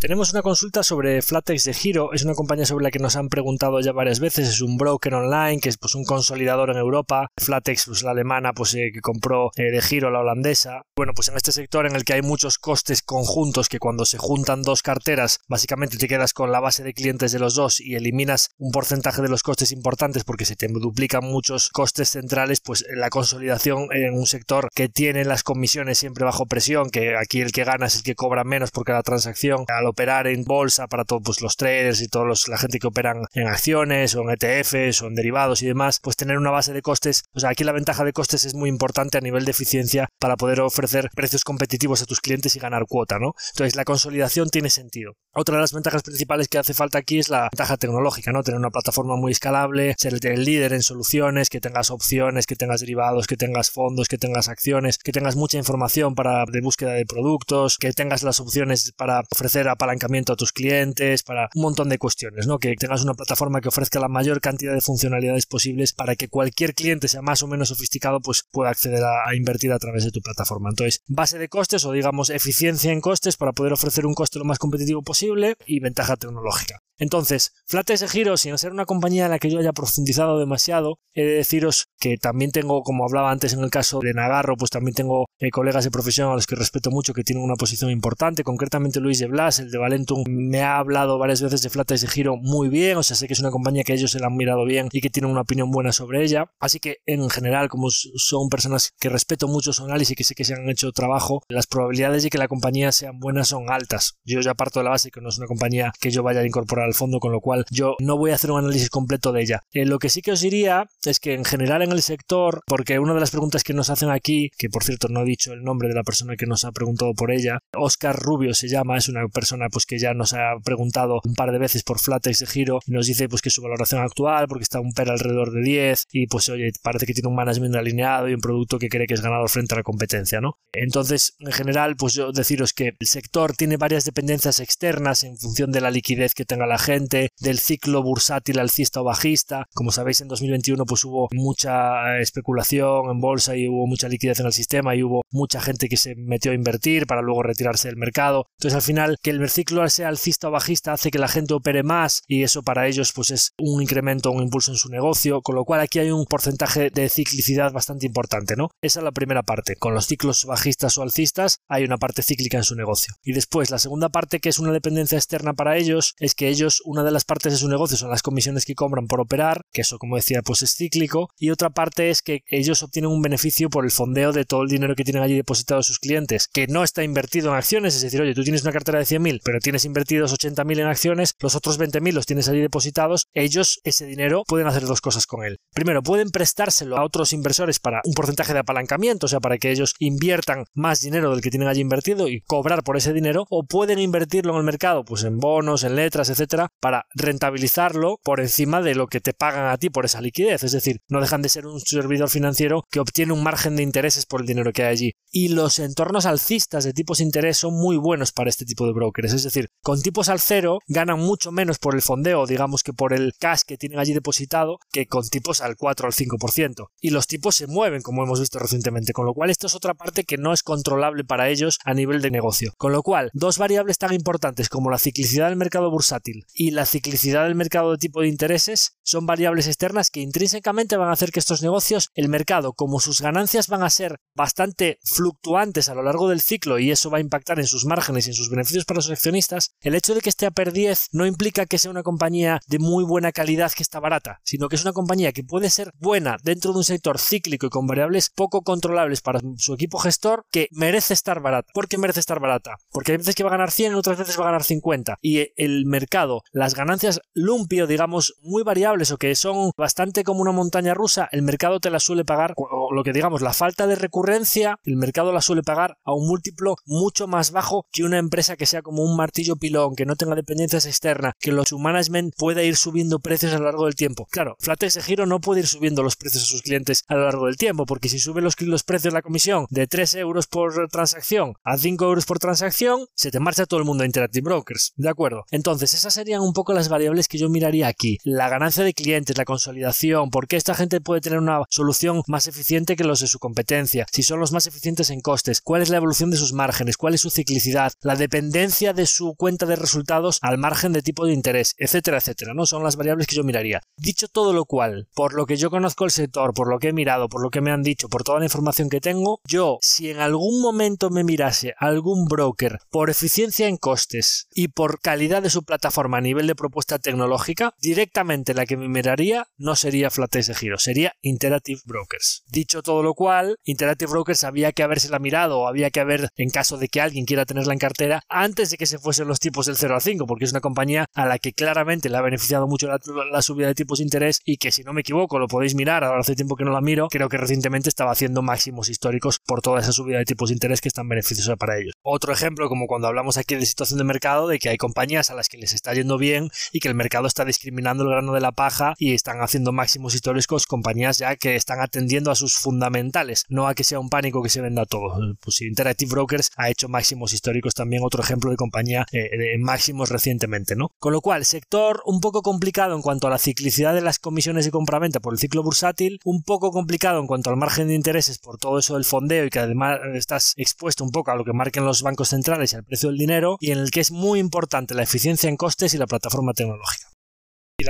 Tenemos 0.00 0.32
una 0.32 0.40
consulta 0.40 0.82
sobre 0.82 1.20
Flatex 1.20 1.64
de 1.64 1.74
Giro, 1.74 2.14
es 2.14 2.24
una 2.24 2.32
compañía 2.32 2.64
sobre 2.64 2.84
la 2.84 2.90
que 2.90 2.98
nos 2.98 3.16
han 3.16 3.28
preguntado 3.28 3.80
ya 3.80 3.92
varias 3.92 4.18
veces, 4.18 4.48
es 4.48 4.62
un 4.62 4.78
broker 4.78 5.12
online 5.12 5.60
que 5.60 5.68
es 5.68 5.76
pues 5.76 5.94
un 5.94 6.04
consolidador 6.04 6.70
en 6.70 6.78
Europa, 6.78 7.28
Flatex 7.36 7.84
pues 7.84 8.02
la 8.02 8.12
alemana 8.12 8.54
pues 8.54 8.74
eh, 8.76 8.92
que 8.94 9.02
compró 9.02 9.50
eh, 9.56 9.70
de 9.70 9.82
Giro 9.82 10.10
la 10.10 10.20
holandesa. 10.20 10.86
Bueno, 10.96 11.12
pues 11.14 11.28
en 11.28 11.36
este 11.36 11.52
sector 11.52 11.84
en 11.84 11.96
el 11.96 12.06
que 12.06 12.14
hay 12.14 12.22
muchos 12.22 12.56
costes 12.56 13.02
conjuntos 13.02 13.68
que 13.68 13.78
cuando 13.78 14.06
se 14.06 14.16
juntan 14.16 14.62
dos 14.62 14.82
carteras, 14.82 15.40
básicamente 15.48 15.98
te 15.98 16.08
quedas 16.08 16.32
con 16.32 16.50
la 16.50 16.60
base 16.60 16.82
de 16.82 16.94
clientes 16.94 17.32
de 17.32 17.38
los 17.38 17.54
dos 17.54 17.78
y 17.78 17.94
eliminas 17.94 18.52
un 18.56 18.72
porcentaje 18.72 19.20
de 19.20 19.28
los 19.28 19.42
costes 19.42 19.70
importantes 19.70 20.24
porque 20.24 20.46
se 20.46 20.56
te 20.56 20.68
duplican 20.68 21.26
muchos 21.26 21.68
costes 21.68 22.08
centrales, 22.08 22.62
pues 22.64 22.86
la 22.94 23.10
consolidación 23.10 23.88
en 23.92 24.14
un 24.14 24.26
sector 24.26 24.70
que 24.74 24.88
tiene 24.88 25.26
las 25.26 25.42
comisiones 25.42 25.98
siempre 25.98 26.24
bajo 26.24 26.46
presión, 26.46 26.88
que 26.88 27.18
aquí 27.18 27.42
el 27.42 27.52
que 27.52 27.64
gana 27.64 27.84
es 27.84 27.96
el 27.96 28.02
que 28.02 28.14
cobra 28.14 28.44
menos 28.44 28.70
porque 28.70 28.92
la 28.92 29.02
transacción 29.02 29.66
a 29.68 29.89
operar 29.90 30.26
en 30.26 30.44
bolsa 30.44 30.86
para 30.86 31.04
todos 31.04 31.22
pues, 31.24 31.40
los 31.42 31.56
traders 31.56 32.00
y 32.00 32.08
toda 32.08 32.26
la 32.26 32.58
gente 32.58 32.78
que 32.78 32.86
operan 32.86 33.24
en 33.34 33.46
acciones 33.46 34.14
o 34.14 34.22
en 34.22 34.30
ETFs 34.30 35.02
o 35.02 35.06
en 35.06 35.14
derivados 35.14 35.62
y 35.62 35.66
demás, 35.66 36.00
pues 36.02 36.16
tener 36.16 36.38
una 36.38 36.50
base 36.50 36.72
de 36.72 36.82
costes, 36.82 37.24
o 37.32 37.40
sea, 37.40 37.50
aquí 37.50 37.64
la 37.64 37.72
ventaja 37.72 38.04
de 38.04 38.12
costes 38.12 38.44
es 38.44 38.54
muy 38.54 38.68
importante 38.68 39.18
a 39.18 39.20
nivel 39.20 39.44
de 39.44 39.50
eficiencia 39.50 40.08
para 40.18 40.36
poder 40.36 40.60
ofrecer 40.60 41.10
precios 41.14 41.44
competitivos 41.44 42.02
a 42.02 42.06
tus 42.06 42.20
clientes 42.20 42.56
y 42.56 42.58
ganar 42.58 42.86
cuota, 42.88 43.18
¿no? 43.18 43.34
Entonces 43.52 43.76
la 43.76 43.84
consolidación 43.84 44.48
tiene 44.48 44.70
sentido. 44.70 45.12
Otra 45.32 45.56
de 45.56 45.60
las 45.60 45.72
ventajas 45.72 46.02
principales 46.02 46.48
que 46.48 46.58
hace 46.58 46.74
falta 46.74 46.98
aquí 46.98 47.18
es 47.18 47.28
la 47.28 47.48
ventaja 47.52 47.76
tecnológica, 47.76 48.32
¿no? 48.32 48.42
Tener 48.42 48.58
una 48.58 48.70
plataforma 48.70 49.16
muy 49.16 49.32
escalable, 49.32 49.94
ser 49.96 50.18
el 50.26 50.44
líder 50.44 50.72
en 50.72 50.82
soluciones, 50.82 51.48
que 51.48 51.60
tengas 51.60 51.90
opciones, 51.90 52.46
que 52.46 52.56
tengas 52.56 52.80
derivados, 52.80 53.26
que 53.26 53.36
tengas 53.36 53.70
fondos, 53.70 54.08
que 54.08 54.18
tengas 54.18 54.48
acciones, 54.48 54.98
que 54.98 55.12
tengas 55.12 55.36
mucha 55.36 55.58
información 55.58 56.14
para 56.14 56.44
de 56.46 56.60
búsqueda 56.60 56.92
de 56.92 57.06
productos, 57.06 57.78
que 57.78 57.92
tengas 57.92 58.22
las 58.22 58.40
opciones 58.40 58.92
para 58.96 59.22
ofrecer 59.30 59.68
a 59.68 59.76
apalancamiento 59.80 60.34
a 60.34 60.36
tus 60.36 60.52
clientes, 60.52 61.22
para 61.22 61.48
un 61.54 61.62
montón 61.62 61.88
de 61.88 61.98
cuestiones, 61.98 62.46
¿no? 62.46 62.58
Que 62.58 62.76
tengas 62.76 63.02
una 63.02 63.14
plataforma 63.14 63.62
que 63.62 63.68
ofrezca 63.68 63.98
la 63.98 64.08
mayor 64.08 64.40
cantidad 64.42 64.74
de 64.74 64.82
funcionalidades 64.82 65.46
posibles 65.46 65.94
para 65.94 66.16
que 66.16 66.28
cualquier 66.28 66.74
cliente 66.74 67.08
sea 67.08 67.22
más 67.22 67.42
o 67.42 67.46
menos 67.46 67.68
sofisticado, 67.68 68.20
pues 68.20 68.44
pueda 68.50 68.70
acceder 68.70 69.02
a, 69.02 69.34
invertir 69.34 69.72
a 69.72 69.78
través 69.78 70.04
de 70.04 70.10
tu 70.10 70.20
plataforma. 70.20 70.68
Entonces, 70.68 71.02
base 71.06 71.38
de 71.38 71.48
costes 71.48 71.84
o 71.86 71.92
digamos 71.92 72.28
eficiencia 72.28 72.92
en 72.92 73.00
costes 73.00 73.36
para 73.36 73.52
poder 73.52 73.72
ofrecer 73.72 74.04
un 74.04 74.14
coste 74.14 74.38
lo 74.38 74.44
más 74.44 74.58
competitivo 74.58 75.02
posible 75.02 75.56
y 75.66 75.80
ventaja 75.80 76.16
tecnológica. 76.16 76.82
Entonces, 77.00 77.54
Flatex 77.64 78.00
de 78.00 78.08
Giro, 78.08 78.36
sin 78.36 78.56
ser 78.58 78.72
una 78.72 78.84
compañía 78.84 79.24
en 79.24 79.30
la 79.30 79.38
que 79.38 79.50
yo 79.50 79.58
haya 79.58 79.72
profundizado 79.72 80.38
demasiado, 80.38 80.98
he 81.14 81.24
de 81.24 81.32
deciros 81.32 81.86
que 81.98 82.18
también 82.18 82.50
tengo, 82.50 82.82
como 82.82 83.04
hablaba 83.04 83.30
antes 83.30 83.54
en 83.54 83.60
el 83.60 83.70
caso 83.70 84.00
de 84.00 84.12
Nagarro, 84.12 84.56
pues 84.58 84.70
también 84.70 84.94
tengo 84.94 85.26
eh, 85.38 85.50
colegas 85.50 85.84
de 85.84 85.90
profesión 85.90 86.30
a 86.30 86.34
los 86.34 86.46
que 86.46 86.56
respeto 86.56 86.90
mucho 86.90 87.14
que 87.14 87.24
tienen 87.24 87.42
una 87.42 87.54
posición 87.54 87.90
importante, 87.90 88.44
concretamente 88.44 89.00
Luis 89.00 89.18
de 89.18 89.28
Blas, 89.28 89.60
el 89.60 89.69
de 89.70 89.78
Valentum, 89.78 90.24
me 90.28 90.62
ha 90.62 90.78
hablado 90.78 91.18
varias 91.18 91.42
veces 91.42 91.62
de 91.62 91.70
Flatex 91.70 92.02
de 92.02 92.08
Giro 92.08 92.36
muy 92.36 92.68
bien, 92.68 92.96
o 92.96 93.02
sea, 93.02 93.16
sé 93.16 93.26
que 93.26 93.32
es 93.32 93.40
una 93.40 93.50
compañía 93.50 93.84
que 93.84 93.94
ellos 93.94 94.10
se 94.10 94.20
la 94.20 94.26
han 94.26 94.36
mirado 94.36 94.64
bien 94.64 94.88
y 94.92 95.00
que 95.00 95.10
tienen 95.10 95.30
una 95.30 95.42
opinión 95.42 95.70
buena 95.70 95.92
sobre 95.92 96.22
ella, 96.22 96.50
así 96.60 96.78
que 96.80 96.98
en 97.06 97.28
general, 97.30 97.68
como 97.68 97.90
son 97.90 98.48
personas 98.48 98.92
que 99.00 99.08
respeto 99.08 99.48
mucho 99.48 99.72
su 99.72 99.84
análisis 99.84 100.12
y 100.12 100.16
que 100.16 100.24
sé 100.24 100.34
que 100.34 100.44
se 100.44 100.54
han 100.54 100.68
hecho 100.68 100.92
trabajo, 100.92 101.42
las 101.48 101.66
probabilidades 101.66 102.22
de 102.22 102.30
que 102.30 102.38
la 102.38 102.48
compañía 102.48 102.92
sean 102.92 103.18
buenas 103.18 103.48
son 103.48 103.70
altas. 103.70 104.18
Yo 104.24 104.40
ya 104.40 104.54
parto 104.54 104.80
de 104.80 104.84
la 104.84 104.90
base 104.90 105.10
que 105.10 105.20
no 105.20 105.28
es 105.28 105.38
una 105.38 105.46
compañía 105.46 105.92
que 106.00 106.10
yo 106.10 106.22
vaya 106.22 106.40
a 106.40 106.46
incorporar 106.46 106.90
fondo, 106.94 107.20
con 107.20 107.32
lo 107.32 107.40
cual 107.40 107.64
yo 107.70 107.96
no 108.00 108.16
voy 108.16 108.30
a 108.30 108.34
hacer 108.34 108.50
un 108.50 108.58
análisis 108.58 108.90
completo 108.90 109.32
de 109.32 109.42
ella. 109.42 109.62
Eh, 109.72 109.86
lo 109.86 109.98
que 109.98 110.08
sí 110.08 110.22
que 110.22 110.32
os 110.32 110.40
diría 110.40 110.86
es 111.04 111.20
que 111.20 111.34
en 111.34 111.44
general 111.44 111.82
en 111.82 111.92
el 111.92 112.02
sector, 112.02 112.62
porque 112.66 112.98
una 112.98 113.14
de 113.14 113.20
las 113.20 113.30
preguntas 113.30 113.64
que 113.64 113.74
nos 113.74 113.90
hacen 113.90 114.10
aquí, 114.10 114.50
que 114.58 114.68
por 114.68 114.84
cierto 114.84 115.08
no 115.08 115.22
he 115.22 115.24
dicho 115.24 115.52
el 115.52 115.62
nombre 115.62 115.88
de 115.88 115.94
la 115.94 116.02
persona 116.02 116.36
que 116.36 116.46
nos 116.46 116.64
ha 116.64 116.72
preguntado 116.72 117.14
por 117.14 117.30
ella, 117.30 117.58
Oscar 117.76 118.16
Rubio 118.16 118.54
se 118.54 118.68
llama, 118.68 118.96
es 118.96 119.08
una 119.08 119.26
persona 119.28 119.59
pues 119.68 119.86
que 119.86 119.98
ya 119.98 120.14
nos 120.14 120.32
ha 120.34 120.54
preguntado 120.64 121.20
un 121.24 121.34
par 121.34 121.52
de 121.52 121.58
veces 121.58 121.82
por 121.82 121.98
Flatex 121.98 122.38
de 122.40 122.46
giro 122.46 122.80
y 122.86 122.92
nos 122.92 123.06
dice 123.06 123.28
pues 123.28 123.42
que 123.42 123.50
su 123.50 123.62
valoración 123.62 124.00
actual 124.02 124.46
porque 124.48 124.62
está 124.62 124.80
un 124.80 124.92
PER 124.92 125.10
alrededor 125.10 125.52
de 125.52 125.62
10 125.62 126.06
y 126.12 126.26
pues 126.26 126.48
oye, 126.48 126.70
parece 126.82 127.06
que 127.06 127.14
tiene 127.14 127.28
un 127.28 127.34
management 127.34 127.74
alineado 127.76 128.28
y 128.28 128.34
un 128.34 128.40
producto 128.40 128.78
que 128.78 128.88
cree 128.88 129.06
que 129.06 129.14
es 129.14 129.20
ganador 129.20 129.48
frente 129.48 129.74
a 129.74 129.78
la 129.78 129.82
competencia, 129.82 130.40
¿no? 130.40 130.54
Entonces, 130.72 131.34
en 131.40 131.52
general, 131.52 131.96
pues 131.96 132.14
yo 132.14 132.32
deciros 132.32 132.72
que 132.72 132.92
el 132.98 133.06
sector 133.06 133.54
tiene 133.54 133.76
varias 133.76 134.04
dependencias 134.04 134.60
externas 134.60 135.24
en 135.24 135.36
función 135.36 135.72
de 135.72 135.80
la 135.80 135.90
liquidez 135.90 136.34
que 136.34 136.44
tenga 136.44 136.66
la 136.66 136.78
gente, 136.78 137.30
del 137.40 137.58
ciclo 137.58 138.02
bursátil 138.02 138.58
alcista 138.58 139.00
o 139.00 139.04
bajista. 139.04 139.66
Como 139.74 139.90
sabéis, 139.90 140.20
en 140.20 140.28
2021 140.28 140.84
pues 140.84 141.04
hubo 141.04 141.28
mucha 141.32 142.18
especulación 142.20 143.10
en 143.10 143.20
bolsa 143.20 143.56
y 143.56 143.68
hubo 143.68 143.86
mucha 143.86 144.08
liquidez 144.08 144.40
en 144.40 144.46
el 144.46 144.52
sistema 144.52 144.94
y 144.94 145.02
hubo 145.02 145.22
mucha 145.30 145.60
gente 145.60 145.88
que 145.88 145.96
se 145.96 146.14
metió 146.16 146.52
a 146.52 146.54
invertir 146.54 147.06
para 147.06 147.22
luego 147.22 147.42
retirarse 147.42 147.88
del 147.88 147.96
mercado. 147.96 148.46
Entonces, 148.58 148.76
al 148.76 148.82
final, 148.82 149.16
que 149.22 149.30
el 149.30 149.40
ciclo 149.50 149.88
sea 149.88 150.08
alcista 150.08 150.48
o 150.48 150.50
bajista 150.50 150.92
hace 150.92 151.10
que 151.10 151.18
la 151.18 151.28
gente 151.28 151.54
opere 151.54 151.82
más 151.82 152.22
y 152.26 152.42
eso 152.42 152.62
para 152.62 152.86
ellos 152.86 153.12
pues 153.12 153.30
es 153.30 153.52
un 153.58 153.82
incremento, 153.82 154.30
un 154.30 154.42
impulso 154.42 154.70
en 154.72 154.76
su 154.76 154.88
negocio, 154.88 155.42
con 155.42 155.54
lo 155.54 155.64
cual 155.64 155.80
aquí 155.80 155.98
hay 155.98 156.10
un 156.10 156.26
porcentaje 156.26 156.90
de 156.90 157.08
ciclicidad 157.08 157.72
bastante 157.72 158.06
importante, 158.06 158.56
¿no? 158.56 158.70
Esa 158.80 159.00
es 159.00 159.04
la 159.04 159.12
primera 159.12 159.42
parte. 159.42 159.76
Con 159.76 159.94
los 159.94 160.06
ciclos 160.06 160.44
bajistas 160.44 160.96
o 160.98 161.02
alcistas 161.02 161.58
hay 161.68 161.84
una 161.84 161.98
parte 161.98 162.22
cíclica 162.22 162.56
en 162.56 162.64
su 162.64 162.74
negocio. 162.74 163.14
Y 163.22 163.32
después, 163.32 163.70
la 163.70 163.78
segunda 163.78 164.08
parte 164.08 164.40
que 164.40 164.48
es 164.48 164.58
una 164.58 164.72
dependencia 164.72 165.18
externa 165.18 165.54
para 165.54 165.76
ellos 165.76 166.14
es 166.18 166.34
que 166.34 166.48
ellos, 166.48 166.82
una 166.84 167.02
de 167.02 167.10
las 167.10 167.24
partes 167.24 167.52
de 167.52 167.58
su 167.58 167.68
negocio 167.68 167.96
son 167.96 168.10
las 168.10 168.22
comisiones 168.22 168.64
que 168.64 168.74
cobran 168.74 169.06
por 169.06 169.20
operar, 169.20 169.62
que 169.72 169.82
eso 169.82 169.98
como 169.98 170.16
decía 170.16 170.42
pues 170.42 170.62
es 170.62 170.74
cíclico, 170.74 171.30
y 171.38 171.50
otra 171.50 171.70
parte 171.70 172.10
es 172.10 172.22
que 172.22 172.42
ellos 172.46 172.82
obtienen 172.82 173.10
un 173.10 173.22
beneficio 173.22 173.70
por 173.70 173.84
el 173.84 173.90
fondeo 173.90 174.32
de 174.32 174.44
todo 174.44 174.62
el 174.62 174.68
dinero 174.68 174.94
que 174.94 175.04
tienen 175.04 175.22
allí 175.22 175.34
depositado 175.34 175.82
sus 175.82 175.98
clientes, 175.98 176.48
que 176.48 176.66
no 176.66 176.84
está 176.84 177.02
invertido 177.04 177.50
en 177.50 177.56
acciones, 177.56 177.94
es 177.94 178.02
decir, 178.02 178.20
oye, 178.20 178.34
tú 178.34 178.42
tienes 178.42 178.62
una 178.62 178.72
cartera 178.72 178.98
de 178.98 179.04
100.000, 179.04 179.29
pero 179.44 179.60
tienes 179.60 179.84
invertidos 179.84 180.34
80.000 180.34 180.80
en 180.80 180.86
acciones, 180.86 181.34
los 181.38 181.54
otros 181.54 181.78
20.000 181.78 182.12
los 182.12 182.26
tienes 182.26 182.48
allí 182.48 182.60
depositados, 182.60 183.26
ellos 183.34 183.80
ese 183.84 184.06
dinero 184.06 184.42
pueden 184.46 184.66
hacer 184.66 184.86
dos 184.86 185.00
cosas 185.00 185.26
con 185.26 185.44
él. 185.44 185.58
Primero, 185.72 186.02
pueden 186.02 186.30
prestárselo 186.30 186.96
a 186.96 187.04
otros 187.04 187.32
inversores 187.32 187.78
para 187.78 188.00
un 188.04 188.14
porcentaje 188.14 188.52
de 188.52 188.58
apalancamiento, 188.58 189.26
o 189.26 189.28
sea, 189.28 189.40
para 189.40 189.58
que 189.58 189.70
ellos 189.70 189.94
inviertan 189.98 190.64
más 190.74 191.00
dinero 191.00 191.30
del 191.30 191.40
que 191.40 191.50
tienen 191.50 191.68
allí 191.68 191.80
invertido 191.80 192.28
y 192.28 192.40
cobrar 192.40 192.82
por 192.82 192.96
ese 192.96 193.12
dinero, 193.12 193.46
o 193.50 193.64
pueden 193.64 193.98
invertirlo 193.98 194.52
en 194.52 194.58
el 194.58 194.64
mercado, 194.64 195.04
pues 195.04 195.24
en 195.24 195.38
bonos, 195.38 195.84
en 195.84 195.96
letras, 195.96 196.30
etcétera, 196.30 196.68
para 196.80 197.06
rentabilizarlo 197.14 198.18
por 198.24 198.40
encima 198.40 198.82
de 198.82 198.94
lo 198.94 199.06
que 199.06 199.20
te 199.20 199.34
pagan 199.34 199.66
a 199.66 199.78
ti 199.78 199.90
por 199.90 200.04
esa 200.04 200.20
liquidez. 200.20 200.64
Es 200.64 200.72
decir, 200.72 200.98
no 201.08 201.20
dejan 201.20 201.42
de 201.42 201.48
ser 201.48 201.66
un 201.66 201.80
servidor 201.80 202.28
financiero 202.28 202.84
que 202.90 203.00
obtiene 203.00 203.32
un 203.32 203.42
margen 203.42 203.76
de 203.76 203.82
intereses 203.82 204.26
por 204.26 204.40
el 204.40 204.46
dinero 204.46 204.72
que 204.72 204.82
hay 204.82 204.92
allí. 204.92 205.12
Y 205.30 205.48
los 205.48 205.78
entornos 205.78 206.26
alcistas 206.26 206.84
de 206.84 206.92
tipos 206.92 207.18
de 207.18 207.24
interés 207.24 207.58
son 207.58 207.74
muy 207.74 207.96
buenos 207.96 208.32
para 208.32 208.50
este 208.50 208.64
tipo 208.64 208.86
de 208.86 208.92
brokers. 208.92 209.19
Es 209.24 209.42
decir, 209.44 209.68
con 209.82 210.02
tipos 210.02 210.28
al 210.28 210.40
cero 210.40 210.78
ganan 210.86 211.18
mucho 211.18 211.52
menos 211.52 211.78
por 211.78 211.94
el 211.94 212.02
fondeo, 212.02 212.46
digamos 212.46 212.82
que 212.82 212.92
por 212.92 213.12
el 213.12 213.32
cash 213.38 213.60
que 213.66 213.76
tienen 213.76 213.98
allí 213.98 214.12
depositado, 214.12 214.78
que 214.92 215.06
con 215.06 215.28
tipos 215.28 215.60
al 215.60 215.76
4 215.76 216.06
o 216.06 216.08
al 216.08 216.14
5%. 216.14 216.88
Y 217.00 217.10
los 217.10 217.26
tipos 217.26 217.56
se 217.56 217.66
mueven, 217.66 218.02
como 218.02 218.22
hemos 218.22 218.40
visto 218.40 218.58
recientemente, 218.58 219.12
con 219.12 219.26
lo 219.26 219.34
cual 219.34 219.50
esto 219.50 219.66
es 219.66 219.74
otra 219.74 219.94
parte 219.94 220.24
que 220.24 220.36
no 220.36 220.52
es 220.52 220.62
controlable 220.62 221.24
para 221.24 221.48
ellos 221.48 221.78
a 221.84 221.94
nivel 221.94 222.20
de 222.20 222.30
negocio. 222.30 222.72
Con 222.76 222.92
lo 222.92 223.02
cual, 223.02 223.30
dos 223.32 223.58
variables 223.58 223.98
tan 223.98 224.12
importantes 224.12 224.68
como 224.68 224.90
la 224.90 224.98
ciclicidad 224.98 225.48
del 225.48 225.56
mercado 225.56 225.90
bursátil 225.90 226.44
y 226.54 226.70
la 226.70 226.86
ciclicidad 226.86 227.44
del 227.44 227.54
mercado 227.54 227.92
de 227.92 227.98
tipo 227.98 228.20
de 228.20 228.28
intereses 228.28 228.96
son 229.02 229.26
variables 229.26 229.66
externas 229.66 230.10
que 230.10 230.20
intrínsecamente 230.20 230.96
van 230.96 231.08
a 231.08 231.12
hacer 231.12 231.32
que 231.32 231.40
estos 231.40 231.62
negocios, 231.62 232.10
el 232.14 232.28
mercado, 232.28 232.72
como 232.72 233.00
sus 233.00 233.20
ganancias 233.20 233.68
van 233.68 233.82
a 233.82 233.90
ser 233.90 234.18
bastante 234.34 234.98
fluctuantes 235.02 235.88
a 235.88 235.94
lo 235.94 236.02
largo 236.02 236.28
del 236.28 236.40
ciclo 236.40 236.78
y 236.78 236.90
eso 236.90 237.10
va 237.10 237.18
a 237.18 237.20
impactar 237.20 237.58
en 237.58 237.66
sus 237.66 237.84
márgenes 237.84 238.26
y 238.26 238.30
en 238.30 238.34
sus 238.34 238.50
beneficios 238.50 238.84
para 238.84 239.02
accionistas, 239.10 239.72
el 239.80 239.94
hecho 239.94 240.14
de 240.14 240.20
que 240.20 240.28
esté 240.28 240.46
a 240.46 240.50
per 240.50 240.72
10 240.72 241.08
no 241.12 241.26
implica 241.26 241.66
que 241.66 241.78
sea 241.78 241.90
una 241.90 242.02
compañía 242.02 242.60
de 242.68 242.78
muy 242.78 243.04
buena 243.04 243.32
calidad 243.32 243.72
que 243.72 243.82
está 243.82 244.00
barata, 244.00 244.40
sino 244.44 244.68
que 244.68 244.76
es 244.76 244.82
una 244.82 244.92
compañía 244.92 245.32
que 245.32 245.44
puede 245.44 245.70
ser 245.70 245.92
buena 245.98 246.36
dentro 246.42 246.72
de 246.72 246.78
un 246.78 246.84
sector 246.84 247.18
cíclico 247.18 247.66
y 247.66 247.70
con 247.70 247.86
variables 247.86 248.30
poco 248.30 248.62
controlables 248.62 249.20
para 249.20 249.40
su 249.56 249.74
equipo 249.74 249.98
gestor 249.98 250.46
que 250.50 250.68
merece 250.72 251.14
estar 251.14 251.40
barata. 251.40 251.70
¿Por 251.72 251.88
qué 251.88 251.98
merece 251.98 252.20
estar 252.20 252.40
barata? 252.40 252.76
Porque 252.90 253.12
hay 253.12 253.18
veces 253.18 253.34
que 253.34 253.42
va 253.42 253.50
a 253.50 253.52
ganar 253.52 253.70
100 253.70 253.92
y 253.92 253.94
otras 253.94 254.18
veces 254.18 254.38
va 254.38 254.44
a 254.44 254.46
ganar 254.46 254.64
50 254.64 255.18
y 255.20 255.48
el 255.56 255.86
mercado, 255.86 256.42
las 256.52 256.74
ganancias 256.74 257.20
lumpio, 257.32 257.86
digamos, 257.86 258.34
muy 258.42 258.62
variables 258.62 259.10
o 259.10 259.18
que 259.18 259.34
son 259.34 259.72
bastante 259.76 260.24
como 260.24 260.40
una 260.40 260.52
montaña 260.52 260.94
rusa, 260.94 261.28
el 261.32 261.42
mercado 261.42 261.80
te 261.80 261.90
la 261.90 262.00
suele 262.00 262.24
pagar, 262.24 262.54
o 262.56 262.92
lo 262.92 263.04
que 263.04 263.12
digamos, 263.12 263.42
la 263.42 263.52
falta 263.52 263.86
de 263.86 263.96
recurrencia, 263.96 264.78
el 264.84 264.96
mercado 264.96 265.32
la 265.32 265.40
suele 265.40 265.62
pagar 265.62 265.98
a 266.04 266.12
un 266.12 266.26
múltiplo 266.26 266.76
mucho 266.86 267.26
más 267.26 267.50
bajo 267.50 267.86
que 267.90 268.04
una 268.04 268.18
empresa 268.18 268.56
que 268.56 268.66
sea 268.66 268.82
como 268.82 268.99
un 269.02 269.16
martillo 269.16 269.56
pilón, 269.56 269.94
que 269.94 270.06
no 270.06 270.16
tenga 270.16 270.34
dependencias 270.34 270.86
externas, 270.86 271.34
que 271.38 271.52
su 271.66 271.78
management 271.78 272.34
pueda 272.36 272.62
ir 272.62 272.76
subiendo 272.76 273.20
precios 273.20 273.52
a 273.52 273.58
lo 273.58 273.64
largo 273.64 273.84
del 273.84 273.94
tiempo. 273.94 274.26
Claro, 274.30 274.56
Flatex 274.60 274.94
de 274.94 275.02
Giro 275.02 275.26
no 275.26 275.40
puede 275.40 275.60
ir 275.60 275.66
subiendo 275.66 276.02
los 276.02 276.16
precios 276.16 276.44
a 276.44 276.46
sus 276.46 276.62
clientes 276.62 277.04
a 277.08 277.14
lo 277.14 277.24
largo 277.24 277.46
del 277.46 277.56
tiempo, 277.56 277.86
porque 277.86 278.08
si 278.08 278.18
sube 278.18 278.40
los, 278.40 278.60
los 278.60 278.82
precios 278.82 279.12
de 279.12 279.16
la 279.16 279.22
comisión 279.22 279.66
de 279.70 279.86
3 279.86 280.14
euros 280.16 280.46
por 280.46 280.88
transacción 280.88 281.54
a 281.64 281.76
5 281.76 282.04
euros 282.04 282.24
por 282.24 282.38
transacción, 282.38 283.06
se 283.14 283.30
te 283.30 283.40
marcha 283.40 283.66
todo 283.66 283.80
el 283.80 283.86
mundo 283.86 284.02
a 284.02 284.06
Interactive 284.06 284.44
Brokers. 284.44 284.92
¿De 284.96 285.08
acuerdo? 285.08 285.44
Entonces, 285.50 285.94
esas 285.94 286.14
serían 286.14 286.40
un 286.40 286.52
poco 286.52 286.72
las 286.72 286.88
variables 286.88 287.28
que 287.28 287.38
yo 287.38 287.48
miraría 287.48 287.88
aquí. 287.88 288.18
La 288.24 288.48
ganancia 288.48 288.84
de 288.84 288.94
clientes, 288.94 289.36
la 289.36 289.44
consolidación, 289.44 290.30
por 290.30 290.46
qué 290.46 290.56
esta 290.56 290.74
gente 290.74 291.00
puede 291.00 291.20
tener 291.20 291.38
una 291.38 291.60
solución 291.68 292.22
más 292.26 292.46
eficiente 292.46 292.96
que 292.96 293.04
los 293.04 293.20
de 293.20 293.26
su 293.26 293.38
competencia, 293.38 294.06
si 294.12 294.22
son 294.22 294.40
los 294.40 294.52
más 294.52 294.66
eficientes 294.66 295.10
en 295.10 295.20
costes, 295.20 295.60
cuál 295.60 295.82
es 295.82 295.90
la 295.90 295.96
evolución 295.96 296.30
de 296.30 296.36
sus 296.36 296.52
márgenes, 296.52 296.96
cuál 296.96 297.14
es 297.14 297.20
su 297.20 297.30
ciclicidad, 297.30 297.92
la 298.02 298.16
dependencia 298.16 298.89
de 298.92 299.06
su 299.06 299.34
cuenta 299.34 299.66
de 299.66 299.76
resultados 299.76 300.38
al 300.42 300.58
margen 300.58 300.92
de 300.92 301.02
tipo 301.02 301.26
de 301.26 301.32
interés, 301.32 301.74
etcétera, 301.78 302.18
etcétera, 302.18 302.54
¿no? 302.54 302.66
Son 302.66 302.82
las 302.82 302.96
variables 302.96 303.26
que 303.26 303.36
yo 303.36 303.44
miraría. 303.44 303.82
Dicho 303.96 304.28
todo 304.28 304.52
lo 304.52 304.64
cual, 304.64 305.08
por 305.14 305.34
lo 305.34 305.46
que 305.46 305.56
yo 305.56 305.70
conozco 305.70 306.04
el 306.04 306.10
sector, 306.10 306.54
por 306.54 306.68
lo 306.68 306.78
que 306.78 306.88
he 306.88 306.92
mirado, 306.92 307.28
por 307.28 307.42
lo 307.42 307.50
que 307.50 307.60
me 307.60 307.70
han 307.70 307.82
dicho, 307.82 308.08
por 308.08 308.22
toda 308.22 308.38
la 308.38 308.46
información 308.46 308.88
que 308.88 309.00
tengo, 309.00 309.40
yo, 309.44 309.78
si 309.80 310.10
en 310.10 310.20
algún 310.20 310.60
momento 310.60 311.10
me 311.10 311.24
mirase 311.24 311.74
algún 311.78 312.26
broker 312.26 312.78
por 312.90 313.10
eficiencia 313.10 313.68
en 313.68 313.76
costes 313.76 314.48
y 314.52 314.68
por 314.68 315.00
calidad 315.00 315.42
de 315.42 315.50
su 315.50 315.62
plataforma 315.62 316.18
a 316.18 316.22
nivel 316.22 316.46
de 316.46 316.54
propuesta 316.54 316.98
tecnológica, 316.98 317.74
directamente 317.80 318.54
la 318.54 318.66
que 318.66 318.76
me 318.76 318.88
miraría 318.88 319.46
no 319.56 319.76
sería 319.76 320.10
Flatex 320.10 320.48
de 320.48 320.54
Giro, 320.54 320.78
sería 320.78 321.14
Interactive 321.20 321.80
Brokers. 321.84 322.44
Dicho 322.46 322.82
todo 322.82 323.02
lo 323.02 323.14
cual, 323.14 323.56
Interactive 323.64 324.10
Brokers 324.10 324.44
había 324.44 324.72
que 324.72 324.82
habérsela 324.82 325.18
mirado 325.18 325.60
o 325.60 325.68
había 325.68 325.90
que 325.90 326.00
haber, 326.00 326.30
en 326.36 326.50
caso 326.50 326.78
de 326.78 326.88
que 326.88 327.00
alguien 327.00 327.24
quiera 327.24 327.46
tenerla 327.46 327.72
en 327.72 327.78
cartera, 327.78 328.22
antes 328.28 328.70
de 328.70 328.76
que 328.80 328.86
se 328.86 328.98
fuesen 328.98 329.28
los 329.28 329.38
tipos 329.40 329.66
del 329.66 329.76
0 329.76 329.94
al 329.94 330.00
5, 330.00 330.26
porque 330.26 330.46
es 330.46 330.52
una 330.52 330.62
compañía 330.62 331.04
a 331.14 331.26
la 331.26 331.38
que 331.38 331.52
claramente 331.52 332.08
le 332.08 332.16
ha 332.16 332.22
beneficiado 332.22 332.66
mucho 332.66 332.88
la, 332.88 333.42
subida 333.42 333.66
de 333.66 333.74
tipos 333.74 333.98
de 333.98 334.04
interés 334.04 334.40
y 334.42 334.56
que 334.56 334.72
si 334.72 334.82
no 334.82 334.94
me 334.94 335.02
equivoco 335.02 335.38
lo 335.38 335.48
podéis 335.48 335.74
mirar, 335.74 336.02
ahora 336.02 336.20
hace 336.20 336.34
tiempo 336.34 336.56
que 336.56 336.64
no 336.64 336.72
la 336.72 336.80
miro, 336.80 337.08
creo 337.10 337.28
que 337.28 337.36
recientemente 337.36 337.90
estaba 337.90 338.12
haciendo 338.12 338.40
máximos 338.40 338.88
históricos 338.88 339.38
por 339.46 339.60
toda 339.60 339.80
esa 339.80 339.92
subida 339.92 340.16
de 340.16 340.24
tipos 340.24 340.48
de 340.48 340.54
interés 340.54 340.80
que 340.80 340.88
están 340.88 341.06
beneficiosos 341.10 341.58
para 341.58 341.78
ellos. 341.78 341.92
Otro 342.02 342.32
ejemplo, 342.32 342.70
como 342.70 342.86
cuando 342.86 343.06
hablamos 343.06 343.36
aquí 343.36 343.54
de 343.54 343.66
situación 343.66 343.98
de 343.98 344.04
mercado, 344.04 344.48
de 344.48 344.58
que 344.58 344.70
hay 344.70 344.78
compañías 344.78 345.28
a 345.28 345.34
las 345.34 345.48
que 345.48 345.58
les 345.58 345.74
está 345.74 345.92
yendo 345.92 346.16
bien 346.16 346.48
y 346.72 346.80
que 346.80 346.88
el 346.88 346.94
mercado 346.94 347.26
está 347.26 347.44
discriminando 347.44 348.04
el 348.04 348.10
grano 348.10 348.32
de 348.32 348.40
la 348.40 348.52
paja 348.52 348.94
y 348.96 349.12
están 349.12 349.42
haciendo 349.42 349.72
máximos 349.72 350.14
históricos 350.14 350.66
compañías 350.66 351.18
ya 351.18 351.36
que 351.36 351.54
están 351.54 351.80
atendiendo 351.80 352.30
a 352.30 352.34
sus 352.34 352.56
fundamentales, 352.56 353.44
no 353.50 353.68
a 353.68 353.74
que 353.74 353.84
sea 353.84 354.00
un 354.00 354.08
pánico 354.08 354.42
que 354.42 354.48
se 354.48 354.62
venda 354.62 354.86
todo. 354.86 355.36
Pues 355.40 355.60
Interactive 355.60 356.12
Brokers 356.12 356.50
ha 356.56 356.70
hecho 356.70 356.88
máximos 356.88 357.34
históricos 357.34 357.74
también, 357.74 358.02
otro 358.02 358.22
ejemplo 358.22 358.50
de 358.50 358.56
compañía 358.70 359.04
eh, 359.10 359.58
máximos 359.58 360.10
recientemente, 360.10 360.76
¿no? 360.76 360.92
Con 360.98 361.12
lo 361.12 361.20
cual, 361.20 361.44
sector 361.44 362.02
un 362.06 362.20
poco 362.20 362.42
complicado 362.42 362.94
en 362.94 363.02
cuanto 363.02 363.26
a 363.26 363.30
la 363.30 363.38
ciclicidad 363.38 363.94
de 363.94 364.00
las 364.00 364.18
comisiones 364.18 364.64
de 364.64 364.70
compraventa 364.70 365.18
por 365.18 365.34
el 365.34 365.40
ciclo 365.40 365.62
bursátil, 365.62 366.20
un 366.24 366.42
poco 366.42 366.70
complicado 366.70 367.18
en 367.18 367.26
cuanto 367.26 367.50
al 367.50 367.56
margen 367.56 367.88
de 367.88 367.94
intereses 367.94 368.38
por 368.38 368.58
todo 368.58 368.78
eso 368.78 368.94
del 368.94 369.04
fondeo 369.04 369.44
y 369.44 369.50
que 369.50 369.58
además 369.58 369.98
estás 370.14 370.54
expuesto 370.56 371.02
un 371.02 371.10
poco 371.10 371.32
a 371.32 371.36
lo 371.36 371.44
que 371.44 371.52
marquen 371.52 371.84
los 371.84 372.02
bancos 372.02 372.28
centrales 372.28 372.72
y 372.72 372.76
al 372.76 372.84
precio 372.84 373.08
del 373.08 373.18
dinero, 373.18 373.56
y 373.60 373.72
en 373.72 373.78
el 373.78 373.90
que 373.90 374.00
es 374.00 374.12
muy 374.12 374.38
importante 374.38 374.94
la 374.94 375.02
eficiencia 375.02 375.48
en 375.48 375.56
costes 375.56 375.92
y 375.94 375.98
la 375.98 376.06
plataforma 376.06 376.52
tecnológica. 376.52 377.09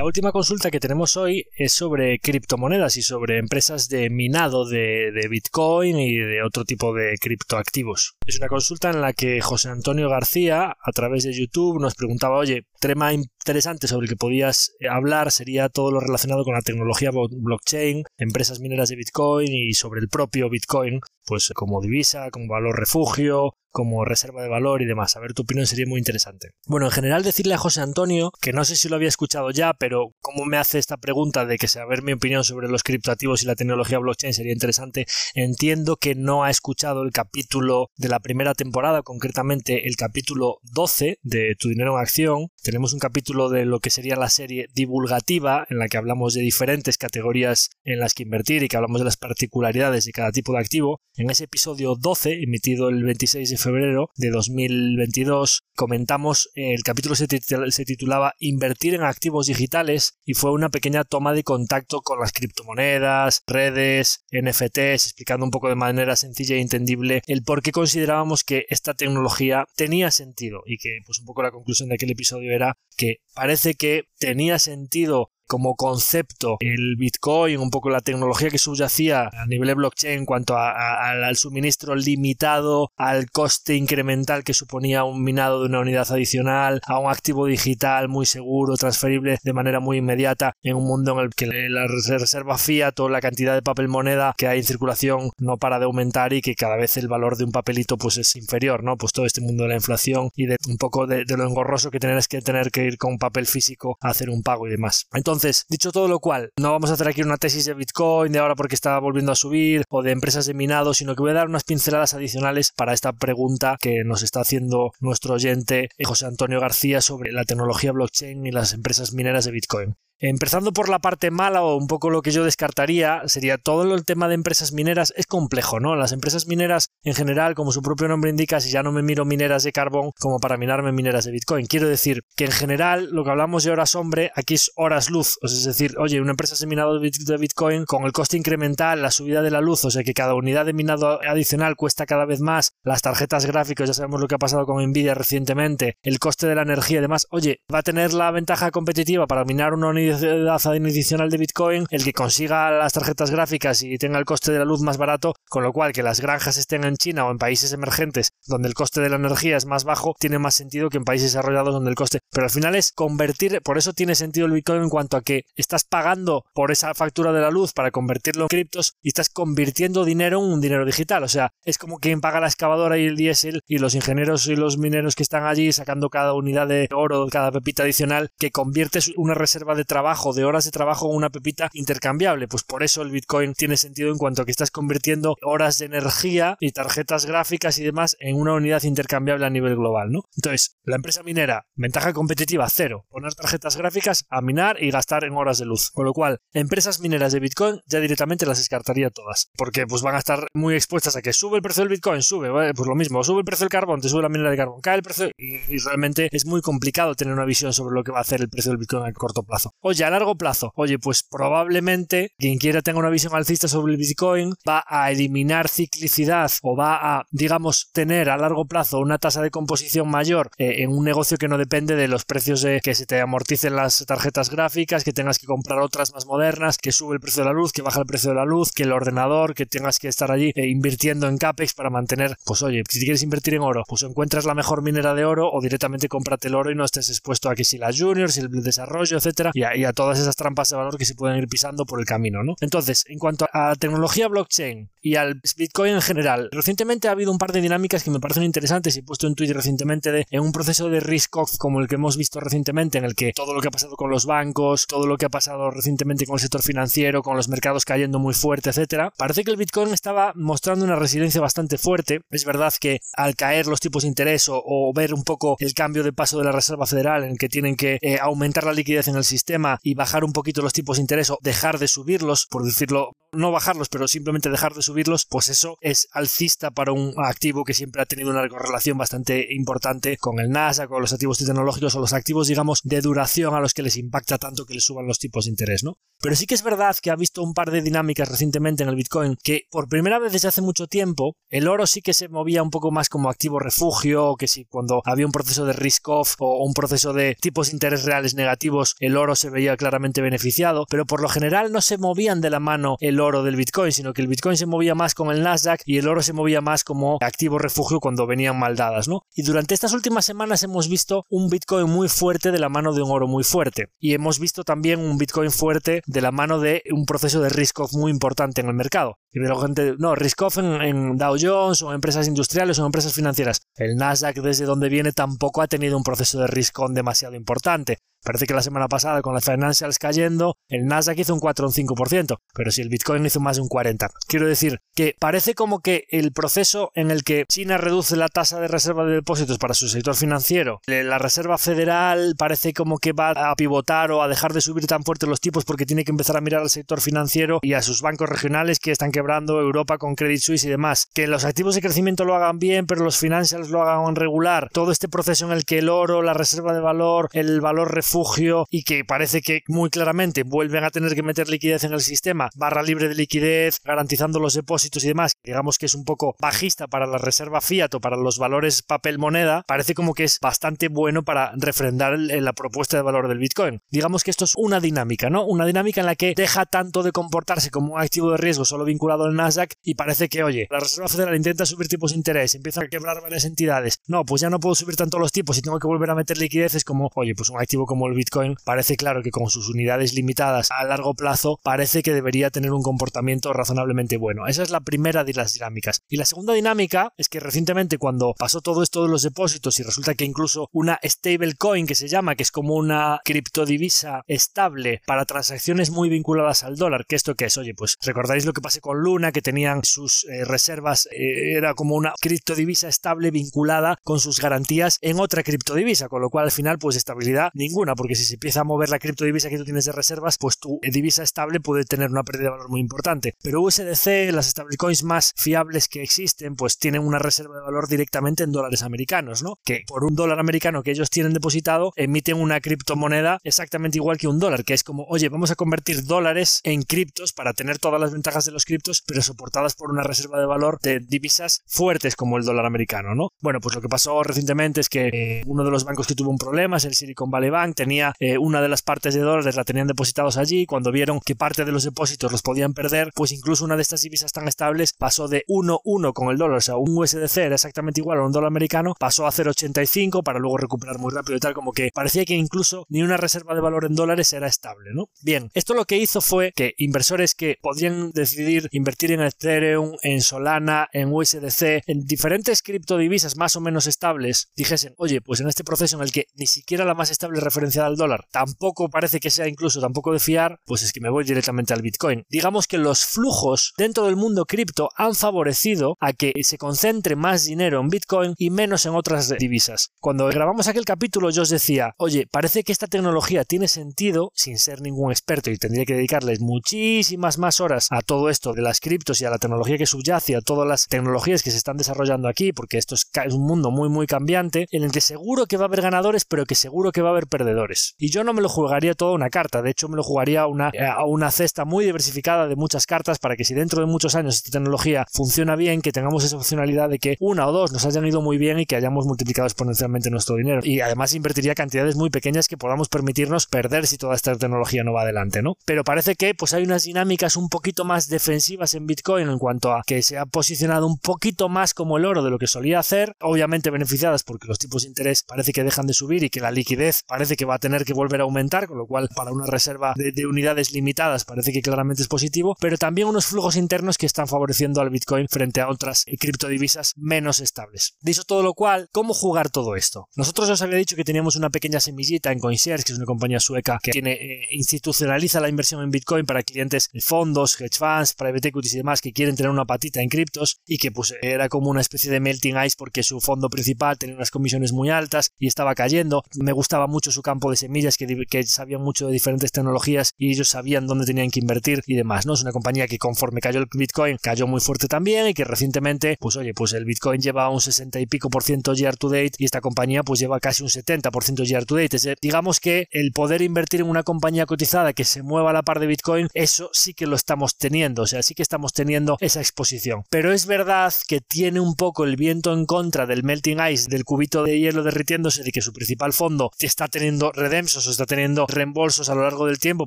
La 0.01 0.07
última 0.07 0.33
consulta 0.33 0.71
que 0.71 0.81
tenemos 0.81 1.19
hoy 1.19 1.45
es 1.55 1.75
sobre 1.75 2.21
criptomonedas 2.21 2.97
y 2.97 3.03
sobre 3.03 3.37
empresas 3.37 3.91
de 3.91 4.09
minado 4.09 4.67
de, 4.67 5.27
Bitcoin 5.29 5.99
y 5.99 6.17
de 6.17 6.43
otro 6.43 6.65
tipo 6.65 6.95
de 6.95 7.19
criptoactivos. 7.21 8.17
Es 8.25 8.39
una 8.39 8.49
consulta 8.49 8.89
en 8.89 9.03
la 9.03 9.13
que 9.13 9.43
José 9.43 9.69
Antonio 9.69 10.09
García, 10.09 10.75
a 10.83 10.93
través 10.93 11.25
de 11.25 11.35
YouTube, 11.35 11.83
nos 11.83 11.97
preguntaba, 11.97 12.39
oye, 12.39 12.65
tema 12.81 13.13
interesante 13.41 13.89
sobre 13.89 14.05
el 14.05 14.11
que 14.11 14.17
podías 14.17 14.73
hablar 14.89 15.33
sería 15.33 15.69
todo 15.69 15.91
lo 15.91 16.01
relacionado 16.01 16.45
con 16.45 16.55
la 16.55 16.63
tecnología 16.63 17.11
blockchain, 17.11 18.05
empresas 18.19 18.61
mineras 18.61 18.91
de 18.91 18.97
Bitcoin 18.97 19.49
y 19.53 19.75
sobre 19.75 20.01
el 20.01 20.09
propio 20.09 20.51
Bitcoin, 20.51 21.01
pues 21.25 21.51
como 21.55 21.81
divisa, 21.81 22.31
como 22.31 22.49
valor 22.49 22.79
refugio, 22.79 23.55
como 23.71 24.05
reserva 24.05 24.43
de 24.43 24.49
valor 24.49 24.83
y 24.83 24.87
demás. 24.87 25.17
A 25.17 25.21
ver, 25.21 25.33
tu 25.33 25.43
opinión 25.43 25.67
sería 25.67 25.87
muy 25.87 25.99
interesante. 25.99 26.51
Bueno, 26.67 26.87
en 26.87 26.93
general 26.93 27.23
decirle 27.23 27.55
a 27.55 27.59
José 27.59 27.81
Antonio, 27.81 28.33
que 28.41 28.53
no 28.53 28.65
sé 28.65 28.77
si 28.77 28.89
lo 28.89 28.97
había 28.97 29.09
escuchado 29.09 29.51
ya, 29.51 29.73
pero 29.75 30.13
como 30.21 30.45
me 30.45 30.57
hace 30.57 30.79
esta 30.79 30.97
pregunta 30.97 31.47
de 31.47 31.57
que 31.57 31.69
saber 31.69 32.03
mi 32.03 32.13
opinión 32.13 32.45
sobre 32.45 32.69
los 32.69 32.83
criptoactivos 32.83 33.43
y 33.43 33.47
la 33.47 33.55
tecnología 33.55 33.99
blockchain 33.99 34.35
sería 34.35 34.53
interesante, 34.53 35.07
entiendo 35.35 35.97
que 35.97 36.15
no 36.15 36.45
ha 36.45 36.51
escuchado 36.51 37.03
el 37.03 37.13
capítulo 37.13 37.91
de 37.97 38.09
la 38.09 38.21
primera 38.21 38.55
temporada, 38.55 39.03
concretamente 39.03 39.87
el 39.87 39.97
capítulo 39.97 40.59
12 40.63 41.19
de 41.23 41.55
Tu 41.59 41.69
dinero 41.69 41.95
en 41.95 42.01
acción. 42.01 42.49
Tenemos 42.63 42.93
un 42.93 42.99
capítulo 42.99 43.30
de 43.31 43.65
lo 43.65 43.81
que 43.81 43.91
sería 43.91 44.17
la 44.17 44.29
serie 44.29 44.67
divulgativa, 44.75 45.67
en 45.71 45.79
la 45.79 45.89
que 45.89 45.97
hablamos 45.97 46.35
de 46.35 46.43
diferentes 46.43 46.99
categorías 46.99 47.71
en 47.85 48.01
las 48.01 48.15
que 48.15 48.25
invertir 48.25 48.63
y 48.63 48.69
que 48.69 48.77
hablamos 48.77 49.01
de 49.01 49.05
las 49.05 49.17
particularidades 49.17 50.05
de 50.05 50.13
cada 50.13 50.33
tipo 50.33 50.53
de 50.53 50.59
activo. 50.59 51.01
En 51.15 51.31
ese 51.31 51.45
episodio 51.45 51.95
12, 51.95 52.43
emitido 52.43 52.89
el 52.89 53.05
26 53.05 53.51
de 53.51 53.57
febrero 53.57 54.11
de 54.17 54.31
2022, 54.31 55.63
comentamos, 55.77 56.51
el 56.55 56.83
capítulo 56.83 57.15
se, 57.15 57.27
titulaba 57.27 58.35
Invertir 58.39 58.95
en 58.95 59.03
activos 59.03 59.47
digitales 59.47 60.19
y 60.25 60.35
fue 60.35 60.53
una 60.53 60.69
pequeña 60.69 61.05
toma 61.05 61.33
de 61.33 61.45
contacto 61.45 62.03
con 62.03 62.21
las 62.21 62.33
criptomonedas, 62.33 63.43
redes, 63.47 64.25
NFTs, 64.31 65.07
explicando 65.07 65.45
un 65.45 65.51
poco 65.51 65.69
de 65.69 65.75
manera 65.75 66.17
sencilla 66.17 66.57
e 66.57 66.61
entendible 66.61 67.23
el 67.27 67.43
por 67.43 67.63
qué 67.63 67.73
considerábamos 67.73 68.45
que 68.45 68.67
esta 68.69 68.95
tecnología 68.95 69.67
tenía 69.77 70.11
sentido 70.11 70.63
y 70.67 70.79
que 70.79 70.99
pues 71.07 71.19
un 71.21 71.27
poco 71.27 71.43
la 71.43 71.51
conclusión 71.51 71.89
de 71.89 71.95
aquel 71.95 72.11
episodio 72.11 72.53
era 72.53 72.77
que 72.97 73.20
parece 73.35 73.75
que 73.75 74.05
tenía 74.19 74.59
sentido 74.59 75.31
como 75.51 75.75
concepto 75.75 76.59
el 76.61 76.95
Bitcoin, 76.97 77.59
un 77.59 77.71
poco 77.71 77.91
la 77.91 78.01
tecnología 78.01 78.51
que 78.51 78.59
subyacía 78.59 79.29
a 79.33 79.47
nivel 79.49 79.67
de 79.67 79.75
blockchain 79.75 80.21
en 80.21 80.25
cuanto 80.25 80.57
al 80.57 81.37
suministro 81.37 81.97
limitado, 81.97 82.93
al 82.97 83.29
coste 83.33 83.75
incremental 83.75 84.45
que 84.45 84.55
suponía 84.55 85.03
un 85.03 85.25
minado 85.25 85.61
de 85.61 85.67
una 85.67 85.81
unidad 85.81 86.07
adicional, 86.13 86.81
a 86.87 87.01
un 87.01 87.11
activo 87.11 87.47
digital 87.47 88.09
muy 88.09 88.27
seguro, 88.27 88.77
transferible 88.77 89.39
de 89.43 89.53
manera 89.53 89.81
muy 89.81 89.97
inmediata 89.97 90.55
en 90.63 90.77
un 90.77 90.85
mundo 90.85 91.15
en 91.15 91.25
el 91.25 91.31
que 91.35 91.47
la 91.47 91.89
reserva 91.89 92.57
fiat 92.57 93.01
o 93.01 93.09
la 93.09 93.21
cantidad 93.21 93.55
de 93.55 93.63
papel 93.63 93.89
moneda 93.89 94.35
que 94.39 94.47
hay 94.47 94.59
en 94.59 94.65
circulación 94.65 95.31
no 95.39 95.57
para 95.57 95.81
de 95.81 95.87
aumentar 95.87 96.33
y 96.33 96.43
que 96.43 96.55
cada 96.55 96.77
vez 96.77 96.97
el 96.97 97.09
valor 97.09 97.37
de 97.37 97.43
un 97.43 97.51
papelito 97.51 97.97
pues 97.97 98.19
es 98.19 98.37
inferior, 98.37 98.85
¿no? 98.85 98.97
Pues 98.97 99.13
todo 99.13 99.27
este 99.27 99.41
mundo 99.41 99.65
de 99.65 99.71
la 99.71 99.75
inflación 99.75 100.31
y 100.37 100.47
de 100.47 100.59
un 100.69 100.77
poco 100.77 101.09
de, 101.09 101.25
lo 101.25 101.45
engorroso 101.45 101.91
que 101.91 101.99
tienes 101.99 102.29
que 102.29 102.41
tener 102.41 102.71
que 102.71 102.85
ir 102.85 102.99
con 102.99 103.19
papel 103.19 103.47
físico 103.47 103.99
a 104.01 104.11
hacer 104.11 104.31
un 104.31 104.43
pago 104.45 104.69
y 104.69 104.71
demás. 104.71 105.09
Entonces, 105.13 105.40
entonces, 105.41 105.65
dicho 105.71 105.91
todo 105.91 106.07
lo 106.07 106.21
cual, 106.21 106.53
no 106.59 106.71
vamos 106.71 106.91
a 106.91 106.93
hacer 106.93 107.09
aquí 107.09 107.23
una 107.23 107.39
tesis 107.39 107.65
de 107.65 107.73
Bitcoin 107.73 108.31
de 108.31 108.41
ahora 108.41 108.55
porque 108.55 108.75
está 108.75 108.99
volviendo 108.99 109.33
a 109.33 109.35
subir 109.35 109.85
o 109.89 110.03
de 110.03 110.11
empresas 110.11 110.45
de 110.45 110.53
minado, 110.53 110.93
sino 110.93 111.15
que 111.15 111.23
voy 111.23 111.31
a 111.31 111.35
dar 111.35 111.49
unas 111.49 111.65
pinceladas 111.65 112.13
adicionales 112.13 112.73
para 112.77 112.93
esta 112.93 113.15
pregunta 113.15 113.79
que 113.81 114.05
nos 114.05 114.23
está 114.23 114.43
haciendo 114.43 114.93
nuestro 115.01 115.33
oyente 115.33 115.89
José 116.05 116.27
Antonio 116.27 116.61
García 116.61 117.01
sobre 117.01 117.33
la 117.33 117.45
tecnología 117.45 117.93
blockchain 117.93 118.45
y 118.45 118.51
las 118.51 118.75
empresas 118.75 119.15
mineras 119.15 119.47
de 119.47 119.53
Bitcoin. 119.53 119.97
Empezando 120.23 120.75
por 120.75 120.91
la 120.91 120.99
parte 120.99 121.31
mala 121.31 121.63
o 121.63 121.77
un 121.77 121.87
poco 121.87 122.11
lo 122.11 122.21
que 122.21 122.31
yo 122.31 122.45
descartaría 122.45 123.23
sería 123.25 123.57
todo 123.57 123.95
el 123.95 124.05
tema 124.05 124.29
de 124.29 124.35
empresas 124.35 124.71
mineras 124.75 125.15
es 125.17 125.25
complejo, 125.25 125.81
¿no? 125.81 125.97
Las 125.97 126.13
empresas 126.13 126.47
mineras 126.47 126.91
en 127.05 127.15
general, 127.15 127.55
como 127.55 127.73
su 127.73 127.81
propio 127.81 128.07
nombre 128.07 128.29
indica, 128.29 128.61
si 128.61 128.71
ya 128.71 128.83
no 128.83 128.93
me 128.93 129.03
miro 129.03 129.25
mineras 129.25 129.63
de 129.63 129.73
carbón 129.73 130.11
como 130.21 130.39
para 130.39 130.59
minarme 130.59 130.93
mineras 130.93 131.25
de 131.25 131.33
Bitcoin. 131.33 131.65
Quiero 131.65 131.89
decir 131.89 132.21
que 132.37 132.45
en 132.45 132.51
general 132.51 133.09
lo 133.13 133.25
que 133.25 133.31
hablamos 133.31 133.65
de 133.65 133.71
horas 133.71 133.95
hombre 133.95 134.31
aquí 134.35 134.53
es 134.53 134.71
horas 134.77 135.09
luz, 135.09 135.39
es 135.41 135.65
decir, 135.65 135.95
oye, 135.97 136.21
una 136.21 136.33
empresa 136.33 136.55
de 136.55 136.67
minado 136.67 137.01
de 137.01 137.37
Bitcoin 137.39 137.87
con 137.87 138.05
el 138.05 138.13
coste 138.13 138.37
incremental, 138.37 139.01
la 139.01 139.11
subida 139.11 139.41
de 139.41 139.51
la 139.51 139.63
luz, 139.63 139.87
o 139.87 139.91
sea 139.91 140.05
que 140.05 140.13
cada 140.13 140.35
unidad 140.35 140.67
de 140.67 140.75
minado 140.75 141.19
adicional 141.27 141.77
cuesta 141.77 142.05
cada 142.05 142.27
vez 142.27 142.41
más, 142.41 142.73
las 142.85 143.01
tarjetas 143.01 143.47
gráficas, 143.47 143.89
ya 143.89 143.95
sabemos 143.95 144.21
lo 144.21 144.29
que 144.29 144.35
ha 144.35 144.39
pasado 144.39 144.67
con 144.67 144.85
Nvidia 144.85 145.15
recientemente, 145.15 145.97
el 146.03 146.19
coste 146.19 146.47
de 146.47 146.57
la 146.57 146.63
energía 146.63 146.99
y 146.99 147.01
demás, 147.01 147.27
oye, 147.31 147.63
va 147.73 147.79
a 147.79 147.83
tener 147.83 148.13
la 148.13 148.31
ventaja 148.31 148.71
competitiva 148.71 149.27
para 149.27 149.47
minar 149.47 149.73
una 149.73 149.89
unidad 149.89 150.10
adicional 150.13 151.31
de 151.31 151.39
Bitcoin 151.39 151.87
el 151.91 152.05
que 152.05 152.13
consiga 152.13 152.71
las 152.71 152.93
tarjetas 152.93 153.31
gráficas 153.31 153.83
y 153.83 153.99
tenga 153.99 154.19
el 154.19 154.25
coste 154.25 154.53
de 154.53 154.59
la 154.59 154.65
luz 154.65 154.81
más 154.81 154.97
barato, 154.97 155.35
con 155.49 155.63
lo 155.63 155.73
cual 155.73 155.93
que 155.93 156.03
las 156.03 156.21
granjas 156.21 156.57
estén 156.57 156.85
en 156.85 156.97
China 156.97 157.27
o 157.27 157.31
en 157.31 157.39
países 157.39 157.73
emergentes 157.73 158.31
donde 158.47 158.69
el 158.69 158.75
coste 158.75 159.01
de 159.01 159.09
la 159.09 159.17
energía 159.17 159.57
es 159.57 159.67
más 159.67 159.85
bajo, 159.85 160.15
tiene 160.19 160.39
más 160.39 160.55
sentido 160.55 160.91
que 160.91 160.99
en 160.99 161.05
países 161.05 161.33
desarrollados 161.33 161.75
donde 161.75 161.91
el 161.91 161.97
coste. 161.97 162.21
Pero 162.31 162.45
al 162.45 162.51
final 162.51 162.75
es 162.75 162.93
convertir, 162.93 163.61
por 163.63 163.79
eso 163.79 163.93
tiene 163.93 164.15
sentido 164.15 164.47
el 164.47 164.53
Bitcoin 164.53 164.83
en 164.83 164.89
cuanto 164.89 165.17
a 165.17 165.23
que 165.23 165.45
estás 165.57 165.85
pagando 165.85 166.45
por 166.55 166.71
esa 166.71 166.95
factura 166.95 167.33
de 167.33 167.41
la 167.41 167.51
luz 167.51 167.73
para 167.73 167.91
convertirlo 167.91 168.45
en 168.45 168.49
criptos 168.49 168.95
y 169.03 169.09
estás 169.09 169.29
convirtiendo 169.29 170.05
dinero 170.05 170.39
en 170.39 170.53
un 170.53 170.61
dinero 170.61 170.85
digital. 170.85 171.23
O 171.23 171.29
sea, 171.29 171.53
es 171.65 171.79
como 171.79 171.99
quien 171.99 172.21
paga 172.21 172.41
la 172.41 172.49
excavadora 172.49 172.99
y 172.99 173.07
el 173.07 173.17
diésel 173.17 173.63
y 173.67 173.79
los 173.79 173.95
ingenieros 173.95 174.47
y 174.47 174.57
los 174.57 174.79
mineros 174.79 175.15
que 175.15 175.23
están 175.23 175.45
allí 175.45 175.73
sacando 175.73 176.11
cada 176.11 176.35
unidad 176.35 176.67
de 176.67 176.89
oro, 176.93 177.27
cada 177.31 177.53
pepita 177.53 177.83
adicional, 177.83 178.31
que 178.39 178.51
conviertes 178.51 179.13
una 179.17 179.35
reserva 179.35 179.75
de 179.75 179.85
trabajo 179.85 180.00
de 180.35 180.45
horas 180.45 180.65
de 180.65 180.71
trabajo 180.71 181.09
una 181.09 181.31
pepita 181.31 181.71
intercambiable. 181.75 182.49
Pues 182.49 182.65
por 182.65 182.83
eso 182.83 183.03
el 183.03 183.11
Bitcoin 183.11 183.55
tiene 183.55 183.77
sentido 183.77 184.11
en 184.11 184.19
cuanto 184.19 184.43
a 184.43 184.45
que 184.45 184.51
estás 184.51 184.71
convirtiendo 184.71 185.37
horas 185.43 185.79
de 185.79 185.87
energía 185.87 186.57
y 186.61 186.73
tarjetas 186.73 187.27
gráficas 187.27 187.79
y 187.79 187.85
demás 187.85 188.17
en 188.19 188.37
una 188.37 188.55
unidad 188.55 188.83
intercambiable 188.83 189.47
a 189.47 189.51
nivel 189.51 189.77
global, 189.77 190.11
¿no? 190.11 190.23
Entonces, 190.37 190.79
la 190.85 190.97
empresa 190.97 191.23
minera, 191.23 191.67
ventaja 191.75 192.13
competitiva 192.13 192.67
cero, 192.71 193.07
poner 193.11 193.35
tarjetas 193.35 193.77
gráficas 193.77 194.25
a 194.31 194.41
minar 194.41 194.83
y 194.83 194.91
gastar 194.91 195.25
en 195.25 195.35
horas 195.35 195.59
de 195.59 195.67
luz. 195.67 195.91
Con 195.91 196.07
lo 196.07 196.13
cual, 196.13 196.39
empresas 196.53 197.01
mineras 197.01 197.33
de 197.33 197.41
Bitcoin 197.41 197.81
ya 197.87 198.01
directamente 198.01 198.47
las 198.47 198.59
descartaría 198.59 199.11
todas, 199.11 199.51
porque 199.57 199.87
pues 199.87 200.03
van 200.03 200.15
a 200.15 200.19
estar 200.19 200.47
muy 200.55 200.75
expuestas 200.75 201.17
a 201.17 201.23
que 201.23 201.33
sube 201.33 201.57
el 201.57 201.63
precio 201.63 201.83
del 201.83 201.91
Bitcoin, 201.91 202.23
sube, 202.23 202.51
pues 202.75 202.89
lo 202.89 202.95
mismo, 202.95 203.23
sube 203.23 203.41
el 203.41 203.45
precio 203.45 203.65
del 203.65 203.71
carbón, 203.71 204.01
te 204.01 204.09
sube 204.09 204.23
la 204.23 204.29
minera 204.29 204.51
de 204.51 204.57
carbón, 204.57 204.81
cae 204.81 204.97
el 204.97 205.03
precio 205.03 205.31
y, 205.37 205.79
realmente 205.85 206.29
es 206.33 206.47
muy 206.47 206.61
complicado 206.61 207.15
tener 207.15 207.33
una 207.35 207.45
visión 207.45 207.73
sobre 207.73 207.95
lo 207.95 208.05
que 208.05 208.13
va 208.13 208.19
a 208.19 208.23
hacer 208.23 208.41
el 208.41 208.49
precio 208.49 208.71
del 208.71 208.79
Bitcoin 208.79 209.05
a 209.05 209.13
corto 209.13 209.43
plazo. 209.43 209.73
Oye, 209.91 210.05
a 210.05 210.11
largo 210.11 210.37
plazo, 210.37 210.73
oye, 210.77 211.01
pues 211.01 211.25
probablemente 211.25 212.33
quien 212.39 212.59
quiera 212.59 212.81
tener 212.81 213.01
una 213.01 213.11
visión 213.11 213.35
alcista 213.35 213.67
sobre 213.67 213.95
el 213.95 213.99
Bitcoin 213.99 214.55
va 214.69 214.85
a 214.87 215.11
eliminar 215.11 215.69
ciclicidad 215.69 216.49
o 216.63 216.77
va 216.77 216.95
a, 217.19 217.27
digamos, 217.33 217.91
tener 217.93 218.31
a 218.31 218.37
largo 218.37 218.67
plazo 218.67 219.01
una 219.01 219.19
tasa 219.19 219.43
de 219.43 219.51
composición 219.51 220.09
mayor 220.09 220.53
eh, 220.59 220.85
en 220.85 220.91
un 220.91 221.05
negocio 221.05 221.39
que 221.39 221.49
no 221.49 221.59
depende 221.59 221.97
de 221.97 222.07
los 222.07 222.25
precios 222.25 222.63
de 222.63 222.81
que 222.85 222.95
se 222.95 223.05
te 223.05 223.21
amorticen 223.21 223.75
las 223.75 224.05
tarjetas 224.07 224.49
gráficas, 224.49 225.03
que 225.03 225.13
tengas 225.13 225.41
que 225.41 225.47
comprar 225.47 225.81
otras 225.81 226.15
más 226.15 226.25
modernas, 226.25 226.79
que 226.79 226.93
sube 226.93 227.15
el 227.15 227.21
precio 227.21 227.43
de 227.43 227.49
la 227.49 227.53
luz, 227.53 227.73
que 227.73 227.83
baja 227.83 227.99
el 227.99 228.07
precio 228.07 228.31
de 228.31 228.37
la 228.37 228.45
luz, 228.45 228.71
que 228.71 228.85
el 228.85 228.93
ordenador, 228.93 229.55
que 229.55 229.67
tengas 229.67 229.99
que 229.99 230.07
estar 230.07 230.31
allí 230.31 230.53
eh, 230.55 230.69
invirtiendo 230.69 231.27
en 231.27 231.37
CAPEX 231.37 231.75
para 231.75 231.91
mantener, 231.91 232.37
pues 232.45 232.63
oye, 232.63 232.85
si 232.89 233.01
quieres 233.01 233.25
invertir 233.25 233.55
en 233.55 233.63
oro, 233.63 233.83
pues 233.89 234.05
encuentras 234.05 234.45
la 234.45 234.55
mejor 234.55 234.83
minera 234.83 235.15
de 235.15 235.25
oro 235.25 235.51
o 235.51 235.61
directamente 235.61 236.09
cómprate 236.09 236.47
el 236.47 236.55
oro 236.55 236.71
y 236.71 236.77
no 236.77 236.85
estés 236.85 237.09
expuesto 237.09 237.51
a 237.51 237.57
que 237.57 237.65
si 237.65 237.77
la 237.77 237.91
junior, 237.93 238.31
si 238.31 238.39
el 238.39 238.63
desarrollo, 238.63 239.17
etcétera, 239.17 239.51
y 239.53 239.65
a, 239.87 239.93
todas 239.93 240.19
esas 240.19 240.37
trampas 240.37 240.69
de 240.69 240.77
valor 240.77 240.99
que 240.99 241.05
se 241.05 241.15
pueden 241.15 241.39
ir 241.39 241.49
pisando 241.49 241.85
por 241.85 242.01
el 242.01 242.07
camino, 242.07 242.43
¿no? 242.43 242.55
Entonces, 242.61 243.05
en 243.09 243.19
cuanto 243.19 243.49
a 243.53 243.75
tecnología 243.77 244.29
blockchain 244.29 244.91
y 245.01 245.17
al 245.17 245.41
Bitcoin 245.57 245.95
en 245.95 246.03
general, 246.03 246.49
recientemente 246.53 247.09
ha 247.09 247.13
habido 247.13 247.33
un 247.33 247.39
par 247.39 247.53
de 247.53 247.61
dinámicas 247.61 248.05
que 248.05 248.11
me 248.11 248.21
parecen 248.21 248.43
interesantes 248.43 248.97
y 248.97 249.01
he 249.01 249.03
puesto 249.03 249.27
en 249.27 249.35
Twitter 249.35 249.57
recientemente 249.57 250.13
de 250.13 250.27
en 250.31 250.41
un 250.41 250.53
proceso 250.53 250.89
de 250.91 251.01
risk 251.01 251.37
off 251.37 251.57
como 251.59 251.81
el 251.81 251.89
que 251.89 251.95
hemos 251.97 252.17
visto 252.17 252.41
recientemente 252.41 252.99
en 252.99 253.05
el 253.05 253.15
que 253.15 253.33
todo 253.35 253.55
lo 253.55 253.61
que 253.61 253.69
ha 253.69 253.71
pasado 253.71 253.97
con 253.97 254.11
los 254.11 254.27
bancos, 254.27 254.87
todo 254.87 255.07
lo 255.07 255.17
que 255.17 255.27
ha 255.27 255.31
pasado 255.31 255.71
recientemente 255.71 256.27
con 256.27 256.35
el 256.35 256.41
sector 256.41 256.63
financiero, 256.63 257.23
con 257.23 257.37
los 257.37 257.49
mercados 257.49 257.85
cayendo 257.85 258.19
muy 258.19 258.35
fuerte, 258.35 258.71
etcétera, 258.71 259.13
parece 259.17 259.45
que 259.45 259.51
el 259.51 259.57
Bitcoin 259.57 259.93
estaba 259.93 260.33
mostrando 260.35 260.85
una 260.85 260.97
resiliencia 260.97 261.41
bastante 261.41 261.79
fuerte. 261.79 262.21
Es 262.31 262.45
verdad 262.45 262.73
que 262.81 263.01
al 263.15 263.37
caer 263.37 263.67
los 263.67 263.81
tipos 263.81 264.03
de 264.03 264.09
interés 264.09 264.47
o, 264.49 264.93
ver 264.95 265.15
un 265.15 265.25
poco 265.25 265.57
el 265.61 265.75
cambio 265.75 266.03
de 266.03 266.13
paso 266.13 266.39
de 266.39 266.45
la 266.45 266.53
Reserva 266.53 266.87
Federal 266.87 267.25
en 267.25 267.33
el 267.33 267.39
que 267.39 267.49
tienen 267.49 267.77
que 267.77 267.99
eh, 268.01 268.19
aumentar 268.21 268.65
la 268.65 268.73
liquidez 268.73 269.09
en 269.09 269.17
el 269.17 269.25
sistema 269.25 269.60
y 269.83 269.95
bajar 269.95 270.25
un 270.25 270.33
poquito 270.33 270.63
los 270.63 270.73
tipos 270.73 270.97
de 270.97 271.03
interés 271.03 271.31
o 271.31 271.39
dejar 271.43 271.79
de 271.79 271.89
subirlos, 271.89 272.47
por 272.47 272.65
decirlo 272.65 273.13
no 273.33 273.53
bajarlos, 273.53 273.89
pero 273.89 274.09
simplemente 274.09 274.51
dejar 274.51 274.75
de 274.75 274.83
subirlos, 274.83 275.25
pues 275.25 275.49
eso 275.49 275.77
es 275.81 276.09
alcista 276.13 276.71
para 276.71 276.93
un 276.93 277.15
activo 277.17 277.65
que 277.65 277.75
siempre 277.75 278.03
ha 278.03 278.07
tenido 278.07 278.31
una 278.31 278.49
correlación 278.49 278.99
bastante 278.99 279.47
importante 279.51 280.17
con 280.17 280.41
el 280.41 280.51
NASA, 280.51 280.89
con 280.89 281.01
los 281.01 281.13
activos 281.13 281.39
tecnológicos 281.39 281.95
o 281.95 282.01
los 282.01 282.13
activos, 282.13 282.49
digamos, 282.49 282.81
de 282.83 283.01
duración 283.01 283.55
a 283.55 283.61
los 283.61 283.75
que 283.75 283.83
les 283.83 283.97
impacta 283.97 284.39
tanto 284.39 284.67
que 284.67 284.75
les 284.75 284.85
suban 284.85 285.07
los 285.07 285.19
tipos 285.19 285.45
de 285.45 285.51
interés, 285.51 285.85
¿no? 285.85 285.97
Pero 286.21 286.37
sí 286.37 286.47
que 286.47 286.55
es 286.55 286.63
verdad 286.63 286.97
que 287.01 287.11
ha 287.11 287.17
visto 287.17 287.43
un 287.43 287.55
par 287.55 287.71
de 287.71 287.83
dinámicas 287.83 288.29
recientemente 288.29 288.83
en 288.83 288.89
el 288.89 288.97
Bitcoin 288.97 289.37
que 289.43 289.63
por 289.71 289.89
primera 289.89 290.19
vez 290.19 290.33
desde 290.33 290.49
hace 290.49 290.61
mucho 290.61 290.87
tiempo 290.87 291.35
el 291.49 291.69
oro 291.69 291.87
sí 291.87 292.03
que 292.03 292.15
se 292.15 292.29
movía 292.29 292.63
un 292.63 292.71
poco 292.71 292.91
más 292.91 293.09
como 293.09 293.31
activo 293.31 293.59
refugio, 293.59 294.37
que 294.37 294.49
si 294.49 294.65
cuando 294.65 295.03
había 295.05 295.27
un 295.27 295.33
proceso 295.33 295.65
de 295.65 295.73
risk 295.73 296.09
off 296.09 296.35
o 296.39 296.65
un 296.65 296.75
proceso 296.75 297.13
de 297.13 297.37
tipos 297.41 297.69
de 297.69 297.75
interés 297.75 298.05
reales 298.05 298.35
negativos, 298.35 298.97
el 298.99 299.17
oro 299.17 299.35
se 299.35 299.50
veía 299.51 299.77
claramente 299.77 300.23
beneficiado, 300.23 300.87
pero 300.89 301.07
por 301.07 301.21
lo 301.21 301.29
general 301.29 301.73
no 301.73 301.81
se 301.81 301.99
movían 301.99 302.41
de 302.41 302.51
la 302.51 302.61
mano 302.61 302.97
el 303.01 303.21
oro 303.21 303.43
del 303.43 303.57
Bitcoin, 303.57 303.93
sino 303.93 304.13
que 304.13 304.23
el 304.23 304.29
Bitcoin 304.29 304.57
se 304.57 304.67
movía 304.67 304.95
más 304.95 305.15
con 305.15 305.31
el 305.31 305.43
Nasdaq 305.43 305.83
y 305.85 305.99
el 305.99 306.09
oro 306.09 306.23
se 306.23 306.33
movía 306.33 306.61
más 306.61 306.85
como 306.85 307.19
activo 307.21 307.59
refugio 307.59 308.01
cuando 308.01 308.27
venían 308.27 308.59
maldadas, 308.59 309.09
¿no? 309.09 309.23
Y 309.35 309.43
durante 309.43 309.75
estas 309.75 309.93
últimas 309.93 310.25
semanas 310.25 310.63
hemos 310.63 310.89
visto 310.89 311.27
un 311.29 311.49
Bitcoin 311.49 311.89
muy 311.91 312.09
fuerte 312.09 312.53
de 312.53 312.59
la 312.59 312.69
mano 312.69 312.93
de 312.93 313.03
un 313.03 313.11
oro 313.11 313.27
muy 313.27 313.45
fuerte 313.45 313.91
y 313.99 314.15
hemos 314.15 314.39
visto 314.39 314.65
también 314.65 315.01
un 315.01 315.19
Bitcoin 315.19 315.51
fuerte 315.51 316.03
de 316.07 316.21
la 316.21 316.33
mano 316.33 316.61
de 316.61 316.83
un 316.93 317.07
proceso 317.07 317.41
de 317.41 317.49
risk 317.49 317.81
off 317.81 317.93
muy 317.93 318.11
importante 318.11 318.61
en 318.61 318.69
el 318.69 318.75
mercado. 318.75 319.19
Y 319.33 319.39
la 319.41 319.61
gente, 319.61 319.95
no, 319.99 320.15
risk 320.15 320.43
off 320.43 320.59
en, 320.59 321.17
Dow 321.17 321.37
Jones 321.41 321.83
o 321.83 321.93
empresas 321.93 322.27
industriales 322.27 322.79
o 322.79 322.87
empresas 322.87 323.13
financieras. 323.13 323.63
El 323.77 323.97
Nasdaq 323.97 324.37
desde 324.37 324.65
donde 324.65 324.89
viene 324.89 325.13
tampoco 325.13 325.63
ha 325.63 325.69
tenido 325.69 325.97
un 325.97 326.03
proceso 326.03 326.41
de 326.41 326.47
risk 326.47 326.79
on 326.81 326.95
demasiado 326.95 327.35
importante. 327.35 327.99
Parece 328.23 328.47
que 328.47 328.53
la 328.53 328.63
semana 328.63 328.87
pasada 328.87 329.23
con 329.23 329.35
las 329.41 329.45
financials 329.45 329.99
cayendo, 329.99 330.57
el 330.69 330.87
Nasdaq 330.87 331.19
hizo 331.19 331.35
un 331.35 331.41
4 331.41 331.67
o 331.67 331.69
un 331.69 331.75
5%, 331.75 332.37
pero 332.55 332.71
si 332.71 332.83
el 332.83 332.89
Bitcoin 332.89 333.25
hizo 333.25 333.41
más 333.41 333.57
de 333.57 333.63
un 333.63 333.69
40%. 333.69 334.11
Quiero 334.27 334.47
decir 334.47 334.79
que 334.95 335.15
parece 335.19 335.55
como 335.55 335.81
que 335.81 336.05
el 336.11 336.33
proceso 336.33 336.91
en 336.95 337.11
el 337.11 337.23
que 337.23 337.45
China 337.49 337.79
reduce 337.79 338.17
la 338.17 338.29
tasa 338.29 338.61
de 338.61 338.69
reserva 338.69 339.05
de 339.05 339.15
depósitos 339.15 339.59
para 339.59 339.75
su 339.75 339.89
sector 339.89 340.15
financiero, 340.15 340.81
la 340.87 341.19
Reserva 341.19 341.59
Federal 341.59 342.35
parece 342.39 342.73
como 342.73 342.99
que 342.99 343.13
va 343.13 343.31
a 343.31 343.55
pivotar 343.55 344.13
o 344.13 344.23
a 344.23 344.29
dejar 344.29 344.53
de 344.53 344.61
subir 344.61 344.87
tan 344.87 345.03
fuerte 345.03 345.27
los 345.27 345.41
tipos 345.41 345.65
porque 345.65 345.87
tiene 345.87 346.05
que 346.05 346.11
empezar 346.11 346.37
a 346.37 346.41
mirar 346.41 346.63
al 346.63 346.71
sector 346.71 347.01
financiero 347.01 347.59
y 347.63 347.75
a 347.75 347.83
sus 347.83 348.03
bancos 348.03 348.29
regionales 348.29 348.79
que 348.79 348.91
están 348.91 349.13
quebrando 349.13 349.61
Europa 349.61 349.99
con 349.99 350.15
Credit 350.15 350.41
Suisse 350.41 350.65
y 350.65 350.69
demás. 350.69 351.09
Que 351.15 351.27
los 351.27 351.45
activos 351.45 351.75
de 351.75 351.81
crecimiento 351.81 352.25
lo 352.25 352.35
hagan 352.35 352.59
bien, 352.59 352.87
pero 352.87 353.05
los 353.05 353.19
financials 353.19 353.71
lo 353.71 353.83
hagan 353.83 354.17
regular. 354.17 354.69
Todo 354.73 354.93
este 354.93 355.09
proceso 355.09 355.47
en 355.47 355.53
el 355.53 355.65
que 355.65 355.79
el 355.79 355.89
oro, 355.89 356.23
la 356.23 356.35
reserva 356.35 356.73
de 356.73 356.81
valor, 356.81 357.29
el 357.33 357.61
valor 357.61 357.95
refugio 357.95 358.67
y 358.71 358.83
que 358.83 359.05
parece 359.05 359.30
que 359.41 359.63
muy 359.69 359.91
claramente 359.91 360.43
vuelven 360.43 360.85
a 360.85 360.91
tener 360.91 361.15
que 361.15 361.23
meter 361.23 361.49
liquidez 361.49 361.85
en 361.85 361.93
el 361.93 362.01
sistema, 362.01 362.51
barra 362.57 362.83
libre 362.83 363.09
de 363.09 363.15
liquidez, 363.15 363.81
garantizando 363.85 364.41
los 364.41 364.55
depósitos 364.55 365.05
y 365.05 365.09
demás, 365.09 365.33
digamos 365.45 365.79
que 365.79 365.87
es 365.87 365.95
un 365.95 366.05
poco 366.05 366.35
bajista 366.41 366.89
para 366.89 367.07
la 367.07 367.19
reserva 367.19 367.61
fiat 367.61 367.95
o 367.95 368.01
para 368.01 368.17
los 368.17 368.39
valores 368.39 368.83
papel 368.83 369.19
moneda, 369.19 369.63
parece 369.67 369.95
como 369.95 370.15
que 370.15 370.25
es 370.25 370.39
bastante 370.41 370.89
bueno 370.89 371.23
para 371.23 371.53
refrendar 371.57 372.19
la 372.19 372.53
propuesta 372.53 372.97
de 372.97 373.03
valor 373.03 373.29
del 373.29 373.39
Bitcoin. 373.39 373.81
Digamos 373.91 374.25
que 374.25 374.31
esto 374.31 374.45
es 374.45 374.55
una 374.57 374.81
dinámica, 374.81 375.31
¿no? 375.31 375.47
Una 375.47 375.67
dinámica 375.67 376.01
en 376.01 376.07
la 376.07 376.17
que 376.17 376.35
deja 376.37 376.67
tanto 376.67 377.03
de 377.03 377.13
comportarse 377.13 377.71
como 377.71 377.95
un 377.95 378.01
activo 378.01 378.33
de 378.33 378.37
riesgo 378.37 378.65
solo 378.65 378.85
vinculado 378.85 379.25
al 379.25 379.35
Nasdaq 379.35 379.75
y 379.83 379.95
parece 379.95 380.29
que, 380.29 380.43
oye, 380.43 380.67
la 380.71 380.81
Reserva 380.81 381.09
Federal 381.09 381.37
intenta 381.37 381.67
subir 381.67 381.89
tipos 381.89 382.11
de 382.11 382.17
interés, 382.17 382.55
empieza 382.55 382.83
a 382.83 382.89
quebrar 382.89 383.21
varias 383.23 383.45
entidades. 383.45 384.01
No, 384.07 384.25
pues 384.25 384.43
ya 384.43 384.51
no 384.51 384.61
puedo 384.61 384.75
subir 384.75 384.97
tanto 384.97 385.19
los 385.19 385.33
tipos 385.33 385.59
y 385.59 385.63
tengo 385.63 385.79
que 385.79 385.87
volver 385.87 386.11
a 386.11 386.15
meter 386.15 386.39
liquidez. 386.39 386.75
Es 386.75 386.85
como, 386.85 387.11
oye, 387.15 387.35
pues 387.35 387.51
un 387.51 387.61
activo 387.61 387.87
como 387.87 388.07
el 388.07 388.15
Bitcoin 388.15 388.57
parece 388.65 388.97
claro 388.97 389.20
que 389.23 389.31
con 389.31 389.49
sus 389.49 389.69
unidades 389.69 390.15
limitadas 390.15 390.71
a 390.71 390.85
largo 390.85 391.15
plazo 391.15 391.59
parece 391.63 392.03
que 392.03 392.13
debería 392.13 392.51
tener 392.51 392.73
un 392.73 392.83
comportamiento 392.83 393.53
razonablemente 393.53 394.17
bueno. 394.17 394.47
Esa 394.47 394.63
es 394.63 394.71
la 394.71 394.81
primera 394.81 395.25
de 395.25 395.35
las 395.35 395.55
dinámicas. 395.55 396.03
Y 396.09 396.17
la 396.17 396.25
segunda 396.25 396.55
dinámica 396.55 397.13
es 397.17 397.29
que 397.29 397.41
recientemente 397.41 397.99
cuando 397.99 398.35
pasó 398.39 398.61
todo 398.61 398.83
esto 398.83 399.03
de 399.03 399.11
los 399.11 399.23
depósitos 399.23 399.79
y 399.79 399.83
resulta 399.83 400.15
que 400.15 400.25
incluso 400.25 400.69
una 400.73 400.99
stablecoin 401.03 401.87
que 401.87 401.95
se 401.95 402.09
llama, 402.09 402.35
que 402.35 402.43
es 402.43 402.51
como 402.51 402.75
una 402.75 403.21
criptodivisa 403.25 404.23
estable 404.27 405.03
para 405.07 405.25
transacciones 405.25 405.91
muy 405.91 406.09
vinculadas 406.09 406.63
al 406.63 406.77
dólar, 406.77 407.07
que 407.07 407.17
esto 407.17 407.35
que 407.35 407.47
es, 407.47 407.57
oye, 407.59 407.75
pues 407.75 407.97
recordáis 408.03 408.47
lo 408.47 408.53
que 408.53 408.61
pasó 408.61 408.81
con 408.81 409.01
Luna, 409.01 409.33
que 409.33 409.43
tenían 409.43 409.85
sus 409.85 410.25
eh, 410.25 410.45
reservas, 410.45 411.07
eh, 411.13 411.57
era 411.57 411.75
como 411.75 411.95
una 411.95 412.15
criptodivisa 412.21 412.89
estable 412.89 413.31
vinculada 413.31 413.99
con 414.03 414.21
sus 414.21 414.41
garantías 414.41 414.99
en 415.01 415.21
otra 415.21 415.43
criptodivisa, 415.43 416.09
con 416.09 416.23
lo 416.23 416.31
cual 416.31 416.47
al 416.47 416.51
final 416.51 416.79
pues 416.79 416.97
estabilidad 416.97 417.51
ninguna, 417.55 417.95
porque 417.95 418.15
si 418.15 418.25
se 418.25 418.35
empieza 418.35 418.61
a 418.61 418.65
mover 418.65 418.89
la 418.89 418.99
criptodivisa 418.99 419.10
que 419.17 419.59
tú 419.59 419.65
tienes 419.65 419.85
de 419.85 419.93
reservas, 419.93 420.39
pues 420.39 420.59
tu 420.59 420.81
divisa 420.83 421.23
estable 421.23 421.61
puede 421.61 421.85
tener 421.85 422.11
una 422.11 422.23
pérdida 422.23 422.45
de 422.45 422.51
valor 422.51 422.71
muy 422.71 422.81
importante. 422.81 423.35
Pero 423.43 423.63
USDC, 423.63 424.33
las 424.33 424.47
stablecoins 424.47 425.05
más 425.05 425.33
fiables 425.37 425.89
que 425.89 426.03
existen, 426.03 426.57
pues 426.57 426.79
tienen 426.79 427.03
una 427.03 427.19
reserva 427.19 427.57
de 427.57 427.63
valor 427.63 427.89
directamente 427.89 428.45
en 428.45 428.53
dólares 428.53 428.83
americanos, 428.83 429.43
¿no? 429.43 429.59
Que 429.65 429.83
por 429.87 430.05
un 430.05 430.15
dólar 430.15 430.39
americano 430.39 430.83
que 430.83 430.91
ellos 430.91 431.11
tienen 431.11 431.33
depositado, 431.33 431.93
emiten 431.97 432.37
una 432.37 432.61
criptomoneda 432.61 433.39
exactamente 433.45 433.99
igual 433.99 434.19
que 434.19 434.29
un 434.29 434.39
dólar, 434.39 434.65
que 434.65 434.75
es 434.75 434.85
como, 434.85 435.05
oye, 435.09 435.29
vamos 435.29 435.51
a 435.51 435.55
convertir 435.55 436.05
dólares 436.05 436.61
en 436.65 436.83
criptos 436.83 437.33
para 437.33 437.53
tener 437.53 437.79
todas 437.79 438.01
las 438.01 438.13
ventajas 438.13 438.45
de 438.45 438.53
los 438.53 438.65
criptos, 438.65 439.03
pero 439.07 439.23
soportadas 439.23 439.75
por 439.75 439.91
una 439.91 440.03
reserva 440.03 440.39
de 440.39 440.47
valor 440.47 440.79
de 440.81 441.01
divisas 441.01 441.63
fuertes 441.67 442.17
como 442.17 442.37
el 442.37 442.45
dólar 442.45 442.67
americano, 442.67 443.15
¿no? 443.15 443.31
Bueno, 443.41 443.61
pues 443.61 443.75
lo 443.75 443.81
que 443.81 443.89
pasó 443.89 444.23
recientemente 444.23 444.81
es 444.81 444.89
que 444.89 445.09
eh, 445.09 445.43
uno 445.47 445.65
de 445.65 445.71
los 445.71 445.85
bancos 445.85 446.07
que 446.07 446.15
tuvo 446.15 446.31
un 446.31 446.39
problema 446.39 446.77
es 446.77 446.85
el 446.85 446.95
Silicon 446.95 447.31
Valley 447.31 447.51
Bank, 447.51 447.75
tenía 447.75 448.15
eh, 448.19 448.39
una 448.39 448.61
de 448.61 448.69
las 448.69 448.83
partes 448.83 449.00
de 449.01 449.21
dólares, 449.21 449.57
la 449.57 449.65
tenían 449.65 449.87
depositados 449.87 450.37
allí, 450.37 450.67
cuando 450.67 450.93
vieron 450.93 451.21
que 451.21 451.35
parte 451.35 451.65
de 451.65 451.73
los 451.73 451.85
depósitos 451.85 452.31
los 452.31 452.43
podían 452.43 452.75
perder, 452.75 453.11
pues 453.15 453.33
incluso 453.33 453.65
una 453.65 453.77
de 453.77 453.83
estas 453.83 454.03
divisas 454.03 454.33
tan 454.33 454.47
estables 454.47 454.93
pasó 454.93 455.29
de 455.29 455.45
1-1 455.49 456.13
con 456.13 456.31
el 456.31 456.39
dólar, 456.39 456.59
o 456.59 456.61
sea, 456.61 456.77
un 456.77 456.97
USDC 456.97 457.39
era 457.39 457.55
exactamente 457.55 458.01
igual 458.01 458.19
a 458.19 458.25
un 458.25 458.33
dólar 458.33 458.49
americano, 458.49 458.95
pasó 458.99 459.27
a 459.27 459.33
0,85 459.33 460.23
para 460.23 460.39
luego 460.39 460.59
recuperar 460.59 460.99
muy 460.99 461.13
rápido 461.13 461.37
y 461.37 461.41
tal, 461.41 461.55
como 461.55 461.73
que 461.73 461.91
parecía 461.95 462.25
que 462.25 462.35
incluso 462.35 462.87
ni 462.89 463.03
una 463.03 463.17
reserva 463.17 463.55
de 463.55 463.61
valor 463.61 463.85
en 463.85 463.95
dólares 463.95 464.33
era 464.33 464.47
estable, 464.47 464.91
¿no? 464.93 465.09
Bien, 465.23 465.51
esto 465.55 465.75
lo 465.75 465.85
que 465.85 465.99
hizo 465.99 466.21
fue 466.21 466.53
que 466.55 466.75
inversores 466.79 467.35
que 467.35 467.57
podían 467.61 468.11
decidir 468.11 468.69
invertir 468.73 469.13
en 469.13 469.21
Ethereum, 469.21 469.93
en 470.03 470.21
Solana, 470.21 470.89
en 470.93 471.13
USDC, 471.13 471.83
en 471.87 472.07
diferentes 472.07 472.63
criptodivisas 472.63 473.37
más 473.37 473.57
o 473.57 473.61
menos 473.61 473.87
estables, 473.87 474.51
dijesen, 474.57 474.95
oye, 474.97 475.21
pues 475.21 475.41
en 475.41 475.49
este 475.49 475.65
proceso 475.65 475.97
en 475.97 476.03
el 476.03 476.13
que 476.13 476.27
ni 476.35 476.47
siquiera 476.47 476.85
la 476.85 476.95
más 476.95 477.11
estable 477.11 477.41
referenciada 477.41 477.89
al 477.89 477.97
dólar, 477.97 478.27
tampoco 478.31 478.80
parece 478.89 479.21
que 479.21 479.31
sea 479.31 479.49
incluso 479.49 479.81
tampoco 479.81 480.13
de 480.13 480.19
fiar, 480.19 480.59
pues 480.65 480.83
es 480.83 480.93
que 480.93 481.01
me 481.01 481.11
voy 481.11 481.25
directamente 481.25 481.75
al 481.75 481.83
Bitcoin. 481.83 482.25
Digamos 482.29 482.67
que 482.67 482.79
los 482.79 483.05
flujos 483.05 483.75
dentro 483.77 484.07
del 484.07 484.17
mundo 484.17 484.47
cripto 484.47 484.89
han 484.97 485.15
favorecido 485.15 485.97
a 486.01 486.13
que 486.13 486.33
se 486.43 486.59
concentre 486.59 487.17
más 487.17 487.45
dinero 487.45 487.81
en 487.81 487.89
Bitcoin 487.89 488.35
y 488.37 488.51
menos 488.51 488.87
en 488.87 488.95
otras 488.95 489.29
divisas. 489.39 489.91
Cuando 490.01 490.27
grabamos 490.29 490.69
aquel 490.69 490.85
capítulo 490.85 491.31
yo 491.31 491.43
os 491.43 491.51
decía, 491.51 491.95
oye, 491.99 492.27
parece 492.31 492.63
que 492.63 492.73
esta 492.73 492.87
tecnología 492.87 493.45
tiene 493.45 493.69
sentido 493.69 494.31
sin 494.35 494.59
ser 494.59 494.81
ningún 494.81 495.11
experto 495.11 495.51
y 495.51 495.59
tendría 495.59 495.85
que 495.85 495.95
dedicarles 495.95 496.41
muchísimas 496.41 497.39
más 497.39 497.61
horas 497.61 497.89
a 497.91 498.01
todo 498.03 498.31
esto 498.31 498.53
de 498.53 498.63
las 498.63 498.81
criptos 498.81 499.21
y 499.21 499.25
a 499.25 499.31
la 499.31 499.39
tecnología 499.39 499.79
que 499.79 499.87
subyace, 499.87 500.37
a 500.37 500.41
todas 500.41 500.67
las 500.67 500.87
tecnologías 500.87 501.43
que 501.43 501.51
se 501.51 501.57
están 501.57 501.77
desarrollando 501.77 502.29
aquí, 502.29 502.53
porque 502.53 502.79
esto 502.79 502.95
es 502.95 503.07
un 503.33 503.47
mundo 503.47 503.71
muy 503.71 503.89
muy 503.89 504.07
cambiante, 504.07 504.67
en 504.71 504.85
el 504.85 504.93
que 504.93 505.01
seguro 505.01 505.47
que 505.47 505.57
va 505.57 505.65
a 505.65 505.69
haber 505.69 505.83
ganadores, 505.83 506.25
pero 506.25 506.47
que 506.47 506.55
seguro 506.55 506.93
que 506.93 507.03
va 507.03 507.09
a 507.09 507.13
haber 507.13 507.27
perdedores. 507.27 507.95
Y 507.99 508.11
yo 508.11 508.25
no 508.25 508.33
me 508.33 508.43
lo 508.43 508.49
jugaría 508.71 508.95
toda 508.95 509.15
una 509.15 509.31
carta, 509.31 509.63
de 509.63 509.71
hecho 509.71 509.89
me 509.89 509.97
lo 509.97 510.05
jugaría 510.05 510.43
a 510.43 510.47
una, 510.47 510.71
a 510.95 511.05
una 511.05 511.33
cesta 511.33 511.65
muy 511.65 511.85
diversificada 511.85 512.47
de 512.47 512.55
muchas 512.55 512.87
cartas 512.87 513.19
para 513.19 513.35
que 513.35 513.45
si 513.45 513.53
dentro 513.53 513.81
de 513.81 513.87
muchos 513.87 514.15
años 514.15 514.37
esta 514.37 514.53
tecnología 514.53 515.07
funciona 515.13 515.57
bien, 515.57 515.83
que 515.83 515.91
tengamos 515.91 516.23
esa 516.23 516.37
opcionalidad 516.37 516.89
de 516.89 517.01
que 517.01 517.17
una 517.19 517.49
o 517.49 517.53
dos 517.53 517.73
nos 517.73 517.85
hayan 517.85 518.07
ido 518.07 518.23
muy 518.23 518.39
bien 518.39 518.61
y 518.61 518.67
que 518.67 518.77
hayamos 518.77 519.07
multiplicado 519.07 519.47
exponencialmente 519.47 520.09
nuestro 520.09 520.37
dinero. 520.37 520.61
Y 520.63 520.83
además 520.83 521.15
invertiría 521.15 521.57
cantidades 521.57 521.97
muy 521.97 522.11
pequeñas 522.11 522.47
que 522.47 522.57
podamos 522.57 522.89
permitirnos 522.89 523.47
perder 523.47 523.89
si 523.89 523.99
toda 523.99 524.15
esta 524.15 524.37
tecnología 524.37 524.85
no 524.85 524.93
va 524.93 525.03
adelante, 525.03 525.43
¿no? 525.43 525.57
Pero 525.65 525.83
parece 525.83 526.15
que 526.15 526.37
pues 526.37 526.55
hay 526.55 526.63
unas 526.63 526.85
dinámicas 526.85 527.37
un 527.37 527.49
poquito 527.49 527.85
más 527.85 528.07
defensivas 528.07 528.75
en 528.75 528.87
Bitcoin 528.87 529.29
en 529.29 529.39
cuanto 529.41 529.73
a 529.73 529.83
que 529.85 530.03
se 530.03 530.17
ha 530.17 530.27
posicionado 530.27 530.87
un 530.87 530.99
poquito 530.99 531.49
más 531.49 531.75
como 531.75 531.97
el 531.97 532.05
oro 532.05 532.23
de 532.23 532.31
lo 532.31 532.39
que 532.39 532.47
solía 532.47 532.79
hacer, 532.79 533.17
obviamente 533.21 533.71
beneficiadas 533.71 534.23
porque 534.23 534.47
los 534.47 534.61
tipos 534.61 534.83
de 534.83 534.91
interés 534.91 535.25
parece 535.25 535.53
que 535.53 535.65
dejan 535.65 535.89
de 535.89 535.95
subir 535.95 536.23
y 536.23 536.31
que 536.31 536.39
la 536.39 536.53
liquidez 536.53 537.03
parece 537.09 537.37
que 537.37 537.45
va 537.45 537.57
a 537.57 537.59
tener 537.59 537.85
que 537.85 537.95
volver 537.95 538.21
a 538.21 538.25
aumentar, 538.25 538.60
con 538.67 538.79
lo 538.79 538.87
cual 538.87 539.09
para 539.15 539.33
una 539.33 539.47
reserva 539.47 539.95
de, 539.97 540.13
de 540.13 540.27
unidades 540.27 540.73
limitadas 540.73 541.25
parece 541.25 541.53
que 541.53 541.63
claramente 541.63 542.03
es 542.03 542.09
positivo, 542.09 542.57
pero 542.61 542.79
también 542.79 543.09
unos 543.09 543.27
flujos 543.27 543.57
internos 543.57 543.99
que 543.99 544.07
están 544.07 544.29
favoreciendo 544.29 544.81
al 544.81 544.91
Bitcoin 544.91 545.29
frente 545.29 545.61
a 545.61 545.69
otras 545.69 546.05
criptodivisas 546.19 546.93
menos 546.97 547.41
estables. 547.41 547.97
Dicho 548.01 548.25
todo 548.25 548.43
lo 548.43 548.55
cual, 548.55 548.89
¿cómo 548.93 549.15
jugar 549.15 549.51
todo 549.51 549.77
esto? 549.77 550.09
Nosotros 550.17 550.49
os 550.51 550.63
había 550.63 550.77
dicho 550.77 550.97
que 550.97 551.05
teníamos 551.05 551.37
una 551.37 551.51
pequeña 551.51 551.81
semillita 551.81 552.33
en 552.33 552.39
CoinShares, 552.39 552.85
que 552.85 552.93
es 552.93 552.99
una 552.99 553.07
compañía 553.07 553.41
sueca 553.41 553.79
que 553.83 553.93
tiene, 553.93 554.13
eh, 554.13 554.49
institucionaliza 554.53 555.41
la 555.41 555.49
inversión 555.49 555.83
en 555.83 555.91
Bitcoin 555.91 556.27
para 556.27 556.43
clientes 556.43 556.89
de 556.93 557.01
fondos, 557.01 557.61
hedge 557.61 557.79
funds, 557.79 558.15
private 558.15 558.49
equities 558.49 558.75
y 558.75 558.79
demás 558.79 559.01
que 559.01 559.13
quieren 559.13 559.37
tener 559.37 559.51
una 559.51 559.65
patita 559.65 560.01
en 560.01 560.09
criptos 560.09 560.61
y 560.67 560.79
que 560.79 560.91
pues 560.91 561.15
era 561.23 561.49
como 561.49 561.71
una 561.71 561.81
especie 561.81 562.11
de 562.11 562.21
melting 562.21 562.57
ice 562.65 562.77
porque 562.77 563.03
su 563.03 563.21
fondo 563.21 563.49
principal 563.49 563.99
tenía 563.99 564.17
unas 564.17 564.31
comisiones 564.31 564.73
muy 564.73 564.91
altas 564.91 565.31
y 565.39 565.47
estaba 565.47 565.75
cayendo. 565.75 566.23
Me 566.35 566.53
gustaba 566.53 566.87
mucho 566.87 567.11
su 567.11 567.23
campo 567.23 567.51
de 567.51 567.57
semillas 567.57 567.97
que 567.97 568.07
sabían 568.51 568.83
mucho 568.83 569.07
de 569.07 569.13
diferentes 569.13 569.53
tecnologías 569.53 570.13
y 570.19 570.31
ellos 570.31 570.49
sabían 570.49 570.87
dónde 570.87 571.07
tenían 571.07 571.31
que 571.31 571.41
invertir 571.41 571.83
y 571.87 571.95
demás, 571.95 572.27
¿no? 572.27 572.35
Es 572.35 572.43
una 572.43 572.53
compañía 572.53 572.87
que 572.87 572.99
conforme 572.99 573.41
cayó 573.41 573.61
el 573.61 573.67
Bitcoin 573.73 574.19
cayó 574.21 574.47
muy 574.47 574.61
fuerte 574.61 574.89
también 574.89 575.29
y 575.29 575.35
que 575.35 575.45
recientemente, 575.45 576.17
pues 576.21 576.37
oye, 576.37 576.55
pues 576.55 576.73
el 576.73 576.85
Bitcoin 576.85 577.21
lleva 577.21 577.49
un 577.49 577.61
60 577.61 578.01
y 578.01 578.07
pico 578.07 578.31
por 578.31 578.43
ciento 578.43 578.75
year 578.75 578.97
to 578.97 579.09
date 579.09 579.33
y 579.39 579.45
esta 579.45 579.61
compañía 579.61 580.03
pues 580.03 580.21
lleva 580.21 580.41
casi 580.41 580.63
un 580.63 580.71
70 580.71 581.11
por 581.11 581.25
ciento 581.25 581.45
year 581.45 581.65
to 581.65 581.77
date. 581.77 581.97
Es 581.97 582.09
digamos 582.21 582.61
que 582.61 582.89
el 582.91 583.13
poder 583.13 583.43
invertir 583.43 583.81
en 583.81 583.89
una 583.89 584.03
compañía 584.03 584.47
cotizada 584.47 584.93
que 584.93 585.05
se 585.05 585.23
mueva 585.23 585.51
a 585.51 585.53
la 585.53 585.63
par 585.63 585.81
de 585.81 585.87
Bitcoin, 585.87 586.29
eso 586.35 586.71
sí 586.73 586.95
que 586.95 587.07
lo 587.07 587.17
estamos 587.17 587.57
teniendo, 587.57 588.03
o 588.03 588.07
sea, 588.07 588.23
sí 588.23 588.35
que 588.35 588.43
estamos 588.43 588.73
teniendo 588.73 589.17
esa 589.21 589.41
exposición. 589.41 590.05
Pero 590.11 590.33
es 590.33 590.47
verdad 590.47 590.93
que 591.07 591.21
tiene 591.21 591.61
un 591.61 591.75
poco 591.75 592.05
el 592.05 592.17
viento 592.17 592.53
en 592.53 592.67
contra 592.67 593.07
del 593.07 593.23
melting 593.23 593.59
ice, 593.73 593.89
del 593.89 594.05
cubito 594.05 594.43
de 594.45 594.59
hielo 594.59 594.83
derritiéndose, 594.83 595.43
de 595.43 595.53
que 595.53 595.63
su 595.63 595.73
principal 595.73 596.13
fondo 596.13 596.51
está 596.59 596.89
teniendo 596.89 597.33
redemptions 597.33 597.87
o 597.87 597.91
está 597.91 598.07
teniendo 598.07 598.40
reembolsos 598.47 599.09
a 599.09 599.15
lo 599.15 599.23
largo 599.23 599.47
del 599.47 599.59
tiempo 599.59 599.87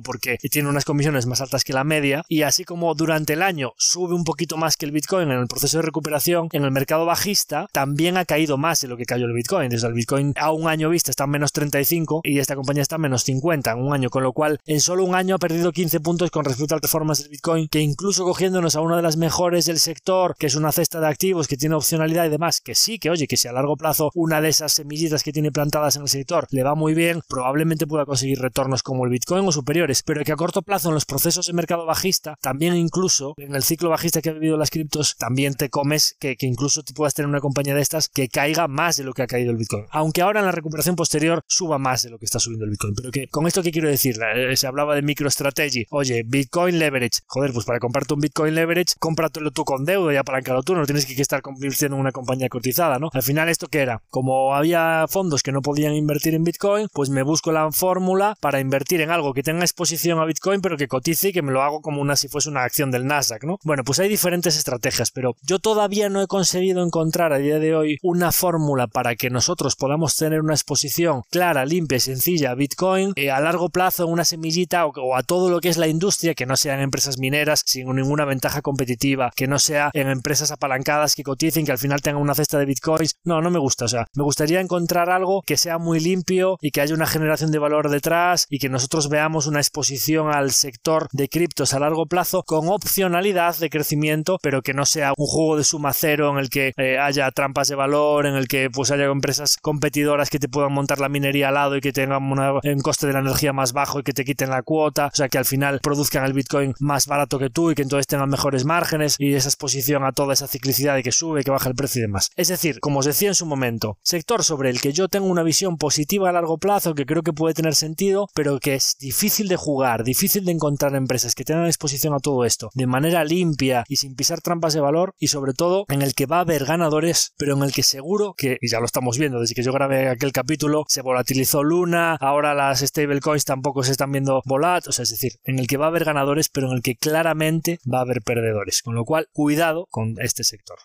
porque 0.00 0.38
tiene 0.50 0.68
unas 0.68 0.84
comisiones 0.84 1.26
más 1.26 1.40
altas 1.40 1.64
que 1.64 1.72
la 1.72 1.84
media 1.84 2.24
y 2.28 2.42
así 2.42 2.64
como 2.64 2.94
durante 2.94 3.34
el 3.34 3.42
año 3.42 3.72
sube 3.76 4.14
un 4.14 4.24
poquito 4.24 4.56
más 4.56 4.76
que 4.76 4.86
el 4.86 4.92
Bitcoin 4.92 5.30
en 5.30 5.38
el 5.38 5.46
proceso 5.46 5.78
de 5.78 5.82
recuperación, 5.82 6.48
en 6.52 6.64
el 6.64 6.70
mercado 6.70 7.06
bajista 7.06 7.68
también 7.72 8.16
ha 8.16 8.24
caído 8.24 8.56
más 8.58 8.80
de 8.80 8.88
lo 8.88 8.96
que 8.96 9.04
cayó 9.04 9.26
el 9.26 9.32
Bitcoin. 9.32 9.68
Desde 9.70 9.88
el 9.88 9.94
Bitcoin 9.94 10.34
a 10.36 10.52
un 10.52 10.68
año 10.68 10.90
vista 10.90 11.10
está 11.10 11.24
en 11.24 11.30
menos 11.30 11.52
35 11.52 12.20
y 12.24 12.38
esta 12.38 12.56
compañía 12.56 12.82
está 12.82 12.96
en 12.96 13.02
menos 13.02 13.24
50 13.24 13.72
en 13.72 13.78
un 13.78 13.92
año, 13.92 14.10
con 14.10 14.22
lo 14.22 14.32
cual 14.32 14.58
en 14.66 14.80
solo 14.80 15.04
un 15.04 15.14
año 15.14 15.34
ha 15.34 15.38
perdido 15.38 15.72
15 15.72 16.00
puntos 16.00 16.30
con 16.30 16.44
respecto 16.44 16.74
al 16.74 16.80
performance 16.80 17.22
del 17.22 17.30
Bitcoin, 17.30 17.68
que 17.68 17.80
incluso 17.80 18.24
cogiéndonos 18.24 18.76
a 18.76 18.80
una 18.80 18.96
de 18.96 19.02
las 19.02 19.16
mejores 19.16 19.66
del 19.66 19.78
sector, 19.78 20.36
que 20.38 20.46
es 20.46 20.54
una 20.54 20.72
cesta 20.72 21.00
de 21.00 21.08
activos 21.08 21.48
que 21.48 21.56
tiene 21.56 21.74
opcionalidad 21.74 22.26
y 22.26 22.30
demás, 22.30 22.60
que 22.60 22.74
sí, 22.74 22.98
que 22.98 23.10
oye, 23.10 23.26
que 23.26 23.36
si 23.36 23.48
a 23.48 23.52
largo 23.52 23.76
plazo 23.76 24.10
una 24.14 24.40
de 24.40 24.48
esas 24.48 24.72
semillitas 24.72 25.22
que 25.22 25.32
tiene 25.32 25.52
plantadas 25.52 25.96
en 25.96 26.02
el 26.02 26.08
sector 26.08 26.46
le 26.50 26.62
va 26.62 26.74
muy 26.74 26.94
bien, 26.94 27.20
probablemente 27.28 27.86
pueda 27.86 28.06
conseguir 28.06 28.38
retornos 28.44 28.82
como 28.82 29.04
el 29.04 29.10
Bitcoin 29.10 29.46
o 29.46 29.52
superiores, 29.52 30.02
pero 30.02 30.22
que 30.24 30.32
a 30.32 30.36
corto 30.36 30.62
plazo 30.62 30.88
en 30.88 30.94
los 30.94 31.04
procesos 31.04 31.46
de 31.46 31.52
mercado 31.52 31.86
bajista, 31.86 32.36
también 32.40 32.76
incluso 32.76 33.34
en 33.36 33.54
el 33.54 33.62
ciclo 33.62 33.90
bajista 33.90 34.20
que 34.22 34.30
ha 34.30 34.32
vivido 34.32 34.56
las 34.56 34.70
criptos, 34.70 35.16
también 35.16 35.54
te 35.54 35.70
comes 35.70 36.16
que, 36.18 36.36
que 36.36 36.46
incluso 36.46 36.82
te 36.82 36.94
puedas 36.94 37.14
tener 37.14 37.28
una 37.28 37.40
compañía 37.40 37.74
de 37.74 37.82
estas 37.82 38.08
que 38.08 38.28
caiga 38.28 38.68
más 38.68 38.96
de 38.96 39.04
lo 39.04 39.12
que 39.12 39.22
ha 39.22 39.26
caído 39.26 39.50
el 39.50 39.56
Bitcoin. 39.56 39.86
Aunque 39.90 40.22
ahora 40.22 40.40
en 40.40 40.46
la 40.46 40.52
recuperación 40.52 40.96
posterior 40.96 41.42
suba 41.46 41.78
más 41.78 42.02
de 42.02 42.10
lo 42.10 42.18
que 42.18 42.24
está 42.24 42.38
subiendo 42.38 42.64
el 42.64 42.70
Bitcoin. 42.70 42.94
Pero 42.94 43.10
que 43.10 43.28
con 43.28 43.46
esto 43.46 43.62
que 43.62 43.72
quiero 43.72 43.88
decir, 43.88 44.16
eh, 44.34 44.56
se 44.56 44.66
hablaba 44.66 44.94
de 44.94 45.02
MicroStrategy. 45.02 45.86
Oye, 45.90 46.22
Bitcoin 46.26 46.78
leverage. 46.78 47.20
Joder, 47.26 47.52
pues 47.52 47.64
para 47.64 47.78
comprarte 47.78 48.14
un 48.14 48.20
Bitcoin 48.20 48.54
leverage, 48.54 48.94
cómpratelo 48.98 49.50
tú 49.50 49.64
con 49.64 49.84
deuda 49.84 50.12
y 50.12 50.16
apalancado 50.16 50.62
tú. 50.62 50.74
No 50.74 50.86
tienes 50.86 51.06
que 51.06 51.20
estar 51.20 51.42
convirtiendo 51.42 51.96
en 51.96 52.00
una 52.00 52.12
compañía 52.12 52.48
cotizada, 52.48 52.98
¿no? 52.98 53.10
Al 53.12 53.22
final, 53.22 53.48
¿esto 53.48 53.68
qué 53.68 53.80
era? 53.80 54.02
Como 54.10 54.54
había 54.54 55.06
fondos 55.08 55.42
que 55.42 55.52
no 55.52 55.62
podían 55.62 55.94
invertir 55.94 56.34
en 56.34 56.44
Bitcoin, 56.44 56.88
pues 56.92 57.10
me 57.10 57.22
busco 57.22 57.52
la 57.52 57.70
fórmula 57.72 58.33
para 58.40 58.60
invertir 58.60 59.00
en 59.00 59.10
algo 59.10 59.34
que 59.34 59.42
tenga 59.42 59.64
exposición 59.64 60.18
a 60.18 60.24
Bitcoin, 60.24 60.60
pero 60.60 60.76
que 60.76 60.88
cotice 60.88 61.28
y 61.28 61.32
que 61.32 61.42
me 61.42 61.52
lo 61.52 61.62
hago 61.62 61.80
como 61.80 62.00
una 62.00 62.16
si 62.16 62.28
fuese 62.28 62.48
una 62.48 62.64
acción 62.64 62.90
del 62.90 63.06
Nasdaq, 63.06 63.44
¿no? 63.44 63.58
Bueno, 63.64 63.84
pues 63.84 63.98
hay 63.98 64.08
diferentes 64.08 64.56
estrategias, 64.56 65.10
pero 65.10 65.36
yo 65.42 65.58
todavía 65.58 66.08
no 66.08 66.22
he 66.22 66.26
conseguido 66.26 66.84
encontrar 66.84 67.32
a 67.32 67.38
día 67.38 67.58
de 67.58 67.74
hoy 67.74 67.98
una 68.02 68.32
fórmula 68.32 68.86
para 68.86 69.16
que 69.16 69.30
nosotros 69.30 69.76
podamos 69.76 70.16
tener 70.16 70.40
una 70.40 70.54
exposición 70.54 71.22
clara, 71.30 71.64
limpia 71.64 71.96
y 71.96 72.00
sencilla 72.00 72.50
a 72.50 72.54
Bitcoin 72.54 73.12
eh, 73.16 73.30
a 73.30 73.40
largo 73.40 73.68
plazo, 73.68 74.06
una 74.06 74.24
semillita 74.24 74.86
o, 74.86 75.16
a 75.16 75.22
todo 75.22 75.50
lo 75.50 75.60
que 75.60 75.68
es 75.68 75.76
la 75.76 75.88
industria, 75.88 76.34
que 76.34 76.46
no 76.46 76.56
sean 76.56 76.80
empresas 76.80 77.18
mineras 77.18 77.62
sin 77.64 77.94
ninguna 77.94 78.24
ventaja 78.24 78.62
competitiva, 78.62 79.32
que 79.34 79.46
no 79.46 79.58
sea 79.58 79.90
en 79.92 80.08
empresas 80.08 80.50
apalancadas 80.50 81.14
que 81.14 81.22
coticen, 81.22 81.64
que 81.64 81.72
al 81.72 81.78
final 81.78 82.02
tengan 82.02 82.22
una 82.22 82.34
cesta 82.34 82.58
de 82.58 82.66
Bitcoins. 82.66 83.16
No, 83.24 83.40
no 83.40 83.50
me 83.50 83.58
gusta. 83.58 83.84
O 83.84 83.88
sea, 83.88 84.06
me 84.14 84.24
gustaría 84.24 84.60
encontrar 84.60 85.10
algo 85.10 85.42
que 85.42 85.56
sea 85.56 85.78
muy 85.78 86.00
limpio 86.00 86.58
y 86.60 86.70
que 86.70 86.80
haya 86.80 86.94
una 86.94 87.06
generación 87.06 87.50
de 87.50 87.58
valor 87.58 87.90
detrás 87.90 88.23
y 88.48 88.58
que 88.58 88.68
nosotros 88.68 89.08
veamos 89.08 89.46
una 89.46 89.60
exposición 89.60 90.30
al 90.32 90.52
sector 90.52 91.08
de 91.12 91.28
criptos 91.28 91.74
a 91.74 91.78
largo 91.78 92.06
plazo 92.06 92.42
con 92.42 92.68
opcionalidad 92.68 93.56
de 93.58 93.70
crecimiento, 93.70 94.38
pero 94.42 94.62
que 94.62 94.74
no 94.74 94.86
sea 94.86 95.12
un 95.16 95.26
juego 95.26 95.56
de 95.56 95.64
suma 95.64 95.92
cero 95.92 96.30
en 96.30 96.38
el 96.38 96.50
que 96.50 96.72
eh, 96.76 96.98
haya 96.98 97.30
trampas 97.30 97.68
de 97.68 97.74
valor, 97.74 98.26
en 98.26 98.34
el 98.34 98.48
que 98.48 98.70
pues 98.70 98.90
haya 98.90 99.04
empresas 99.04 99.58
competidoras 99.60 100.30
que 100.30 100.38
te 100.38 100.48
puedan 100.48 100.72
montar 100.72 100.98
la 101.00 101.08
minería 101.08 101.48
al 101.48 101.54
lado 101.54 101.76
y 101.76 101.80
que 101.80 101.92
tengan 101.92 102.22
un 102.22 102.80
coste 102.80 103.06
de 103.06 103.12
la 103.12 103.20
energía 103.20 103.52
más 103.52 103.72
bajo 103.72 104.00
y 104.00 104.02
que 104.02 104.12
te 104.12 104.24
quiten 104.24 104.50
la 104.50 104.62
cuota, 104.62 105.06
o 105.12 105.16
sea 105.16 105.28
que 105.28 105.38
al 105.38 105.44
final 105.44 105.80
produzcan 105.82 106.24
el 106.24 106.32
Bitcoin 106.32 106.74
más 106.80 107.06
barato 107.06 107.38
que 107.38 107.50
tú 107.50 107.70
y 107.70 107.74
que 107.74 107.82
entonces 107.82 108.06
tengan 108.06 108.30
mejores 108.30 108.64
márgenes 108.64 109.16
y 109.18 109.34
esa 109.34 109.48
exposición 109.48 110.04
a 110.04 110.12
toda 110.12 110.32
esa 110.32 110.48
ciclicidad 110.48 110.94
de 110.94 111.02
que 111.02 111.12
sube, 111.12 111.44
que 111.44 111.50
baja 111.50 111.68
el 111.68 111.74
precio 111.74 112.00
y 112.00 112.02
demás. 112.02 112.30
Es 112.36 112.48
decir, 112.48 112.80
como 112.80 113.00
os 113.00 113.06
decía 113.06 113.28
en 113.28 113.34
su 113.34 113.46
momento, 113.46 113.98
sector 114.02 114.44
sobre 114.44 114.70
el 114.70 114.80
que 114.80 114.92
yo 114.92 115.08
tengo 115.08 115.26
una 115.26 115.42
visión 115.42 115.76
positiva 115.76 116.28
a 116.28 116.32
largo 116.32 116.58
plazo 116.58 116.94
que 116.94 117.06
creo 117.06 117.22
que 117.22 117.32
puede 117.32 117.54
tener 117.54 117.74
sentido, 117.74 118.13
pero 118.34 118.58
que 118.60 118.74
es 118.74 118.96
difícil 118.98 119.48
de 119.48 119.56
jugar, 119.56 120.04
difícil 120.04 120.44
de 120.44 120.52
encontrar 120.52 120.94
empresas 120.94 121.34
que 121.34 121.44
tengan 121.44 121.66
exposición 121.66 122.14
a 122.14 122.18
todo 122.18 122.44
esto 122.44 122.70
de 122.74 122.86
manera 122.86 123.24
limpia 123.24 123.84
y 123.88 123.96
sin 123.96 124.14
pisar 124.14 124.40
trampas 124.40 124.74
de 124.74 124.80
valor 124.80 125.14
y 125.18 125.28
sobre 125.28 125.52
todo 125.52 125.84
en 125.88 126.02
el 126.02 126.14
que 126.14 126.26
va 126.26 126.38
a 126.38 126.40
haber 126.40 126.64
ganadores, 126.64 127.34
pero 127.36 127.56
en 127.56 127.62
el 127.62 127.72
que 127.72 127.82
seguro 127.82 128.34
que, 128.36 128.58
y 128.60 128.68
ya 128.68 128.80
lo 128.80 128.86
estamos 128.86 129.18
viendo 129.18 129.40
desde 129.40 129.54
que 129.54 129.62
yo 129.62 129.72
grabé 129.72 130.08
aquel 130.08 130.32
capítulo, 130.32 130.84
se 130.88 131.02
volatilizó 131.02 131.62
Luna, 131.62 132.16
ahora 132.20 132.54
las 132.54 132.80
stablecoins 132.80 133.44
tampoco 133.44 133.82
se 133.82 133.92
están 133.92 134.12
viendo 134.12 134.42
volat, 134.44 134.86
es 134.88 135.10
decir, 135.10 135.32
en 135.44 135.58
el 135.58 135.66
que 135.66 135.76
va 135.76 135.86
a 135.86 135.88
haber 135.88 136.04
ganadores, 136.04 136.48
pero 136.48 136.68
en 136.68 136.76
el 136.76 136.82
que 136.82 136.96
claramente 136.96 137.78
va 137.90 137.98
a 137.98 138.02
haber 138.02 138.22
perdedores. 138.22 138.82
Con 138.82 138.94
lo 138.94 139.04
cual, 139.04 139.28
cuidado 139.32 139.86
con 139.90 140.14
este 140.18 140.44
sector. 140.44 140.78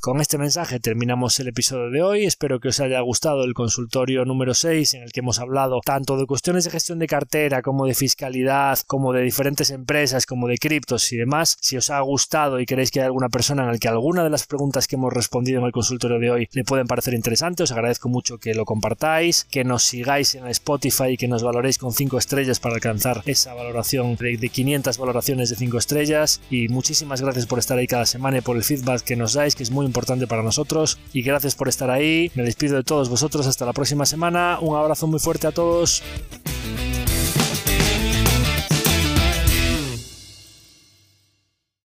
Con 0.00 0.22
este 0.22 0.38
mensaje 0.38 0.80
terminamos 0.80 1.38
el 1.40 1.48
episodio 1.48 1.90
de 1.90 2.02
hoy. 2.02 2.24
Espero 2.24 2.58
que 2.58 2.68
os 2.68 2.80
haya 2.80 3.02
gustado 3.02 3.44
el 3.44 3.52
consultorio 3.52 4.24
número 4.24 4.54
6 4.54 4.94
en 4.94 5.02
el 5.02 5.12
que 5.12 5.20
hemos 5.20 5.40
hablado 5.40 5.82
tanto 5.84 6.16
de 6.16 6.24
cuestiones 6.24 6.64
de 6.64 6.70
gestión 6.70 6.98
de 6.98 7.06
cartera 7.06 7.60
como 7.60 7.84
de 7.84 7.92
fiscalidad, 7.92 8.78
como 8.86 9.12
de 9.12 9.20
diferentes 9.20 9.68
empresas, 9.68 10.24
como 10.24 10.48
de 10.48 10.56
criptos 10.56 11.12
y 11.12 11.18
demás. 11.18 11.58
Si 11.60 11.76
os 11.76 11.90
ha 11.90 12.00
gustado 12.00 12.60
y 12.60 12.64
queréis 12.64 12.90
que 12.90 13.00
haya 13.00 13.08
alguna 13.08 13.28
persona 13.28 13.64
en 13.64 13.68
el 13.68 13.78
que 13.78 13.88
alguna 13.88 14.24
de 14.24 14.30
las 14.30 14.46
preguntas 14.46 14.86
que 14.86 14.96
hemos 14.96 15.12
respondido 15.12 15.60
en 15.60 15.66
el 15.66 15.72
consultorio 15.72 16.18
de 16.18 16.30
hoy 16.30 16.48
le 16.52 16.64
pueden 16.64 16.86
parecer 16.86 17.12
interesantes, 17.12 17.64
os 17.64 17.72
agradezco 17.72 18.08
mucho 18.08 18.38
que 18.38 18.54
lo 18.54 18.64
compartáis, 18.64 19.44
que 19.50 19.64
nos 19.64 19.82
sigáis 19.82 20.34
en 20.34 20.46
Spotify 20.46 21.10
y 21.10 21.16
que 21.18 21.28
nos 21.28 21.42
valoréis 21.42 21.76
con 21.76 21.92
5 21.92 22.16
estrellas 22.16 22.58
para 22.58 22.76
alcanzar 22.76 23.20
esa 23.26 23.52
valoración 23.52 24.16
de, 24.16 24.38
de 24.38 24.48
500 24.48 24.96
valoraciones 24.96 25.50
de 25.50 25.56
5 25.56 25.76
estrellas. 25.76 26.40
Y 26.48 26.68
muchísimas 26.68 27.20
gracias 27.20 27.44
por 27.44 27.58
estar 27.58 27.76
ahí 27.76 27.86
cada 27.86 28.06
semana 28.06 28.38
y 28.38 28.40
por 28.40 28.56
el 28.56 28.64
feedback 28.64 29.02
que 29.02 29.16
nos 29.16 29.34
dais, 29.34 29.54
que 29.54 29.62
es 29.62 29.70
muy 29.70 29.89
importante 29.90 30.26
para 30.26 30.42
nosotros. 30.42 30.98
Y 31.12 31.22
gracias 31.22 31.54
por 31.54 31.68
estar 31.68 31.90
ahí. 31.90 32.30
Me 32.34 32.42
despido 32.42 32.76
de 32.76 32.84
todos 32.84 33.08
vosotros 33.08 33.46
hasta 33.46 33.66
la 33.66 33.72
próxima 33.72 34.06
semana. 34.06 34.58
Un 34.60 34.76
abrazo 34.76 35.06
muy 35.06 35.18
fuerte 35.18 35.46
a 35.46 35.52
todos. 35.52 36.02